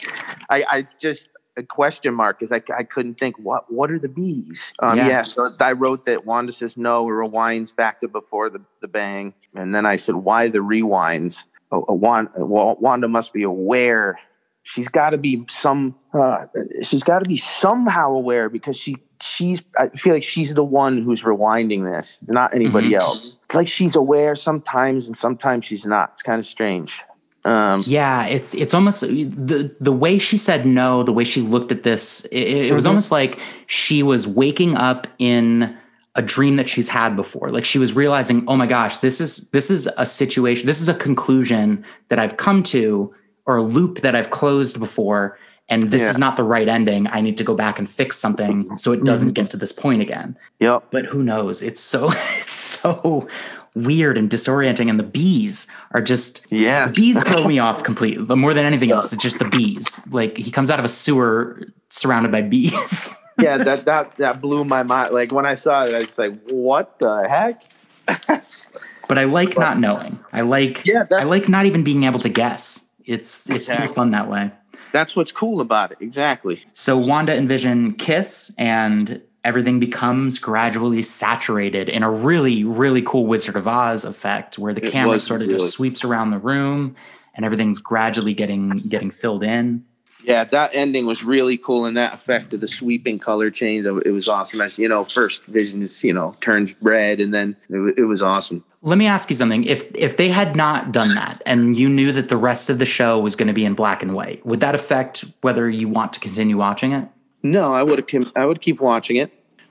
I 0.49 0.89
just 1.01 1.31
a 1.57 1.63
question 1.63 2.15
mark 2.15 2.39
because 2.39 2.53
I, 2.53 2.63
I 2.77 2.83
couldn't 2.83 3.19
think 3.19 3.37
what 3.39 3.73
what 3.73 3.91
are 3.91 3.99
the 3.99 4.09
bees? 4.09 4.73
Um, 4.81 4.97
Yeah. 4.99 5.09
yeah. 5.09 5.23
so 5.23 5.55
I 5.61 5.73
wrote 5.73 6.05
that 6.07 6.25
Wanda 6.27 6.53
says 6.53 6.77
no, 6.77 7.09
it 7.09 7.13
rewinds 7.13 7.75
back 7.75 8.01
to 8.01 8.09
before 8.09 8.51
the, 8.51 8.61
the 8.81 8.89
bang, 8.89 9.35
and 9.55 9.75
then 9.75 9.87
I 9.87 9.97
said 9.97 10.17
why 10.17 10.49
the 10.49 10.59
rewinds? 10.59 11.45
Oh, 11.73 11.85
uh, 11.89 11.95
Wanda, 11.95 12.45
well, 12.47 12.77
Wanda 12.81 13.09
must 13.09 13.33
be 13.33 13.43
aware. 13.43 14.19
She's 14.63 14.89
got 14.89 15.11
to 15.11 15.19
be 15.19 15.45
some. 15.49 15.95
Uh, 16.13 16.47
she's 16.83 17.03
got 17.05 17.21
to 17.21 17.25
be 17.29 17.37
somehow 17.37 18.11
aware 18.13 18.49
because 18.49 18.77
she 18.77 18.97
she's. 19.21 19.63
I 19.79 19.89
feel 19.89 20.13
like 20.15 20.23
she's 20.25 20.55
the 20.55 20.65
one 20.65 21.03
who's 21.03 21.23
rewinding 21.23 21.85
this. 21.91 22.19
It's 22.23 22.33
not 22.33 22.55
anybody 22.55 22.91
Mhm. 22.91 23.01
else. 23.01 23.39
It's 23.45 23.55
like 23.55 23.69
she's 23.69 23.95
aware 23.97 24.35
sometimes 24.35 25.07
and 25.07 25.17
sometimes 25.17 25.65
she's 25.67 25.87
not. 25.87 26.11
It's 26.11 26.23
kind 26.23 26.39
of 26.41 26.47
strange. 26.47 27.03
Um, 27.47 27.83
Yeah, 27.87 28.27
it's 28.27 28.53
it's 28.55 28.75
almost 28.75 29.01
the 29.03 29.75
the 29.81 29.93
way 29.93 30.19
she 30.19 30.37
said 30.37 30.67
no, 30.67 31.03
the 31.03 31.13
way 31.13 31.25
she 31.25 31.41
looked 31.41 31.71
at 31.73 31.83
this, 31.85 32.25
it, 32.33 32.67
it 32.71 32.75
was 32.75 32.85
Mhm. 32.85 32.89
almost 32.89 33.13
like 33.13 33.39
she 33.67 34.03
was 34.03 34.27
waking 34.27 34.77
up 34.77 35.07
in 35.19 35.77
a 36.17 36.23
dream 36.23 36.57
that 36.57 36.69
she's 36.69 36.89
had 36.89 37.15
before. 37.15 37.51
Like 37.51 37.65
she 37.65 37.79
was 37.79 37.95
realizing, 37.95 38.43
oh 38.49 38.57
my 38.57 38.67
gosh, 38.67 38.97
this 38.99 39.21
is 39.21 39.49
this 39.51 39.71
is 39.71 39.89
a 39.97 40.07
situation, 40.07 40.67
this 40.67 40.81
is 40.81 40.89
a 40.89 40.95
conclusion 40.95 41.85
that 42.09 42.19
I've 42.19 42.37
come 42.37 42.63
to, 42.75 43.15
or 43.47 43.57
a 43.59 43.63
loop 43.63 44.01
that 44.01 44.15
I've 44.17 44.31
closed 44.31 44.81
before, 44.81 45.39
and 45.69 45.85
this 45.85 46.03
is 46.03 46.17
not 46.19 46.37
the 46.37 46.43
right 46.43 46.69
ending. 46.69 47.07
I 47.09 47.21
need 47.21 47.37
to 47.39 47.45
go 47.45 47.55
back 47.55 47.79
and 47.79 47.89
fix 47.89 48.17
something 48.17 48.77
so 48.79 48.93
it 48.93 49.05
doesn't 49.05 49.33
get 49.35 49.51
to 49.51 49.57
this 49.57 49.73
point 49.73 50.01
again. 50.03 50.37
yep. 50.59 50.85
But 50.91 51.05
who 51.07 51.23
knows? 51.23 51.63
It's 51.63 51.81
so 51.81 52.11
it's 52.41 52.53
so 52.55 53.29
weird 53.77 54.17
and 54.19 54.29
disorienting, 54.31 54.89
and 54.91 54.99
the 54.99 55.05
bees 55.05 55.67
are 55.93 56.01
just 56.01 56.45
Yeah. 56.51 56.89
bees 56.89 57.23
throw 57.23 57.47
me 57.47 57.59
off 57.67 57.85
completely 57.85 58.25
but 58.25 58.37
more 58.39 58.55
than 58.55 58.65
anything 58.65 58.91
else 58.91 59.13
it's 59.13 59.23
just 59.23 59.39
the 59.39 59.45
bees 59.49 60.01
like 60.11 60.37
he 60.39 60.51
comes 60.51 60.71
out 60.71 60.79
of 60.81 60.85
a 60.85 60.89
sewer 60.89 61.63
surrounded 61.91 62.33
by 62.33 62.43
bees 62.43 63.15
yeah, 63.41 63.59
that 63.59 63.85
that 63.85 64.17
that 64.17 64.41
blew 64.41 64.65
my 64.65 64.83
mind. 64.83 65.13
Like 65.13 65.31
when 65.31 65.45
I 65.45 65.55
saw 65.57 65.85
it, 65.85 65.93
I 65.95 65.99
was 65.99 66.17
like, 66.17 66.35
"What 66.51 66.99
the 66.99 67.29
heck?" 67.29 67.63
but 69.09 69.19
i 69.19 69.25
like 69.25 69.59
not 69.59 69.79
knowing 69.79 70.19
i 70.33 70.41
like 70.41 70.85
Yeah, 70.87 71.05
i 71.11 71.25
like 71.25 71.49
not 71.49 71.67
even 71.67 71.83
being 71.85 72.05
able 72.05 72.21
to 72.21 72.29
guess 72.29 72.89
it's 73.05 73.51
it's 73.51 73.69
Exactly. 73.69 73.95
fun 73.95 74.11
that 74.13 74.29
way 74.31 74.51
That's 74.93 75.15
what's 75.17 75.33
cool 75.33 75.61
about 75.61 75.93
it. 75.93 75.99
Exactly. 76.01 76.65
so 76.73 76.97
wanda 76.97 77.35
and 77.35 77.49
vision 77.49 77.95
kiss 77.95 78.55
and 78.59 79.21
everything 79.47 79.79
becomes 79.81 80.39
gradually 80.39 81.03
saturated 81.03 81.89
in 81.89 82.03
a 82.03 82.11
really 82.11 82.65
really 82.65 83.03
cool 83.03 83.27
wizard 83.27 83.57
of 83.57 83.67
oz 83.67 84.05
effect 84.05 84.59
where 84.59 84.75
the 84.75 84.85
It 84.85 84.91
camera 84.93 85.21
sort 85.21 85.41
of 85.41 85.49
really- 85.49 85.61
just 85.61 85.75
sweeps 85.75 86.05
around 86.05 86.31
the 86.31 86.39
room 86.39 86.95
and 87.35 87.45
everything's 87.45 87.79
gradually 87.79 88.35
getting 88.35 88.71
getting 88.95 89.11
filled 89.11 89.45
in 89.45 89.83
Yeah, 90.25 90.43
that 90.45 90.71
ending 90.75 91.07
was 91.07 91.23
really 91.23 91.57
cool, 91.57 91.87
and 91.87 91.97
that 91.97 92.13
effect 92.13 92.53
of 92.55 92.61
the 92.61 92.67
sweeping 92.67 93.19
color 93.21 93.49
change, 93.49 93.87
it 93.87 94.11
was 94.11 94.27
awesome. 94.29 94.61
As 94.61 94.77
you 94.77 94.89
know, 94.89 95.05
first 95.05 95.45
Vision 95.45 95.81
is 95.83 96.03
you 96.03 96.13
know 96.13 96.35
turns 96.41 96.75
red, 96.83 97.21
and 97.21 97.33
then 97.33 97.55
it, 97.71 97.99
it 97.99 98.07
was 98.07 98.23
awesome. 98.23 98.65
Let 98.83 98.99
me 98.99 99.07
ask 99.07 99.31
you 99.31 99.37
something. 99.37 99.63
If 99.65 99.85
if 99.95 100.17
they 100.17 100.29
had 100.41 100.57
not 100.57 100.91
done 100.91 101.15
that 101.15 101.43
and 101.47 101.79
you 101.79 101.89
knew 101.89 102.11
that 102.13 102.29
the 102.29 102.37
rest 102.37 102.71
of 102.71 102.79
the 102.81 102.87
show 102.87 103.21
was 103.21 103.37
going 103.37 103.47
to 103.49 103.55
be 103.55 103.65
in 103.65 103.75
black 103.75 104.03
and 104.03 104.15
white, 104.15 104.45
would 104.45 104.61
that 104.61 104.75
affect 104.75 105.25
whether 105.43 105.71
you 105.71 105.87
want 105.89 106.13
to 106.15 106.21
continue 106.21 106.57
watching 106.57 106.91
it? 106.91 107.05
No, 107.45 107.73
I 107.73 107.83
would 107.85 107.99
have. 108.11 108.33
I 108.35 108.47
would 108.47 108.61
keep 108.61 108.81
watching 108.81 109.17
it. 109.17 109.31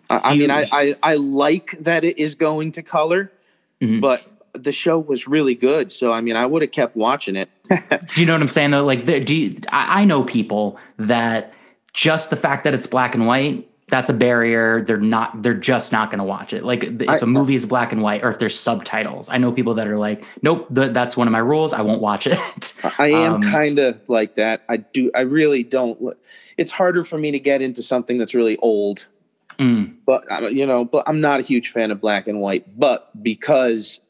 I, 0.09 0.31
I 0.31 0.37
mean, 0.37 0.51
I, 0.51 0.67
I 0.71 0.95
I 1.03 1.15
like 1.15 1.71
that 1.79 2.03
it 2.03 2.17
is 2.19 2.35
going 2.35 2.71
to 2.73 2.83
color, 2.83 3.31
Mhm. 3.81 4.01
but 4.01 4.25
the 4.53 4.71
show 4.71 4.97
was 4.99 5.27
really 5.27 5.55
good. 5.55 5.91
So 5.91 6.11
I 6.13 6.21
mean, 6.21 6.35
I 6.35 6.45
would 6.45 6.61
have 6.61 6.71
kept 6.71 6.95
watching 6.95 7.35
it. 7.35 7.49
Do 7.69 8.21
you 8.21 8.25
know 8.25 8.33
what 8.33 8.41
I'm 8.41 8.47
saying 8.47 8.71
though? 8.71 8.85
Like, 8.85 9.05
do 9.05 9.35
you, 9.35 9.57
I, 9.69 10.01
I 10.01 10.05
know 10.05 10.23
people 10.23 10.77
that 10.97 11.53
just 11.93 12.29
the 12.29 12.35
fact 12.35 12.63
that 12.65 12.73
it's 12.73 12.87
black 12.87 13.15
and 13.15 13.25
white 13.27 13.69
that's 13.87 14.09
a 14.09 14.13
barrier. 14.13 14.81
They're 14.81 14.97
not. 14.97 15.43
They're 15.43 15.53
just 15.53 15.91
not 15.91 16.09
going 16.09 16.17
to 16.17 16.23
watch 16.25 16.53
it. 16.53 16.63
Like 16.63 16.83
if 16.85 17.07
I- 17.07 17.17
a 17.17 17.25
movie 17.27 17.53
is 17.53 17.67
black 17.67 17.91
and 17.91 18.01
white, 18.01 18.23
or 18.23 18.29
if 18.29 18.39
there's 18.39 18.57
subtitles. 18.59 19.29
I 19.29 19.37
know 19.37 19.51
people 19.51 19.75
that 19.75 19.87
are 19.87 19.99
like, 19.99 20.23
nope, 20.41 20.73
th- 20.73 20.91
that's 20.91 21.15
one 21.15 21.27
of 21.27 21.31
my 21.31 21.37
rules. 21.37 21.71
I 21.71 21.81
won't 21.81 22.01
watch 22.01 22.25
it. 22.25 22.39
I 22.97 23.09
am 23.09 23.35
Um, 23.35 23.41
kind 23.43 23.77
of 23.77 23.99
like 24.07 24.35
that. 24.35 24.63
I 24.67 24.77
do. 24.77 25.11
I 25.13 25.21
really 25.21 25.61
don't. 25.61 25.99
It's 26.57 26.71
harder 26.71 27.03
for 27.03 27.19
me 27.19 27.29
to 27.29 27.37
get 27.39 27.61
into 27.61 27.83
something 27.83 28.17
that's 28.17 28.33
really 28.33 28.57
old. 28.57 29.05
Mm. 29.57 29.95
But 30.05 30.29
uh, 30.31 30.47
you 30.47 30.65
know, 30.65 30.85
but 30.85 31.03
I'm 31.07 31.21
not 31.21 31.39
a 31.39 31.43
huge 31.43 31.69
fan 31.69 31.91
of 31.91 32.01
black 32.01 32.27
and 32.27 32.39
white. 32.39 32.77
But 32.77 33.09
because 33.21 34.01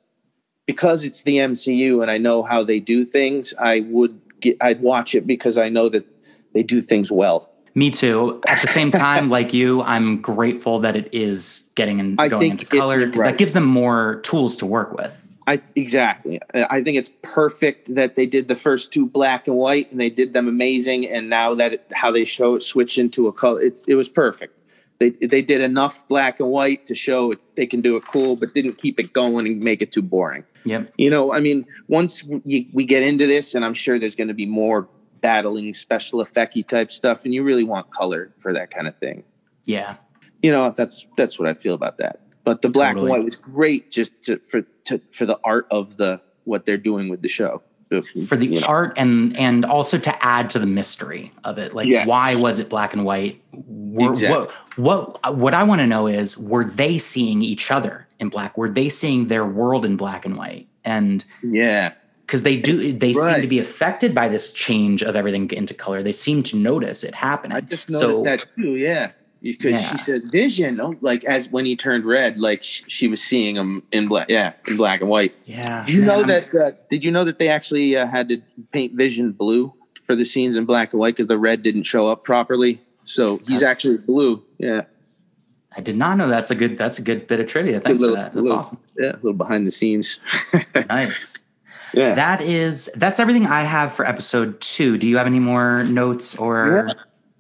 because 0.65 1.03
it's 1.03 1.23
the 1.23 1.37
MCU 1.37 2.01
and 2.01 2.09
I 2.09 2.17
know 2.17 2.43
how 2.43 2.63
they 2.63 2.79
do 2.79 3.05
things, 3.05 3.53
I 3.59 3.81
would 3.81 4.19
get. 4.39 4.57
I'd 4.61 4.81
watch 4.81 5.15
it 5.15 5.27
because 5.27 5.57
I 5.57 5.69
know 5.69 5.89
that 5.89 6.05
they 6.53 6.63
do 6.63 6.81
things 6.81 7.11
well. 7.11 7.51
Me 7.77 7.91
too. 7.91 8.41
At 8.47 8.61
the 8.61 8.67
same 8.67 8.89
time, 8.89 9.27
like 9.27 9.53
you, 9.53 9.81
I'm 9.83 10.21
grateful 10.21 10.79
that 10.79 10.95
it 10.95 11.09
is 11.13 11.69
getting 11.75 11.99
and 11.99 12.19
I 12.19 12.29
going 12.29 12.51
into 12.51 12.65
color 12.65 13.05
because 13.05 13.21
right. 13.21 13.31
that 13.31 13.37
gives 13.37 13.53
them 13.53 13.65
more 13.65 14.21
tools 14.23 14.55
to 14.57 14.65
work 14.65 14.93
with. 14.93 15.21
I 15.47 15.61
exactly. 15.75 16.39
I 16.53 16.81
think 16.81 16.97
it's 16.97 17.11
perfect 17.21 17.93
that 17.93 18.15
they 18.15 18.25
did 18.25 18.47
the 18.47 18.55
first 18.55 18.91
two 18.91 19.05
black 19.05 19.47
and 19.47 19.55
white, 19.57 19.91
and 19.91 19.99
they 19.99 20.09
did 20.09 20.33
them 20.33 20.47
amazing. 20.47 21.07
And 21.07 21.29
now 21.29 21.53
that 21.55 21.73
it, 21.73 21.91
how 21.93 22.11
they 22.11 22.25
show 22.25 22.55
it 22.55 22.63
switch 22.63 22.97
into 22.97 23.27
a 23.27 23.33
color, 23.33 23.61
it, 23.61 23.75
it 23.87 23.95
was 23.95 24.09
perfect. 24.09 24.57
They 24.99 25.09
they 25.09 25.41
did 25.41 25.61
enough 25.61 26.07
black 26.07 26.39
and 26.39 26.49
white 26.49 26.85
to 26.85 26.95
show 26.95 27.31
it, 27.31 27.39
they 27.55 27.65
can 27.65 27.81
do 27.81 27.97
it 27.97 28.05
cool, 28.07 28.35
but 28.35 28.53
didn't 28.53 28.77
keep 28.77 28.99
it 28.99 29.13
going 29.13 29.45
and 29.45 29.63
make 29.63 29.81
it 29.81 29.91
too 29.91 30.01
boring. 30.01 30.45
Yep. 30.63 30.93
You 30.97 31.09
know, 31.09 31.33
I 31.33 31.41
mean, 31.41 31.65
once 31.87 32.23
we, 32.23 32.69
we 32.73 32.85
get 32.85 33.03
into 33.03 33.27
this, 33.27 33.53
and 33.53 33.63
I'm 33.63 33.73
sure 33.73 33.99
there's 33.99 34.15
going 34.15 34.29
to 34.29 34.33
be 34.33 34.45
more 34.45 34.89
battling 35.21 35.73
special 35.73 36.23
effecty 36.23 36.67
type 36.67 36.91
stuff, 36.91 37.25
and 37.25 37.33
you 37.33 37.43
really 37.43 37.63
want 37.63 37.91
color 37.91 38.31
for 38.37 38.53
that 38.53 38.71
kind 38.71 38.87
of 38.87 38.97
thing. 38.97 39.23
Yeah. 39.65 39.97
You 40.41 40.51
know, 40.51 40.73
that's 40.75 41.05
that's 41.17 41.39
what 41.39 41.47
I 41.47 41.53
feel 41.53 41.73
about 41.73 41.97
that. 41.97 42.21
But 42.43 42.61
the 42.61 42.69
black 42.69 42.93
Totally. 42.93 43.11
and 43.11 43.17
white 43.17 43.25
was 43.25 43.35
great, 43.35 43.91
just 43.91 44.21
to, 44.23 44.37
for 44.39 44.61
to, 44.85 45.01
for 45.11 45.25
the 45.25 45.39
art 45.43 45.67
of 45.71 45.97
the 45.97 46.21
what 46.43 46.65
they're 46.65 46.77
doing 46.77 47.09
with 47.09 47.21
the 47.21 47.27
show. 47.27 47.63
For 48.27 48.35
the 48.35 48.63
art 48.63 48.93
and 48.97 49.37
and 49.37 49.63
also 49.63 49.97
to 49.99 50.25
add 50.25 50.49
to 50.51 50.59
the 50.59 50.65
mystery 50.65 51.31
of 51.43 51.57
it. 51.57 51.73
Like 51.73 51.87
Yes. 51.87 52.07
why 52.07 52.35
was 52.35 52.59
it 52.59 52.67
black 52.69 52.93
and 52.93 53.05
white? 53.05 53.41
Were, 53.53 54.09
Exactly. 54.09 54.47
What 54.75 55.19
what 55.21 55.37
what 55.37 55.53
I 55.53 55.63
want 55.63 55.81
to 55.81 55.87
know 55.87 56.07
is 56.07 56.37
were 56.37 56.63
they 56.65 56.97
seeing 56.97 57.41
each 57.41 57.69
other 57.71 58.07
in 58.19 58.29
black? 58.29 58.57
Were 58.57 58.69
they 58.69 58.89
seeing 58.89 59.27
their 59.27 59.45
world 59.45 59.85
in 59.85 59.97
black 59.97 60.25
and 60.25 60.35
white? 60.35 60.67
And 60.83 61.23
yeah, 61.43 61.93
because 62.25 62.43
they 62.43 62.57
do 62.57 62.91
they 62.91 63.13
seem 63.13 63.41
to 63.41 63.47
be 63.47 63.59
affected 63.59 64.13
by 64.15 64.27
this 64.29 64.51
change 64.51 65.01
of 65.03 65.15
everything 65.15 65.49
into 65.51 65.73
color. 65.73 66.01
They 66.03 66.11
seem 66.11 66.41
to 66.43 66.57
notice 66.57 67.03
it 67.03 67.13
happening. 67.15 67.55
I 67.55 67.61
just 67.61 67.89
noticed 67.89 68.19
So- 68.19 68.23
that 68.23 68.45
too. 68.57 68.75
Yeah, 68.75 69.11
because 69.53 69.71
Yeah. 69.81 69.91
she 69.91 69.97
said 69.97 70.31
vision, 70.31 70.79
oh, 70.81 70.95
like 71.01 71.23
as 71.25 71.49
when 71.51 71.65
he 71.65 71.75
turned 71.75 72.03
red, 72.05 72.39
like 72.39 72.63
sh- 72.63 72.83
she 72.87 73.07
was 73.07 73.21
seeing 73.21 73.55
him 73.55 73.83
in 73.91 74.07
black. 74.07 74.29
Yeah, 74.29 74.53
in 74.67 74.75
black 74.77 75.01
and 75.01 75.09
white. 75.09 75.33
Yeah. 75.45 75.83
Do 75.85 75.93
you 75.93 76.01
know 76.03 76.19
I'm- 76.19 76.27
that? 76.27 76.53
Uh, 76.53 76.71
did 76.89 77.03
you 77.03 77.11
know 77.11 77.23
that 77.23 77.37
they 77.39 77.47
actually 77.49 77.95
uh, 77.95 78.07
had 78.07 78.27
to 78.29 78.41
paint 78.71 78.93
Vision 78.93 79.31
blue 79.31 79.73
for 80.03 80.15
the 80.15 80.25
scenes 80.25 80.55
in 80.57 80.65
black 80.65 80.93
and 80.93 80.99
white 80.99 81.15
because 81.15 81.27
the 81.27 81.37
red 81.37 81.61
didn't 81.63 81.83
show 81.83 82.07
up 82.07 82.23
properly? 82.23 82.81
So 83.03 83.37
he's 83.47 83.59
That's- 83.59 83.63
actually 83.63 83.97
blue. 83.97 84.43
Yeah, 84.57 84.81
I 85.77 85.81
did 85.81 85.95
not 85.95 86.17
know 86.17 86.27
that's 86.27 86.49
a 86.51 86.55
good 86.55 86.77
that's 86.77 86.97
a 86.97 87.01
good 87.03 87.27
bit 87.27 87.39
of 87.39 87.47
trivia. 87.47 87.79
Thanks 87.81 87.99
little- 87.99 88.15
for 88.15 88.21
that. 88.23 88.33
That's 88.33 88.35
little- 88.43 88.57
awesome. 88.59 88.79
yeah, 88.97 89.11
a 89.11 89.15
little 89.17 89.33
behind 89.33 89.67
the 89.67 89.71
scenes. 89.71 90.19
Nice. 90.89 91.45
yeah. 91.93 92.13
That 92.15 92.41
is 92.41 92.89
that's 92.95 93.19
everything 93.19 93.45
I 93.45 93.61
have 93.61 93.93
for 93.93 94.05
episode 94.07 94.59
two. 94.59 94.97
Do 94.97 95.07
you 95.07 95.17
have 95.17 95.27
any 95.27 95.39
more 95.39 95.83
notes 95.83 96.35
or 96.35 96.85
Yeah. 96.87 96.93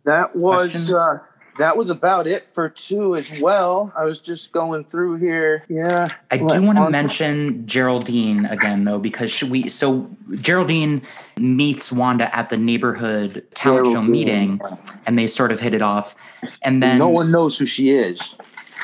That 0.05 0.35
was 0.35 0.71
Questions? 0.71 0.93
uh, 0.93 1.17
that 1.57 1.77
was 1.77 1.89
about 1.89 2.27
it 2.27 2.47
for 2.53 2.69
two 2.69 3.15
as 3.15 3.39
well. 3.39 3.91
I 3.95 4.03
was 4.03 4.19
just 4.19 4.51
going 4.51 4.85
through 4.85 5.17
here. 5.17 5.63
Yeah, 5.69 6.09
I 6.31 6.37
do 6.37 6.61
want 6.61 6.77
to 6.77 6.83
on- 6.83 6.91
mention 6.91 7.65
Geraldine 7.65 8.45
again 8.45 8.83
though, 8.83 8.99
because 8.99 9.43
we 9.43 9.69
so 9.69 10.09
Geraldine 10.35 11.01
meets 11.37 11.91
Wanda 11.91 12.33
at 12.35 12.49
the 12.49 12.57
neighborhood 12.57 13.45
talent 13.53 13.93
show 13.93 14.01
meeting 14.01 14.59
and 15.05 15.17
they 15.17 15.27
sort 15.27 15.51
of 15.51 15.59
hit 15.59 15.73
it 15.73 15.81
off. 15.81 16.15
And 16.61 16.81
then 16.83 16.97
no 16.97 17.09
one 17.09 17.31
knows 17.31 17.57
who 17.57 17.65
she 17.65 17.89
is. 17.89 18.35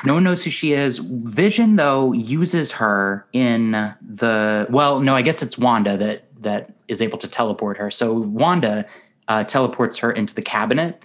No 0.03 0.15
one 0.15 0.23
knows 0.23 0.43
who 0.43 0.49
she 0.49 0.73
is. 0.73 0.98
Vision, 0.98 1.76
though, 1.76 2.11
uses 2.11 2.72
her 2.73 3.27
in 3.34 3.72
the 4.02 4.65
well. 4.69 4.99
No, 4.99 5.15
I 5.15 5.22
guess 5.22 5.43
it's 5.43 5.57
Wanda 5.57 5.98
that 5.98 6.26
that 6.41 6.73
is 6.88 7.02
able 7.02 7.18
to 7.19 7.27
teleport 7.27 7.77
her. 7.77 7.91
So 7.91 8.14
Wanda 8.14 8.85
uh, 9.27 9.43
teleports 9.43 9.99
her 9.99 10.11
into 10.11 10.34
the 10.34 10.41
cabinet 10.41 11.02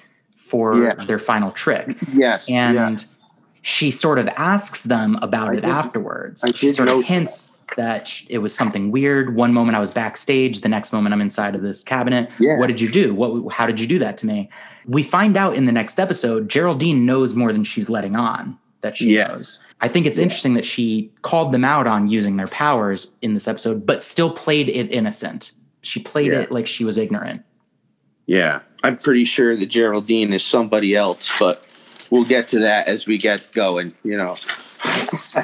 for 0.47 0.77
Yes. 0.83 1.07
their 1.07 1.19
final 1.19 1.51
trick, 1.51 1.97
Yes, 2.13 2.49
and 2.51 2.75
yeah. 2.77 2.97
she 3.63 3.91
sort 3.91 4.19
of 4.19 4.29
asks 4.37 4.85
them 4.85 5.19
about 5.23 5.49
I 5.49 5.53
it 5.53 5.57
did- 5.57 5.65
afterwards. 5.65 6.45
I 6.45 6.53
she 6.53 6.69
did 6.69 6.77
sort 6.77 6.89
of 6.89 7.05
hints 7.05 7.53
that 7.77 8.07
sh- 8.07 8.25
it 8.29 8.39
was 8.39 8.55
something 8.55 8.93
weird. 8.93 9.35
One 9.35 9.53
moment 9.53 9.77
I 9.77 9.81
was 9.81 9.91
backstage, 9.91 10.61
the 10.61 10.69
next 10.69 10.93
moment 10.93 11.13
I'm 11.13 11.21
inside 11.21 11.55
of 11.57 11.63
this 11.63 11.83
cabinet. 11.83 12.31
Yeah. 12.39 12.59
What 12.59 12.69
did 12.69 12.81
you 12.81 12.89
do? 12.89 13.13
What? 13.13 13.53
How 13.53 13.67
did 13.67 13.81
you 13.81 13.89
do 13.89 13.99
that 13.99 14.17
to 14.19 14.27
me? 14.27 14.49
We 14.87 15.03
find 15.03 15.37
out 15.37 15.55
in 15.57 15.67
the 15.67 15.73
next 15.73 15.99
episode. 15.99 16.49
Geraldine 16.49 17.05
knows 17.05 17.35
more 17.35 17.53
than 17.53 17.65
she's 17.65 17.91
letting 17.91 18.15
on 18.15 18.57
that 18.83 18.97
she 18.97 19.13
Yes. 19.13 19.29
knows. 19.29 19.65
I 19.81 19.89
think 19.89 20.07
it's 20.07 20.17
interesting 20.17 20.55
that 20.55 20.65
she 20.65 21.11
called 21.23 21.51
them 21.53 21.65
out 21.65 21.87
on 21.89 22.09
using 22.09 22.37
their 22.37 22.47
powers 22.47 23.17
in 23.21 23.35
this 23.35 23.49
episode, 23.49 23.85
but 23.85 24.01
still 24.03 24.31
played 24.31 24.69
it 24.69 24.87
innocent. 24.93 25.51
She 25.83 25.99
played 26.01 26.33
Yeah. 26.33 26.41
it 26.43 26.53
like 26.53 26.67
she 26.69 26.85
was 26.85 26.97
ignorant. 26.99 27.43
Yeah, 28.27 28.61
I'm 28.83 28.97
pretty 28.97 29.25
sure 29.25 29.57
that 29.57 29.67
Geraldine 29.67 30.33
is 30.33 30.45
somebody 30.45 30.95
else, 30.97 31.31
but 31.39 31.65
we'll 32.11 32.25
get 32.25 32.49
to 32.49 32.59
that 32.61 32.89
as 32.89 33.07
we 33.07 33.19
get 33.19 33.53
going. 33.53 33.93
You 34.03 34.17
know, 34.17 34.35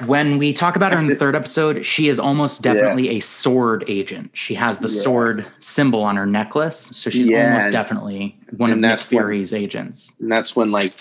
when 0.07 0.39
we 0.39 0.53
talk 0.53 0.77
about 0.77 0.93
her 0.93 0.99
in 0.99 1.07
the 1.07 1.15
third 1.23 1.35
episode, 1.35 1.85
she 1.87 2.09
is 2.09 2.19
almost 2.19 2.65
Yeah. 2.65 2.75
definitely 2.75 3.11
a 3.11 3.21
sword 3.21 3.85
agent. 3.89 4.31
She 4.35 4.55
has 4.55 4.79
the 4.79 4.89
Yeah. 4.89 5.01
sword 5.03 5.47
symbol 5.61 6.03
on 6.03 6.17
her 6.17 6.27
necklace, 6.27 6.77
so 6.95 7.09
she's 7.11 7.29
Yeah, 7.29 7.47
almost 7.49 7.65
and- 7.65 7.73
definitely 7.73 8.37
one 8.57 8.71
of 8.73 8.79
Nick 8.79 9.01
Fury's 9.01 9.53
agents. 9.53 10.13
and 10.21 10.31
that's 10.31 10.55
when 10.57 10.71
like 10.73 10.93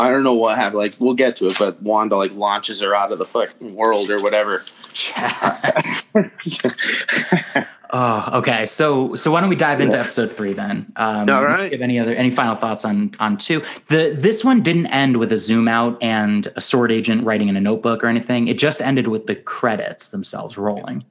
I 0.00 0.08
don't 0.08 0.22
know 0.22 0.32
what 0.32 0.56
happened. 0.56 0.78
Like 0.78 0.94
we'll 0.98 1.12
get 1.14 1.36
to 1.36 1.48
it, 1.48 1.58
but 1.58 1.82
Wanda 1.82 2.16
like 2.16 2.32
launches 2.34 2.80
her 2.80 2.94
out 2.94 3.12
of 3.12 3.18
the 3.18 3.26
fucking 3.26 3.74
world 3.74 4.10
or 4.10 4.18
whatever. 4.22 4.64
Yes. 5.14 6.10
oh, 7.92 8.30
okay. 8.38 8.66
So, 8.66 9.06
so 9.06 9.30
why 9.30 9.40
don't 9.40 9.50
we 9.50 9.56
dive 9.56 9.80
into 9.80 9.98
episode 9.98 10.32
three 10.32 10.52
then? 10.52 10.92
Um, 10.96 11.28
All 11.30 11.42
you. 11.42 11.70
Have 11.70 11.80
any 11.80 11.98
other 11.98 12.14
any 12.14 12.30
final 12.30 12.54
thoughts 12.56 12.84
on 12.84 13.12
on 13.20 13.36
two? 13.38 13.62
The 13.88 14.14
this 14.16 14.44
one 14.44 14.62
didn't 14.62 14.86
end 14.86 15.16
with 15.18 15.32
a 15.32 15.38
zoom 15.38 15.68
out 15.68 15.98
and 16.02 16.46
a 16.56 16.60
sword 16.60 16.90
agent 16.92 17.24
writing 17.24 17.48
in 17.48 17.56
a 17.56 17.60
notebook 17.60 18.02
or 18.04 18.06
anything. 18.08 18.48
It 18.48 18.58
just 18.58 18.80
ended 18.80 19.08
with 19.08 19.26
the 19.26 19.34
credits 19.36 20.08
themselves 20.10 20.56
rolling. 20.58 21.04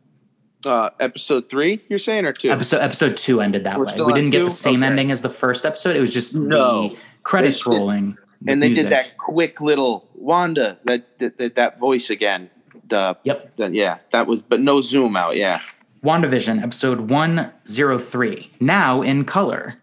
uh, 0.65 0.89
episode 0.99 1.49
three, 1.49 1.81
you're 1.89 1.99
saying, 1.99 2.25
or 2.25 2.33
two? 2.33 2.49
Episode 2.49 2.79
episode 2.81 3.17
two 3.17 3.41
ended 3.41 3.63
that 3.65 3.77
We're 3.77 3.85
way. 3.85 4.01
We 4.01 4.13
didn't 4.13 4.31
get 4.31 4.39
two? 4.39 4.45
the 4.45 4.49
same 4.51 4.81
Okay. 4.83 4.87
ending 4.91 5.11
as 5.11 5.21
the 5.21 5.29
first 5.29 5.63
episode. 5.65 5.95
It 5.95 6.01
was 6.01 6.11
just 6.13 6.35
No. 6.35 6.89
the 6.89 6.97
credits 7.23 7.59
did- 7.59 7.69
rolling. 7.69 8.17
and 8.47 8.61
they 8.61 8.67
music. 8.67 8.85
did 8.85 8.91
that 8.91 9.17
quick 9.17 9.61
little 9.61 10.09
Wanda 10.13 10.77
that 10.85 11.19
that, 11.19 11.37
that, 11.37 11.55
that 11.55 11.79
voice 11.79 12.09
again. 12.09 12.49
The, 12.87 13.17
Yep. 13.23 13.55
the 13.57 13.69
yeah, 13.71 13.97
that 14.11 14.27
was 14.27 14.41
but 14.43 14.59
no 14.59 14.81
zoom 14.81 15.15
out. 15.15 15.35
Yeah, 15.35 15.59
WandaVision, 16.05 16.61
episode 16.61 17.09
103, 17.09 18.51
now 18.59 19.01
in 19.01 19.25
color. 19.25 19.73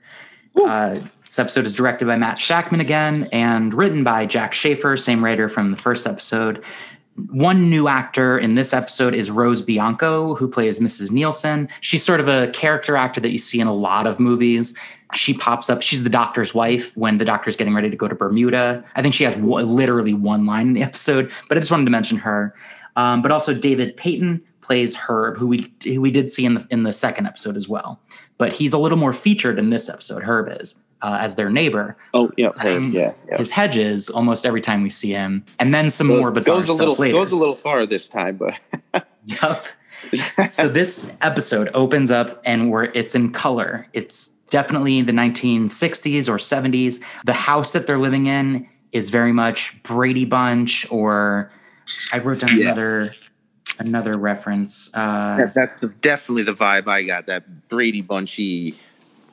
Uh, 0.54 1.00
this 1.24 1.40
episode 1.40 1.66
is 1.66 1.72
directed 1.72 2.06
by 2.06 2.14
Matt 2.14 2.38
Shakman 2.38 2.78
again 2.78 3.28
and 3.32 3.74
written 3.74 4.04
by 4.04 4.24
Jac 4.24 4.54
Schaeffer, 4.54 4.96
same 4.96 5.24
writer 5.24 5.48
from 5.48 5.72
the 5.72 5.76
first 5.76 6.06
episode. 6.06 6.62
One 7.32 7.68
new 7.68 7.88
actor 7.88 8.38
in 8.38 8.54
this 8.54 8.72
episode 8.72 9.14
is 9.14 9.32
Rose 9.32 9.62
Bianco, 9.62 10.36
who 10.36 10.46
plays 10.46 10.78
Mrs. 10.78 11.10
Nielsen. 11.10 11.68
She's 11.80 12.04
sort 12.04 12.20
of 12.20 12.28
a 12.28 12.46
character 12.52 12.96
actor 12.96 13.20
that 13.20 13.30
you 13.30 13.38
see 13.38 13.58
in 13.58 13.66
a 13.66 13.74
lot 13.74 14.06
of 14.06 14.20
movies. 14.20 14.78
She 15.14 15.34
pops 15.34 15.68
up. 15.68 15.82
She's 15.82 16.04
the 16.04 16.08
doctor's 16.08 16.54
wife 16.54 16.96
when 16.96 17.18
the 17.18 17.24
doctor's 17.24 17.56
getting 17.56 17.74
ready 17.74 17.90
to 17.90 17.96
go 17.96 18.06
to 18.06 18.14
Bermuda. 18.14 18.84
I 18.94 19.02
think 19.02 19.16
she 19.16 19.24
has 19.24 19.34
w- 19.34 19.66
literally 19.66 20.14
one 20.14 20.46
line 20.46 20.68
in 20.68 20.72
the 20.74 20.82
episode, 20.84 21.32
but 21.48 21.58
I 21.58 21.60
just 21.60 21.72
wanted 21.72 21.86
to 21.86 21.90
mention 21.90 22.16
her. 22.18 22.54
Um, 22.94 23.22
but 23.22 23.32
also 23.32 23.54
David 23.54 23.96
Payton 23.96 24.42
plays 24.62 24.96
Herb, 24.96 25.36
who 25.36 25.46
we 25.46 25.72
who 25.84 26.00
we 26.00 26.10
did 26.10 26.30
see 26.30 26.44
in 26.46 26.54
the 26.54 26.66
in 26.70 26.82
the 26.84 26.92
second 26.92 27.26
episode 27.26 27.56
as 27.56 27.68
well. 27.68 28.00
But 28.38 28.52
he's 28.54 28.72
a 28.72 28.78
little 28.78 28.98
more 28.98 29.12
featured 29.12 29.58
in 29.58 29.68
this 29.70 29.88
episode. 29.90 30.22
Herb 30.22 30.48
is 30.60 30.80
uh, 31.02 31.18
as 31.20 31.34
their 31.34 31.50
neighbor. 31.50 31.96
Oh 32.14 32.30
yeah, 32.36 32.50
cutting 32.50 32.92
yeah, 32.92 33.10
yeah. 33.30 33.38
His 33.38 33.50
hedges 33.50 34.08
almost 34.08 34.46
every 34.46 34.60
time 34.60 34.82
we 34.82 34.90
see 34.90 35.10
him, 35.10 35.44
and 35.58 35.74
then 35.74 35.90
some 35.90 36.06
more 36.06 36.30
bizarre 36.30 36.56
goes 36.56 36.64
a 36.68 36.74
stuff 36.74 36.78
little 36.80 36.94
later. 36.96 37.14
goes 37.18 37.32
a 37.32 37.36
little 37.36 37.54
far 37.54 37.84
this 37.86 38.08
time, 38.08 38.36
but 38.38 38.54
Yep. 39.26 39.64
so 40.52 40.66
this 40.68 41.16
episode 41.20 41.70
opens 41.74 42.10
up 42.10 42.42
and 42.44 42.70
we're 42.70 42.84
it's 42.84 43.14
in 43.14 43.30
color. 43.32 43.86
It's 43.92 44.28
definitely 44.50 45.00
the 45.02 45.12
1960s 45.12 46.28
or 46.28 46.36
70s. 46.38 47.02
The 47.24 47.32
house 47.32 47.72
that 47.72 47.86
they're 47.86 47.98
living 47.98 48.26
in 48.26 48.68
is 48.92 49.10
very 49.10 49.32
much 49.32 49.80
Brady 49.84 50.24
Bunch 50.24 50.86
or 50.90 51.50
I 52.12 52.18
wrote 52.18 52.40
down 52.40 52.58
Yeah. 52.58 52.66
another 52.66 53.14
another 53.78 54.16
reference. 54.16 54.90
Uh, 54.94 55.36
That- 55.38 55.54
that's 55.54 55.80
the, 55.80 55.88
definitely 55.88 56.44
the 56.44 56.54
vibe 56.54 56.88
I 56.88 57.02
got. 57.02 57.26
That 57.26 57.68
Brady 57.68 58.02
Bunchy. 58.02 58.74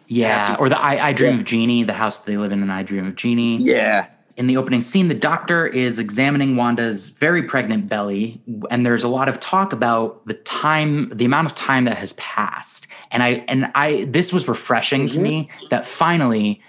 yeah, 0.07 0.55
or 0.59 0.69
the 0.69 0.79
I, 0.79 1.09
I 1.09 1.13
Dream 1.13 1.35
of 1.35 1.45
Jeannie, 1.45 1.83
the 1.83 1.93
house 1.93 2.19
that 2.19 2.25
they 2.31 2.37
live 2.37 2.51
in, 2.51 2.61
and 2.61 2.71
I 2.71 2.83
Dream 2.83 3.05
of 3.07 3.15
Jeannie. 3.15 3.57
Yeah, 3.61 4.07
in 4.37 4.47
the 4.47 4.55
opening 4.57 4.81
scene, 4.81 5.09
the 5.09 5.13
doctor 5.13 5.67
is 5.67 5.99
examining 5.99 6.55
Wanda's 6.55 7.09
very 7.09 7.43
pregnant 7.43 7.87
belly, 7.89 8.41
and 8.71 8.85
there's 8.85 9.03
a 9.03 9.07
lot 9.09 9.27
of 9.29 9.39
talk 9.39 9.73
about 9.73 10.25
the 10.25 10.33
time, 10.33 11.09
the 11.09 11.25
amount 11.25 11.45
of 11.47 11.55
time 11.55 11.85
that 11.85 11.97
has 11.97 12.13
passed. 12.13 12.87
And 13.11 13.21
I 13.21 13.43
and 13.47 13.69
I 13.75 14.05
this 14.05 14.31
was 14.33 14.47
refreshing 14.47 15.09
to 15.09 15.19
me 15.19 15.47
that 15.69 15.85
finally 15.85 16.61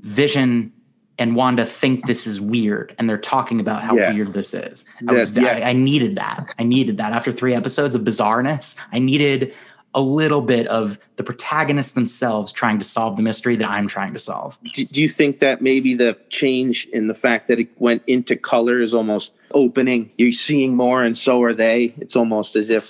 Vision 0.00 0.72
and 1.18 1.34
Wanda 1.34 1.66
think 1.66 2.06
this 2.06 2.26
is 2.26 2.40
weird, 2.40 2.94
and 2.98 3.08
they're 3.08 3.18
talking 3.18 3.60
about 3.60 3.82
how 3.82 3.96
Yes. 3.96 4.14
weird 4.14 4.28
this 4.28 4.54
is. 4.54 4.84
I, 5.06 5.12
was, 5.12 5.30
Yes, 5.30 5.44
yes. 5.44 5.64
I, 5.64 5.70
I 5.70 5.72
needed 5.72 6.16
that. 6.16 6.54
I 6.58 6.62
needed 6.62 6.96
that 6.98 7.12
after 7.12 7.32
three 7.32 7.54
episodes 7.54 7.94
of 7.94 8.02
bizarreness. 8.02 8.78
I 8.92 8.98
needed 8.98 9.54
a 9.94 10.00
little 10.00 10.42
bit 10.42 10.66
of 10.68 10.98
the 11.16 11.24
protagonists 11.24 11.92
themselves 11.94 12.52
trying 12.52 12.78
to 12.78 12.84
solve 12.84 13.16
the 13.16 13.22
mystery 13.22 13.56
that 13.56 13.68
I'm 13.68 13.88
trying 13.88 14.12
to 14.12 14.18
solve. 14.18 14.58
Do, 14.74 14.84
do 14.84 15.00
you 15.00 15.08
think 15.08 15.40
that 15.40 15.62
maybe 15.62 15.94
the 15.94 16.16
change 16.28 16.86
in 16.92 17.08
the 17.08 17.14
fact 17.14 17.48
that 17.48 17.58
it 17.58 17.68
went 17.80 18.02
into 18.06 18.36
color 18.36 18.80
is 18.80 18.94
almost 18.94 19.34
opening? 19.52 20.10
You're 20.18 20.32
seeing 20.32 20.76
more, 20.76 21.02
and 21.02 21.16
so 21.16 21.42
are 21.42 21.54
they. 21.54 21.94
It's 21.98 22.14
almost 22.14 22.54
as 22.54 22.70
if 22.70 22.84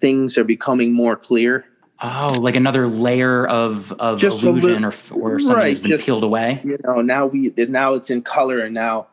things 0.00 0.38
are 0.38 0.44
becoming 0.44 0.92
more 0.92 1.14
clear. 1.14 1.66
Oh, 2.02 2.36
like 2.40 2.56
another 2.56 2.88
layer 2.88 3.46
of 3.46 3.92
of 3.92 4.18
Just 4.18 4.42
illusion, 4.42 4.82
little- 4.82 5.20
or 5.22 5.34
or 5.34 5.40
something 5.40 5.56
right, 5.56 5.68
has 5.68 5.80
been 5.80 5.90
just- 5.90 6.06
peeled 6.06 6.24
away. 6.24 6.60
You 6.64 6.78
know, 6.84 7.02
now 7.02 7.26
we 7.26 7.52
now 7.56 7.94
it's 7.94 8.10
in 8.10 8.22
color, 8.22 8.60
and 8.60 8.72
now 8.74 9.06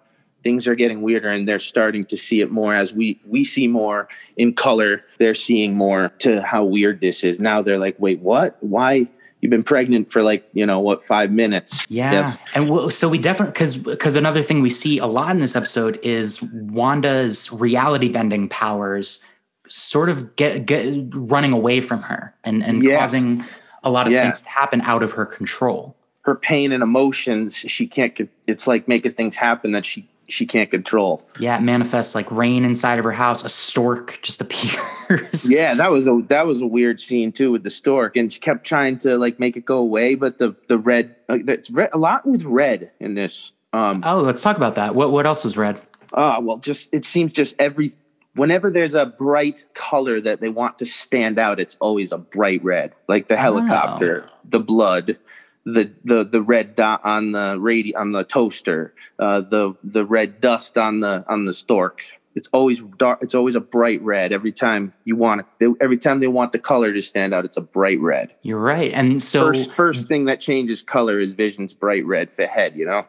things 0.43 0.67
are 0.67 0.75
getting 0.75 1.01
weirder, 1.01 1.29
and 1.29 1.47
they're 1.47 1.59
starting 1.59 2.03
to 2.05 2.15
see 2.15 2.39
it 2.41 2.49
more 2.51 2.73
as 2.75 2.93
we 2.93 3.19
we 3.27 3.43
see 3.43 3.67
more 3.67 4.07
in 4.37 4.53
color. 4.53 5.03
They're 5.17 5.33
seeing 5.33 5.73
more 5.75 6.09
to 6.19 6.41
how 6.41 6.63
weird 6.63 7.01
this 7.01 7.23
is. 7.23 7.39
Now 7.39 7.61
they're 7.61 7.77
like, 7.79 7.97
wait, 7.99 8.19
what? 8.21 8.55
Why? 8.61 9.07
You've 9.41 9.51
been 9.51 9.63
pregnant 9.63 10.09
for 10.09 10.23
like 10.23 10.47
you 10.53 10.65
know 10.65 10.79
what 10.79 11.01
five 11.01 11.29
minutes? 11.31 11.85
Yeah, 11.89 12.11
Yep. 12.31 12.39
and 12.55 12.91
so 12.93 13.07
we 13.09 13.17
definitely 13.19 13.51
because 13.51 13.77
because 13.77 14.15
another 14.15 14.41
thing 14.41 14.61
we 14.61 14.69
see 14.71 14.97
a 14.97 15.05
lot 15.05 15.29
in 15.31 15.39
this 15.39 15.55
episode 15.55 15.99
is 16.03 16.41
Wanda's 16.41 17.51
reality 17.51 18.09
bending 18.09 18.49
powers 18.49 19.21
sort 19.69 20.09
of 20.09 20.35
get 20.35 20.65
get 20.65 21.09
running 21.13 21.53
away 21.53 21.81
from 21.81 22.01
her 22.03 22.33
and 22.43 22.63
and 22.63 22.83
Yes. 22.83 22.99
causing 22.99 23.43
a 23.83 23.89
lot 23.89 24.07
of 24.07 24.13
Yeah. 24.13 24.23
things 24.23 24.41
to 24.43 24.49
happen 24.49 24.81
out 24.81 25.03
of 25.03 25.11
her 25.13 25.25
control. 25.25 25.95
her 26.23 26.35
pain 26.35 26.73
and 26.73 26.83
emotions 26.83 27.55
she 27.55 27.87
can't 27.87 28.19
it's 28.47 28.67
like 28.67 28.85
making 28.87 29.13
things 29.13 29.37
happen 29.37 29.71
that 29.71 29.85
she 29.85 30.05
she 30.29 30.45
can't 30.45 30.69
control 30.69 31.25
Yeah, 31.39 31.55
it 31.57 31.61
manifests 31.63 32.13
like 32.13 32.29
rain 32.29 32.65
inside 32.65 32.99
of 32.99 33.05
her 33.05 33.13
house. 33.13 33.45
A 33.45 33.49
stork 33.49 34.19
just 34.21 34.41
appears. 34.45 35.49
yeah 35.49 35.73
that 35.75 35.89
was 35.89 36.05
a 36.05 36.21
that 36.27 36.45
was 36.45 36.59
a 36.61 36.67
weird 36.67 36.99
scene 36.99 37.31
too 37.31 37.49
with 37.53 37.63
the 37.63 37.69
stork 37.69 38.17
and 38.17 38.31
she 38.33 38.39
kept 38.41 38.65
trying 38.65 38.97
to 38.99 39.17
like 39.17 39.39
make 39.39 39.55
it 39.55 39.63
go 39.63 39.77
away 39.77 40.15
but 40.15 40.37
the 40.37 40.53
the 40.67 40.77
red 40.77 41.15
uh, 41.29 41.37
it's 41.47 41.69
red 41.69 41.89
a 41.93 41.97
lot 41.97 42.25
with 42.25 42.43
red 42.43 42.91
in 42.99 43.13
this 43.15 43.53
um 43.71 44.01
Oh, 44.05 44.19
let's 44.19 44.41
talk 44.43 44.57
about 44.57 44.75
that. 44.75 44.95
What 44.95 45.11
what 45.11 45.25
else 45.25 45.43
was 45.45 45.55
red? 45.55 45.79
ah 46.13 46.39
well 46.41 46.57
just 46.57 46.93
it 46.93 47.05
seems 47.05 47.31
just 47.31 47.55
every 47.57 47.91
whenever 48.37 48.71
there's 48.71 48.93
a 48.93 49.05
bright 49.05 49.65
color 49.73 50.21
that 50.21 50.41
they 50.41 50.49
want 50.49 50.77
to 50.77 50.85
stand 50.85 51.37
out 51.39 51.59
it's 51.59 51.75
always 51.79 52.11
a 52.11 52.17
bright 52.17 52.63
red 52.63 52.93
like 53.07 53.27
the 53.27 53.37
helicopter 53.37 54.27
the 54.45 54.59
blood 54.59 55.17
the 55.65 55.91
the 56.03 56.23
the 56.23 56.41
red 56.41 56.75
dot 56.75 57.01
on 57.03 57.31
the 57.31 57.55
radi 57.57 57.91
on 57.95 58.11
the 58.11 58.23
toaster 58.23 58.93
uh 59.19 59.41
the 59.41 59.73
the 59.83 60.05
red 60.05 60.39
dust 60.39 60.77
on 60.77 60.99
the 61.01 61.25
on 61.27 61.45
the 61.45 61.53
stork 61.53 62.03
it's 62.35 62.47
always 62.53 62.81
dark 62.81 63.21
it's 63.21 63.35
always 63.35 63.55
a 63.55 63.59
bright 63.59 64.01
red 64.01 64.31
every 64.31 64.51
time 64.51 64.93
you 65.03 65.15
want 65.15 65.41
it 65.41 65.47
they, 65.59 65.67
every 65.83 65.97
time 65.97 66.19
they 66.19 66.27
want 66.27 66.51
the 66.51 66.59
color 66.59 66.93
to 66.93 67.01
stand 67.01 67.33
out 67.33 67.43
it's 67.43 67.57
a 67.57 67.61
bright 67.61 67.99
red 67.99 68.33
You're 68.43 68.59
right. 68.59 68.91
And 68.93 69.21
so, 69.21 69.47
first 69.47 69.71
first 69.73 70.07
thing 70.07 70.25
that 70.25 70.39
changes 70.39 70.83
color 70.83 71.19
is 71.19 71.33
vision's 71.33 71.73
bright 71.73 72.05
red 72.05 72.31
for 72.31 72.45
head 72.45 72.75
you 72.75 72.85
know 72.85 73.05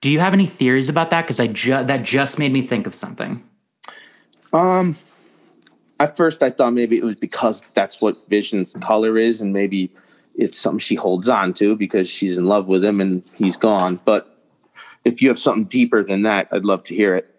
do 0.00 0.10
you 0.10 0.20
have 0.20 0.34
any 0.34 0.46
theories 0.46 0.88
about 0.88 1.10
that? 1.10 1.22
Because 1.22 1.40
I 1.40 1.48
ju- 1.48 1.82
that 1.82 2.04
just 2.04 2.38
made 2.38 2.52
me 2.52 2.62
think 2.62 2.86
of 2.86 2.94
something. 2.94 3.42
Um, 4.52 4.94
at 5.98 6.16
first 6.16 6.42
I 6.42 6.50
thought 6.50 6.72
maybe 6.72 6.96
it 6.96 7.04
was 7.04 7.16
because 7.16 7.60
that's 7.74 8.00
what 8.00 8.28
Vision's 8.28 8.74
color 8.80 9.16
is, 9.16 9.40
and 9.40 9.52
maybe 9.52 9.90
it's 10.34 10.58
something 10.58 10.78
she 10.78 10.94
holds 10.94 11.28
on 11.28 11.52
to 11.54 11.76
because 11.76 12.08
she's 12.08 12.38
in 12.38 12.46
love 12.46 12.68
with 12.68 12.84
him 12.84 13.00
and 13.00 13.24
he's 13.34 13.56
gone. 13.56 14.00
But 14.04 14.38
if 15.04 15.22
you 15.22 15.28
have 15.28 15.38
something 15.38 15.64
deeper 15.64 16.02
than 16.02 16.22
that, 16.22 16.48
I'd 16.52 16.64
love 16.64 16.82
to 16.84 16.94
hear 16.94 17.14
it. 17.14 17.32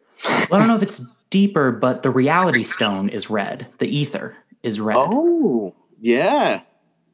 Well, 0.49 0.55
I 0.55 0.57
don't 0.59 0.67
know 0.67 0.75
if 0.75 0.83
it's 0.83 1.05
deeper, 1.29 1.71
but 1.71 2.03
the 2.03 2.09
reality 2.09 2.63
stone 2.63 3.09
is 3.09 3.29
red. 3.29 3.67
The 3.77 4.01
Aether 4.01 4.35
is 4.63 4.79
red. 4.79 4.97
Oh, 4.99 5.75
yeah, 5.99 6.61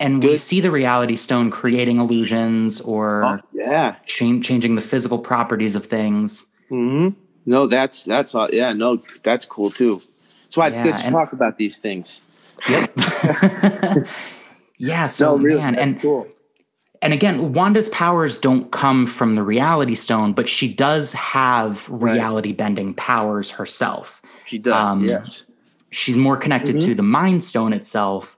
and 0.03 0.21
we 0.21 0.37
see 0.37 0.59
the 0.59 0.71
reality 0.71 1.15
stone 1.15 1.49
creating 1.49 1.97
illusions 1.99 2.81
or 2.81 3.41
yeah. 3.53 3.95
chan- 4.05 4.41
changing 4.41 4.75
the 4.75 4.81
physical 4.81 5.17
properties 5.17 5.75
of 5.75 5.85
things. 5.85 6.45
hmm 6.69 7.09
No, 7.45 7.67
that's 7.67 8.03
that's 8.03 8.33
all. 8.35 8.49
Yeah, 8.51 8.73
no, 8.73 8.97
that's 9.23 9.45
cool 9.45 9.69
too. 9.69 9.95
That's 9.95 10.57
why 10.57 10.67
it's 10.67 10.77
Yeah, 10.77 10.83
good 10.83 10.97
to 10.97 11.03
and- 11.05 11.13
talk 11.13 11.33
about 11.33 11.57
these 11.57 11.77
things. 11.77 12.21
Yep. 12.69 12.97
yeah. 14.77 15.05
So 15.07 15.35
no, 15.37 15.43
really, 15.43 15.61
man, 15.61 15.75
and 15.75 15.99
cool. 16.01 16.27
and 17.01 17.13
again, 17.13 17.53
Wanda's 17.53 17.89
powers 17.89 18.37
don't 18.39 18.71
come 18.71 19.05
from 19.05 19.35
the 19.35 19.43
reality 19.43 19.95
stone, 19.95 20.33
but 20.33 20.47
she 20.47 20.73
does 20.73 21.13
have 21.13 21.87
Right. 21.89 22.13
reality 22.13 22.53
bending 22.53 22.93
powers 22.93 23.51
herself. 23.51 24.21
She 24.45 24.57
does. 24.59 24.73
um, 24.73 25.05
yes. 25.05 25.47
She's 25.89 26.17
more 26.17 26.37
connected 26.37 26.77
Mm-hmm. 26.77 26.87
to 26.89 26.95
the 26.95 27.03
mind 27.03 27.43
stone 27.43 27.73
itself, 27.73 28.37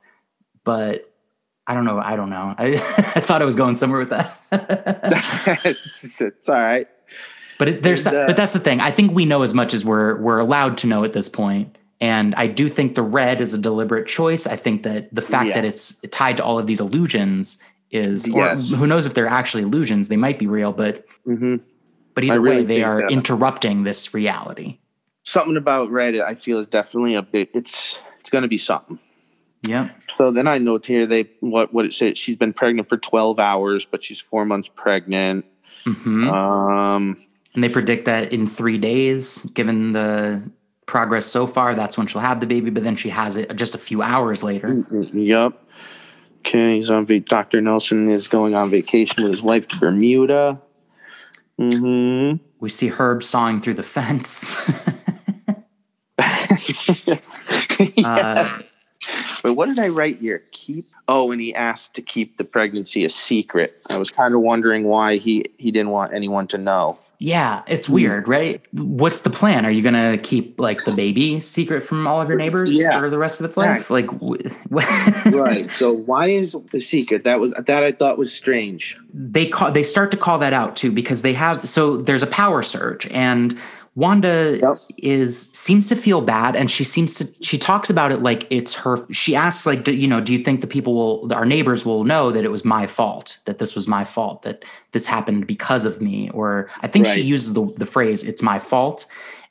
but 0.64 1.12
I 1.68 1.74
don't 1.74 1.86
know. 1.86 2.00
I 2.00 2.16
don't 2.16 2.30
know. 2.30 2.54
I, 2.58 2.74
I 3.16 3.20
thought 3.22 3.42
I 3.42 3.46
was 3.46 3.56
going 3.56 3.76
somewhere 3.76 4.00
with 4.00 4.10
that. 4.10 4.38
it's 5.66 6.50
all 6.50 6.56
right. 6.56 6.88
But 7.58 7.70
it, 7.70 7.84
there's, 7.84 8.06
And, 8.06 8.16
uh, 8.18 8.28
but 8.28 8.36
that's 8.36 8.54
the 8.54 8.60
thing. 8.60 8.82
I 8.82 8.92
think 8.92 9.12
we 9.14 9.26
know 9.26 9.42
as 9.44 9.54
much 9.54 9.74
as 9.74 9.86
we're 9.86 10.18
we're 10.20 10.40
allowed 10.40 10.78
to 10.80 10.88
know 10.88 11.04
at 11.04 11.14
this 11.14 11.30
point. 11.30 11.78
And 12.02 12.36
I 12.36 12.48
do 12.48 12.68
think 12.68 12.96
the 12.96 13.02
red 13.02 13.40
is 13.40 13.54
a 13.54 13.58
deliberate 13.58 14.08
choice. 14.08 14.46
I 14.46 14.58
think 14.58 14.84
that 14.84 15.14
the 15.16 15.22
fact 15.22 15.50
Yeah. 15.50 15.56
that 15.56 15.66
it's 15.66 15.96
tied 16.12 16.38
to 16.38 16.44
all 16.44 16.60
of 16.60 16.68
these 16.68 16.82
illusions 16.82 17.58
is, 17.92 18.28
or 18.28 18.40
Yes. 18.44 18.72
who 18.72 18.86
knows 18.86 19.06
if 19.06 19.14
they're 19.14 19.28
actually 19.28 19.64
illusions? 19.64 20.10
They 20.10 20.18
might 20.18 20.38
be 20.38 20.48
real, 20.48 20.74
but 20.74 21.06
hmm 21.26 21.58
but 22.14 22.24
either 22.24 22.40
really 22.42 22.58
way, 22.62 22.64
they 22.66 22.84
are 22.84 23.02
that. 23.02 23.12
interrupting 23.12 23.84
this 23.84 24.14
reality. 24.14 24.80
something 25.24 25.58
about 25.58 25.90
Reddit 25.90 26.22
I 26.24 26.36
feel 26.36 26.58
is 26.60 26.68
definitely 26.68 27.16
a 27.16 27.22
bit 27.22 27.50
it's 27.54 27.98
it's 28.20 28.30
gonna 28.30 28.48
be 28.50 28.58
something. 28.58 29.00
Yeah. 29.64 29.90
So 30.18 30.32
then 30.32 30.48
I 30.48 30.58
note 30.58 30.86
here 30.86 31.06
they 31.06 31.30
what 31.40 31.74
what 31.74 31.86
it 31.86 31.94
says 31.94 32.18
she's 32.18 32.36
been 32.36 32.54
pregnant 32.54 32.90
for 32.90 32.98
twelve 32.98 33.40
hours, 33.40 33.86
but 33.86 34.04
she's 34.04 34.20
four 34.20 34.44
months 34.46 34.68
pregnant. 34.68 35.46
hmm 35.86 36.28
Um 36.30 37.18
and 37.56 37.64
they 37.64 37.70
predict 37.70 38.06
that 38.06 38.32
in 38.32 38.48
three 38.48 38.78
days, 38.78 39.44
given 39.54 39.94
the 39.94 40.44
progress 40.86 41.26
so 41.26 41.48
far, 41.48 41.74
that's 41.74 41.98
when 41.98 42.06
she'll 42.06 42.22
have 42.22 42.42
the 42.42 42.48
baby. 42.48 42.70
But 42.70 42.84
then 42.84 42.96
she 42.96 43.10
has 43.10 43.38
it 43.38 43.56
just 43.56 43.74
a 43.74 43.80
few 43.80 44.02
hours 44.02 44.44
later. 44.44 44.86
Yup. 44.92 45.66
Okay, 46.40 46.76
he's 46.76 46.92
on 46.92 47.06
va- 47.06 47.22
Dr. 47.22 47.62
Nelson 47.62 48.10
is 48.10 48.28
going 48.28 48.54
on 48.54 48.70
vacation 48.70 49.24
with 49.24 49.32
his 49.32 49.42
wife 49.42 49.68
to 49.70 49.80
Bermuda. 49.80 50.62
Mm-hmm. 51.60 52.44
We 52.60 52.70
see 52.70 52.90
Herb 52.90 53.24
sawing 53.24 53.62
through 53.62 53.76
the 53.76 53.84
fence. 53.84 54.62
yes. 57.08 57.98
uh. 58.06 58.48
Wait, 59.44 59.52
what 59.52 59.68
did 59.68 59.80
I 59.80 59.88
write 59.88 60.18
here? 60.18 60.42
Keep. 60.52 60.86
Oh, 61.08 61.32
and 61.32 61.40
he 61.40 61.54
asked 61.54 61.96
to 61.96 62.02
keep 62.02 62.38
the 62.38 62.44
pregnancy 62.44 63.06
a 63.06 63.10
secret. 63.10 63.72
I 63.90 63.98
was 63.98 64.12
kind 64.12 64.34
of 64.34 64.42
wondering 64.42 64.84
why 64.84 65.18
he 65.18 65.46
he 65.58 65.72
didn't 65.72 65.92
want 65.92 66.14
anyone 66.14 66.48
to 66.48 66.58
know. 66.58 67.00
Yeah, 67.20 67.64
it's 67.68 67.88
mm. 67.88 67.94
weird, 67.94 68.28
right? 68.28 68.62
What's 68.74 69.22
the 69.22 69.30
plan? 69.30 69.66
Are 69.66 69.72
you 69.72 69.82
gonna 69.82 70.18
keep 70.18 70.60
like 70.60 70.84
the 70.86 70.92
baby 70.94 71.40
secret 71.40 71.82
from 71.82 72.08
all 72.08 72.22
of 72.22 72.28
your 72.28 72.38
neighbors 72.38 72.74
Yeah. 72.74 73.00
for 73.00 73.10
the 73.10 73.18
rest 73.18 73.40
of 73.40 73.46
its 73.46 73.58
life? 73.58 73.90
Like, 73.90 74.08
w- 74.08 74.50
right. 74.70 75.70
So 75.72 75.92
why 75.94 76.28
is 76.28 76.58
the 76.72 76.80
secret? 76.80 77.24
That 77.24 77.40
was 77.40 77.52
that 77.54 77.84
I 77.84 77.92
thought 77.92 78.18
was 78.18 78.34
strange. 78.34 78.98
they 79.14 79.48
call 79.48 79.72
they 79.72 79.84
start 79.84 80.12
to 80.12 80.18
call 80.18 80.40
that 80.40 80.54
out 80.54 80.76
too 80.76 80.92
because 80.92 81.22
they 81.22 81.34
have 81.34 81.68
so 81.68 81.98
there's 81.98 82.24
a 82.24 82.28
power 82.28 82.62
surge 82.64 83.08
and 83.08 83.58
Wanda 83.96 84.60
Yep. 84.62 84.82
is 84.98 85.50
seems 85.54 85.88
to 85.88 85.96
feel 85.96 86.20
bad 86.22 86.56
and 86.56 86.70
she 86.70 86.84
seems 86.84 87.16
to 87.16 87.34
she 87.42 87.58
talks 87.58 87.90
about 87.90 88.12
it 88.12 88.22
like 88.22 88.46
it's 88.50 88.74
her 88.74 89.06
she 89.14 89.36
asks 89.36 89.66
like 89.66 89.86
do, 89.86 89.96
you 89.96 90.08
know 90.08 90.20
do 90.20 90.34
you 90.34 90.40
think 90.40 90.60
the 90.60 90.68
people 90.68 90.94
will 90.94 91.34
our 91.34 91.46
neighbors 91.46 91.86
will 91.86 92.04
know 92.04 92.30
that 92.32 92.44
it 92.44 92.52
was 92.52 92.66
my 92.66 92.88
fault 92.88 93.40
that 93.46 93.58
this 93.58 93.74
was 93.74 93.88
my 93.88 94.04
fault 94.04 94.42
that 94.42 94.66
this 94.92 95.06
happened 95.06 95.48
because 95.48 95.86
of 95.86 96.02
me 96.02 96.30
or 96.32 96.70
I 96.82 96.88
think 96.88 97.06
she 97.08 97.22
uses 97.22 97.54
the 97.54 97.66
the 97.78 97.86
phrase 97.86 98.26
it's 98.26 98.42
my 98.42 98.60
fault 98.60 99.08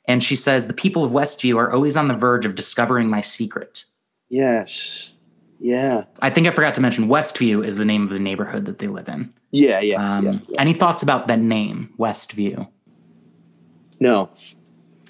and 0.07 0.23
she 0.23 0.35
says 0.35 0.67
the 0.67 0.73
people 0.73 1.03
of 1.03 1.11
Westview 1.11 1.57
are 1.57 1.71
always 1.71 1.97
on 1.97 2.07
the 2.07 2.13
verge 2.13 2.45
of 2.45 2.55
discovering 2.55 3.09
my 3.09 3.21
secret. 3.21 3.85
Yes. 4.29 5.13
Yeah. 5.59 6.03
I 6.19 6.29
think 6.29 6.47
I 6.47 6.51
forgot 6.51 6.75
to 6.75 6.81
mention 6.81 7.07
Westview 7.07 7.65
is 7.65 7.77
the 7.77 7.85
name 7.85 8.03
of 8.03 8.09
the 8.09 8.19
neighborhood 8.19 8.65
that 8.65 8.79
they 8.79 8.87
live 8.87 9.07
in. 9.07 9.33
Yeah. 9.51 9.79
Yeah. 9.79 10.17
Um, 10.17 10.25
yeah. 10.25 10.39
Any 10.59 10.73
thoughts 10.73 11.01
about 11.01 11.27
that 11.27 11.39
name, 11.39 11.93
Westview? 11.97 12.67
No, 13.99 14.29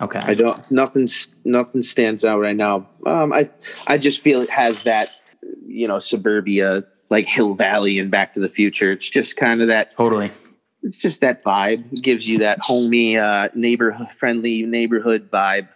Okay. 0.02 0.20
I 0.24 0.34
don't. 0.34 0.72
Nothing. 0.72 1.08
Nothing 1.46 1.82
stands 1.82 2.26
out 2.26 2.40
right 2.42 2.56
now. 2.56 2.88
Um, 3.06 3.32
I 3.32 3.50
I 3.88 3.98
just 3.98 4.22
feel 4.22 4.42
it 4.42 4.50
has 4.50 4.84
that, 4.84 5.10
you 5.66 5.88
know, 5.88 6.00
suburbia 6.00 6.84
like 7.10 7.28
Hill 7.28 7.54
Valley 7.54 7.98
and 8.00 8.12
Back 8.12 8.34
to 8.34 8.42
the 8.42 8.50
Future. 8.50 8.92
It's 8.92 9.08
just 9.10 9.38
kind 9.38 9.62
of 9.62 9.68
that. 9.70 9.96
totally. 9.96 10.32
It's 10.84 11.00
just 11.02 11.22
that 11.22 11.44
vibe. 11.46 11.94
It 11.94 12.04
gives 12.04 12.28
you 12.28 12.40
that 12.40 12.60
homey, 12.60 13.18
uh, 13.18 13.48
neighborhood 13.56 14.12
friendly 14.12 14.64
neighborhood 14.64 15.30
vibe. 15.32 15.70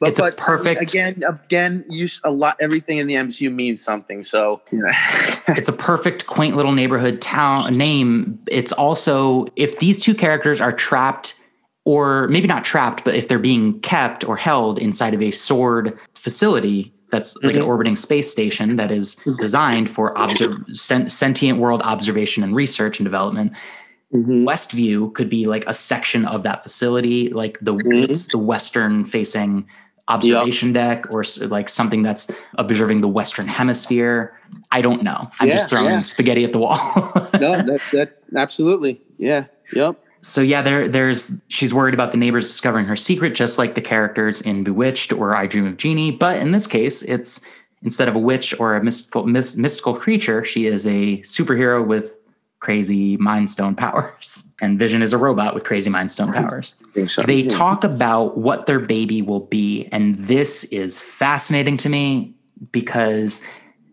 But, 0.00 0.08
It's 0.08 0.18
a 0.18 0.32
perfect- 0.32 0.80
again. 0.80 1.22
Again, 1.28 1.84
use 1.90 2.22
a 2.24 2.30
lot. 2.30 2.56
Everything 2.60 2.96
in 2.96 3.06
the 3.08 3.14
MCU 3.16 3.52
means 3.52 3.82
something. 3.84 4.22
So 4.22 4.62
you 4.72 4.78
know. 4.78 4.88
It's 5.48 5.68
a 5.68 5.72
perfect, 5.74 6.26
quaint 6.26 6.56
little 6.56 6.72
neighborhood 6.72 7.20
town 7.20 7.76
name. 7.76 8.38
It's 8.46 8.72
also 8.72 9.46
if 9.56 9.78
these 9.80 10.00
two 10.00 10.14
characters 10.14 10.60
are 10.62 10.72
trapped, 10.72 11.34
or 11.84 12.28
maybe 12.28 12.46
not 12.46 12.64
trapped, 12.64 13.04
but 13.04 13.14
if 13.14 13.28
they're 13.28 13.38
being 13.38 13.80
kept 13.80 14.24
or 14.28 14.36
held 14.36 14.78
inside 14.78 15.14
of 15.14 15.22
a 15.22 15.30
sword 15.30 15.98
facility 16.14 16.92
that's 17.10 17.36
like 17.42 17.56
an 17.56 17.62
Mhm. 17.62 17.66
orbiting 17.66 17.96
space 17.96 18.30
station 18.30 18.76
that 18.76 18.92
is 18.92 19.16
designed 19.38 19.90
for 19.90 20.16
obser- 20.16 20.52
sen- 20.72 21.08
sentient 21.08 21.58
world 21.58 21.80
observation 21.82 22.44
and 22.44 22.54
research 22.54 23.00
and 23.00 23.04
development. 23.04 23.52
Westview 24.12 25.12
could 25.14 25.28
be 25.30 25.46
like 25.46 25.64
a 25.66 25.74
section 25.74 26.24
of 26.24 26.42
that 26.42 26.62
facility, 26.62 27.28
like 27.30 27.58
the 27.60 27.74
Mhm. 27.74 28.30
the 28.30 28.38
western 28.38 29.04
facing 29.04 29.64
observation 30.08 30.72
deck, 30.72 31.06
or 31.10 31.24
like 31.48 31.68
something 31.68 32.02
that's 32.02 32.30
observing 32.58 33.00
the 33.00 33.08
western 33.08 33.46
hemisphere. 33.46 34.32
I 34.72 34.80
don't 34.82 35.02
know. 35.02 35.28
I'm 35.40 35.48
Yeah, 35.48 35.54
just 35.54 35.70
throwing 35.70 35.86
yeah. 35.90 35.98
spaghetti 35.98 36.44
at 36.44 36.52
the 36.52 36.58
wall. 36.58 36.76
no, 37.34 37.52
that 37.62 37.80
that 37.92 38.18
absolutely. 38.36 39.00
Yeah. 39.18 39.44
Yep. 39.72 39.96
So 40.22 40.40
yeah, 40.40 40.62
there 40.62 40.88
there's 40.88 41.40
she's 41.48 41.72
worried 41.72 41.94
about 41.94 42.12
the 42.12 42.18
neighbors 42.18 42.46
discovering 42.46 42.86
her 42.86 42.96
secret, 42.96 43.34
just 43.34 43.58
like 43.58 43.74
the 43.74 43.80
characters 43.80 44.40
in 44.40 44.64
Bewitched 44.64 45.12
or 45.12 45.34
I 45.34 45.46
Dream 45.46 45.66
of 45.66 45.76
Jeannie. 45.76 46.10
But 46.10 46.38
in 46.38 46.50
this 46.52 46.66
case, 46.66 47.02
it's 47.02 47.40
instead 47.82 48.08
of 48.08 48.14
a 48.14 48.18
witch 48.18 48.58
or 48.60 48.76
a 48.76 48.84
mystical 48.84 49.26
mys- 49.26 49.56
mystical 49.56 49.94
creature, 49.94 50.44
she 50.44 50.66
is 50.66 50.86
a 50.86 51.18
superhero 51.18 51.86
with 51.86 52.20
crazy 52.60 53.16
mind 53.16 53.50
stone 53.50 53.74
powers. 53.74 54.54
And 54.62 54.78
Vision 54.78 55.00
is 55.00 55.14
a 55.14 55.18
robot 55.18 55.54
with 55.54 55.64
crazy 55.64 55.88
mind 55.88 56.10
stone 56.10 56.34
powers. 56.34 56.74
So. 57.06 57.22
They 57.22 57.44
talk 57.44 57.82
about 57.82 58.36
what 58.36 58.66
their 58.66 58.78
baby 58.78 59.22
will 59.22 59.40
be, 59.40 59.88
and 59.90 60.18
this 60.18 60.64
is 60.64 61.00
fascinating 61.00 61.78
to 61.78 61.88
me 61.88 62.34
because 62.70 63.40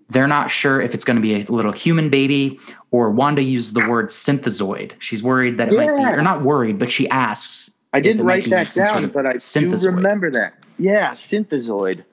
they're 0.09 0.27
not 0.27 0.49
sure 0.49 0.81
if 0.81 0.93
it's 0.93 1.05
going 1.05 1.15
to 1.15 1.21
be 1.21 1.35
a 1.35 1.45
little 1.45 1.71
human 1.71 2.09
baby 2.09 2.59
or 2.91 3.11
Wanda 3.11 3.43
uses 3.43 3.73
the 3.73 3.88
word 3.89 4.07
synthezoid. 4.07 4.93
She's 4.99 5.22
worried 5.23 5.57
that 5.57 5.73
it 5.73 5.77
might 5.77 5.95
be, 5.95 6.03
or 6.03 6.22
not 6.22 6.43
worried, 6.43 6.80
but 6.80 6.91
she 6.91 7.09
asks. 7.09 7.76
I 7.93 8.01
didn't 8.01 8.26
write 8.26 8.49
that 8.49 8.68
sort 8.68 8.88
down, 8.88 9.03
of 9.05 9.14
but 9.14 9.26
I 9.26 9.38
do 9.38 9.76
remember 9.88 10.31
that. 10.31 10.53
Yeah, 10.77 11.11
synthezoid. 11.11 12.03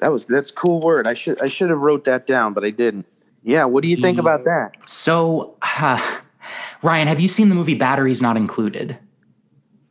That 0.00 0.12
was 0.12 0.26
that's 0.26 0.50
a 0.50 0.54
cool 0.54 0.80
word. 0.80 1.06
I 1.06 1.14
should 1.14 1.40
I 1.40 1.48
should 1.48 1.70
have 1.70 1.78
wrote 1.78 2.04
that 2.04 2.26
down, 2.26 2.52
but 2.52 2.64
I 2.64 2.70
didn't. 2.70 3.06
Yeah, 3.42 3.64
what 3.64 3.82
do 3.82 3.88
you 3.88 3.96
think 3.96 4.18
about 4.18 4.44
that? 4.44 4.72
So, 4.86 5.56
uh, 5.62 6.18
Ryan, 6.82 7.06
have 7.08 7.20
you 7.20 7.28
seen 7.28 7.48
the 7.48 7.54
movie 7.54 7.74
Batteries 7.74 8.20
Not 8.20 8.36
Included? 8.36 8.98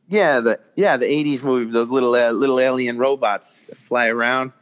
Yeah, 0.08 0.40
the 0.40 0.60
yeah 0.76 0.98
the 0.98 1.08
'80s 1.08 1.44
movie, 1.44 1.72
those 1.72 1.90
little 1.90 2.14
uh, 2.14 2.32
little 2.32 2.60
alien 2.60 2.98
robots 2.98 3.66
fly 3.74 4.08
around. 4.08 4.52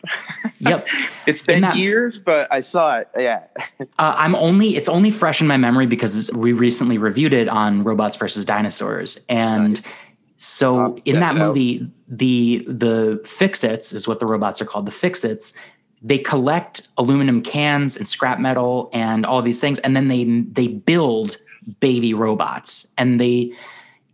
Yep. 0.60 0.88
It's 1.28 1.42
been 1.42 1.60
that- 1.62 1.76
years, 1.76 2.18
but 2.18 2.48
I 2.50 2.62
saw 2.62 3.00
it. 3.00 3.10
Yeah, 3.18 3.48
Uh, 4.00 4.16
I'm 4.18 4.34
only 4.36 4.78
it's 4.78 4.88
only 4.88 5.12
fresh 5.12 5.42
in 5.42 5.48
my 5.48 5.58
memory 5.58 5.86
because 5.88 6.32
we 6.32 6.54
recently 6.54 6.98
reviewed 6.98 7.34
it 7.34 7.50
on 7.50 7.84
Robots 7.84 8.16
versus 8.16 8.46
Dinosaurs, 8.46 9.20
and 9.28 9.74
Nice. 9.74 9.94
so 10.38 10.80
I'll 10.80 10.98
in 11.04 11.20
that 11.20 11.36
movie, 11.36 11.92
the 12.08 12.64
the 12.66 13.20
Fixits 13.26 13.92
is 13.94 14.08
what 14.08 14.22
the 14.22 14.26
robots 14.26 14.62
are 14.62 14.66
called. 14.66 14.86
The 14.86 14.92
Fixits 14.92 15.54
they 16.02 16.18
collect 16.18 16.88
aluminum 16.98 17.42
cans 17.42 17.98
and 17.98 18.08
scrap 18.08 18.40
metal 18.40 18.90
and 18.94 19.26
all 19.26 19.42
these 19.42 19.60
things, 19.60 19.80
and 19.80 19.98
then 19.98 20.08
they 20.08 20.24
they 20.24 20.68
build 20.70 21.36
baby 21.82 22.14
robots 22.14 22.88
and 22.98 23.20
they 23.20 23.52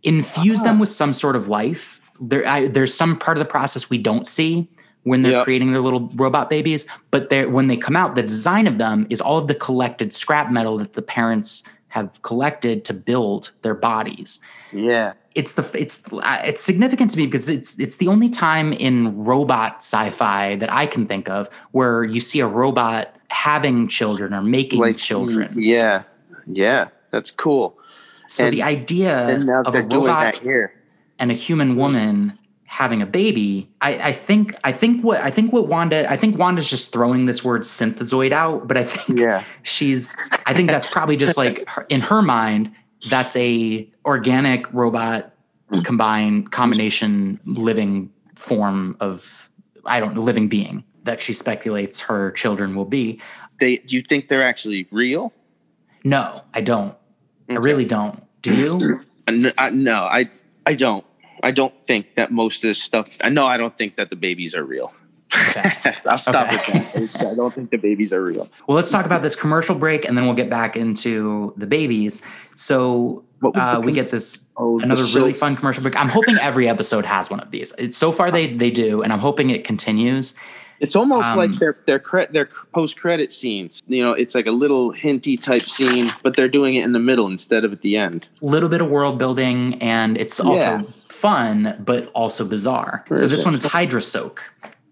infuse 0.02 0.62
them 0.62 0.78
with 0.78 0.88
some 0.88 1.12
sort 1.12 1.36
of 1.36 1.48
life. 1.48 2.00
There, 2.20 2.46
I, 2.46 2.68
there's 2.68 2.94
some 2.94 3.18
part 3.18 3.36
of 3.36 3.40
the 3.44 3.50
process 3.50 3.88
we 3.90 3.98
don't 3.98 4.26
see 4.26 4.68
when 5.04 5.22
they're 5.22 5.32
Yep. 5.32 5.44
creating 5.44 5.72
their 5.72 5.80
little 5.80 6.10
robot 6.14 6.50
babies, 6.50 6.86
but 7.10 7.30
when 7.50 7.68
they 7.68 7.76
come 7.76 7.96
out, 7.96 8.14
the 8.14 8.22
design 8.22 8.66
of 8.66 8.76
them 8.78 9.06
is 9.08 9.20
all 9.20 9.38
of 9.38 9.48
the 9.48 9.54
collected 9.54 10.12
scrap 10.12 10.50
metal 10.50 10.76
that 10.78 10.92
the 10.92 11.02
parents 11.02 11.62
have 11.88 12.20
collected 12.22 12.84
to 12.84 12.94
build 12.94 13.50
their 13.62 13.74
bodies. 13.74 14.40
yeah. 14.72 15.14
It's 15.36 15.54
the 15.54 15.62
it's 15.80 16.12
uh, 16.12 16.42
it's 16.44 16.60
significant 16.60 17.12
to 17.12 17.16
me 17.16 17.24
because 17.24 17.48
it's 17.48 17.78
it's 17.78 17.98
the 17.98 18.08
only 18.08 18.28
time 18.28 18.72
in 18.72 19.24
robot 19.24 19.76
sci-fi 19.76 20.56
that 20.56 20.72
I 20.72 20.86
can 20.86 21.06
think 21.06 21.28
of 21.28 21.48
where 21.70 22.02
you 22.02 22.20
see 22.20 22.40
a 22.40 22.48
robot 22.48 23.14
having 23.30 23.86
children 23.86 24.34
or 24.34 24.42
making 24.42 24.80
Like 24.80 24.96
children. 24.96 25.54
Yeah, 25.56 26.02
yeah, 26.46 26.88
that's 27.12 27.30
cool. 27.30 27.78
So 28.30 28.44
and- 28.44 28.52
the 28.52 28.62
idea 28.62 29.40
of 29.66 29.74
a 29.74 29.82
robot 29.82 30.36
here. 30.38 30.72
and 31.18 31.30
a 31.30 31.34
human 31.34 31.76
woman 31.76 32.38
having 32.64 33.02
a 33.02 33.06
baby 33.06 33.68
I, 33.80 34.10
I 34.10 34.12
think 34.12 34.54
i 34.62 34.70
think 34.70 35.02
what 35.02 35.20
i 35.20 35.28
think 35.28 35.52
what 35.52 35.66
wanda 35.66 36.08
i 36.08 36.16
think 36.16 36.38
wanda's 36.38 36.70
just 36.70 36.92
throwing 36.92 37.26
this 37.26 37.42
word 37.42 37.62
synthezoid 37.62 38.30
out 38.30 38.68
but 38.68 38.76
i 38.78 38.84
think 38.84 39.18
Yeah, 39.18 39.42
she's 39.64 40.16
i 40.46 40.54
think 40.54 40.70
that's 40.70 40.86
probably 40.86 41.16
just 41.16 41.36
like 41.36 41.68
her, 41.74 41.84
in 41.88 42.00
her 42.02 42.22
mind 42.22 42.70
that's 43.10 43.34
a 43.34 43.90
organic 44.04 44.72
robot 44.72 45.34
combined 45.82 46.52
combination 46.52 47.40
living 47.44 48.08
form 48.36 48.96
of 49.00 49.50
i 49.84 49.98
don't 49.98 50.14
know 50.14 50.22
living 50.22 50.48
being 50.48 50.84
that 51.02 51.20
she 51.20 51.32
speculates 51.32 51.98
her 51.98 52.30
children 52.30 52.76
will 52.76 52.84
be 52.84 53.20
they. 53.58 53.78
Do 53.78 53.96
you 53.96 54.02
think 54.02 54.28
they're 54.28 54.44
actually 54.44 54.86
real? 54.92 55.32
no 56.04 56.42
i 56.54 56.60
don't 56.60 56.94
i 57.50 57.54
really 57.54 57.84
don't 57.84 58.22
do 58.42 58.54
you 58.54 59.00
I- 59.58 59.70
no, 59.70 59.94
I 60.04 60.28
I 60.66 60.74
don't. 60.74 61.04
I 61.42 61.52
don't 61.52 61.72
think 61.86 62.14
that 62.16 62.32
most 62.32 62.56
of 62.64 62.68
this 62.68 62.82
stuff. 62.82 63.08
I 63.20 63.28
know 63.28 63.46
I 63.46 63.56
don't 63.56 63.76
think 63.78 63.94
that 63.96 64.10
the 64.10 64.16
babies 64.16 64.54
are 64.56 64.64
real. 64.64 64.92
Okay. 65.32 65.72
I'll 66.06 66.18
stop 66.18 66.52
Okay. 66.52 66.78
with 66.80 67.12
that. 67.12 67.26
I 67.32 67.34
don't 67.36 67.54
think 67.54 67.70
the 67.70 67.76
babies 67.78 68.12
are 68.12 68.22
real. 68.22 68.48
Well, 68.66 68.74
let's 68.76 68.90
talk 68.90 69.06
about 69.06 69.22
this 69.22 69.36
commercial 69.36 69.76
break 69.76 70.04
and 70.06 70.18
then 70.18 70.24
we'll 70.26 70.34
get 70.34 70.50
back 70.50 70.76
into 70.76 71.54
the 71.56 71.66
babies. 71.68 72.22
So 72.56 73.24
What 73.38 73.54
was 73.54 73.62
the 73.62 73.76
uh, 73.76 73.80
we 73.80 73.92
get 73.92 74.10
this 74.10 74.44
Oh, 74.56 74.80
another 74.80 75.04
really 75.14 75.32
fun 75.32 75.54
commercial 75.54 75.82
break. 75.82 75.96
I'm 75.96 76.08
hoping 76.08 76.36
every 76.38 76.68
episode 76.68 77.04
has 77.04 77.30
one 77.30 77.40
of 77.40 77.50
these. 77.52 77.72
It's, 77.78 77.96
so 77.96 78.10
far 78.12 78.30
they 78.32 78.52
they 78.52 78.70
do, 78.72 79.02
and 79.02 79.12
I'm 79.12 79.20
hoping 79.20 79.50
it 79.50 79.64
continues. 79.64 80.34
It's 80.80 80.96
almost 80.96 81.28
Um, 81.28 81.36
like 81.36 81.52
their 81.58 81.76
their 81.86 81.98
cre- 81.98 82.30
their 82.32 82.48
post 82.74 82.98
credit 82.98 83.32
scenes. 83.32 83.82
You 83.86 84.02
know, 84.02 84.12
it's 84.12 84.34
like 84.34 84.46
a 84.46 84.52
little 84.52 84.90
hinty 84.92 85.36
type 85.36 85.62
scene, 85.62 86.10
but 86.22 86.36
they're 86.36 86.48
doing 86.48 86.74
it 86.74 86.84
in 86.84 86.92
the 86.92 86.98
middle 86.98 87.26
instead 87.26 87.64
of 87.64 87.72
at 87.72 87.82
the 87.82 87.96
end. 87.96 88.28
A 88.42 88.46
little 88.46 88.68
bit 88.68 88.80
of 88.80 88.88
world 88.88 89.18
building, 89.18 89.74
and 89.82 90.16
it's 90.16 90.40
also 90.40 90.54
Yeah. 90.56 90.82
fun, 91.08 91.76
but 91.84 92.06
also 92.14 92.44
bizarre. 92.44 93.04
So 93.14 93.28
this 93.28 93.44
one 93.44 93.54
is 93.54 93.62
Hydra 93.64 94.00
Soak. 94.02 94.42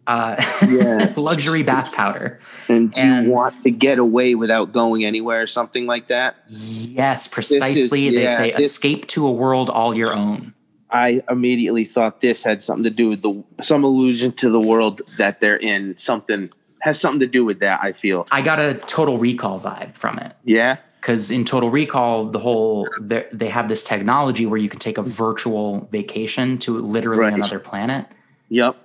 Uh, 0.07 0.37
Yes. 0.63 1.17
luxury 1.31 1.63
bath 1.63 1.93
powder. 1.93 2.39
And 2.69 2.93
do 2.93 3.01
And- 3.01 3.27
you 3.27 3.33
want 3.33 3.63
to 3.63 3.71
get 3.71 3.99
away 3.99 4.35
without 4.35 4.73
going 4.73 5.05
anywhere 5.05 5.43
or 5.43 5.47
something 5.47 5.87
like 5.87 6.09
that? 6.09 6.37
Yes, 6.49 7.29
precisely. 7.29 8.11
they 8.11 8.23
yeah, 8.25 8.37
say 8.37 8.53
escape 8.53 9.07
to 9.09 9.27
a 9.27 9.31
world 9.31 9.69
all 9.71 9.95
your 9.95 10.15
own. 10.15 10.55
I 10.91 11.21
immediately 11.29 11.85
thought 11.85 12.21
this 12.21 12.43
had 12.43 12.63
something 12.63 12.85
to 12.85 12.91
do 12.91 13.09
with 13.11 13.23
the 13.23 13.45
some 13.63 13.85
allusion 13.85 14.33
to 14.33 14.51
the 14.51 14.61
world 14.61 15.03
that 15.19 15.41
they're 15.41 15.57
in. 15.57 15.97
Something 15.97 16.51
has 16.81 16.99
something 17.01 17.21
to 17.21 17.27
do 17.27 17.45
with 17.45 17.61
that. 17.61 17.81
I 17.83 17.93
feel. 17.93 18.27
I 18.31 18.41
got 18.43 18.59
a 18.61 18.75
total 18.75 19.19
recall 19.19 19.61
vibe 19.61 19.97
from 19.97 20.19
it. 20.19 20.33
Yeah. 20.45 20.77
because 21.01 21.31
in 21.31 21.45
total 21.45 21.71
recall 21.71 22.27
the 22.31 22.39
whole 22.41 22.87
they 23.01 23.27
they 23.33 23.49
have 23.49 23.69
this 23.69 23.85
technology 23.85 24.47
where 24.47 24.59
you 24.59 24.69
can 24.69 24.81
take 24.81 24.99
a 24.99 25.03
virtual 25.03 25.87
vacation 25.93 26.59
to 26.59 26.79
literally 26.81 27.21
Right. 27.23 27.33
another 27.35 27.59
planet 27.61 28.07
Yep. 28.49 28.77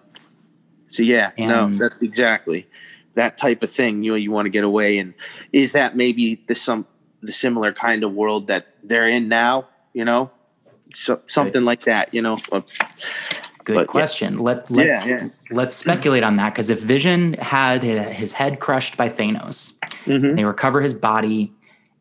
So 0.89 1.01
yeah, 1.03 1.31
no, 1.39 1.69
that's 1.69 1.97
exactly 2.01 2.67
that 3.15 3.37
type 3.37 3.63
of 3.63 3.71
thing. 3.73 4.03
You 4.03 4.11
know, 4.11 4.15
you 4.17 4.31
want 4.31 4.45
to 4.45 4.49
get 4.51 4.63
away, 4.63 4.97
and 4.99 5.13
is 5.51 5.71
that 5.71 5.95
maybe 5.95 6.43
the 6.47 6.53
some 6.55 6.85
the 7.21 7.31
similar 7.31 7.71
kind 7.73 8.03
of 8.03 8.11
world 8.13 8.47
that 8.47 8.67
they're 8.83 9.07
in 9.07 9.27
now? 9.27 9.67
You 9.93 10.05
know, 10.05 10.29
so 10.93 11.21
something 11.27 11.65
like 11.65 11.83
that. 11.85 12.13
You 12.13 12.21
know, 12.21 12.37
good 13.63 13.75
But, 13.75 13.81
yeah. 13.81 13.83
question 13.85 14.39
let 14.39 14.69
let's 14.69 15.09
yeah. 15.09 15.29
let's 15.51 15.75
speculate 15.75 16.23
on 16.23 16.35
that 16.37 16.53
because 16.53 16.69
if 16.69 16.79
vision 16.81 17.33
had 17.35 17.81
his 17.83 18.33
head 18.33 18.59
crushed 18.59 18.97
by 18.97 19.07
thanos 19.09 19.73
mhm. 20.05 20.35
they 20.35 20.43
recover 20.43 20.81
his 20.81 20.93
body 20.93 21.51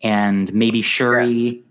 and 0.02 0.52
maybe 0.52 0.82
shuri 0.82 1.62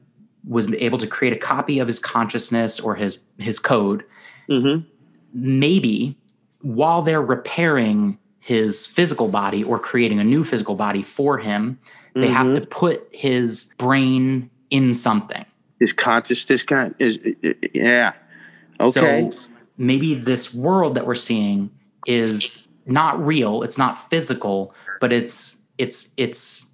was 0.47 0.71
able 0.75 0.97
to 0.97 1.07
create 1.07 1.33
a 1.33 1.37
copy 1.37 1.79
of 1.79 1.87
his 1.87 1.99
consciousness 1.99 2.79
or 2.79 2.95
his 2.95 3.19
his 3.37 3.59
code 3.59 4.03
Mhm. 4.49 4.85
maybe 5.33 6.15
while 6.61 7.01
they're 7.01 7.21
repairing 7.21 8.17
his 8.39 8.85
physical 8.85 9.27
body 9.27 9.61
or 9.63 9.77
creating 9.77 10.19
a 10.19 10.23
new 10.23 10.43
physical 10.43 10.75
body 10.75 11.03
for 11.03 11.37
him, 11.37 11.77
they 12.15 12.27
have 12.27 12.47
Mhm. 12.47 12.59
to 12.61 12.65
put 12.67 13.07
his 13.11 13.73
brain 13.77 14.49
in 14.69 14.93
something. 14.93 15.45
His 15.81 15.91
consciousness 15.91 16.61
kind 16.63 16.93
is 16.99 17.19
yeah. 17.73 18.13
Okay. 18.79 19.31
So 19.31 19.39
maybe 19.77 20.13
this 20.13 20.53
world 20.53 20.93
that 20.95 21.07
we're 21.07 21.15
seeing 21.15 21.71
is 22.05 22.67
not 22.85 23.23
real, 23.25 23.63
it's 23.63 23.77
not 23.79 24.09
physical, 24.11 24.73
but 25.01 25.11
it's 25.11 25.59
it's 25.79 26.13
it's 26.17 26.69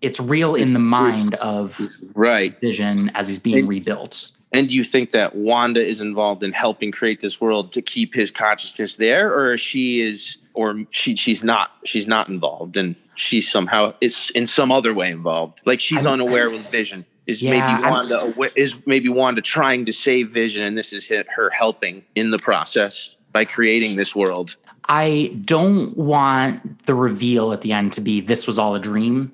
it's 0.00 0.20
real 0.20 0.54
in 0.54 0.74
the 0.74 0.78
mind 0.78 1.34
of 1.36 1.80
right. 2.14 2.58
Vision 2.60 3.10
as 3.16 3.26
he's 3.28 3.40
being 3.40 3.58
And- 3.60 3.68
rebuilt. 3.68 4.30
And 4.52 4.68
do 4.68 4.76
you 4.76 4.84
think 4.84 5.10
that 5.10 5.34
Wanda 5.34 5.84
is 5.84 6.00
involved 6.00 6.42
in 6.44 6.52
helping 6.52 6.92
create 6.92 7.20
this 7.20 7.40
world 7.40 7.72
to 7.72 7.82
keep 7.82 8.14
his 8.14 8.30
consciousness 8.30 8.94
there, 8.96 9.34
or 9.36 9.58
she 9.58 10.00
is, 10.00 10.38
or 10.54 10.84
she 10.92 11.16
she's 11.16 11.42
not 11.42 11.72
she's 11.84 12.06
not 12.06 12.28
involved, 12.28 12.76
and 12.76 12.94
she's 13.16 13.50
somehow 13.50 13.92
is 14.00 14.30
in 14.36 14.46
some 14.46 14.70
other 14.70 14.94
way 14.94 15.10
involved, 15.10 15.60
like 15.64 15.80
she's 15.80 16.06
I'm- 16.06 16.14
unaware 16.14 16.48
with 16.48 16.70
Vision. 16.70 17.04
Is 17.26 17.42
Yeah, 17.42 17.50
maybe 17.50 17.84
I'm- 17.84 17.90
Wanda 17.90 18.34
is 18.54 18.76
maybe 18.86 19.08
Wanda 19.08 19.40
trying 19.40 19.84
to 19.86 19.92
save 19.92 20.30
Vision, 20.30 20.62
and 20.62 20.78
this 20.78 20.92
is 20.92 21.08
her 21.08 21.50
helping 21.50 22.04
in 22.14 22.30
the 22.30 22.38
process 22.38 23.16
by 23.32 23.44
creating 23.44 23.96
this 23.96 24.14
world. 24.14 24.56
I 24.88 25.32
don't 25.44 25.96
want 25.96 26.84
the 26.86 26.94
reveal 26.94 27.52
at 27.52 27.62
the 27.62 27.72
end 27.72 27.92
to 27.94 28.00
be 28.00 28.20
this 28.20 28.46
was 28.46 28.58
all 28.58 28.74
a 28.74 28.78
dream. 28.78 29.32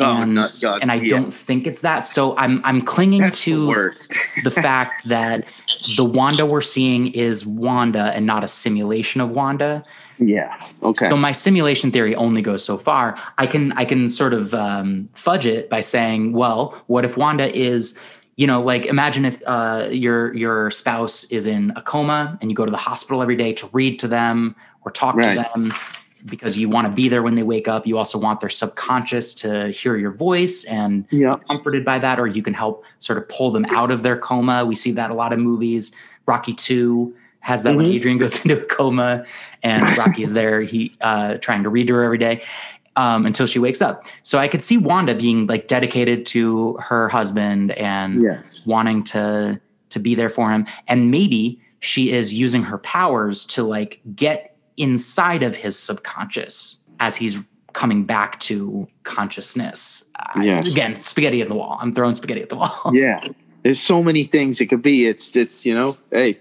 Oh, 0.00 0.22
and, 0.22 0.34
no, 0.34 0.46
God, 0.62 0.80
and 0.80 0.92
I 0.92 0.96
yeah. 0.96 1.08
don't 1.08 1.32
think 1.32 1.66
it's 1.66 1.80
that. 1.80 2.06
So 2.06 2.36
I'm 2.36 2.60
I'm 2.64 2.80
clinging 2.80 3.22
That's 3.22 3.40
to 3.42 3.68
worst. 3.68 4.14
the 4.44 4.50
fact 4.50 5.08
that 5.08 5.44
the 5.96 6.04
Wanda 6.04 6.46
we're 6.46 6.60
seeing 6.60 7.08
is 7.08 7.44
Wanda 7.44 8.12
and 8.14 8.24
not 8.24 8.44
a 8.44 8.48
simulation 8.48 9.20
of 9.20 9.30
Wanda. 9.30 9.82
Yeah. 10.18 10.54
Okay. 10.82 11.08
So 11.08 11.16
my 11.16 11.32
simulation 11.32 11.90
theory 11.92 12.14
only 12.14 12.42
goes 12.42 12.64
so 12.64 12.76
far. 12.78 13.18
I 13.38 13.46
can 13.46 13.72
I 13.72 13.84
can 13.84 14.08
sort 14.08 14.34
of 14.34 14.54
um, 14.54 15.08
fudge 15.12 15.46
it 15.46 15.70
by 15.70 15.80
saying, 15.80 16.32
well, 16.32 16.82
what 16.86 17.04
if 17.04 17.16
Wanda 17.16 17.54
is, 17.56 17.98
you 18.36 18.46
know, 18.46 18.60
like 18.62 18.86
imagine 18.86 19.24
if 19.24 19.42
uh, 19.46 19.88
your 19.90 20.34
your 20.34 20.70
spouse 20.70 21.24
is 21.24 21.46
in 21.46 21.72
a 21.76 21.82
coma 21.82 22.38
and 22.40 22.50
you 22.50 22.56
go 22.56 22.64
to 22.64 22.70
the 22.70 22.76
hospital 22.76 23.22
every 23.22 23.36
day 23.36 23.52
to 23.54 23.68
read 23.72 23.98
to 24.00 24.08
them 24.08 24.54
or 24.84 24.90
talk 24.90 25.14
Right. 25.16 25.34
to 25.34 25.48
them 25.54 25.72
because 26.26 26.58
you 26.58 26.68
want 26.68 26.84
to 26.84 26.92
be 26.92 27.08
there 27.08 27.22
when 27.22 27.36
they 27.36 27.44
wake 27.44 27.68
up. 27.68 27.86
You 27.86 27.96
also 27.96 28.18
want 28.18 28.40
their 28.40 28.48
subconscious 28.50 29.34
to 29.34 29.68
hear 29.68 29.96
your 29.96 30.10
voice 30.10 30.64
and 30.64 31.04
Yeah. 31.12 31.36
comforted 31.48 31.84
by 31.84 32.00
that, 32.00 32.18
or 32.18 32.26
you 32.26 32.42
can 32.42 32.54
help 32.54 32.84
sort 32.98 33.18
of 33.18 33.28
pull 33.28 33.52
them 33.52 33.64
out 33.70 33.92
of 33.92 34.02
their 34.02 34.16
coma. 34.18 34.64
We 34.64 34.74
see 34.74 34.90
that 34.92 35.10
a 35.12 35.14
lot 35.14 35.32
of 35.32 35.38
movies. 35.38 35.92
Rocky 36.26 36.52
Two 36.54 37.14
has 37.40 37.62
that 37.62 37.76
when 37.76 37.86
Mhm. 37.86 37.94
Adrian 37.94 38.18
goes 38.18 38.40
into 38.44 38.60
a 38.60 38.64
coma 38.66 39.24
and 39.62 39.82
Rocky's 39.98 40.34
there, 40.34 40.60
he 40.62 40.96
uh, 41.00 41.34
trying 41.34 41.62
to 41.62 41.68
read 41.68 41.86
to 41.88 41.94
her 41.94 42.04
every 42.04 42.18
day 42.18 42.42
um, 42.96 43.26
until 43.26 43.46
she 43.46 43.58
wakes 43.58 43.80
up. 43.80 44.04
So 44.22 44.38
I 44.38 44.48
could 44.48 44.62
see 44.62 44.76
Wanda 44.76 45.14
being 45.14 45.46
like 45.46 45.68
dedicated 45.68 46.26
to 46.26 46.76
her 46.80 47.08
husband 47.08 47.72
and 47.72 48.22
Yes. 48.22 48.64
wanting 48.66 49.04
to 49.04 49.60
to 49.90 49.98
be 49.98 50.14
there 50.14 50.28
for 50.28 50.50
him, 50.52 50.66
and 50.86 51.10
maybe 51.10 51.60
she 51.80 52.10
is 52.12 52.34
using 52.34 52.62
her 52.64 52.76
powers 52.78 53.44
to 53.46 53.62
like 53.62 54.00
get 54.14 54.54
inside 54.76 55.42
of 55.42 55.56
his 55.56 55.78
subconscious 55.78 56.80
as 57.00 57.16
he's 57.16 57.42
coming 57.72 58.04
back 58.04 58.38
to 58.40 58.86
consciousness. 59.04 60.10
Yes. 60.40 60.72
Again, 60.72 60.96
spaghetti 60.96 61.40
at 61.40 61.48
the 61.48 61.54
wall. 61.54 61.78
I'm 61.80 61.94
throwing 61.94 62.14
spaghetti 62.14 62.42
at 62.42 62.48
the 62.48 62.56
wall. 62.56 62.90
Yeah. 62.92 63.28
There's 63.62 63.80
so 63.80 64.02
many 64.02 64.24
things 64.24 64.60
it 64.60 64.66
could 64.66 64.82
be. 64.82 65.06
It's 65.06 65.34
it's 65.36 65.64
you 65.64 65.74
know, 65.74 65.96
hey, 66.10 66.38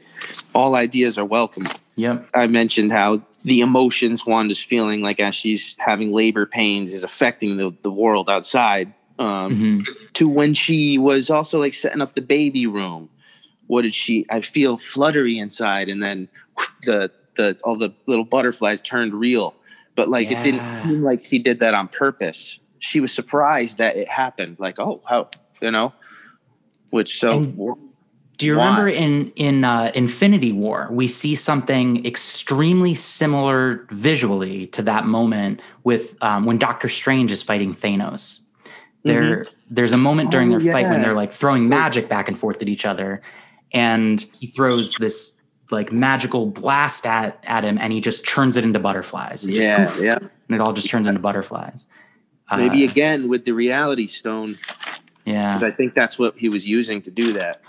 all 0.53 0.75
ideas 0.75 1.17
are 1.17 1.25
welcome. 1.25 1.67
yep. 1.95 2.27
I 2.33 2.47
mentioned 2.47 2.91
how 2.91 3.21
the 3.43 3.61
emotions 3.61 4.25
Wanda's 4.25 4.61
feeling 4.61 5.01
like 5.01 5.19
as 5.19 5.33
she's 5.35 5.75
having 5.79 6.11
labor 6.11 6.45
pains 6.45 6.93
is 6.93 7.03
affecting 7.03 7.57
the, 7.57 7.75
the 7.81 7.91
world 7.91 8.29
outside. 8.29 8.93
Um, 9.19 9.81
Mhm. 9.81 10.13
To 10.13 10.27
when 10.27 10.53
she 10.53 10.97
was 10.97 11.29
also 11.29 11.59
like 11.59 11.73
setting 11.73 12.01
up 12.01 12.13
the 12.15 12.21
baby 12.21 12.67
room. 12.67 13.09
What 13.67 13.81
did 13.81 13.93
she? 13.95 14.25
I 14.29 14.41
feel 14.41 14.77
fluttery 14.77 15.37
inside, 15.39 15.89
and 15.89 16.01
then 16.03 16.27
the 16.83 17.11
the 17.35 17.57
all 17.63 17.75
the 17.77 17.93
little 18.05 18.23
butterflies 18.25 18.81
turned 18.81 19.13
real. 19.13 19.55
But 19.95 20.07
like 20.09 20.29
it 20.31 20.43
didn't 20.43 20.83
seem 20.83 21.03
like 21.03 21.23
she 21.23 21.39
did 21.39 21.59
that 21.61 21.73
on 21.73 21.87
purpose. 21.87 22.59
She 22.79 22.99
was 22.99 23.11
surprised 23.11 23.77
that 23.79 23.95
it 23.97 24.07
happened. 24.07 24.57
Like 24.59 24.77
oh 24.79 25.01
how 25.07 25.29
you 25.61 25.71
know, 25.71 25.93
which 26.91 27.17
so 27.19 27.37
And- 27.39 27.57
Do 28.37 28.45
you 28.45 28.55
Why? 28.55 28.65
remember 28.69 28.87
in 28.87 29.31
in 29.35 29.63
uh, 29.63 29.91
Infinity 29.95 30.51
War 30.51 30.87
we 30.91 31.07
see 31.07 31.35
something 31.35 32.05
extremely 32.05 32.93
similar 32.93 33.87
visually 33.89 34.67
to 34.67 34.83
that 34.83 35.05
moment 35.05 35.59
with 35.83 36.15
um, 36.21 36.45
when 36.45 36.57
Doctor 36.57 36.87
Strange 36.87 37.31
is 37.31 37.41
fighting 37.41 37.75
Thanos. 37.75 38.41
There, 39.03 39.47
there's 39.69 39.93
a 39.93 39.97
moment 39.97 40.31
during 40.31 40.53
Oh, 40.53 40.59
their 40.59 40.73
fight 40.73 40.89
when 40.89 41.01
they're 41.01 41.13
like 41.13 41.31
throwing 41.31 41.69
magic 41.69 42.09
back 42.09 42.27
and 42.27 42.37
forth 42.37 42.61
at 42.61 42.67
each 42.67 42.85
other, 42.85 43.21
and 43.71 44.19
he 44.37 44.47
throws 44.47 44.95
this 44.95 45.37
like 45.71 45.91
magical 45.91 46.45
blast 46.45 47.05
at 47.05 47.41
at 47.47 47.63
him, 47.63 47.77
and 47.77 47.93
he 47.93 48.01
just 48.01 48.27
turns 48.27 48.57
it 48.57 48.65
into 48.65 48.79
butterflies. 48.79 49.45
It 49.45 49.49
just 49.49 49.61
yeah 49.61 49.85
poof, 49.87 50.03
yeah. 50.03 50.17
and 50.17 50.29
it 50.49 50.59
all 50.59 50.73
just 50.73 50.89
turns 50.89 51.07
into 51.07 51.21
butterflies. 51.21 51.87
Uh, 52.49 52.57
Maybe 52.57 52.83
again 52.83 53.29
with 53.29 53.45
the 53.45 53.53
reality 53.53 54.07
stone, 54.07 54.55
yeah. 55.25 55.53
because 55.53 55.63
I 55.63 55.71
think 55.71 55.93
that's 55.93 56.19
what 56.19 56.37
he 56.37 56.49
was 56.49 56.67
using 56.67 57.01
to 57.03 57.11
do 57.11 57.33
that. 57.33 57.61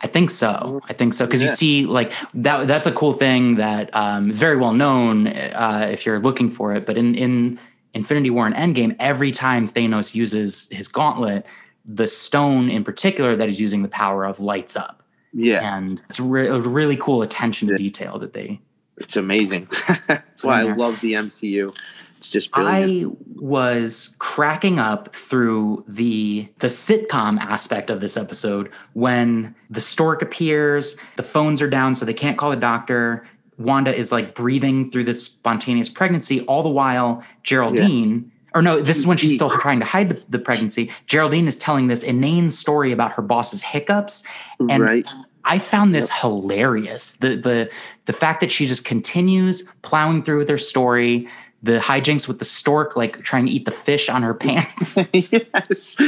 I 0.00 0.06
think 0.06 0.30
so. 0.30 0.80
I 0.88 0.92
think 0.92 1.14
so 1.14 1.24
because 1.26 1.40
you 1.42 1.48
see, 1.48 1.86
like 1.86 2.12
that. 2.34 2.68
That's 2.68 2.86
a 2.86 2.92
cool 2.92 3.14
thing 3.14 3.56
that 3.56 3.94
um, 3.94 4.30
is 4.30 4.38
very 4.38 4.56
well 4.56 4.74
known 4.74 5.26
uh, 5.28 5.88
if 5.90 6.04
you're 6.04 6.20
looking 6.20 6.50
for 6.50 6.74
it. 6.74 6.84
But 6.84 6.98
in 6.98 7.14
in 7.14 7.58
Infinity 7.94 8.30
War 8.30 8.46
and 8.46 8.54
Endgame, 8.54 8.94
every 8.98 9.32
time 9.32 9.66
Thanos 9.68 10.14
uses 10.14 10.68
his 10.70 10.86
gauntlet, 10.88 11.46
the 11.86 12.06
stone 12.06 12.68
in 12.68 12.84
particular 12.84 13.36
that 13.36 13.46
he's 13.48 13.60
using 13.60 13.82
the 13.82 13.88
power 13.88 14.24
of 14.24 14.38
lights 14.38 14.76
up, 14.76 15.02
Yeah, 15.32 15.76
and 15.76 16.02
it's 16.10 16.20
re- 16.20 16.48
a 16.48 16.60
really 16.60 16.96
cool 16.96 17.22
attention 17.22 17.68
to 17.68 17.76
detail 17.76 18.18
that 18.18 18.34
they. 18.34 18.60
it's 18.98 19.16
amazing. 19.16 19.68
that's 20.08 20.44
why 20.44 20.60
I 20.60 20.74
love 20.74 21.00
the 21.00 21.14
MCU. 21.14 21.74
It's 22.16 22.30
just 22.30 22.50
brilliant. 22.50 23.12
I 23.12 23.40
was 23.40 24.14
cracking 24.18 24.78
up 24.78 25.14
through 25.14 25.84
the 25.86 26.48
the 26.58 26.68
sitcom 26.68 27.38
aspect 27.38 27.90
of 27.90 28.00
this 28.00 28.16
episode 28.16 28.70
when 28.94 29.54
the 29.70 29.80
stork 29.80 30.22
appears, 30.22 30.96
the 31.16 31.22
phones 31.22 31.60
are 31.60 31.68
down, 31.68 31.94
so 31.94 32.04
they 32.04 32.14
can't 32.14 32.38
call 32.38 32.50
the 32.50 32.56
doctor. 32.56 33.26
Wanda 33.58 33.94
is 33.94 34.12
like 34.12 34.34
breathing 34.34 34.90
through 34.90 35.04
this 35.04 35.24
spontaneous 35.24 35.88
pregnancy, 35.88 36.42
all 36.42 36.62
the 36.62 36.68
while 36.68 37.22
Geraldine. 37.42 38.30
Or 38.54 38.62
no, 38.62 38.80
this 38.80 38.96
is 38.96 39.06
when 39.06 39.18
she's 39.18 39.34
still 39.34 39.50
trying 39.50 39.80
to 39.80 39.86
hide 39.86 40.08
the, 40.08 40.24
the 40.30 40.38
pregnancy. 40.38 40.90
Geraldine 41.06 41.46
is 41.46 41.58
telling 41.58 41.88
this 41.88 42.02
inane 42.02 42.48
story 42.48 42.90
about 42.90 43.12
her 43.12 43.22
boss's 43.22 43.62
hiccups, 43.62 44.24
and 44.70 44.82
right? 44.82 45.06
I 45.44 45.58
found 45.58 45.94
this 45.94 46.10
hilarious. 46.10 47.14
The 47.14 47.36
the 47.36 47.70
the 48.06 48.12
fact 48.12 48.40
that 48.40 48.50
she 48.50 48.66
just 48.66 48.84
continues 48.84 49.68
plowing 49.82 50.22
through 50.22 50.38
with 50.38 50.48
her 50.48 50.58
story, 50.58 51.28
the 51.66 51.78
hijinks 51.78 52.26
with 52.28 52.38
the 52.38 52.44
stork 52.44 52.96
like 52.96 53.22
trying 53.22 53.46
to 53.46 53.52
eat 53.52 53.64
the 53.64 53.70
fish 53.70 54.08
on 54.08 54.22
her 54.22 54.34
pants. 54.44 54.96
yes. 55.12 55.96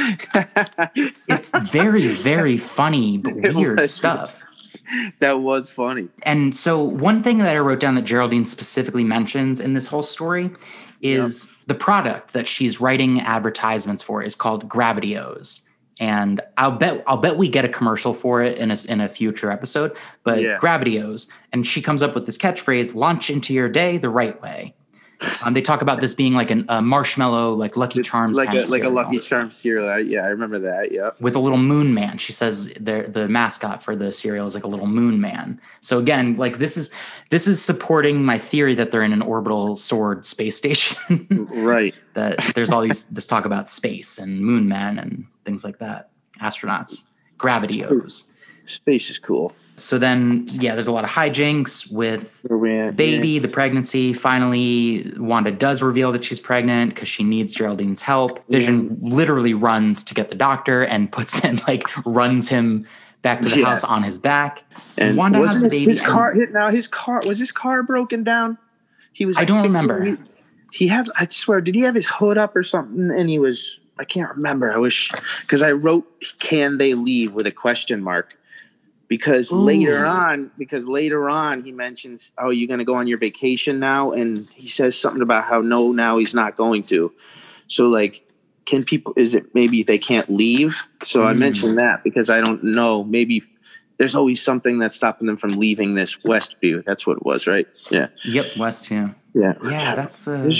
it's 1.29 1.51
very 1.71 2.07
very 2.09 2.57
funny 2.59 3.19
but 3.25 3.37
It 3.45 3.55
weird 3.55 3.81
was. 3.81 3.95
stuff. 3.95 4.43
that 5.21 5.41
was 5.41 5.71
funny. 5.71 6.09
And 6.25 6.55
so 6.55 6.83
one 6.83 7.23
thing 7.23 7.39
that 7.39 7.55
I 7.55 7.59
wrote 7.59 7.81
down 7.81 7.95
that 7.95 8.03
Geraldine 8.05 8.45
specifically 8.47 9.05
mentions 9.05 9.61
in 9.61 9.73
this 9.75 9.87
whole 9.87 10.03
story 10.03 10.51
is 11.01 11.53
the 11.67 11.75
product 11.75 12.33
that 12.35 12.47
she's 12.49 12.81
writing 12.81 13.21
advertisements 13.21 14.03
for 14.03 14.23
is 14.23 14.35
called 14.35 14.69
Gravityos. 14.69 15.65
And 16.01 16.41
I'll 16.57 16.73
bet 16.73 17.03
I'll 17.07 17.17
bet 17.17 17.37
we 17.39 17.49
get 17.49 17.65
a 17.65 17.69
commercial 17.69 18.13
for 18.15 18.41
it 18.43 18.59
in 18.59 18.71
a, 18.71 18.77
in 18.89 19.01
a 19.01 19.09
future 19.09 19.51
episode. 19.51 19.97
But 20.23 20.41
Yeah. 20.43 20.59
Gravityos, 20.59 21.29
and 21.53 21.67
she 21.67 21.81
comes 21.83 22.03
up 22.03 22.15
with 22.15 22.27
this 22.27 22.39
catchphrase: 22.39 22.95
"Launch 22.95 23.31
into 23.31 23.53
your 23.53 23.69
day 23.69 23.99
the 23.99 24.09
right 24.11 24.41
way." 24.41 24.75
Um, 25.43 25.55
they 25.55 25.63
talk 25.63 25.83
about 25.83 26.01
this 26.01 26.15
being 26.15 26.35
like 26.35 26.51
an, 26.51 26.65
a 26.69 26.81
marshmallow, 26.81 27.55
like 27.55 27.77
Lucky 27.77 28.03
Charms, 28.03 28.37
like 28.37 28.53
a 28.53 28.63
like 28.71 28.85
a 28.85 28.89
Lucky 28.89 29.19
Charms 29.19 29.57
cereal. 29.57 29.99
Yeah, 30.01 30.25
I 30.25 30.29
remember 30.29 30.59
that. 30.61 30.93
Yeah. 30.93 31.11
with 31.21 31.35
a 31.35 31.41
little 31.41 31.59
moon 31.59 31.93
man. 31.93 32.19
She 32.19 32.33
says 32.33 32.73
the 32.81 33.07
the 33.09 33.29
mascot 33.29 33.83
for 33.83 33.97
the 33.97 34.13
cereal 34.13 34.47
is 34.47 34.55
like 34.55 34.65
a 34.65 34.69
little 34.69 34.87
moon 34.87 35.21
man. 35.21 35.61
So 35.81 35.99
again, 35.99 36.37
like 36.37 36.59
this 36.59 36.77
is 36.77 36.93
this 37.31 37.49
is 37.49 37.61
supporting 37.63 38.25
my 38.25 38.39
theory 38.39 38.75
that 38.77 38.93
they're 38.93 39.03
in 39.03 39.13
an 39.13 39.23
orbital 39.23 39.75
sword 39.77 40.27
space 40.27 40.57
station. 40.57 40.97
Right. 41.51 41.95
that 42.15 42.39
there's 42.55 42.71
all 42.71 42.81
these 42.81 43.07
this 43.07 43.27
talk 43.27 43.45
about 43.45 43.69
space 43.69 44.19
and 44.19 44.41
moon 44.41 44.69
man 44.69 44.99
and 44.99 45.27
things 45.45 45.65
like 45.65 45.79
that. 45.79 46.11
Astronauts, 46.41 47.07
gravityos. 47.39 48.31
Space 48.67 49.11
is 49.11 49.19
cool. 49.19 49.53
So 49.79 49.99
then, 49.99 50.47
yeah, 50.51 50.75
there's 50.75 50.89
a 50.89 50.93
lot 50.93 51.05
of 51.05 51.11
hijinks 51.11 51.91
with 51.91 52.45
Where 52.49 52.59
we 52.59 52.77
at? 52.79 52.91
the 52.91 52.97
baby, 52.97 53.39
the 53.39 53.49
pregnancy. 53.49 54.13
Finally, 54.13 55.13
Wanda 55.17 55.51
does 55.51 55.83
reveal 55.83 56.11
that 56.13 56.25
she's 56.25 56.41
pregnant 56.41 56.95
because 56.95 57.09
she 57.09 57.23
needs 57.23 57.55
Geraldine's 57.55 58.03
help. 58.03 58.47
Vision 58.49 58.99
literally 59.01 59.55
runs 59.55 60.03
to 60.05 60.15
get 60.15 60.31
the 60.31 60.35
doctor 60.35 60.83
and 60.83 61.11
puts 61.19 61.39
him 61.39 61.61
like 61.69 61.85
runs 62.05 62.49
him 62.49 62.87
back 63.23 63.41
to 63.43 63.49
the 63.49 63.59
Yes. 63.59 63.67
house 63.67 63.85
on 63.85 64.03
his 64.03 64.19
back. 64.19 64.65
And 64.99 65.17
Wanda 65.17 65.39
has 65.39 65.59
the 65.59 65.65
his, 65.65 65.73
baby. 65.73 65.85
his 65.93 66.01
car 66.01 66.35
hit 66.35 66.53
now? 66.53 66.71
His 66.71 66.87
car 66.89 67.21
was 67.27 67.39
his 67.39 67.53
car 67.53 67.83
broken 67.83 68.25
down? 68.25 68.59
He 69.13 69.27
was. 69.27 69.37
I 69.39 69.45
don't 69.45 69.63
remember. 69.63 70.05
He, 70.05 70.17
he 70.73 70.89
had. 70.89 71.09
I 71.17 71.27
swear, 71.29 71.61
did 71.61 71.75
he 71.75 71.81
have 71.83 71.95
his 71.95 72.07
hood 72.07 72.37
up 72.39 72.55
or 72.57 72.63
something? 72.63 73.11
And 73.11 73.29
he 73.31 73.39
was. 73.39 73.81
I 74.01 74.05
can't 74.05 74.31
remember. 74.37 74.73
I 74.73 74.77
wish 74.79 75.11
because 75.43 75.63
I 75.63 75.73
wrote, 75.73 76.07
"Can 76.39 76.79
they 76.79 76.95
leave?" 76.95 77.33
with 77.33 77.47
a 77.47 77.51
question 77.53 78.03
mark. 78.03 78.35
Because 79.09 79.51
later 79.51 80.05
on, 80.05 80.51
because 80.59 80.87
later 80.87 81.31
on, 81.31 81.63
he 81.63 81.73
mentions, 81.73 82.33
"Oh, 82.39 82.51
you're 82.51 82.69
going 82.69 82.79
to 82.81 82.85
go 82.85 82.95
on 82.95 83.07
your 83.07 83.17
vacation 83.19 83.79
now," 83.81 84.13
and 84.13 84.39
he 84.55 84.67
says 84.67 84.99
something 84.99 85.23
about 85.23 85.45
how 85.45 85.61
no, 85.63 85.93
now 85.93 86.19
he's 86.19 86.35
not 86.35 86.57
going 86.57 86.83
to. 86.85 87.13
So, 87.69 87.87
like, 87.87 88.23
can 88.67 88.85
people? 88.85 89.15
Is 89.17 89.35
it 89.35 89.55
maybe 89.55 89.83
they 89.83 89.97
can't 89.99 90.29
leave? 90.29 90.87
So 91.03 91.27
I 91.27 91.33
Mm. 91.33 91.39
mentioned 91.39 91.79
that 91.79 92.05
because 92.05 92.29
I 92.29 92.41
don't 92.43 92.63
know. 92.63 93.03
Maybe 93.03 93.43
there's 93.99 94.15
always 94.15 94.43
something 94.43 94.79
that's 94.79 94.95
stopping 94.95 95.27
them 95.27 95.37
from 95.37 95.53
leaving 95.59 95.95
this 95.95 96.17
Westview. 96.17 96.85
That's 96.85 97.07
what 97.07 97.17
it 97.17 97.25
was, 97.25 97.47
right? 97.47 97.67
Yeah, 97.91 98.09
Yep, 98.25 98.57
West. 98.59 98.91
Yeah, 98.91 99.09
yeah, 99.35 99.55
yeah. 99.65 99.95
That's 99.95 100.29
uh, 100.29 100.53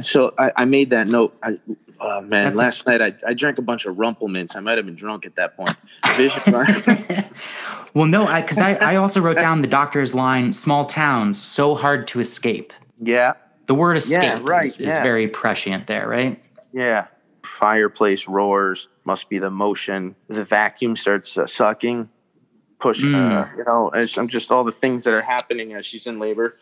So 0.00 0.34
I, 0.38 0.52
I 0.56 0.64
made 0.64 0.90
that 0.90 1.08
note. 1.08 1.36
I, 1.42 1.58
oh 2.02 2.20
man, 2.20 2.44
That's 2.54 2.58
a- 2.58 2.62
last 2.62 2.86
night 2.86 3.00
I, 3.02 3.14
I 3.26 3.34
drank 3.34 3.58
a 3.58 3.62
bunch 3.62 3.86
of 3.86 3.98
Rumple 3.98 4.28
Minze. 4.28 4.54
I 4.56 4.60
might 4.60 4.76
have 4.78 4.86
been 4.86 4.94
drunk 4.96 5.24
at 5.26 5.36
that 5.36 5.56
point. 5.56 5.76
Well, 7.94 8.06
no, 8.06 8.22
I 8.24 8.40
because 8.40 8.58
I, 8.58 8.74
I 8.76 8.96
also 8.96 9.20
wrote 9.20 9.38
down 9.38 9.60
the 9.60 9.66
doctor's 9.68 10.14
line: 10.14 10.52
"Small 10.54 10.86
towns, 10.86 11.40
so 11.40 11.74
hard 11.74 12.08
to 12.08 12.20
escape." 12.20 12.72
Yeah, 13.04 13.34
The 13.66 13.74
word 13.74 13.96
escape 13.98 14.22
Yeah, 14.22 14.40
right, 14.42 14.64
is, 14.64 14.80
is 14.80 14.86
yeah. 14.86 15.02
very 15.02 15.28
prescient 15.28 15.86
there, 15.88 16.08
right? 16.08 16.42
yeah. 16.72 17.06
Fireplace 17.44 18.28
roars. 18.28 18.88
Must 19.04 19.28
be 19.28 19.38
the 19.38 19.50
motion. 19.50 20.14
The 20.28 20.44
vacuum 20.44 20.96
starts 20.96 21.36
uh, 21.36 21.46
sucking. 21.46 22.08
Push. 22.78 23.00
Uh, 23.02 23.06
Mm. 23.06 23.56
you 23.58 23.64
know, 23.64 23.90
I'm 24.16 24.28
just 24.28 24.50
all 24.50 24.64
the 24.64 24.72
things 24.72 25.04
that 25.04 25.12
are 25.12 25.22
happening 25.22 25.74
as 25.74 25.84
she's 25.84 26.06
in 26.06 26.18
labor. 26.18 26.56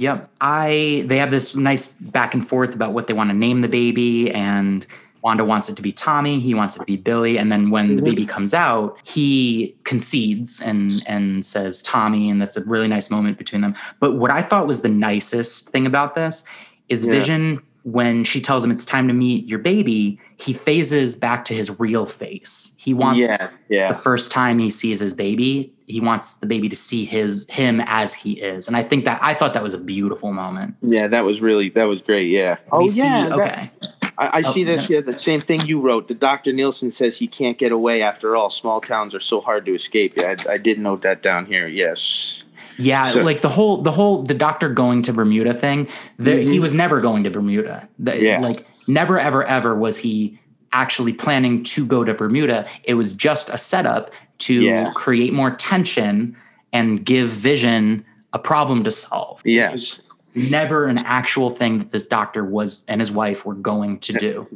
Yep. 0.00 0.30
I 0.40 1.04
they 1.06 1.18
have 1.18 1.30
this 1.30 1.54
nice 1.54 1.92
back 1.92 2.32
and 2.32 2.46
forth 2.48 2.74
about 2.74 2.94
what 2.94 3.06
they 3.06 3.12
want 3.12 3.28
to 3.30 3.36
name 3.36 3.60
the 3.60 3.68
baby 3.68 4.30
and 4.30 4.86
Wanda 5.22 5.44
wants 5.44 5.68
it 5.68 5.76
to 5.76 5.82
be 5.82 5.92
Tommy, 5.92 6.40
he 6.40 6.54
wants 6.54 6.76
it 6.76 6.78
to 6.78 6.86
be 6.86 6.96
Billy, 6.96 7.36
and 7.36 7.52
then 7.52 7.68
when 7.68 7.96
the 7.96 8.02
baby 8.02 8.22
mm-hmm. 8.22 8.30
comes 8.30 8.54
out, 8.54 8.96
he 9.04 9.76
concedes 9.84 10.62
and 10.62 10.90
and 11.06 11.44
says 11.44 11.82
Tommy 11.82 12.30
and 12.30 12.40
that's 12.40 12.56
a 12.56 12.64
really 12.64 12.88
nice 12.88 13.10
moment 13.10 13.36
between 13.36 13.60
them. 13.60 13.74
But 14.00 14.16
what 14.16 14.30
I 14.30 14.40
thought 14.40 14.66
was 14.66 14.80
the 14.80 14.88
nicest 14.88 15.68
thing 15.68 15.86
about 15.86 16.14
this 16.14 16.44
is 16.88 17.04
Yeah. 17.04 17.12
Vision 17.12 17.62
when 17.82 18.24
she 18.24 18.40
tells 18.40 18.64
him 18.64 18.70
it's 18.70 18.84
time 18.84 19.08
to 19.08 19.14
meet 19.14 19.46
your 19.46 19.58
baby, 19.58 20.18
he 20.40 20.52
phases 20.52 21.16
back 21.16 21.44
to 21.46 21.54
his 21.54 21.78
real 21.78 22.06
face. 22.06 22.74
He 22.78 22.94
wants 22.94 23.28
yeah, 23.68 23.88
the 23.92 23.94
first 23.98 24.32
time 24.32 24.58
he 24.58 24.70
sees 24.70 25.00
his 25.00 25.14
baby, 25.14 25.72
he 25.86 26.00
wants 26.00 26.36
the 26.36 26.46
baby 26.46 26.68
to 26.68 26.76
see 26.76 27.04
his 27.04 27.46
him 27.50 27.80
as 27.86 28.14
he 28.14 28.40
is. 28.40 28.66
And 28.68 28.76
I 28.76 28.82
think 28.82 29.04
that 29.04 29.18
I 29.22 29.34
thought 29.34 29.54
that 29.54 29.62
was 29.62 29.74
a 29.74 29.78
beautiful 29.78 30.32
moment. 30.32 30.74
yeah. 30.82 31.06
That 31.08 31.24
was 31.24 31.40
really 31.40 31.68
that 31.70 31.84
was 31.84 32.00
great. 32.02 32.28
Yeah. 32.30 32.56
Oh, 32.72 32.82
We 32.82 32.88
see- 32.90 33.00
yeah, 33.02 33.28
that- 33.28 33.38
okay. 33.38 33.70
I, 34.18 34.26
I 34.26 34.42
Oh, 34.44 34.52
see 34.52 34.64
this 34.64 34.82
yeah. 34.82 34.88
here. 34.88 35.02
The 35.02 35.16
same 35.16 35.40
thing 35.40 35.60
you 35.66 35.80
wrote. 35.80 36.08
The 36.08 36.14
Dr. 36.14 36.52
Nielsen 36.52 36.90
says 36.90 37.16
he 37.18 37.26
can't 37.26 37.56
get 37.56 37.72
away. 37.72 38.02
After 38.02 38.36
all, 38.36 38.50
small 38.50 38.80
towns 38.80 39.14
are 39.14 39.20
so 39.20 39.40
hard 39.40 39.64
to 39.66 39.74
escape. 39.74 40.14
Yeah, 40.18 40.36
I, 40.48 40.52
I 40.54 40.58
did 40.58 40.78
note 40.78 41.02
that 41.02 41.22
down 41.22 41.46
here. 41.46 41.66
Yes. 41.66 42.44
Yeah, 42.78 43.08
So- 43.10 43.22
like 43.24 43.40
the 43.42 43.48
whole 43.50 43.78
the 43.82 43.92
whole 43.92 44.22
the 44.22 44.34
doctor 44.34 44.68
going 44.68 45.02
to 45.02 45.12
Bermuda 45.12 45.52
thing. 45.54 45.88
The, 46.18 46.42
He 46.42 46.58
was 46.60 46.74
never 46.74 47.00
going 47.00 47.24
to 47.24 47.30
Bermuda. 47.30 47.88
The- 47.98 48.12
Mm-hmm. 48.12 48.24
Yeah. 48.24 48.40
Like 48.40 48.66
never 48.92 49.18
ever 49.18 49.44
ever 49.44 49.74
was 49.74 49.98
he 49.98 50.38
actually 50.72 51.12
planning 51.12 51.62
to 51.64 51.84
go 51.84 52.04
to 52.04 52.14
Bermuda. 52.14 52.66
It 52.84 52.94
was 52.94 53.12
just 53.12 53.48
a 53.50 53.58
setup 53.58 54.12
to 54.38 54.54
Yeah. 54.54 54.92
create 54.94 55.32
more 55.32 55.50
tension 55.50 56.36
and 56.72 57.04
give 57.04 57.28
Vision 57.30 58.04
a 58.32 58.38
problem 58.38 58.84
to 58.84 58.90
solve. 58.92 59.42
Yes. 59.44 60.00
Never 60.36 60.86
an 60.86 60.98
actual 60.98 61.50
thing 61.50 61.78
that 61.78 61.90
this 61.90 62.06
doctor 62.06 62.44
was 62.44 62.84
and 62.86 63.00
his 63.00 63.10
wife 63.10 63.44
were 63.44 63.54
going 63.54 63.98
to 64.00 64.12
do. 64.12 64.46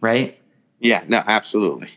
Right? 0.00 0.38
Yeah. 0.80 1.02
No. 1.08 1.22
Absolutely. 1.26 1.90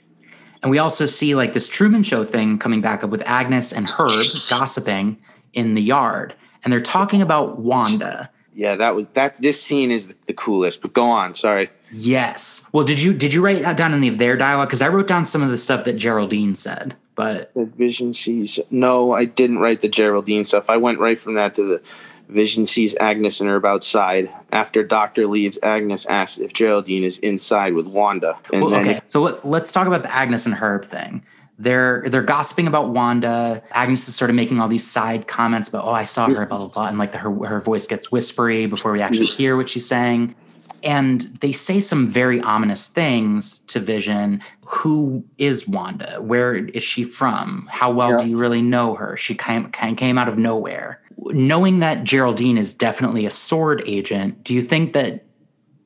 And 0.62 0.70
we 0.70 0.78
also 0.78 1.06
see 1.06 1.34
like 1.36 1.54
this 1.54 1.70
Truman 1.70 2.04
Show 2.04 2.24
thing 2.24 2.58
coming 2.60 2.82
back 2.82 3.04
up 3.04 3.10
with 3.10 3.22
Agnes 3.26 3.72
and 3.72 3.88
Herb 3.90 4.26
gossiping 4.50 5.18
in 5.54 5.74
the 5.76 5.82
yard. 5.82 6.36
And 6.64 6.74
they're 6.74 6.82
talking 6.82 7.22
about 7.22 7.60
Wanda. 7.60 8.30
Yeah. 8.54 8.76
That 8.76 8.96
was 8.96 9.08
that. 9.14 9.36
This 9.36 9.62
scene 9.62 9.92
is 9.92 10.14
the 10.28 10.34
coolest. 10.34 10.82
But 10.82 10.94
go 10.94 11.06
on. 11.06 11.34
Sorry. 11.34 11.70
Yes. 11.92 12.66
Well, 12.72 12.86
did 12.86 13.02
you 13.02 13.14
did 13.14 13.34
you 13.34 13.44
write 13.44 13.78
down 13.78 13.94
any 13.94 14.08
of 14.08 14.18
their 14.18 14.38
dialogue? 14.38 14.70
Because 14.70 14.82
I 14.82 14.88
wrote 14.88 15.08
down 15.08 15.26
some 15.26 15.42
of 15.42 15.50
the 15.50 15.58
stuff 15.58 15.86
that 15.86 15.94
Geraldine 15.94 16.56
said. 16.56 16.96
But 17.16 17.54
The 17.54 17.66
Vision 17.66 18.14
sees. 18.14 18.60
No, 18.70 19.12
I 19.14 19.26
didn't 19.26 19.60
write 19.60 19.82
the 19.82 19.90
Geraldine 19.90 20.46
stuff. 20.46 20.66
I 20.70 20.78
went 20.78 21.00
right 21.00 21.20
from 21.20 21.34
that 21.36 21.56
to 21.56 21.64
the 21.64 21.84
Vision 22.32 22.66
sees 22.66 22.96
Agnes 22.96 23.42
and 23.42 23.50
Herb 23.50 23.66
outside. 23.66 24.32
After 24.54 24.84
Doctor 24.84 25.28
leaves, 25.28 25.60
Agnes 25.62 26.06
asks 26.06 26.38
if 26.40 26.54
Geraldine 26.54 27.04
is 27.04 27.20
inside 27.20 27.74
with 27.74 27.88
Wanda. 27.88 28.40
And 28.54 28.62
well, 28.62 28.76
okay, 28.76 29.02
so 29.06 29.22
let, 29.22 29.44
let's 29.44 29.72
talk 29.74 29.86
about 29.86 30.02
the 30.02 30.16
Agnes 30.16 30.46
and 30.46 30.56
Herb 30.56 30.86
thing. 30.86 31.24
They're 31.62 32.04
they're 32.08 32.24
gossiping 32.24 32.68
about 32.68 32.90
Wanda. 32.90 33.62
Agnes 33.72 34.08
is 34.08 34.16
sort 34.16 34.30
of 34.30 34.36
making 34.36 34.60
all 34.60 34.68
these 34.68 34.88
side 34.90 35.28
comments 35.28 35.68
about, 35.70 35.86
oh, 35.86 35.92
I 35.92 36.04
saw 36.04 36.28
her, 36.28 36.46
blah 36.48 36.58
blah 36.58 36.68
blah, 36.68 36.88
and 36.88 36.98
like 36.98 37.12
the, 37.12 37.20
her 37.20 37.32
her 37.46 37.62
voice 37.62 37.86
gets 37.88 38.12
whispery 38.12 38.66
before 38.66 38.92
we 38.92 39.02
actually 39.02 39.28
hear 39.28 39.56
what 39.56 39.70
she's 39.70 39.86
saying. 39.88 40.36
And 40.84 41.22
they 41.42 41.52
say 41.52 41.80
some 41.80 42.08
very 42.08 42.42
ominous 42.42 42.88
things 42.88 43.60
to 43.68 43.80
Vision. 43.80 44.42
Who 44.66 45.24
is 45.38 45.68
Wanda? 45.68 46.18
Where 46.20 46.56
is 46.56 46.82
she 46.82 47.04
from? 47.04 47.70
How 47.72 47.92
well 47.92 48.12
Yeah. 48.14 48.24
do 48.24 48.30
you 48.30 48.38
really 48.38 48.64
know 48.64 48.96
her? 48.96 49.16
She 49.16 49.36
kind 49.36 49.72
came 49.72 50.18
out 50.18 50.28
of 50.28 50.40
nowhere. 50.40 51.00
Knowing 51.18 51.80
that 51.82 52.04
Geraldine 52.04 52.58
is 52.58 52.74
definitely 52.74 53.28
a 53.28 53.32
sword 53.32 53.84
agent, 53.86 54.44
do 54.44 54.56
you 54.56 54.62
think 54.64 54.94
that 54.94 55.26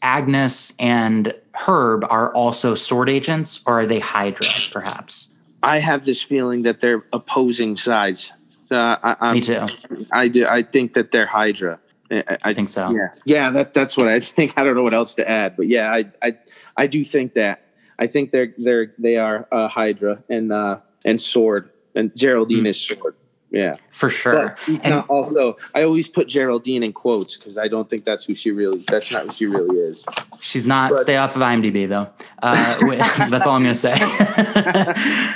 Agnes 0.02 0.74
and 0.80 1.34
Herb 1.54 2.06
are 2.10 2.34
also 2.34 2.76
sword 2.76 3.10
agents, 3.10 3.62
or 3.66 3.82
are 3.82 3.86
they 3.86 4.00
Hydra, 4.00 4.48
perhaps? 4.72 5.28
I 5.66 5.80
have 5.80 6.06
this 6.06 6.22
feeling 6.22 6.62
that 6.64 6.80
they're 6.80 7.04
opposing 7.12 7.76
sides. 7.76 8.32
Uh, 8.70 8.98
I, 9.04 9.16
I'm, 9.20 9.34
Me 9.36 9.42
too. 9.42 9.66
I 10.12 10.28
do. 10.28 10.46
I 10.46 10.62
think 10.62 10.94
that 10.94 11.12
they're 11.12 11.26
Hydra. 11.26 11.80
I, 12.12 12.38
I 12.44 12.54
think 12.54 12.70
so. 12.70 12.92
Yeah, 12.92 13.08
yeah. 13.26 13.50
That 13.50 13.74
that's 13.74 13.98
what 13.98 14.08
I 14.08 14.20
think. 14.36 14.58
I 14.58 14.64
don't 14.64 14.76
know 14.76 14.84
what 14.84 14.94
else 14.94 15.16
to 15.16 15.28
add, 15.28 15.58
but 15.58 15.68
yeah, 15.68 15.92
I 15.92 16.06
I, 16.22 16.38
I 16.78 16.88
do 16.88 17.04
think 17.04 17.34
that. 17.34 17.62
I 17.98 18.08
think 18.08 18.32
they're 18.32 18.54
they're 18.58 18.94
they 19.00 19.18
are 19.18 19.48
uh, 19.52 19.68
Hydra 19.68 20.24
and 20.30 20.52
uh, 20.52 20.82
and 21.04 21.20
Sword 21.20 21.72
and 21.96 22.16
Geraldine 22.16 22.66
is 22.66 22.80
Sword. 22.80 23.16
Yeah, 23.56 23.76
For 23.90 24.10
sure. 24.10 24.34
but 24.50 24.60
he's 24.66 24.84
And- 24.84 24.96
not. 24.96 25.10
Also, 25.10 25.56
I 25.74 25.84
always 25.84 26.10
put 26.10 26.28
Geraldine 26.28 26.84
in 26.84 26.92
quotes 26.92 27.38
because 27.38 27.58
I 27.58 27.70
don't 27.70 27.90
think 27.90 28.04
that's 28.04 28.26
who 28.26 28.36
she 28.36 28.52
really. 28.52 28.84
That's 28.90 29.10
not 29.12 29.24
who 29.28 29.32
she 29.32 29.46
really 29.46 29.78
is. 29.78 30.06
She's 30.42 30.68
not. 30.68 30.92
but- 30.92 31.00
stay 31.00 31.16
off 31.16 31.38
of 31.38 31.42
IMDb 31.42 31.88
though. 31.88 32.10
Uh, 32.44 33.28
that's 33.30 33.48
all 33.48 33.56
I'm 33.56 33.62
gonna 33.64 33.74
say. 33.74 33.96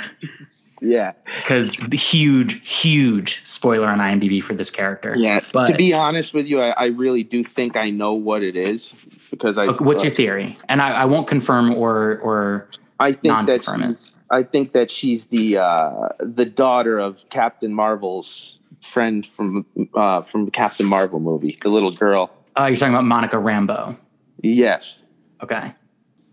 Yeah, 0.82 1.12
Because 1.26 1.76
huge, 1.92 2.66
huge 2.66 3.42
spoiler 3.44 3.86
on 3.86 3.98
IMDb 3.98 4.42
for 4.42 4.54
this 4.54 4.70
character. 4.70 5.12
yeah. 5.14 5.40
But 5.52 5.66
to 5.68 5.74
be 5.74 5.92
honest 5.92 6.32
with 6.32 6.46
you, 6.46 6.58
I, 6.58 6.70
I 6.70 6.86
really 6.86 7.22
do 7.22 7.44
think 7.44 7.76
I 7.76 7.90
know 7.90 8.14
what 8.14 8.42
it 8.42 8.56
is 8.56 8.94
because 9.30 9.58
I. 9.58 9.66
What's 9.72 10.02
your 10.02 10.10
theory? 10.12 10.56
And 10.70 10.80
I, 10.80 11.02
I 11.02 11.04
won't 11.04 11.28
confirm 11.28 11.74
or 11.74 12.18
or 12.20 12.70
I 12.98 13.12
think 13.12 13.46
that 13.46 13.62
she's. 13.62 14.12
I 14.30 14.42
think 14.44 14.72
that 14.72 14.90
she's 14.90 15.26
the 15.26 15.58
uh, 15.58 16.08
the 16.20 16.46
daughter 16.46 16.98
of 16.98 17.28
Captain 17.30 17.74
Marvel's 17.74 18.58
friend 18.80 19.26
from 19.26 19.66
uh, 19.94 20.22
from 20.22 20.50
Captain 20.50 20.86
Marvel 20.86 21.20
movie, 21.20 21.58
the 21.62 21.68
little 21.68 21.90
girl. 21.90 22.30
uh, 22.58 22.66
you're 22.66 22.76
talking 22.76 22.94
about 22.94 23.04
Monica 23.04 23.36
Rambeau. 23.36 23.96
Yes, 24.42 25.02
Okay. 25.42 25.74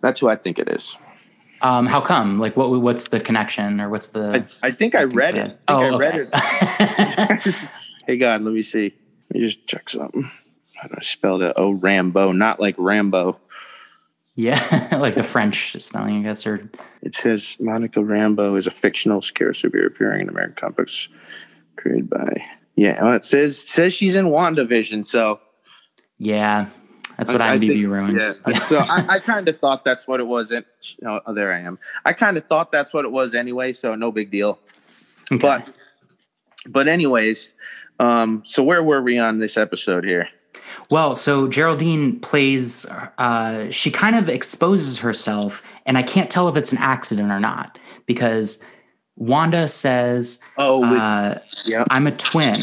that's 0.02 0.19
who 0.19 0.30
I 0.30 0.36
think 0.36 0.60
it 0.60 0.69
is. 0.69 0.95
Um, 1.61 1.88
how 1.88 1.99
come? 2.02 2.40
Like, 2.40 2.56
what 2.56 2.69
what's 2.82 3.07
the 3.10 3.19
connection 3.19 3.82
or 3.82 3.90
what's 3.90 4.10
the? 4.10 4.45
I, 4.61 4.68
I 4.68 4.72
think 4.72 4.94
I 4.94 5.03
read 5.06 5.36
it. 5.36 5.40
I 5.41 5.48
think 5.48 5.60
oh, 5.69 5.95
I 5.95 5.98
read 5.98 6.15
okay. 6.15 6.30
it. 7.36 7.68
hey 8.06 8.18
God, 8.18 8.41
let 8.44 8.53
me 8.53 8.61
see. 8.61 8.94
Let 9.32 9.41
me 9.41 9.48
just 9.48 9.65
check 9.68 9.90
something. 9.90 10.30
How 10.76 10.88
do 10.88 10.94
I 10.95 11.02
spell 11.02 11.40
that? 11.40 11.56
Oh, 11.57 11.76
Rambeau, 11.76 12.38
not 12.38 12.60
like 12.60 12.76
Rambo. 12.78 13.40
Yeah, 14.39 14.97
like 15.01 15.15
the 15.15 15.23
French 15.23 15.76
spelling, 15.81 16.19
I 16.19 16.22
guess, 16.22 16.45
or 16.45 16.69
It 17.01 17.15
says 17.15 17.55
Monica 17.59 17.99
Rambeau 18.01 18.55
is 18.55 18.68
a 18.68 18.72
fictional 18.72 19.19
scare 19.19 19.51
superhero 19.51 19.88
appearing 19.88 20.22
in 20.22 20.30
American 20.30 20.55
comics 20.55 21.09
created 21.76 22.07
by. 22.09 22.45
Yeah, 22.76 23.03
well, 23.03 23.14
it 23.14 23.23
says 23.23 23.57
says 23.68 23.93
she's 23.95 24.15
in 24.15 24.27
WandaVision, 24.27 25.03
so 25.05 25.39
yeah, 26.19 26.68
that's 27.18 27.31
what 27.31 27.41
I- 27.41 27.53
I 27.53 27.57
IMDb 27.57 27.68
think- 27.69 27.88
ruined. 27.88 28.22
Yeah. 28.22 28.59
So 28.59 28.77
I, 28.77 29.15
I 29.15 29.19
kind 29.19 29.49
of 29.49 29.59
thought 29.59 29.84
that's 29.84 30.07
what 30.07 30.19
it 30.19 30.27
was. 30.27 30.51
And 30.51 30.64
oh, 31.03 31.34
there 31.34 31.51
I 31.51 31.59
am. 31.61 31.80
I 32.05 32.14
kind 32.14 32.38
of 32.38 32.45
thought 32.45 32.72
that's 32.72 32.93
what 32.93 33.05
it 33.05 33.11
was 33.11 33.34
anyway. 33.34 33.73
So 33.73 33.95
no 33.95 34.11
big 34.11 34.30
deal. 34.30 34.59
Okay. 35.31 35.39
But 35.41 35.68
but 36.68 36.88
anyways, 36.88 37.55
um, 37.99 38.43
so 38.45 38.61
where 38.61 38.84
were 38.84 39.01
we 39.01 39.18
on 39.18 39.39
this 39.39 39.57
episode 39.57 40.05
here? 40.05 40.30
Well, 40.89 41.15
so 41.15 41.47
Geraldine 41.47 42.19
plays, 42.22 42.85
uh, 43.18 43.69
she 43.72 43.91
kind 43.91 44.15
of 44.15 44.30
exposes 44.30 44.99
herself, 44.99 45.61
and 45.85 45.97
I 45.97 46.03
can't 46.03 46.30
tell 46.30 46.47
if 46.47 46.55
it's 46.55 46.72
an 46.72 46.77
accident 46.77 47.30
or 47.31 47.39
not 47.39 47.77
because 48.05 48.64
Wanda 49.18 49.68
says, 49.68 50.39
Oh, 50.57 50.84
uh, 50.85 51.39
yeah. 51.65 51.84
I'm 51.89 52.07
a 52.07 52.15
twin. 52.15 52.55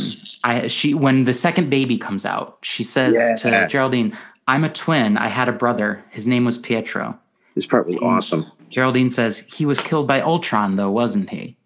I, 0.43 0.69
she, 0.69 0.95
when 0.95 1.25
the 1.25 1.35
second 1.35 1.69
baby 1.69 1.99
comes 1.99 2.25
out, 2.25 2.59
she 2.63 2.83
says 2.83 3.13
Yeah. 3.15 3.37
to 3.37 3.69
Geraldine, 3.69 4.17
I'm 4.47 4.65
a 4.65 4.71
twin. 4.71 5.17
I 5.19 5.29
had 5.29 5.49
a 5.49 5.53
brother. 5.53 6.03
His 6.11 6.27
name 6.27 6.45
was 6.45 6.59
Pietro. 6.59 7.19
this 7.55 7.67
part 7.67 7.87
was 7.87 7.97
awesome. 7.97 8.45
Geraldine 8.71 9.11
says, 9.11 9.39
he 9.39 9.67
was 9.67 9.81
killed 9.81 10.07
by 10.09 10.21
Ultron, 10.21 10.77
though, 10.77 10.91
wasn't 10.91 11.31
he? 11.31 11.57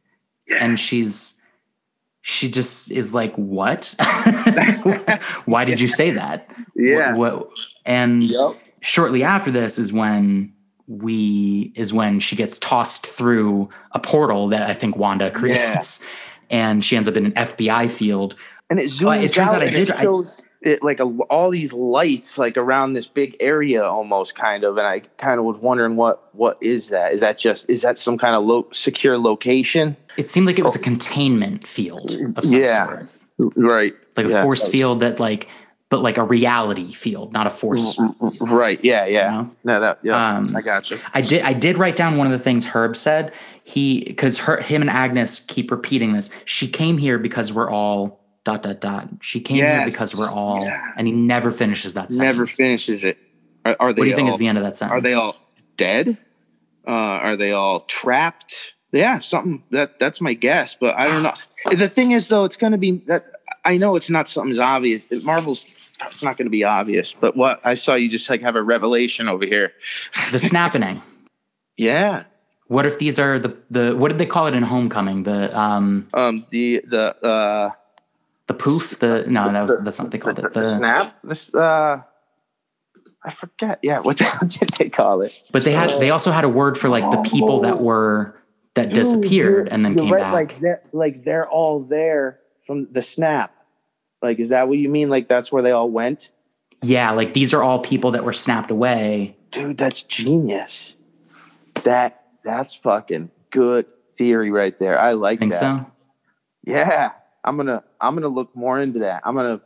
And 0.60 0.78
she's, 0.78 1.40
she 2.22 2.50
just 2.50 2.90
is 2.90 3.14
like, 3.14 3.34
what? 3.36 3.94
Why 5.46 5.64
did 5.64 5.80
you 5.80 5.88
say 5.88 6.10
that? 6.12 6.48
Yeah. 6.74 7.14
What, 7.14 7.38
what- 7.38 7.50
and 7.86 8.22
Yep. 8.22 8.56
shortly 8.80 9.22
after 9.22 9.50
this 9.50 9.78
is 9.78 9.92
when 9.92 10.52
we 10.86 11.72
is 11.74 11.92
when 11.92 12.20
she 12.20 12.34
gets 12.36 12.58
tossed 12.58 13.06
through 13.06 13.68
a 13.92 13.98
portal 13.98 14.48
that 14.48 14.62
I 14.68 14.74
think 14.74 14.96
Wanda 14.96 15.30
creates, 15.30 16.04
and 16.50 16.84
she 16.84 16.96
ends 16.96 17.08
up 17.08 17.16
in 17.16 17.26
an 17.26 17.32
FBI 17.32 17.90
field. 17.90 18.34
And 18.70 18.78
it 18.78 18.86
Uh, 18.86 18.88
zooms 18.88 19.24
it 19.24 19.32
turns 19.32 19.48
out 19.50 19.54
out 19.56 19.62
I 19.62 19.66
did- 19.70 19.88
It 19.88 19.94
I- 19.94 20.02
shows 20.02 20.44
it 20.60 20.82
like 20.82 20.98
a, 21.00 21.04
all 21.30 21.50
these 21.50 21.72
lights 21.72 22.36
like 22.36 22.56
around 22.56 22.92
this 22.94 23.06
big 23.06 23.36
area 23.38 23.84
almost 23.84 24.34
kind 24.34 24.64
of 24.64 24.76
and 24.76 24.84
i 24.88 24.98
kind 25.16 25.38
of 25.38 25.44
was 25.44 25.56
wondering 25.58 25.94
what 25.94 26.34
what 26.34 26.58
is 26.60 26.88
that 26.88 27.12
is 27.12 27.20
that 27.20 27.38
just 27.38 27.64
is 27.70 27.82
that 27.82 27.96
some 27.96 28.18
kind 28.18 28.34
of 28.34 28.42
lo- 28.44 28.66
secure 28.72 29.16
location 29.18 29.96
It 30.16 30.28
seemed 30.28 30.48
like 30.48 30.58
it 30.58 30.64
was 30.64 30.74
a 30.74 30.80
containment 30.80 31.64
field 31.64 32.10
of 32.36 32.44
some 32.44 32.58
Yeah. 32.58 32.86
sort, 32.86 33.08
right 33.38 33.94
like 34.16 34.26
a 34.26 34.30
Yeah. 34.30 34.42
force 34.42 34.66
field 34.68 35.00
that 35.00 35.20
like 35.20 35.48
but 35.90 36.02
like 36.02 36.18
a 36.18 36.22
reality 36.22 36.92
field, 36.92 37.32
not 37.32 37.46
a 37.46 37.50
force. 37.50 37.98
Right. 38.42 38.78
Yeah. 38.84 39.06
Yeah. 39.06 39.30
know? 39.30 39.50
No, 39.64 39.80
that. 39.80 39.98
Yeah. 40.02 40.36
Um, 40.36 40.54
I 40.54 40.60
got 40.60 40.90
you. 40.90 41.00
I 41.14 41.22
did 41.22 41.42
I 41.42 41.54
did 41.54 41.78
write 41.78 41.96
down 41.96 42.18
one 42.18 42.26
of 42.26 42.32
the 42.32 42.38
things 42.38 42.66
Herb 42.66 42.94
said. 42.94 43.32
He 43.64 44.04
because 44.04 44.38
her 44.40 44.60
him 44.60 44.82
and 44.82 44.90
Agnes 44.90 45.40
keep 45.40 45.70
repeating 45.70 46.12
this. 46.12 46.30
She 46.44 46.68
came 46.68 46.98
here 46.98 47.18
because 47.18 47.54
we're 47.54 47.70
all 47.70 48.20
dot 48.44 48.62
dot 48.62 48.80
dot. 48.82 49.08
She 49.22 49.40
came 49.40 49.56
here 49.56 49.82
because 49.86 50.14
we're 50.14 50.30
all 50.30 50.62
Yeah. 50.62 50.92
and 50.98 51.06
he 51.06 51.12
never 51.12 51.50
finishes 51.52 51.94
that 51.94 52.10
sentence. 52.12 52.18
Never 52.18 52.46
finishes 52.46 53.04
it. 53.04 53.16
Are, 53.64 53.74
are 53.80 53.92
they? 53.94 54.00
What 54.00 54.04
do 54.04 54.10
you 54.10 54.16
think 54.16 54.28
is 54.28 54.36
the 54.38 54.46
end 54.48 54.58
of 54.58 54.64
that 54.64 54.76
sentence? 54.76 54.98
Are 54.98 55.00
they 55.00 55.14
all 55.14 55.36
dead? 55.78 56.18
Uh, 56.86 56.90
are 56.90 57.36
they 57.36 57.52
all 57.52 57.80
trapped? 57.80 58.54
Yeah, 58.92 59.18
something 59.20 59.62
that 59.70 59.98
that's 59.98 60.20
my 60.20 60.34
guess, 60.34 60.74
but 60.74 60.94
I 60.98 61.04
don't 61.04 61.22
know. 61.22 61.32
The 61.76 61.88
thing 61.88 62.12
is, 62.12 62.28
though, 62.28 62.44
it's 62.44 62.56
going 62.56 62.72
to 62.72 62.78
be 62.78 62.98
that 63.06 63.26
I 63.64 63.76
know 63.76 63.96
it's 63.96 64.10
not 64.10 64.28
something 64.28 64.52
as 64.52 64.58
obvious. 64.58 65.04
Marvel's 65.22 65.66
it's 66.10 66.22
not 66.22 66.36
going 66.36 66.46
to 66.46 66.50
be 66.50 66.64
obvious, 66.64 67.12
but 67.12 67.36
what 67.36 67.64
I 67.66 67.74
saw 67.74 67.94
you 67.94 68.08
just 68.08 68.30
like 68.30 68.40
have 68.42 68.54
a 68.56 68.62
revelation 68.62 69.28
over 69.28 69.44
here. 69.44 69.72
the 70.32 70.38
snapping? 70.38 71.02
Yeah, 71.76 72.24
What 72.68 72.86
if 72.86 72.98
these 72.98 73.18
are 73.18 73.38
the 73.38 73.56
the 73.70 73.96
what 73.96 74.08
did 74.08 74.18
they 74.18 74.26
call 74.26 74.46
it 74.46 74.54
in 74.54 74.62
Homecoming? 74.62 75.24
The 75.24 75.56
um 75.58 76.08
um, 76.14 76.46
the 76.50 76.82
the 76.88 77.16
uh, 77.24 77.70
the 78.46 78.54
poof? 78.54 78.98
The 78.98 79.24
no, 79.28 79.52
that 79.52 79.62
was 79.62 79.82
that's 79.84 79.98
not 79.98 80.10
they 80.10 80.18
called 80.18 80.36
the, 80.36 80.46
it. 80.46 80.54
the 80.54 80.60
The, 80.60 80.76
snap. 80.76 81.18
This 81.24 81.52
uh, 81.54 82.02
I 83.24 83.32
forget. 83.32 83.78
Yeah, 83.82 84.00
what 84.00 84.18
the 84.18 84.24
hell 84.32 84.48
did 84.48 84.70
they 84.70 84.88
call 84.88 85.22
it? 85.22 85.40
but 85.52 85.64
they 85.64 85.72
had 85.72 86.00
they 86.00 86.10
also 86.10 86.30
had 86.30 86.44
a 86.44 86.48
word 86.48 86.78
for 86.78 86.88
like 86.88 87.02
the 87.02 87.28
people 87.28 87.60
that 87.62 87.80
were 87.80 88.40
that 88.78 88.90
Dude, 88.90 88.98
disappeared 88.98 89.68
and 89.68 89.84
then 89.84 89.94
came 89.94 90.12
right, 90.12 90.22
back. 90.22 90.32
Like 90.32 90.60
they're, 90.60 90.82
like 90.92 91.24
they're 91.24 91.48
all 91.48 91.80
there 91.80 92.40
from 92.62 92.90
the 92.92 93.02
snap. 93.02 93.54
Like, 94.22 94.38
is 94.38 94.48
that 94.48 94.68
what 94.68 94.78
you 94.78 94.88
mean? 94.88 95.08
Like 95.08 95.28
that's 95.28 95.52
where 95.52 95.62
they 95.62 95.72
all 95.72 95.90
went? 95.90 96.30
yeah, 96.82 97.10
like 97.10 97.34
these 97.34 97.52
are 97.54 97.62
all 97.62 97.80
people 97.80 98.12
that 98.12 98.24
were 98.24 98.32
snapped 98.32 98.70
away. 98.70 99.36
Dude, 99.50 99.78
that's 99.78 100.02
genius. 100.02 100.96
That 101.84 102.24
that's 102.44 102.74
fucking 102.74 103.30
good 103.50 103.86
theory 104.14 104.50
right 104.50 104.78
there. 104.78 104.98
I 104.98 105.12
like 105.12 105.38
Think 105.40 105.52
that. 105.52 105.80
so? 105.80 105.86
Yeah, 106.64 107.12
I'm 107.44 107.56
gonna 107.56 107.82
I'm 108.00 108.14
gonna 108.14 108.28
look 108.28 108.54
more 108.54 108.78
into 108.78 109.00
that. 109.00 109.22
I'm 109.24 109.34
gonna 109.34 109.60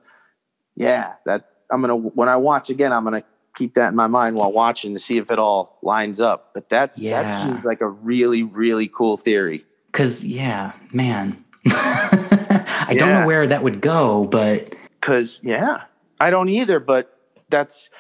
yeah 0.75 1.15
that 1.27 1.51
I'm 1.71 1.81
gonna 1.81 1.97
when 1.97 2.29
I 2.29 2.37
watch 2.37 2.71
again 2.71 2.93
I'm 2.93 3.05
gonna 3.05 3.25
keep 3.55 3.75
that 3.75 3.89
in 3.89 3.97
my 3.97 4.07
mind 4.07 4.37
while 4.37 4.53
watching 4.53 4.93
to 4.93 4.99
see 4.99 5.19
if 5.19 5.31
it 5.31 5.39
all 5.39 5.79
lines 5.83 6.21
up. 6.21 6.51
But 6.55 6.69
that's 6.69 6.99
Yeah. 6.99 7.23
that 7.23 7.45
seems 7.47 7.65
like 7.65 7.81
a 7.81 7.89
really 7.89 8.43
really 8.43 8.89
cool 8.89 9.17
theory. 9.17 9.65
Cause 9.93 10.25
yeah, 10.25 10.73
man. 10.93 11.45
I 11.67 12.95
don't 12.99 13.13
know 13.21 13.27
where 13.27 13.47
that 13.47 13.63
would 13.63 13.81
go, 13.81 14.25
but 14.25 14.75
Cause 15.01 15.41
yeah, 15.43 15.83
I 16.21 16.31
don't 16.31 16.49
either. 16.49 16.81
But 16.81 17.17
that's 17.51 17.91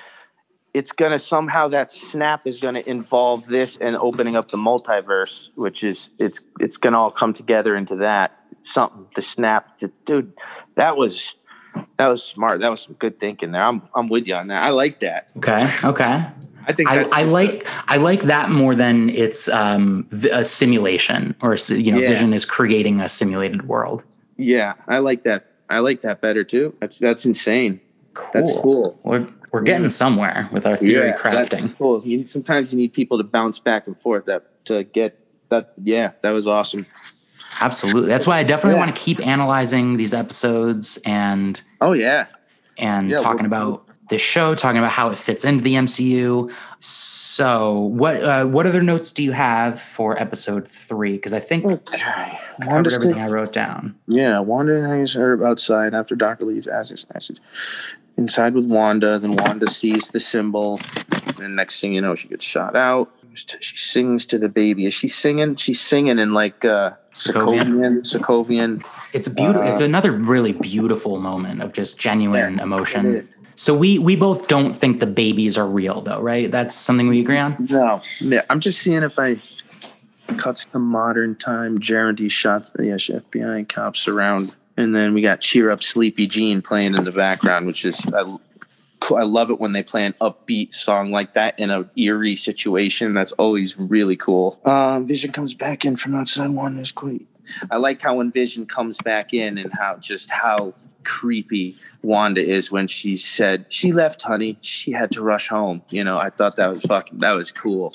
it's 0.74 0.92
gonna 0.92 1.18
somehow 1.18 1.68
that 1.68 1.90
snap 1.90 2.46
is 2.46 2.60
gonna 2.60 2.82
involve 2.86 3.46
this 3.46 3.76
and 3.76 3.96
opening 3.96 4.36
up 4.36 4.50
the 4.50 4.56
multiverse, 4.56 5.48
which 5.54 5.84
is 5.84 6.10
it's 6.18 6.40
it's 6.60 6.76
gonna 6.76 6.98
all 6.98 7.10
come 7.10 7.32
together 7.32 7.76
into 7.76 7.96
that 7.96 8.38
something. 8.62 9.06
The 9.14 9.22
snap, 9.22 9.78
the, 9.80 9.92
dude, 10.04 10.32
that 10.76 10.96
was 10.96 11.36
that 11.98 12.06
was 12.08 12.22
smart. 12.22 12.60
That 12.60 12.70
was 12.70 12.80
some 12.82 12.94
good 12.94 13.18
thinking 13.20 13.52
there. 13.52 13.62
I'm 13.62 13.82
I'm 13.94 14.08
with 14.08 14.26
you 14.28 14.34
on 14.34 14.48
that. 14.48 14.62
I 14.64 14.70
like 14.70 15.00
that. 15.00 15.30
okay, 15.36 15.70
okay. 15.84 16.26
I 16.66 16.72
think 16.72 16.90
I, 16.90 16.96
that's 16.98 17.12
I 17.12 17.22
like 17.24 17.66
I 17.88 17.96
like 17.96 18.22
that 18.22 18.50
more 18.50 18.74
than 18.74 19.10
it's 19.10 19.48
um, 19.48 20.06
a 20.32 20.44
simulation 20.44 21.34
or 21.42 21.56
you 21.68 21.90
know 21.92 21.98
Yeah. 21.98 22.08
Vision 22.10 22.32
is 22.32 22.44
creating 22.44 23.00
a 23.00 23.08
simulated 23.08 23.66
world. 23.66 24.04
yeah, 24.36 24.74
I 24.88 24.98
like 24.98 25.24
that. 25.24 25.46
I 25.68 25.78
like 25.80 26.02
that 26.02 26.20
better 26.20 26.44
too. 26.44 26.74
That's 26.80 26.98
that's 26.98 27.24
insane. 27.26 27.80
That's 28.32 28.50
cool. 28.58 29.00
We're 29.04 29.26
we're 29.52 29.62
getting 29.62 29.90
somewhere 29.90 30.48
with 30.52 30.66
our 30.66 30.76
theory 30.76 31.08
Yeah, 31.08 31.16
crafting. 31.18 31.50
That's 31.50 31.74
cool. 31.74 32.02
You 32.04 32.26
sometimes 32.26 32.72
you 32.72 32.78
need 32.78 32.92
people 32.92 33.18
to 33.18 33.24
bounce 33.24 33.58
back 33.58 33.86
and 33.86 33.96
forth 33.96 34.26
that 34.26 34.64
to 34.66 34.84
get 34.84 35.18
that. 35.48 35.72
Yeah, 35.82 36.12
that 36.22 36.30
was 36.30 36.46
awesome. 36.46 36.86
Absolutely. 37.60 38.08
That's 38.08 38.26
why 38.26 38.38
I 38.38 38.42
definitely 38.42 38.74
Yeah. 38.78 38.84
want 38.86 38.96
to 38.96 39.00
keep 39.00 39.24
analyzing 39.26 39.96
these 39.96 40.14
episodes 40.14 40.98
and 41.04 41.60
Oh 41.80 41.92
yeah. 41.92 42.26
and 42.78 43.10
Yeah, 43.10 43.18
talking 43.18 43.48
we'll- 43.48 43.62
about 43.74 43.88
this 44.08 44.20
show, 44.22 44.54
talking 44.54 44.78
about 44.78 44.90
how 44.90 45.08
it 45.10 45.16
fits 45.18 45.44
into 45.44 45.62
the 45.64 45.74
MCU. 45.76 46.50
So, 46.80 47.78
what 47.80 48.22
uh, 48.22 48.44
what 48.46 48.66
other 48.66 48.82
notes 48.82 49.12
do 49.12 49.22
you 49.22 49.32
have 49.32 49.80
for 49.80 50.20
episode 50.20 50.68
three? 50.68 51.12
Because 51.12 51.32
I 51.32 51.40
think 51.40 51.64
Okay. 51.64 51.98
I 52.02 52.38
covered 52.64 52.92
everything 52.92 53.22
I 53.22 53.28
wrote 53.28 53.52
down. 53.52 53.94
Yeah, 54.06 54.40
Wanda 54.40 54.86
hangs 54.86 55.14
her 55.14 55.42
outside 55.46 55.94
after 55.94 56.14
Doctor 56.14 56.44
leaves. 56.44 56.66
As 56.66 56.90
his 56.90 57.06
message 57.14 57.38
inside 58.18 58.54
with 58.54 58.66
Wanda. 58.66 59.18
Then 59.18 59.36
Wanda 59.36 59.66
sees 59.70 60.08
the 60.10 60.20
symbol, 60.20 60.80
and 61.40 61.56
next 61.56 61.80
thing 61.80 61.94
you 61.94 62.00
know, 62.02 62.14
she 62.14 62.28
gets 62.28 62.44
shot 62.44 62.76
out. 62.76 63.10
She 63.34 63.76
sings 63.76 64.26
to 64.26 64.38
the 64.38 64.48
baby. 64.48 64.86
Is 64.86 64.94
she 64.94 65.08
singing? 65.08 65.56
She's 65.56 65.80
singing 65.80 66.18
in 66.18 66.32
like 66.34 66.64
uh, 66.64 66.92
Sokovian. 67.14 68.00
Sokovian. 68.02 68.80
Sokovian. 68.80 68.84
It's 69.12 69.28
beautiful. 69.28 69.62
Uh, 69.62 69.72
it's 69.72 69.80
another 69.80 70.12
really 70.12 70.52
beautiful 70.52 71.18
moment 71.18 71.62
of 71.62 71.72
just 71.72 71.98
genuine 71.98 72.56
Yeah, 72.56 72.62
emotion. 72.62 73.28
So 73.56 73.74
we 73.74 73.98
we 73.98 74.16
both 74.16 74.48
don't 74.48 74.74
think 74.74 75.00
the 75.00 75.06
babies 75.06 75.56
are 75.58 75.66
real, 75.66 76.00
though, 76.00 76.20
right? 76.20 76.50
That's 76.50 76.74
something 76.74 77.08
we 77.08 77.20
agree 77.20 77.38
on. 77.38 77.56
No, 77.70 78.00
yeah, 78.20 78.42
I'm 78.50 78.60
just 78.60 78.80
seeing 78.80 79.02
if 79.02 79.18
I 79.18 79.36
cuts 80.36 80.64
to 80.66 80.78
modern 80.78 81.36
time. 81.36 81.78
Geraldine 81.78 82.28
shots. 82.28 82.72
Yes, 82.78 83.08
FBI 83.08 83.68
cops 83.68 84.08
around, 84.08 84.56
and 84.76 84.96
then 84.96 85.14
we 85.14 85.20
got 85.20 85.40
"Cheer 85.40 85.70
Up, 85.70 85.82
Sleepy 85.82 86.26
Jean" 86.26 86.62
playing 86.62 86.94
in 86.94 87.04
the 87.04 87.12
background, 87.12 87.66
which 87.66 87.84
is 87.84 88.04
I, 88.06 88.36
cool. 89.02 89.16
I 89.18 89.22
love 89.22 89.50
it 89.50 89.58
when 89.60 89.72
they 89.72 89.82
play 89.82 90.04
an 90.06 90.14
upbeat 90.20 90.72
song 90.72 91.10
like 91.10 91.34
that 91.34 91.58
in 91.58 91.70
a 91.70 91.88
eerie 91.96 92.36
situation. 92.36 93.14
That's 93.14 93.32
always 93.32 93.78
really 93.78 94.16
cool. 94.16 94.60
Um, 94.64 95.06
Vision 95.06 95.32
comes 95.32 95.54
back 95.54 95.84
in 95.84 95.96
from 95.96 96.14
outside. 96.14 96.50
One 96.50 96.78
is 96.78 96.92
quite. 96.92 97.26
I 97.70 97.76
like 97.76 98.00
how 98.00 98.16
when 98.16 98.30
Vision 98.30 98.66
comes 98.66 98.98
back 98.98 99.34
in 99.34 99.58
and 99.58 99.72
how 99.74 99.96
just 99.96 100.30
how 100.30 100.72
creepy 101.04 101.74
Wanda 102.02 102.40
is 102.40 102.70
when 102.70 102.86
she 102.86 103.16
said 103.16 103.66
she 103.68 103.92
left, 103.92 104.22
honey. 104.22 104.56
She 104.60 104.92
had 104.92 105.10
to 105.12 105.22
rush 105.22 105.48
home. 105.48 105.82
You 105.90 106.04
know, 106.04 106.16
I 106.16 106.30
thought 106.30 106.56
that 106.56 106.68
was 106.68 106.82
fucking 106.82 107.18
that 107.20 107.32
was 107.32 107.50
cool. 107.52 107.94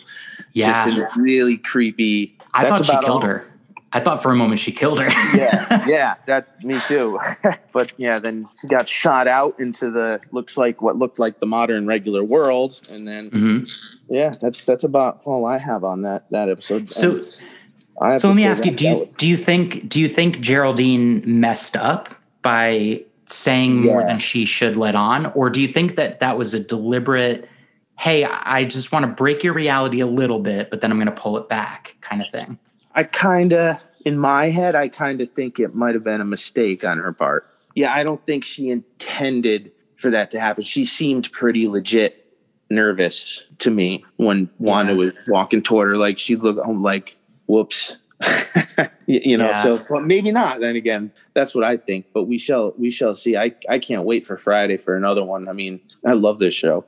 Yeah, 0.54 0.90
Just 0.92 1.16
really 1.16 1.58
creepy. 1.58 2.38
I 2.54 2.64
that's 2.64 2.88
thought 2.88 3.00
she 3.00 3.06
killed 3.06 3.24
all. 3.24 3.30
her. 3.30 3.46
I 3.94 4.00
thought 4.02 4.22
for 4.22 4.32
a 4.32 4.36
moment 4.36 4.60
she 4.60 4.72
killed 4.72 5.00
her. 5.00 5.08
Yeah, 5.36 5.86
yeah, 5.88 6.16
that 6.28 6.64
me 6.64 6.80
too. 6.88 7.20
but 7.74 7.94
yeah, 7.98 8.20
then 8.20 8.48
she 8.60 8.68
got 8.68 8.88
shot 8.90 9.28
out 9.28 9.58
into 9.60 9.90
the 9.92 10.20
looks 10.32 10.58
like 10.58 10.82
what 10.82 10.98
looked 10.98 11.20
like 11.20 11.40
the 11.40 11.46
modern 11.46 11.88
regular 11.88 12.24
world, 12.24 12.82
and 12.92 13.08
then 13.08 13.32
Mhm. 13.32 13.70
yeah, 14.10 14.34
that's 14.42 14.64
that's 14.66 14.84
about 14.84 15.22
all 15.26 15.46
I 15.46 15.58
have 15.58 15.84
on 15.86 16.02
that 16.02 16.30
that 16.32 16.50
episode. 16.50 16.90
So, 16.90 17.22
I 18.02 18.18
so 18.18 18.28
let 18.28 18.36
me 18.36 18.44
ask 18.46 18.66
you: 18.66 18.72
Do 18.72 18.88
you 18.88 18.96
was- 18.98 19.16
do 19.16 19.28
you 19.28 19.38
think 19.38 19.88
do 19.88 20.00
you 20.02 20.10
think 20.10 20.42
Geraldine 20.42 21.24
messed 21.40 21.78
up 21.78 22.14
by 22.42 23.04
saying 23.26 23.82
more 23.84 24.04
than 24.06 24.20
she 24.20 24.46
should 24.46 24.76
let 24.78 24.96
on, 24.96 25.28
or 25.28 25.50
do 25.50 25.62
you 25.62 25.68
think 25.68 25.96
that 25.96 26.20
that 26.20 26.38
was 26.38 26.54
a 26.54 26.60
deliberate? 26.60 27.48
Hey, 28.00 28.26
I 28.26 28.64
just 28.66 28.92
want 28.92 29.04
to 29.06 29.12
break 29.12 29.44
your 29.44 29.54
reality 29.54 30.02
a 30.02 30.06
little 30.06 30.40
bit, 30.40 30.70
but 30.70 30.82
then 30.82 30.92
I'm 30.92 30.98
going 30.98 31.08
to 31.08 31.20
pull 31.20 31.36
it 31.38 31.50
back, 31.50 31.96
kind 32.02 32.22
of 32.22 32.30
thing. 32.30 32.60
I 32.98 33.04
kind 33.04 33.54
of, 33.54 33.80
in 34.06 34.18
my 34.18 34.50
head, 34.50 34.76
I 34.76 34.88
kind 34.90 35.22
of 35.22 35.32
think 35.32 35.60
it 35.60 35.74
might 35.76 35.94
have 35.94 36.04
been 36.04 36.20
a 36.20 36.26
mistake 36.26 36.84
on 36.84 36.98
her 36.98 37.14
part. 37.14 37.48
Yeah, 37.76 37.94
I 37.94 38.04
don't 38.04 38.26
think 38.26 38.44
she 38.44 38.70
intended 38.70 39.72
for 39.96 40.10
that 40.10 40.32
to 40.32 40.40
happen. 40.40 40.64
She 40.64 40.84
seemed 40.84 41.32
pretty 41.32 41.68
legit 41.68 42.26
nervous 42.70 43.46
to 43.60 43.72
me 43.72 44.04
when 44.18 44.50
Wanda 44.58 44.94
Yeah. 44.94 44.98
was 44.98 45.14
walking 45.28 45.62
toward 45.62 45.90
her. 45.90 45.96
Like 45.96 46.18
she 46.18 46.36
looked 46.36 46.60
I'm 46.68 46.82
like, 46.82 47.18
whoops. 47.46 47.98
you 49.06 49.38
know, 49.38 49.50
Yeah. 49.50 49.62
so 49.78 49.80
well, 49.90 50.02
maybe 50.02 50.32
not. 50.32 50.60
Then 50.60 50.76
again, 50.76 51.12
that's 51.36 51.54
what 51.54 51.64
I 51.64 51.78
think. 51.78 52.08
But 52.14 52.24
we 52.24 52.38
shall 52.40 52.74
we 52.78 52.90
shall 52.90 53.14
see. 53.14 53.38
I 53.38 53.54
I 53.70 53.78
can't 53.80 54.04
wait 54.04 54.26
for 54.26 54.38
Friday 54.38 54.78
for 54.78 54.96
another 54.96 55.24
one. 55.24 55.48
I 55.48 55.54
mean, 55.54 55.80
I 56.06 56.14
love 56.14 56.40
this 56.40 56.54
show. 56.56 56.84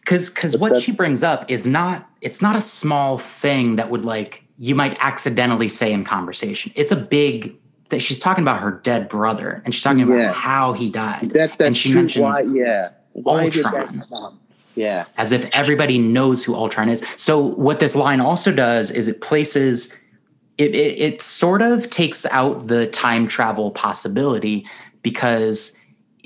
because 0.00 0.28
because 0.28 0.52
But 0.56 0.60
what 0.72 0.82
she 0.82 0.90
brings 0.92 1.22
up 1.22 1.48
is 1.50 1.66
not 1.68 2.10
it's 2.20 2.42
not 2.42 2.56
a 2.56 2.60
small 2.60 3.18
thing 3.18 3.76
that 3.76 3.90
would 3.90 4.04
like 4.04 4.42
you 4.58 4.74
might 4.74 4.96
accidentally 5.00 5.68
say 5.68 5.92
in 5.92 6.04
conversation 6.04 6.72
it's 6.74 6.92
a 6.92 6.96
big 6.96 7.56
that 7.90 8.00
she's 8.00 8.18
talking 8.18 8.42
about 8.42 8.60
her 8.60 8.72
dead 8.82 9.08
brother 9.08 9.62
and 9.64 9.74
she's 9.74 9.82
talking 9.84 10.02
about 10.02 10.16
Yeah. 10.18 10.32
how 10.32 10.72
he 10.72 10.90
died 10.90 11.30
That 11.32 11.60
and 11.60 11.76
she 11.76 11.90
true. 11.92 12.02
mentions 12.02 12.22
Why? 12.22 12.40
Yeah. 12.42 12.88
Why 13.12 13.44
Ultron. 13.44 14.02
Yeah. 14.74 15.04
as 15.16 15.32
if 15.32 15.48
everybody 15.54 15.98
knows 15.98 16.44
who 16.44 16.54
ultron 16.54 16.88
is 16.88 17.04
so 17.16 17.38
what 17.40 17.80
this 17.80 17.94
line 17.96 18.20
also 18.20 18.52
does 18.52 18.90
is 18.90 19.08
it 19.08 19.20
places 19.22 19.94
it, 20.58 20.74
it, 20.74 20.98
it 20.98 21.22
sort 21.22 21.60
of 21.62 21.90
takes 21.90 22.24
out 22.26 22.66
the 22.68 22.86
time 22.86 23.26
travel 23.28 23.70
possibility 23.70 24.66
because 25.02 25.76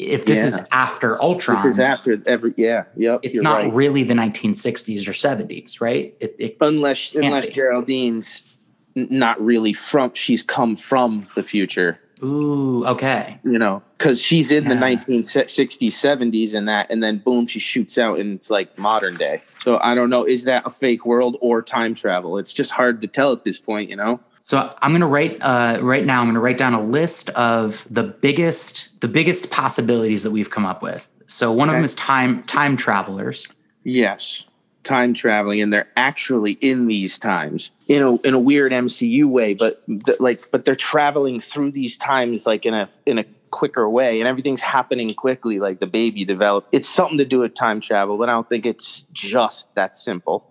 if 0.09 0.25
this 0.25 0.41
Yeah. 0.41 0.47
is 0.47 0.67
after 0.73 1.21
ultron 1.23 1.57
This 1.57 1.65
is 1.67 1.79
after 1.81 2.23
every. 2.27 2.55
Yeah. 2.57 2.85
Yep. 2.97 3.21
it's 3.23 3.41
not 3.43 3.57
right. 3.65 3.73
really 3.73 4.03
the 4.03 4.15
1960s 4.15 5.07
or 5.09 5.13
70s 5.13 5.81
right 5.81 6.15
it, 6.21 6.35
it 6.39 6.57
unless 6.61 7.15
unless 7.15 7.47
be. 7.47 7.53
Geraldine's 7.53 8.43
not 8.95 9.41
really 9.41 9.73
from 9.73 10.13
she's 10.15 10.43
come 10.43 10.77
from 10.77 11.27
the 11.35 11.43
future 11.43 11.99
Ooh, 12.23 12.85
okay. 12.87 13.39
you 13.45 13.59
know 13.59 13.83
because 13.97 14.21
she's 14.21 14.51
in 14.53 14.69
the 14.69 14.75
1960s 14.75 15.89
70s 15.89 16.55
and 16.55 16.69
that 16.69 16.91
and 16.91 17.03
then 17.03 17.19
boom 17.19 17.47
she 17.47 17.61
shoots 17.61 17.97
out 17.99 18.19
and 18.19 18.35
it's 18.37 18.51
like 18.51 18.77
modern 18.79 19.15
day 19.17 19.41
so 19.59 19.79
i 19.83 19.95
don't 19.95 20.11
know 20.11 20.25
is 20.25 20.45
that 20.45 20.67
a 20.67 20.71
fake 20.71 21.07
world 21.07 21.37
or 21.41 21.63
time 21.63 21.95
travel 21.95 22.37
it's 22.37 22.53
just 22.53 22.73
hard 22.73 23.01
to 23.01 23.07
tell 23.09 23.33
at 23.33 23.45
this 23.45 23.59
point 23.59 23.89
you 23.89 23.97
know 23.97 24.21
So 24.51 24.75
I'm 24.83 24.91
gonna 24.91 25.07
write 25.07 25.41
uh, 25.43 25.79
right 25.81 26.05
now. 26.05 26.21
I'm 26.21 26.27
gonna 26.27 26.41
write 26.41 26.59
down 26.59 26.75
a 26.75 26.83
list 26.83 27.31
of 27.31 27.87
the 27.89 28.03
biggest 28.03 29.01
the 29.01 29.07
biggest 29.07 29.53
possibilities 29.53 30.25
that 30.25 30.33
we've 30.33 30.51
come 30.51 30.67
up 30.67 30.83
with. 30.83 31.09
So 31.29 31.53
one 31.53 31.69
of 31.69 31.77
them 31.77 31.85
is 31.85 31.95
time 31.95 32.43
time 32.43 32.77
travelers. 32.77 33.47
yes 33.85 34.47
time 34.83 35.15
traveling 35.15 35.61
and 35.61 35.73
they're 35.73 35.87
actually 35.97 36.53
in 36.55 36.89
these 36.89 37.17
times 37.17 37.71
in 37.87 38.03
a 38.03 38.17
in 38.23 38.35
a 38.35 38.41
weird 38.41 38.73
mcu 38.73 39.27
way 39.27 39.55
but 39.55 39.85
th- 39.87 40.19
like 40.19 40.51
but 40.51 40.65
they're 40.65 40.75
traveling 40.75 41.39
through 41.39 41.71
these 41.71 41.97
times 41.99 42.45
like 42.47 42.67
in 42.67 42.75
a 42.75 42.89
in 43.07 43.19
a 43.19 43.25
quicker 43.51 43.89
way 43.89 44.19
and 44.21 44.27
everything's 44.27 44.63
happening 44.63 45.13
quickly 45.15 45.61
like 45.61 45.81
the 45.81 45.87
baby 45.87 46.25
developed 46.25 46.67
it's 46.73 46.89
something 46.89 47.19
to 47.19 47.27
do 47.27 47.41
with 47.41 47.55
time 47.55 47.79
travel 47.79 48.17
but 48.17 48.29
i 48.29 48.33
don't 48.33 48.49
think 48.49 48.65
it's 48.67 49.07
just 49.13 49.73
that 49.75 49.95
simple 49.95 50.51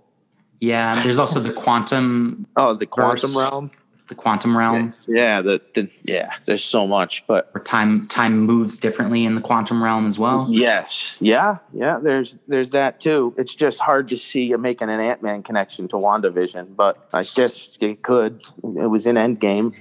Yeah. 0.59 1.01
There's 1.03 1.17
also 1.19 1.39
the 1.39 1.51
quantum 1.53 2.45
oh 2.55 2.75
the 2.75 2.85
quantum 2.85 3.31
Verse. 3.31 3.35
realm 3.35 3.71
the 4.09 4.15
quantum 4.15 4.57
realm 4.57 4.93
Yeah, 5.07 5.41
the, 5.41 5.61
the 5.75 5.89
yeah, 6.03 6.31
there's 6.45 6.63
so 6.63 6.87
much, 6.87 7.25
but 7.27 7.53
where 7.53 7.63
time 7.63 8.07
time 8.07 8.39
moves 8.39 8.79
differently 8.79 9.23
in 9.23 9.35
the 9.35 9.41
quantum 9.41 9.81
realm 9.83 10.07
as 10.07 10.19
well. 10.19 10.47
yes, 10.49 11.17
yeah, 11.21 11.57
yeah. 11.73 11.99
There's 12.01 12.37
there's 12.47 12.69
that 12.71 12.99
too. 12.99 13.33
It's 13.37 13.53
just 13.55 13.79
hard 13.79 14.07
to 14.09 14.17
see 14.17 14.45
you 14.45 14.57
making 14.57 14.89
an 14.89 14.99
Ant 14.99 15.21
Man 15.21 15.43
connection 15.43 15.87
to 15.89 15.95
WandaVision, 15.95 16.75
but 16.75 17.07
I 17.13 17.23
guess 17.23 17.77
it 17.79 18.01
could. 18.01 18.41
It 18.63 18.89
was 18.89 19.05
in 19.05 19.15
Endgame. 19.15 19.73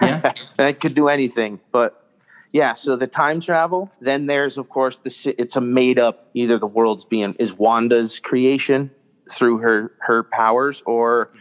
Yeah. 0.00 0.32
it 0.58 0.80
could 0.80 0.94
do 0.94 1.08
anything, 1.08 1.58
but 1.72 2.08
yeah. 2.52 2.74
So 2.74 2.96
the 2.96 3.08
time 3.08 3.40
travel. 3.40 3.90
Then 4.00 4.26
there's 4.26 4.58
of 4.58 4.68
course 4.68 4.98
the 4.98 5.34
it's 5.36 5.56
a 5.56 5.60
made 5.60 5.98
up. 5.98 6.30
Either 6.34 6.56
the 6.56 6.68
world's 6.68 7.04
being 7.04 7.34
is 7.40 7.52
Wanda's 7.52 8.20
creation 8.20 8.92
through 9.28 9.58
her 9.58 9.92
her 9.98 10.22
powers, 10.22 10.84
or 10.86 11.32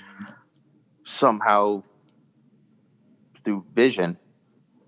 somehow 1.03 1.83
through 3.49 3.65
Vision. 3.73 4.17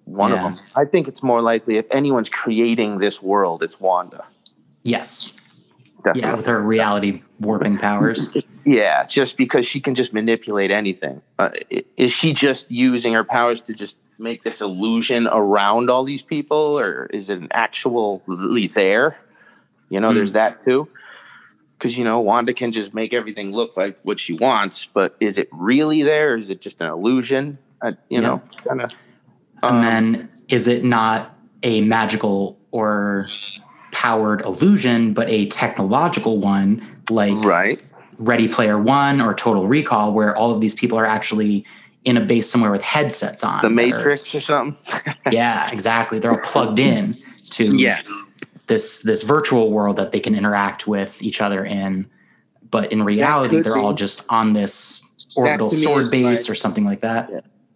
One 0.05 0.31
Yeah. 0.31 0.45
of 0.45 0.55
them. 0.55 0.59
I 0.75 0.85
think 0.85 1.07
it's 1.07 1.23
more 1.23 1.41
likely 1.41 1.77
if 1.77 1.85
anyone's 1.91 2.29
creating 2.29 2.99
this 2.99 3.21
world, 3.21 3.63
it's 3.63 3.79
Wanda. 3.79 4.25
Yes. 4.83 5.33
Definitely. 6.03 6.21
Yeah, 6.29 6.35
with 6.35 6.45
her 6.47 6.61
reality 6.61 7.21
warping 7.39 7.77
powers. 7.77 8.35
Yeah, 8.65 9.05
just 9.05 9.37
because 9.37 9.67
she 9.67 9.79
can 9.79 9.93
just 9.95 10.13
manipulate 10.13 10.71
anything. 10.71 11.21
Uh, 11.37 11.49
is 11.97 12.11
she 12.11 12.33
just 12.33 12.71
using 12.71 13.13
her 13.13 13.23
powers 13.23 13.61
to 13.61 13.73
just 13.73 13.97
make 14.17 14.41
this 14.43 14.61
illusion 14.61 15.27
around 15.31 15.89
all 15.91 16.03
these 16.03 16.23
people, 16.23 16.57
or 16.79 17.05
is 17.13 17.29
it 17.29 17.37
an 17.39 17.47
actually 17.51 18.67
there? 18.67 19.17
You 19.89 19.99
know, 19.99 20.13
there's 20.13 20.33
that 20.33 20.61
too. 20.63 20.87
Because 21.77 21.95
you 21.97 22.03
know, 22.03 22.19
Wanda 22.19 22.53
can 22.53 22.71
just 22.71 22.93
make 22.95 23.13
everything 23.13 23.51
look 23.51 23.77
like 23.77 23.99
what 24.03 24.19
she 24.19 24.33
wants, 24.33 24.85
but 24.85 25.15
is 25.19 25.37
it 25.37 25.49
really 25.51 26.01
there? 26.01 26.35
Is 26.35 26.49
it 26.49 26.61
just 26.61 26.81
an 26.81 26.87
illusion? 26.87 27.59
Uh, 27.81 27.91
you 28.09 28.19
Yeah. 28.19 28.21
know, 28.21 28.41
kind 28.67 28.81
of. 28.81 28.91
and 29.63 29.83
then 29.83 30.29
is 30.49 30.67
it 30.67 30.83
not 30.83 31.35
a 31.63 31.81
magical 31.81 32.59
or 32.71 33.27
powered 33.91 34.41
illusion, 34.41 35.13
but 35.13 35.29
a 35.29 35.45
technological 35.47 36.37
one 36.39 36.81
like 37.09 37.33
right. 37.43 37.81
Ready 38.17 38.47
Player 38.47 38.79
One 38.79 39.19
or 39.19 39.33
Total 39.33 39.67
Recall, 39.67 40.13
where 40.13 40.35
all 40.35 40.51
of 40.53 40.61
these 40.61 40.75
people 40.75 40.97
are 40.97 41.05
actually 41.05 41.65
in 42.03 42.17
a 42.17 42.21
base 42.21 42.49
somewhere 42.49 42.71
with 42.71 42.81
headsets 42.83 43.43
on. 43.43 43.61
The 43.61 43.69
that 43.69 43.73
are- 43.73 43.75
Matrix 43.75 44.33
or 44.35 44.41
something. 44.41 45.13
yeah, 45.31 45.69
exactly. 45.71 46.19
They're 46.19 46.31
all 46.31 46.37
plugged 46.43 46.79
in 46.79 47.17
to 47.51 47.75
yes. 47.75 48.11
this 48.67 49.01
this 49.01 49.23
virtual 49.23 49.71
world 49.71 49.97
that 49.97 50.11
they 50.11 50.19
can 50.19 50.35
interact 50.35 50.87
with 50.87 51.21
each 51.21 51.41
other 51.41 51.65
in. 51.65 52.07
But 52.69 52.91
in 52.91 53.03
reality, 53.03 53.61
they're 53.61 53.77
all 53.77 53.93
just 53.93 54.23
on 54.29 54.53
this 54.53 55.05
orbital 55.35 55.67
sword 55.67 56.09
base 56.11 56.43
like- 56.47 56.51
or 56.51 56.55
something 56.55 56.85
like 56.85 57.01
that. 57.01 57.29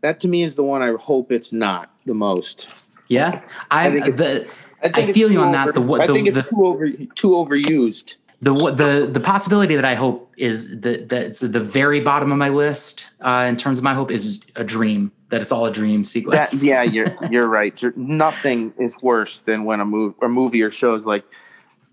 That 0.06 0.20
to 0.20 0.28
me 0.28 0.44
is 0.44 0.54
the 0.54 0.64
one 0.64 0.84
I 0.84 0.94
hope 1.00 1.32
it's 1.32 1.52
not 1.52 1.92
the 2.06 2.14
most. 2.14 2.70
Yeah, 3.08 3.42
I, 3.72 3.90
think 3.90 4.08
it's- 4.10 4.20
the 4.20 4.48
I, 4.84 5.02
I 5.02 5.14
feel 5.14 5.32
you 5.32 5.40
on 5.42 5.52
that. 5.54 5.70
over- 5.70 5.80
The 5.80 5.82
what- 5.82 6.02
I 6.02 6.06
the- 6.06 6.14
think 6.14 6.28
it's 6.28 6.44
the- 6.48 6.56
too 6.56 6.64
over 6.64 6.88
too 6.92 7.30
overused. 7.30 8.18
the 8.40 8.54
the 8.54 9.10
the 9.12 9.20
possibility 9.20 9.74
that 9.74 9.84
I 9.86 9.96
hope 9.96 10.32
is 10.38 10.80
that 10.82 11.10
that's 11.10 11.40
the 11.40 11.60
very 11.60 12.02
bottom 12.02 12.32
of 12.32 12.38
my 12.38 12.50
list 12.50 13.08
uh, 13.22 13.48
in 13.50 13.58
terms 13.58 13.80
of 13.80 13.84
my 13.84 13.96
hope 13.96 14.12
is 14.12 14.44
a 14.56 14.64
dream 14.64 15.12
that 15.30 15.42
it's 15.42 15.52
all 15.52 15.66
a 15.66 15.72
dream 15.72 16.04
That 16.04 16.08
sequence. 16.08 16.64
yeah, 16.64 16.84
you're 16.84 17.16
you're 17.32 17.48
right. 17.48 17.76
Nothing 17.98 18.74
is 18.78 18.96
worse 19.02 19.40
than 19.40 19.64
when 19.66 19.80
a 19.80 19.86
movie 19.86 20.16
or 20.22 20.30
movie 20.30 20.62
or 20.62 20.70
shows 20.70 21.08
like 21.08 21.26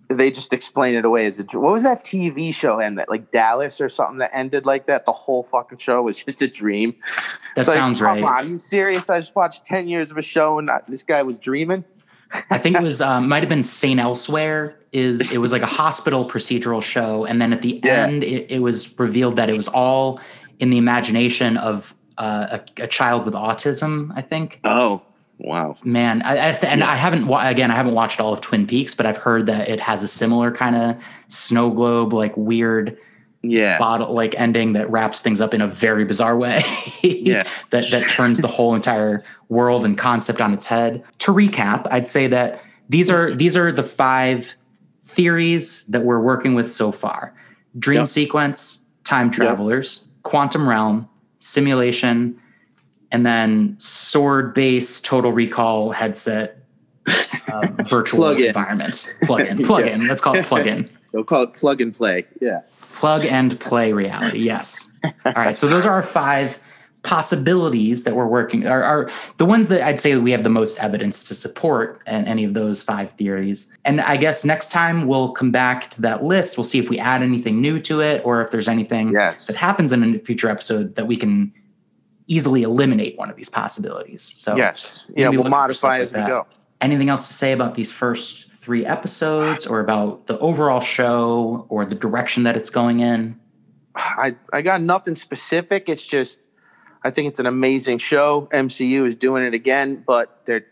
they 0.09 0.31
just 0.31 0.53
explain 0.53 0.95
it 0.95 1.05
away 1.05 1.27
as 1.27 1.39
a 1.39 1.45
what 1.45 1.73
was 1.73 1.83
that 1.83 2.05
TV 2.05 2.55
show 2.55 2.81
and 2.81 2.99
that 2.99 3.09
like 3.09 3.31
Dallas 3.31 3.81
or 3.81 3.89
something 3.89 4.19
that 4.19 4.31
ended 4.35 4.67
like 4.67 4.87
that. 4.87 5.05
The 5.05 5.13
whole 5.13 5.43
fucking 5.45 5.79
show 5.79 6.03
was 6.03 6.23
just 6.23 6.43
a 6.43 6.49
dream. 6.49 6.95
that 7.57 7.67
like, 7.67 7.77
sounds 7.77 7.99
come 7.99 8.21
right. 8.21 8.25
on, 8.25 8.49
you 8.51 8.59
serious? 8.59 9.09
I 9.09 9.19
just 9.21 9.35
watched 9.35 9.65
ten 9.65 9.89
years 9.89 10.11
of 10.11 10.19
a 10.19 10.23
show 10.23 10.59
and 10.59 10.71
I, 10.71 10.81
this 10.87 11.03
guy 11.03 11.23
was 11.23 11.39
dreaming. 11.39 11.85
I 12.51 12.59
think 12.59 12.77
it 12.77 12.83
was 12.91 13.01
um, 13.01 13.29
might 13.29 13.43
have 13.43 13.49
been 13.49 13.65
Saint 13.65 14.01
Elsewhere. 14.01 14.77
Is 14.93 15.33
it 15.33 15.39
was 15.39 15.53
like 15.53 15.63
a 15.63 15.67
hospital 15.67 16.29
procedural 16.29 16.83
show, 16.83 17.25
and 17.25 17.41
then 17.41 17.53
at 17.53 17.63
the 17.63 17.81
Yeah. 17.83 18.05
end, 18.05 18.25
it, 18.25 18.51
it 18.51 18.59
was 18.61 18.99
revealed 18.99 19.37
that 19.37 19.49
it 19.49 19.57
was 19.57 19.69
all 19.69 20.21
in 20.59 20.69
the 20.71 20.77
imagination 20.79 21.57
of 21.57 21.95
uh, 22.19 22.59
a, 22.79 22.83
a 22.85 22.87
child 22.87 23.25
with 23.25 23.35
autism. 23.35 24.13
I 24.15 24.21
think. 24.21 24.61
Oh 24.65 25.03
wow. 25.43 25.77
Man, 25.85 26.23
I, 26.23 26.33
I 26.35 26.37
and 26.63 26.81
Yeah. 26.81 26.91
I 26.91 26.97
haven't 26.97 27.29
again. 27.31 27.71
I 27.71 27.75
haven't 27.75 27.95
watched 27.95 28.21
all 28.21 28.33
of 28.33 28.41
Twin 28.41 28.67
Peaks, 28.67 28.95
but 28.95 29.07
I've 29.07 29.17
heard 29.19 29.47
that 29.47 29.69
it 29.69 29.81
has 29.81 30.03
a 30.03 30.09
similar 30.09 30.51
kind 30.53 30.77
of 30.77 30.97
snow 31.29 31.71
globe, 31.71 32.13
like 32.13 32.37
weird 32.37 32.97
Yeah. 33.43 33.79
bottle 33.79 34.13
like 34.15 34.35
ending 34.39 34.73
that 34.75 34.91
wraps 34.91 35.21
things 35.21 35.41
up 35.41 35.53
in 35.55 35.61
a 35.61 35.67
very 35.69 36.05
bizarre 36.05 36.37
way. 36.37 36.63
Yeah. 37.03 37.47
that 37.71 37.91
that 37.91 38.09
turns 38.11 38.41
the 38.41 38.49
whole 38.49 38.75
entire 38.75 39.23
world 39.49 39.85
and 39.85 39.99
concept 39.99 40.41
on 40.41 40.55
its 40.55 40.67
head. 40.67 41.03
To 41.19 41.33
recap, 41.33 41.87
I'd 41.91 42.09
say 42.09 42.27
that 42.29 42.63
these 42.89 43.11
are 43.11 43.33
these 43.35 43.57
are 43.57 43.73
the 43.73 43.83
five 43.83 44.55
theories 45.07 45.85
that 45.87 46.05
we're 46.05 46.21
working 46.21 46.55
with 46.55 46.71
so 46.73 46.93
far. 46.93 47.35
Dream 47.79 48.01
Yep. 48.01 48.09
sequence, 48.09 48.85
time 49.05 49.31
travelers, 49.31 50.05
quantum 50.23 50.69
realm, 50.69 51.09
simulation, 51.39 52.37
and 53.13 53.25
then 53.25 53.77
sword 53.79 54.55
base 54.55 55.01
total 55.01 55.31
recall 55.33 55.93
headset 55.93 56.59
uh, 57.53 57.69
virtual 57.85 58.21
Plug-in. 58.21 58.45
environment. 58.47 59.17
Plug 59.25 59.41
in. 59.43 59.65
Plug 59.67 59.87
in. 59.87 60.07
Let's 60.09 60.21
call 60.21 60.35
it 60.37 60.45
plug 60.47 60.67
in 60.67 60.85
They'll 61.13 61.25
call 61.25 61.43
it 61.43 61.55
plug 61.55 61.81
and 61.81 61.95
play. 61.95 62.27
Yeah. 62.41 62.59
plug 62.81 63.25
and 63.27 63.59
play 63.61 63.93
reality 63.93 64.39
yes 64.41 64.91
all 65.27 65.33
right 65.35 65.57
so 65.59 65.67
those 65.69 65.85
are 65.85 65.93
our 65.93 66.03
five 66.03 66.59
possibilities 67.03 68.05
that 68.05 68.15
we're 68.17 68.27
working 68.27 68.67
are, 68.67 68.83
are 68.83 69.11
the 69.37 69.45
ones 69.45 69.69
that 69.69 69.83
i'd 69.83 70.01
say 70.01 70.15
that 70.15 70.21
we 70.23 70.31
have 70.31 70.45
the 70.45 70.49
most 70.49 70.79
evidence 70.81 71.25
to 71.25 71.35
support 71.35 72.01
and 72.07 72.27
any 72.27 72.45
of 72.45 72.55
those 72.55 72.83
five 72.83 73.11
theories 73.13 73.71
and 73.85 74.01
i 74.01 74.17
guess 74.17 74.45
next 74.45 74.71
time 74.71 75.07
we'll 75.07 75.31
come 75.33 75.51
back 75.51 75.91
to 75.91 76.01
that 76.01 76.25
list 76.25 76.57
we'll 76.57 76.65
see 76.65 76.79
if 76.79 76.89
we 76.89 76.99
add 76.99 77.23
anything 77.23 77.61
new 77.61 77.79
to 77.81 78.01
it 78.01 78.23
or 78.25 78.41
if 78.43 78.51
there's 78.51 78.69
anything 78.69 79.13
Yes. 79.13 79.47
that 79.47 79.57
happens 79.57 79.93
in 79.93 80.03
a 80.15 80.19
future 80.19 80.49
episode 80.49 80.95
that 80.95 81.07
we 81.07 81.17
can 81.17 81.53
easily 82.35 82.63
eliminate 82.63 83.17
one 83.19 83.29
of 83.31 83.37
these 83.37 83.51
possibilities 83.51 84.23
so 84.23 84.57
Yes. 84.57 85.05
Yeah. 85.15 85.29
We'll 85.29 85.45
for 85.45 85.49
modify 85.51 85.99
as 85.99 86.13
like 86.13 86.17
we 86.17 86.21
that. 86.23 86.29
go. 86.29 86.47
anything 86.81 87.09
else 87.09 87.29
to 87.29 87.35
say 87.35 87.53
about 87.53 87.75
these 87.75 87.93
first 87.93 88.51
three 88.51 88.85
episodes 88.87 89.67
or 89.67 89.81
about 89.81 90.27
the 90.27 90.39
overall 90.39 90.81
show 90.81 91.67
or 91.69 91.85
the 91.85 91.95
direction 92.07 92.45
that 92.45 92.57
it's 92.57 92.71
going 92.71 93.01
in 93.01 93.39
I, 93.95 94.37
I 94.53 94.63
got 94.63 94.81
nothing 94.81 95.17
specific. 95.17 95.89
It's 95.89 96.07
just 96.07 96.41
I 97.05 97.11
think 97.11 97.29
it's 97.29 97.41
an 97.41 97.47
amazing 97.47 97.99
show. 97.99 98.49
MCU 98.53 99.05
is 99.05 99.17
doing 99.17 99.45
it 99.45 99.55
again, 99.55 100.03
but 100.07 100.47
they're 100.47 100.67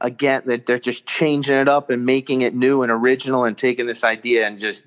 again 0.00 0.42
they're, 0.46 0.58
they're 0.58 0.78
just 0.78 1.06
changing 1.06 1.56
it 1.56 1.68
up 1.68 1.90
and 1.90 2.04
making 2.06 2.42
it 2.42 2.54
new 2.54 2.82
and 2.82 2.90
original 2.90 3.44
and 3.44 3.56
taking 3.56 3.86
this 3.86 4.04
idea 4.04 4.46
and 4.46 4.58
just 4.58 4.86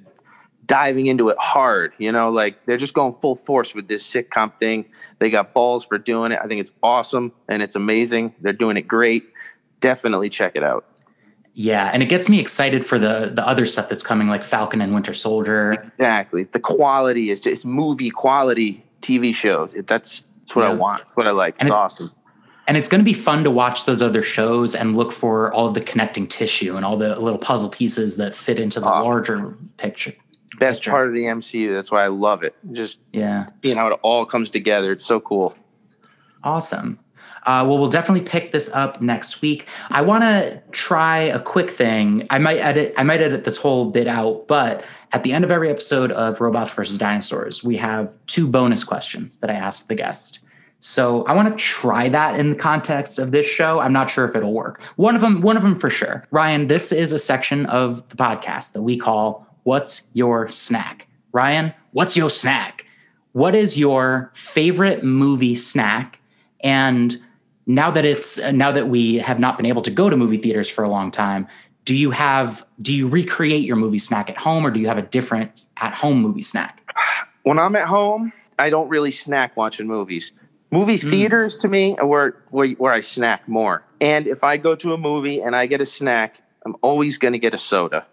diving 0.71 1.07
into 1.07 1.27
it 1.29 1.37
hard. 1.37 1.91
You 1.97 2.11
know, 2.13 2.29
like 2.29 2.65
they're 2.65 2.77
just 2.77 2.93
going 2.93 3.11
full 3.13 3.35
force 3.35 3.75
with 3.75 3.87
this 3.89 4.03
sitcom 4.09 4.57
thing. 4.57 4.85
They 5.19 5.29
got 5.29 5.53
balls 5.53 5.83
for 5.85 5.97
doing 5.97 6.31
it. 6.31 6.39
I 6.41 6.47
think 6.47 6.61
it's 6.61 6.71
awesome 6.81 7.33
and 7.49 7.61
it's 7.61 7.75
amazing. 7.75 8.33
They're 8.39 8.53
doing 8.53 8.77
it 8.77 8.87
great. 8.87 9.25
Definitely 9.81 10.29
check 10.29 10.53
it 10.55 10.63
out. 10.63 10.85
Yeah, 11.53 11.89
and 11.93 12.01
it 12.01 12.05
gets 12.05 12.29
me 12.29 12.39
excited 12.39 12.85
for 12.85 12.97
the 12.97 13.29
the 13.35 13.45
other 13.45 13.65
stuff 13.65 13.89
that's 13.89 14.03
coming, 14.03 14.29
like 14.29 14.45
Falcon 14.45 14.79
and 14.81 14.93
Winter 14.93 15.13
Soldier. 15.13 15.73
Exactly. 15.73 16.43
The 16.45 16.61
quality 16.61 17.29
is 17.29 17.41
just 17.41 17.65
movie 17.65 18.09
quality 18.09 18.85
TV 19.01 19.35
shows. 19.35 19.73
It, 19.73 19.85
that's 19.87 20.25
that's 20.39 20.55
what 20.55 20.63
I 20.65 20.73
want. 20.73 20.99
That's 20.99 21.17
what 21.17 21.27
I 21.27 21.31
like. 21.31 21.55
And 21.59 21.67
It's 21.67 21.73
it- 21.73 21.77
awesome. 21.77 22.11
And 22.67 22.77
it's 22.77 22.87
going 22.87 23.01
to 23.01 23.05
be 23.05 23.13
fun 23.13 23.43
to 23.43 23.51
watch 23.51 23.83
those 23.85 24.01
other 24.01 24.23
shows 24.23 24.75
and 24.75 24.95
look 24.95 25.11
for 25.11 25.51
all 25.53 25.65
of 25.67 25.73
the 25.73 25.81
connecting 25.81 26.25
tissue 26.27 26.77
and 26.77 26.85
all 26.85 26.95
the 26.95 27.19
little 27.19 27.39
puzzle 27.39 27.67
pieces 27.69 28.15
that 28.17 28.33
fit 28.33 28.59
into 28.59 28.79
the 28.79 28.85
Ah. 28.85 29.01
larger 29.01 29.57
picture. 29.77 30.13
Best 30.59 30.83
part 30.85 31.07
of 31.07 31.13
the 31.13 31.23
MCU. 31.23 31.73
That's 31.73 31.91
why 31.91 32.03
I 32.03 32.07
love 32.07 32.43
it. 32.43 32.55
Just 32.71 33.01
Yeah, 33.13 33.45
seeing 33.63 33.77
how 33.77 33.87
it 33.87 33.99
all 34.01 34.25
comes 34.25 34.49
together. 34.51 34.91
It's 34.91 35.05
so 35.05 35.19
cool. 35.19 35.55
awesome. 36.43 36.95
Uh, 37.43 37.65
well, 37.67 37.79
we'll 37.79 37.89
definitely 37.89 38.23
pick 38.23 38.51
this 38.51 38.71
up 38.71 39.01
next 39.01 39.41
week. 39.41 39.67
I 39.89 40.03
want 40.03 40.23
to 40.23 40.61
try 40.71 41.17
a 41.19 41.39
quick 41.39 41.71
thing. 41.71 42.27
I 42.29 42.37
might 42.37 42.57
edit. 42.59 42.93
I 42.97 43.03
might 43.03 43.19
edit 43.21 43.45
this 43.45 43.57
whole 43.57 43.85
bit 43.89 44.07
out, 44.07 44.47
but 44.47 44.83
at 45.11 45.23
the 45.23 45.33
end 45.33 45.43
of 45.43 45.49
every 45.49 45.69
episode 45.71 46.11
of 46.11 46.39
Robots 46.39 46.71
versus 46.73 46.99
Dinosaurs, 46.99 47.63
we 47.63 47.77
have 47.77 48.15
two 48.27 48.47
bonus 48.47 48.83
questions 48.83 49.37
that 49.37 49.49
I 49.49 49.53
ask 49.53 49.87
the 49.87 49.95
guest. 49.95 50.39
So 50.83 51.23
I 51.25 51.33
want 51.33 51.47
to 51.49 51.63
try 51.63 52.09
that 52.09 52.39
in 52.39 52.51
the 52.51 52.55
context 52.55 53.17
of 53.19 53.31
this 53.31 53.45
show. 53.47 53.79
I'm 53.79 53.93
not 53.93 54.09
sure 54.09 54.25
if 54.25 54.35
it'll 54.35 54.53
work. 54.53 54.81
One 54.95 55.15
of 55.15 55.21
them, 55.21 55.41
one 55.41 55.57
of 55.57 55.63
them 55.63 55.77
for 55.79 55.89
sure. 55.89 56.27
Ryan, 56.31 56.67
this 56.67 56.91
is 56.91 57.11
a 57.11 57.19
section 57.19 57.65
of 57.67 58.07
the 58.09 58.15
podcast 58.15 58.73
that 58.73 58.81
we 58.83 58.97
call 58.97 59.47
"What's 59.63 60.07
Your 60.13 60.49
Snack." 60.51 61.07
Ryan, 61.31 61.73
what's 61.91 62.17
your 62.17 62.29
snack? 62.29 62.85
What 63.33 63.55
is 63.55 63.77
your 63.77 64.31
favorite 64.35 65.03
movie 65.03 65.55
snack? 65.55 66.19
And 66.61 67.17
now 67.65 67.91
that 67.91 68.05
it's 68.05 68.37
now 68.51 68.71
that 68.71 68.89
we 68.89 69.15
have 69.17 69.39
not 69.39 69.57
been 69.57 69.65
able 69.65 69.81
to 69.83 69.91
go 69.91 70.09
to 70.09 70.17
movie 70.17 70.37
theaters 70.37 70.69
for 70.69 70.83
a 70.83 70.89
long 70.89 71.11
time, 71.11 71.47
do 71.85 71.95
you 71.95 72.11
have 72.11 72.65
do 72.81 72.93
you 72.93 73.07
recreate 73.07 73.63
your 73.63 73.77
movie 73.77 73.99
snack 73.99 74.29
at 74.29 74.37
home 74.37 74.65
or 74.65 74.71
do 74.71 74.79
you 74.79 74.87
have 74.87 74.97
a 74.97 75.03
different 75.03 75.65
at 75.77 75.93
home 75.93 76.21
movie 76.21 76.41
snack? 76.41 76.81
When 77.43 77.57
I'm 77.57 77.75
at 77.75 77.87
home, 77.87 78.33
I 78.59 78.69
don't 78.69 78.89
really 78.89 79.11
snack 79.11 79.57
watching 79.57 79.87
movies. 79.87 80.33
Movie 80.69 80.97
hmm. 80.97 81.09
theaters 81.09 81.57
to 81.59 81.67
me 81.67 81.97
are 81.97 82.05
where, 82.05 82.43
where 82.51 82.69
where 82.71 82.93
I 82.93 82.99
snack 82.99 83.47
more. 83.47 83.83
And 83.99 84.27
if 84.27 84.43
I 84.43 84.57
go 84.57 84.75
to 84.75 84.93
a 84.93 84.97
movie 84.97 85.41
and 85.41 85.55
I 85.55 85.65
get 85.65 85.81
a 85.81 85.85
snack, 85.85 86.41
I'm 86.65 86.75
always 86.81 87.17
going 87.17 87.33
to 87.33 87.39
get 87.39 87.53
a 87.53 87.57
soda. 87.57 88.05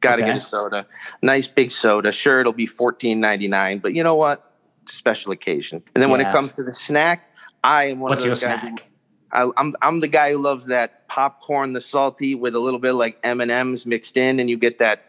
Got 0.00 0.16
to 0.16 0.22
Okay. 0.22 0.32
get 0.32 0.36
a 0.38 0.40
soda. 0.40 0.86
Nice 1.22 1.46
big 1.46 1.70
soda. 1.70 2.12
Sure, 2.12 2.40
it'll 2.40 2.52
be 2.52 2.66
fourteen 2.66 3.20
ninety 3.20 3.48
nine, 3.48 3.78
but 3.78 3.94
you 3.94 4.02
know 4.02 4.14
what? 4.14 4.52
It's 4.84 4.92
a 4.92 4.96
special 4.96 5.32
occasion. 5.32 5.82
And 5.94 6.02
then 6.02 6.10
when 6.10 6.20
it 6.20 6.30
comes 6.30 6.52
to 6.54 6.62
the 6.62 6.72
snack, 6.72 7.30
I 7.64 7.84
am 7.90 8.00
one 8.00 8.10
What's 8.10 8.22
of 8.22 8.26
your 8.26 8.34
those 8.36 8.44
guys. 8.44 8.60
who- 8.60 8.68
snack? 8.68 8.84
I, 9.30 9.50
I'm 9.58 9.74
I'm 9.82 10.00
the 10.00 10.08
guy 10.08 10.32
who 10.32 10.38
loves 10.38 10.66
that 10.66 11.06
popcorn, 11.08 11.74
the 11.74 11.80
salty 11.82 12.34
with 12.34 12.54
a 12.54 12.58
little 12.60 12.78
bit 12.80 12.92
of 12.92 12.96
like 12.96 13.18
M 13.22 13.40
and 13.42 13.50
M's 13.50 13.84
mixed 13.84 14.16
in, 14.16 14.40
and 14.40 14.48
you 14.48 14.56
get 14.56 14.78
that. 14.78 15.04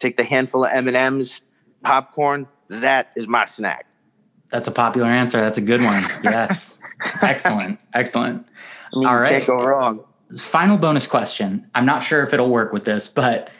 Take 0.00 0.16
the 0.16 0.24
handful 0.24 0.64
of 0.64 0.70
M 0.72 0.86
and 0.86 0.96
M's 0.96 1.42
popcorn. 1.82 2.46
That 2.68 3.10
is 3.16 3.26
my 3.26 3.46
snack. 3.46 3.86
That's 4.50 4.68
a 4.68 4.70
popular 4.70 5.08
answer. 5.08 5.40
That's 5.40 5.58
a 5.58 5.62
good 5.62 5.82
one. 5.82 6.02
Yes. 6.22 6.78
excellent. 7.22 7.78
Excellent. 7.94 8.46
I 8.94 8.98
mean, 8.98 9.06
All 9.08 9.18
right. 9.18 9.30
can't 9.30 9.46
go 9.46 9.54
wrong. 9.64 10.00
Final 10.38 10.76
bonus 10.76 11.06
question. 11.06 11.66
I'm 11.74 11.86
not 11.86 12.02
sure 12.04 12.22
if 12.24 12.32
it'll 12.34 12.50
work 12.50 12.72
with 12.72 12.84
this, 12.84 13.08
but 13.08 13.50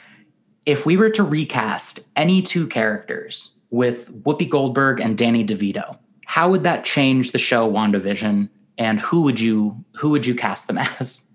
if 0.67 0.85
we 0.85 0.97
were 0.97 1.11
to 1.11 1.23
recast 1.23 2.01
any 2.17 2.43
two 2.43 2.67
characters 2.67 3.55
with 3.71 4.13
Whoopi 4.25 4.49
Goldberg 4.49 5.01
and 5.01 5.17
Danny 5.17 5.45
DeVito, 5.45 5.99
how 6.27 6.51
would 6.51 6.65
that 6.65 6.85
change 6.85 7.33
the 7.33 7.39
show 7.39 7.71
WandaVision? 7.71 8.49
And 8.77 9.01
who 9.01 9.23
would 9.23 9.41
you 9.41 9.85
who 9.97 10.11
would 10.11 10.27
you 10.27 10.35
cast 10.35 10.67
them 10.67 10.79
as? 11.01 11.27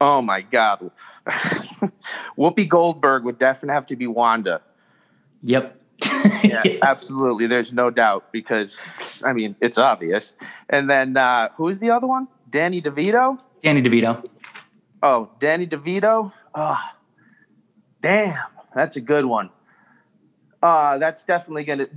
Oh 0.00 0.22
my 0.22 0.40
God. 0.40 0.90
Whoopi 2.38 2.68
Goldberg 2.68 3.24
would 3.24 3.38
definitely 3.38 3.74
have 3.74 3.86
to 3.86 3.96
be 3.96 4.06
Wanda. 4.06 4.62
Yep. 5.42 5.80
Yeah, 6.42 6.62
absolutely. 6.82 7.46
There's 7.46 7.72
no 7.72 7.90
doubt 7.90 8.30
because, 8.32 8.78
I 9.24 9.32
mean, 9.32 9.56
it's 9.60 9.78
obvious. 9.78 10.34
And 10.68 10.88
then 10.88 11.16
uh, 11.16 11.48
who's 11.56 11.78
the 11.78 11.90
other 11.90 12.06
one? 12.06 12.28
Danny 12.50 12.80
DeVito? 12.80 13.40
Danny 13.62 13.82
DeVito. 13.82 14.24
Oh, 15.02 15.30
Danny 15.40 15.66
DeVito? 15.66 16.32
Oh, 16.54 16.78
damn. 18.06 18.38
That's 18.74 18.96
a 18.96 19.00
good 19.00 19.24
one. 19.24 19.50
Uh, 20.62 20.98
that's 20.98 21.24
definitely 21.24 21.64
to. 21.64 21.88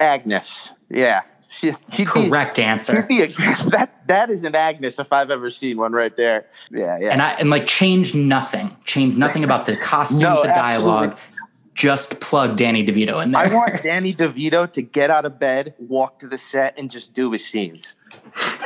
Agnes. 0.00 0.70
Yeah. 0.88 1.22
She, 1.48 1.72
she'd 1.92 2.04
be- 2.04 2.28
Correct 2.28 2.58
answer. 2.58 2.96
She'd 2.96 3.08
be 3.08 3.22
a, 3.22 3.28
that 3.70 4.06
that 4.06 4.30
is 4.30 4.42
an 4.42 4.54
Agnes 4.54 4.98
if 4.98 5.12
I've 5.12 5.30
ever 5.30 5.50
seen 5.50 5.76
one 5.76 5.92
right 5.92 6.16
there. 6.16 6.46
Yeah, 6.70 6.98
yeah. 6.98 7.10
And 7.12 7.20
I 7.20 7.30
and 7.32 7.50
like 7.50 7.66
change 7.66 8.14
nothing. 8.14 8.76
Change 8.84 9.16
nothing 9.16 9.44
about 9.44 9.66
the 9.66 9.76
costumes, 9.76 10.22
No, 10.22 10.42
the 10.42 10.48
dialogue. 10.48 11.10
absolutely. 11.10 11.28
Just 11.74 12.20
plug 12.20 12.56
Danny 12.56 12.84
DeVito 12.86 13.22
in 13.22 13.32
there. 13.32 13.44
I 13.46 13.54
want 13.54 13.82
Danny 13.82 14.14
DeVito 14.14 14.70
to 14.72 14.82
get 14.82 15.10
out 15.10 15.24
of 15.24 15.38
bed, 15.38 15.74
walk 15.78 16.18
to 16.18 16.28
the 16.28 16.36
set, 16.36 16.78
and 16.78 16.90
just 16.90 17.14
do 17.14 17.32
his 17.32 17.46
scenes. 17.46 17.96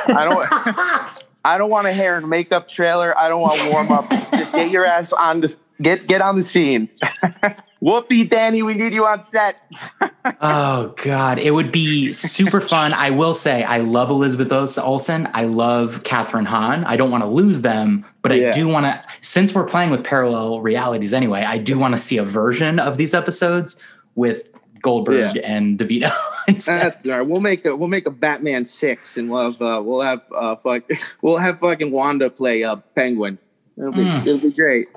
I 0.07 0.25
don't. 0.25 1.23
I 1.45 1.57
don't 1.57 1.69
want 1.69 1.87
a 1.87 1.93
hair 1.93 2.17
and 2.17 2.29
makeup 2.29 2.67
trailer. 2.67 3.17
I 3.17 3.29
don't 3.29 3.39
want 3.39 3.71
warm 3.71 3.89
up. 3.91 4.09
just 4.09 4.51
get 4.51 4.69
your 4.69 4.85
ass 4.85 5.13
on 5.13 5.39
the 5.39 5.55
get 5.81 6.07
get 6.07 6.21
on 6.21 6.35
the 6.35 6.43
scene. 6.43 6.89
Whoopi, 7.81 8.27
Danny, 8.27 8.63
we 8.63 8.73
need 8.73 8.93
you 8.93 9.05
on 9.05 9.21
set. 9.21 9.55
Oh 10.41 10.93
God, 11.03 11.39
it 11.39 11.51
would 11.51 11.71
be 11.71 12.11
super 12.11 12.59
fun. 12.59 12.91
I 12.93 13.11
will 13.11 13.33
say, 13.33 13.63
I 13.63 13.77
love 13.77 14.09
Elizabeth 14.09 14.51
Olsen. 14.77 15.25
I 15.33 15.45
love 15.45 16.03
Kathryn 16.03 16.45
Hahn. 16.45 16.83
I 16.83 16.97
don't 16.97 17.11
want 17.11 17.23
to 17.23 17.29
lose 17.29 17.61
them, 17.61 18.05
but 18.21 18.33
I 18.33 18.51
do 18.51 18.67
want 18.67 18.85
to. 18.87 19.01
Since 19.21 19.55
we're 19.55 19.63
playing 19.65 19.89
with 19.89 20.03
parallel 20.03 20.59
realities 20.59 21.13
anyway, 21.13 21.43
I 21.43 21.57
do 21.57 21.79
want 21.79 21.93
to 21.93 21.97
see 21.99 22.17
a 22.17 22.25
version 22.25 22.77
of 22.77 22.97
these 22.97 23.13
episodes 23.13 23.79
with 24.15 24.51
Goldberg 24.81 25.35
Yeah. 25.37 25.41
and 25.45 25.79
DeVito. 25.79 26.13
That's 26.47 27.07
all 27.07 27.17
right. 27.19 27.21
We'll 27.25 27.39
make 27.41 27.63
a 27.65 27.73
we'll 27.75 27.87
make 27.87 28.05
a 28.05 28.11
Batman 28.11 28.65
six, 28.65 29.15
and 29.17 29.29
we'll 29.31 29.53
have 29.53 29.61
uh, 29.61 29.81
we'll 29.81 30.01
have 30.01 30.21
uh, 30.35 30.57
fuck 30.57 30.83
we'll 31.21 31.37
have 31.37 31.59
fucking 31.61 31.91
Wanda 31.91 32.29
play 32.29 32.65
uh, 32.65 32.75
Penguin. 32.95 33.37
It'll 33.77 33.93
be 33.93 34.03
Mm. 34.03 34.27
it'll 34.27 34.39
be 34.39 34.51
great. 34.51 34.89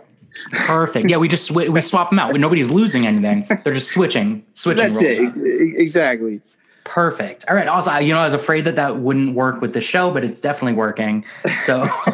Perfect. 0.52 1.10
Yeah, 1.10 1.16
we 1.16 1.28
just 1.28 1.50
swi- 1.50 1.68
we 1.68 1.80
swap 1.80 2.10
them 2.10 2.18
out. 2.18 2.34
Nobody's 2.34 2.70
losing 2.70 3.06
anything. 3.06 3.46
They're 3.64 3.74
just 3.74 3.92
switching, 3.92 4.44
switching. 4.54 4.92
That's 4.92 5.02
roles 5.02 5.44
it. 5.44 5.76
Exactly. 5.76 6.40
Perfect. 6.84 7.44
All 7.48 7.54
right. 7.54 7.68
Also, 7.68 7.94
you 7.98 8.12
know, 8.12 8.20
I 8.20 8.24
was 8.24 8.34
afraid 8.34 8.64
that 8.64 8.76
that 8.76 8.98
wouldn't 8.98 9.34
work 9.34 9.60
with 9.60 9.74
the 9.74 9.80
show, 9.80 10.10
but 10.10 10.24
it's 10.24 10.40
definitely 10.40 10.72
working. 10.72 11.24
So 11.58 11.82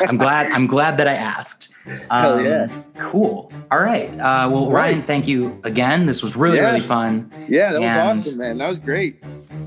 I'm 0.00 0.18
glad. 0.18 0.50
I'm 0.52 0.66
glad 0.66 0.98
that 0.98 1.08
I 1.08 1.14
asked. 1.14 1.73
Hell 2.10 2.38
Um, 2.38 2.44
yeah. 2.44 2.66
Cool. 2.98 3.52
All 3.70 3.78
right. 3.80 4.08
Uh, 4.12 4.48
well, 4.50 4.70
Ryan, 4.70 4.96
thank 4.96 5.26
you 5.28 5.60
again. 5.64 6.06
This 6.06 6.22
was 6.22 6.34
really, 6.36 6.56
Yeah. 6.56 6.68
really 6.72 6.80
fun, 6.80 7.30
Yeah, 7.48 7.72
that 7.72 7.80
was 7.80 8.18
awesome, 8.26 8.38
man. 8.38 8.58
That 8.58 8.68
was 8.68 8.78
great. 8.78 9.22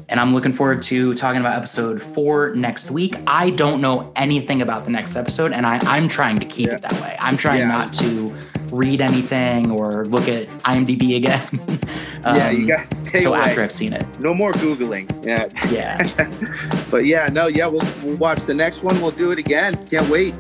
and 0.10 0.20
I'm 0.20 0.34
looking 0.34 0.54
forward 0.54 0.82
to 0.84 1.14
talking 1.14 1.40
about 1.42 1.56
episode 1.58 2.02
four 2.02 2.54
next 2.56 2.90
week. 2.92 3.16
I 3.28 3.52
don't 3.52 3.82
know 3.82 4.12
anything 4.16 4.62
about 4.62 4.86
the 4.86 4.92
next 4.92 5.16
episode, 5.16 5.52
and 5.52 5.66
I, 5.66 5.80
I'm 5.84 6.08
trying 6.08 6.38
to 6.38 6.46
keep 6.46 6.68
Yeah. 6.68 6.76
it 6.76 6.82
that 6.82 6.94
way. 7.02 7.16
I'm 7.20 7.38
trying 7.38 7.60
Yeah. 7.60 7.68
not 7.68 7.94
to 7.96 8.34
read 8.72 9.00
anything 9.00 9.72
or 9.72 10.06
look 10.06 10.28
at 10.28 10.48
IMDb 10.66 11.16
again. 11.18 11.42
yeah, 12.26 12.50
you 12.50 12.62
Um, 12.64 12.68
guys 12.68 12.90
stay 12.98 13.22
so 13.22 13.30
away. 13.34 13.40
after 13.42 13.62
I've 13.62 13.72
seen 13.72 13.94
it. 13.94 14.04
No 14.20 14.34
more 14.34 14.52
googling. 14.54 15.08
Yeah, 15.26 15.46
Yeah. 15.72 16.02
but 16.92 17.06
yeah, 17.06 17.28
no, 17.32 17.48
yeah, 17.48 17.68
we'll, 17.68 17.86
we'll 18.04 18.18
watch 18.18 18.42
the 18.42 18.54
next 18.54 18.84
one. 18.84 19.00
We'll 19.02 19.12
do 19.12 19.32
it 19.32 19.40
again. 19.40 19.74
Can't 19.90 20.10
wait. 20.10 20.34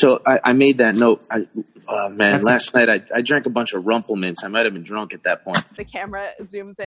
So 0.00 0.20
I, 0.26 0.40
I 0.44 0.52
made 0.52 0.78
that 0.78 0.96
note. 0.96 1.24
I, 1.30 1.46
uh, 1.88 2.08
man, 2.08 2.32
That's 2.34 2.46
a- 2.46 2.50
last 2.50 2.74
night 2.74 2.88
I, 2.88 3.02
I 3.14 3.22
drank 3.22 3.46
a 3.46 3.50
bunch 3.50 3.72
of 3.72 3.84
Rumple 3.86 4.14
Minze. 4.16 4.44
I 4.44 4.48
might 4.48 4.64
have 4.66 4.72
been 4.74 4.82
drunk 4.84 5.12
at 5.12 5.24
that 5.24 5.44
point. 5.44 5.64
the 5.76 5.84
camera 5.84 6.30
zooms 6.42 6.78
in 6.78 6.84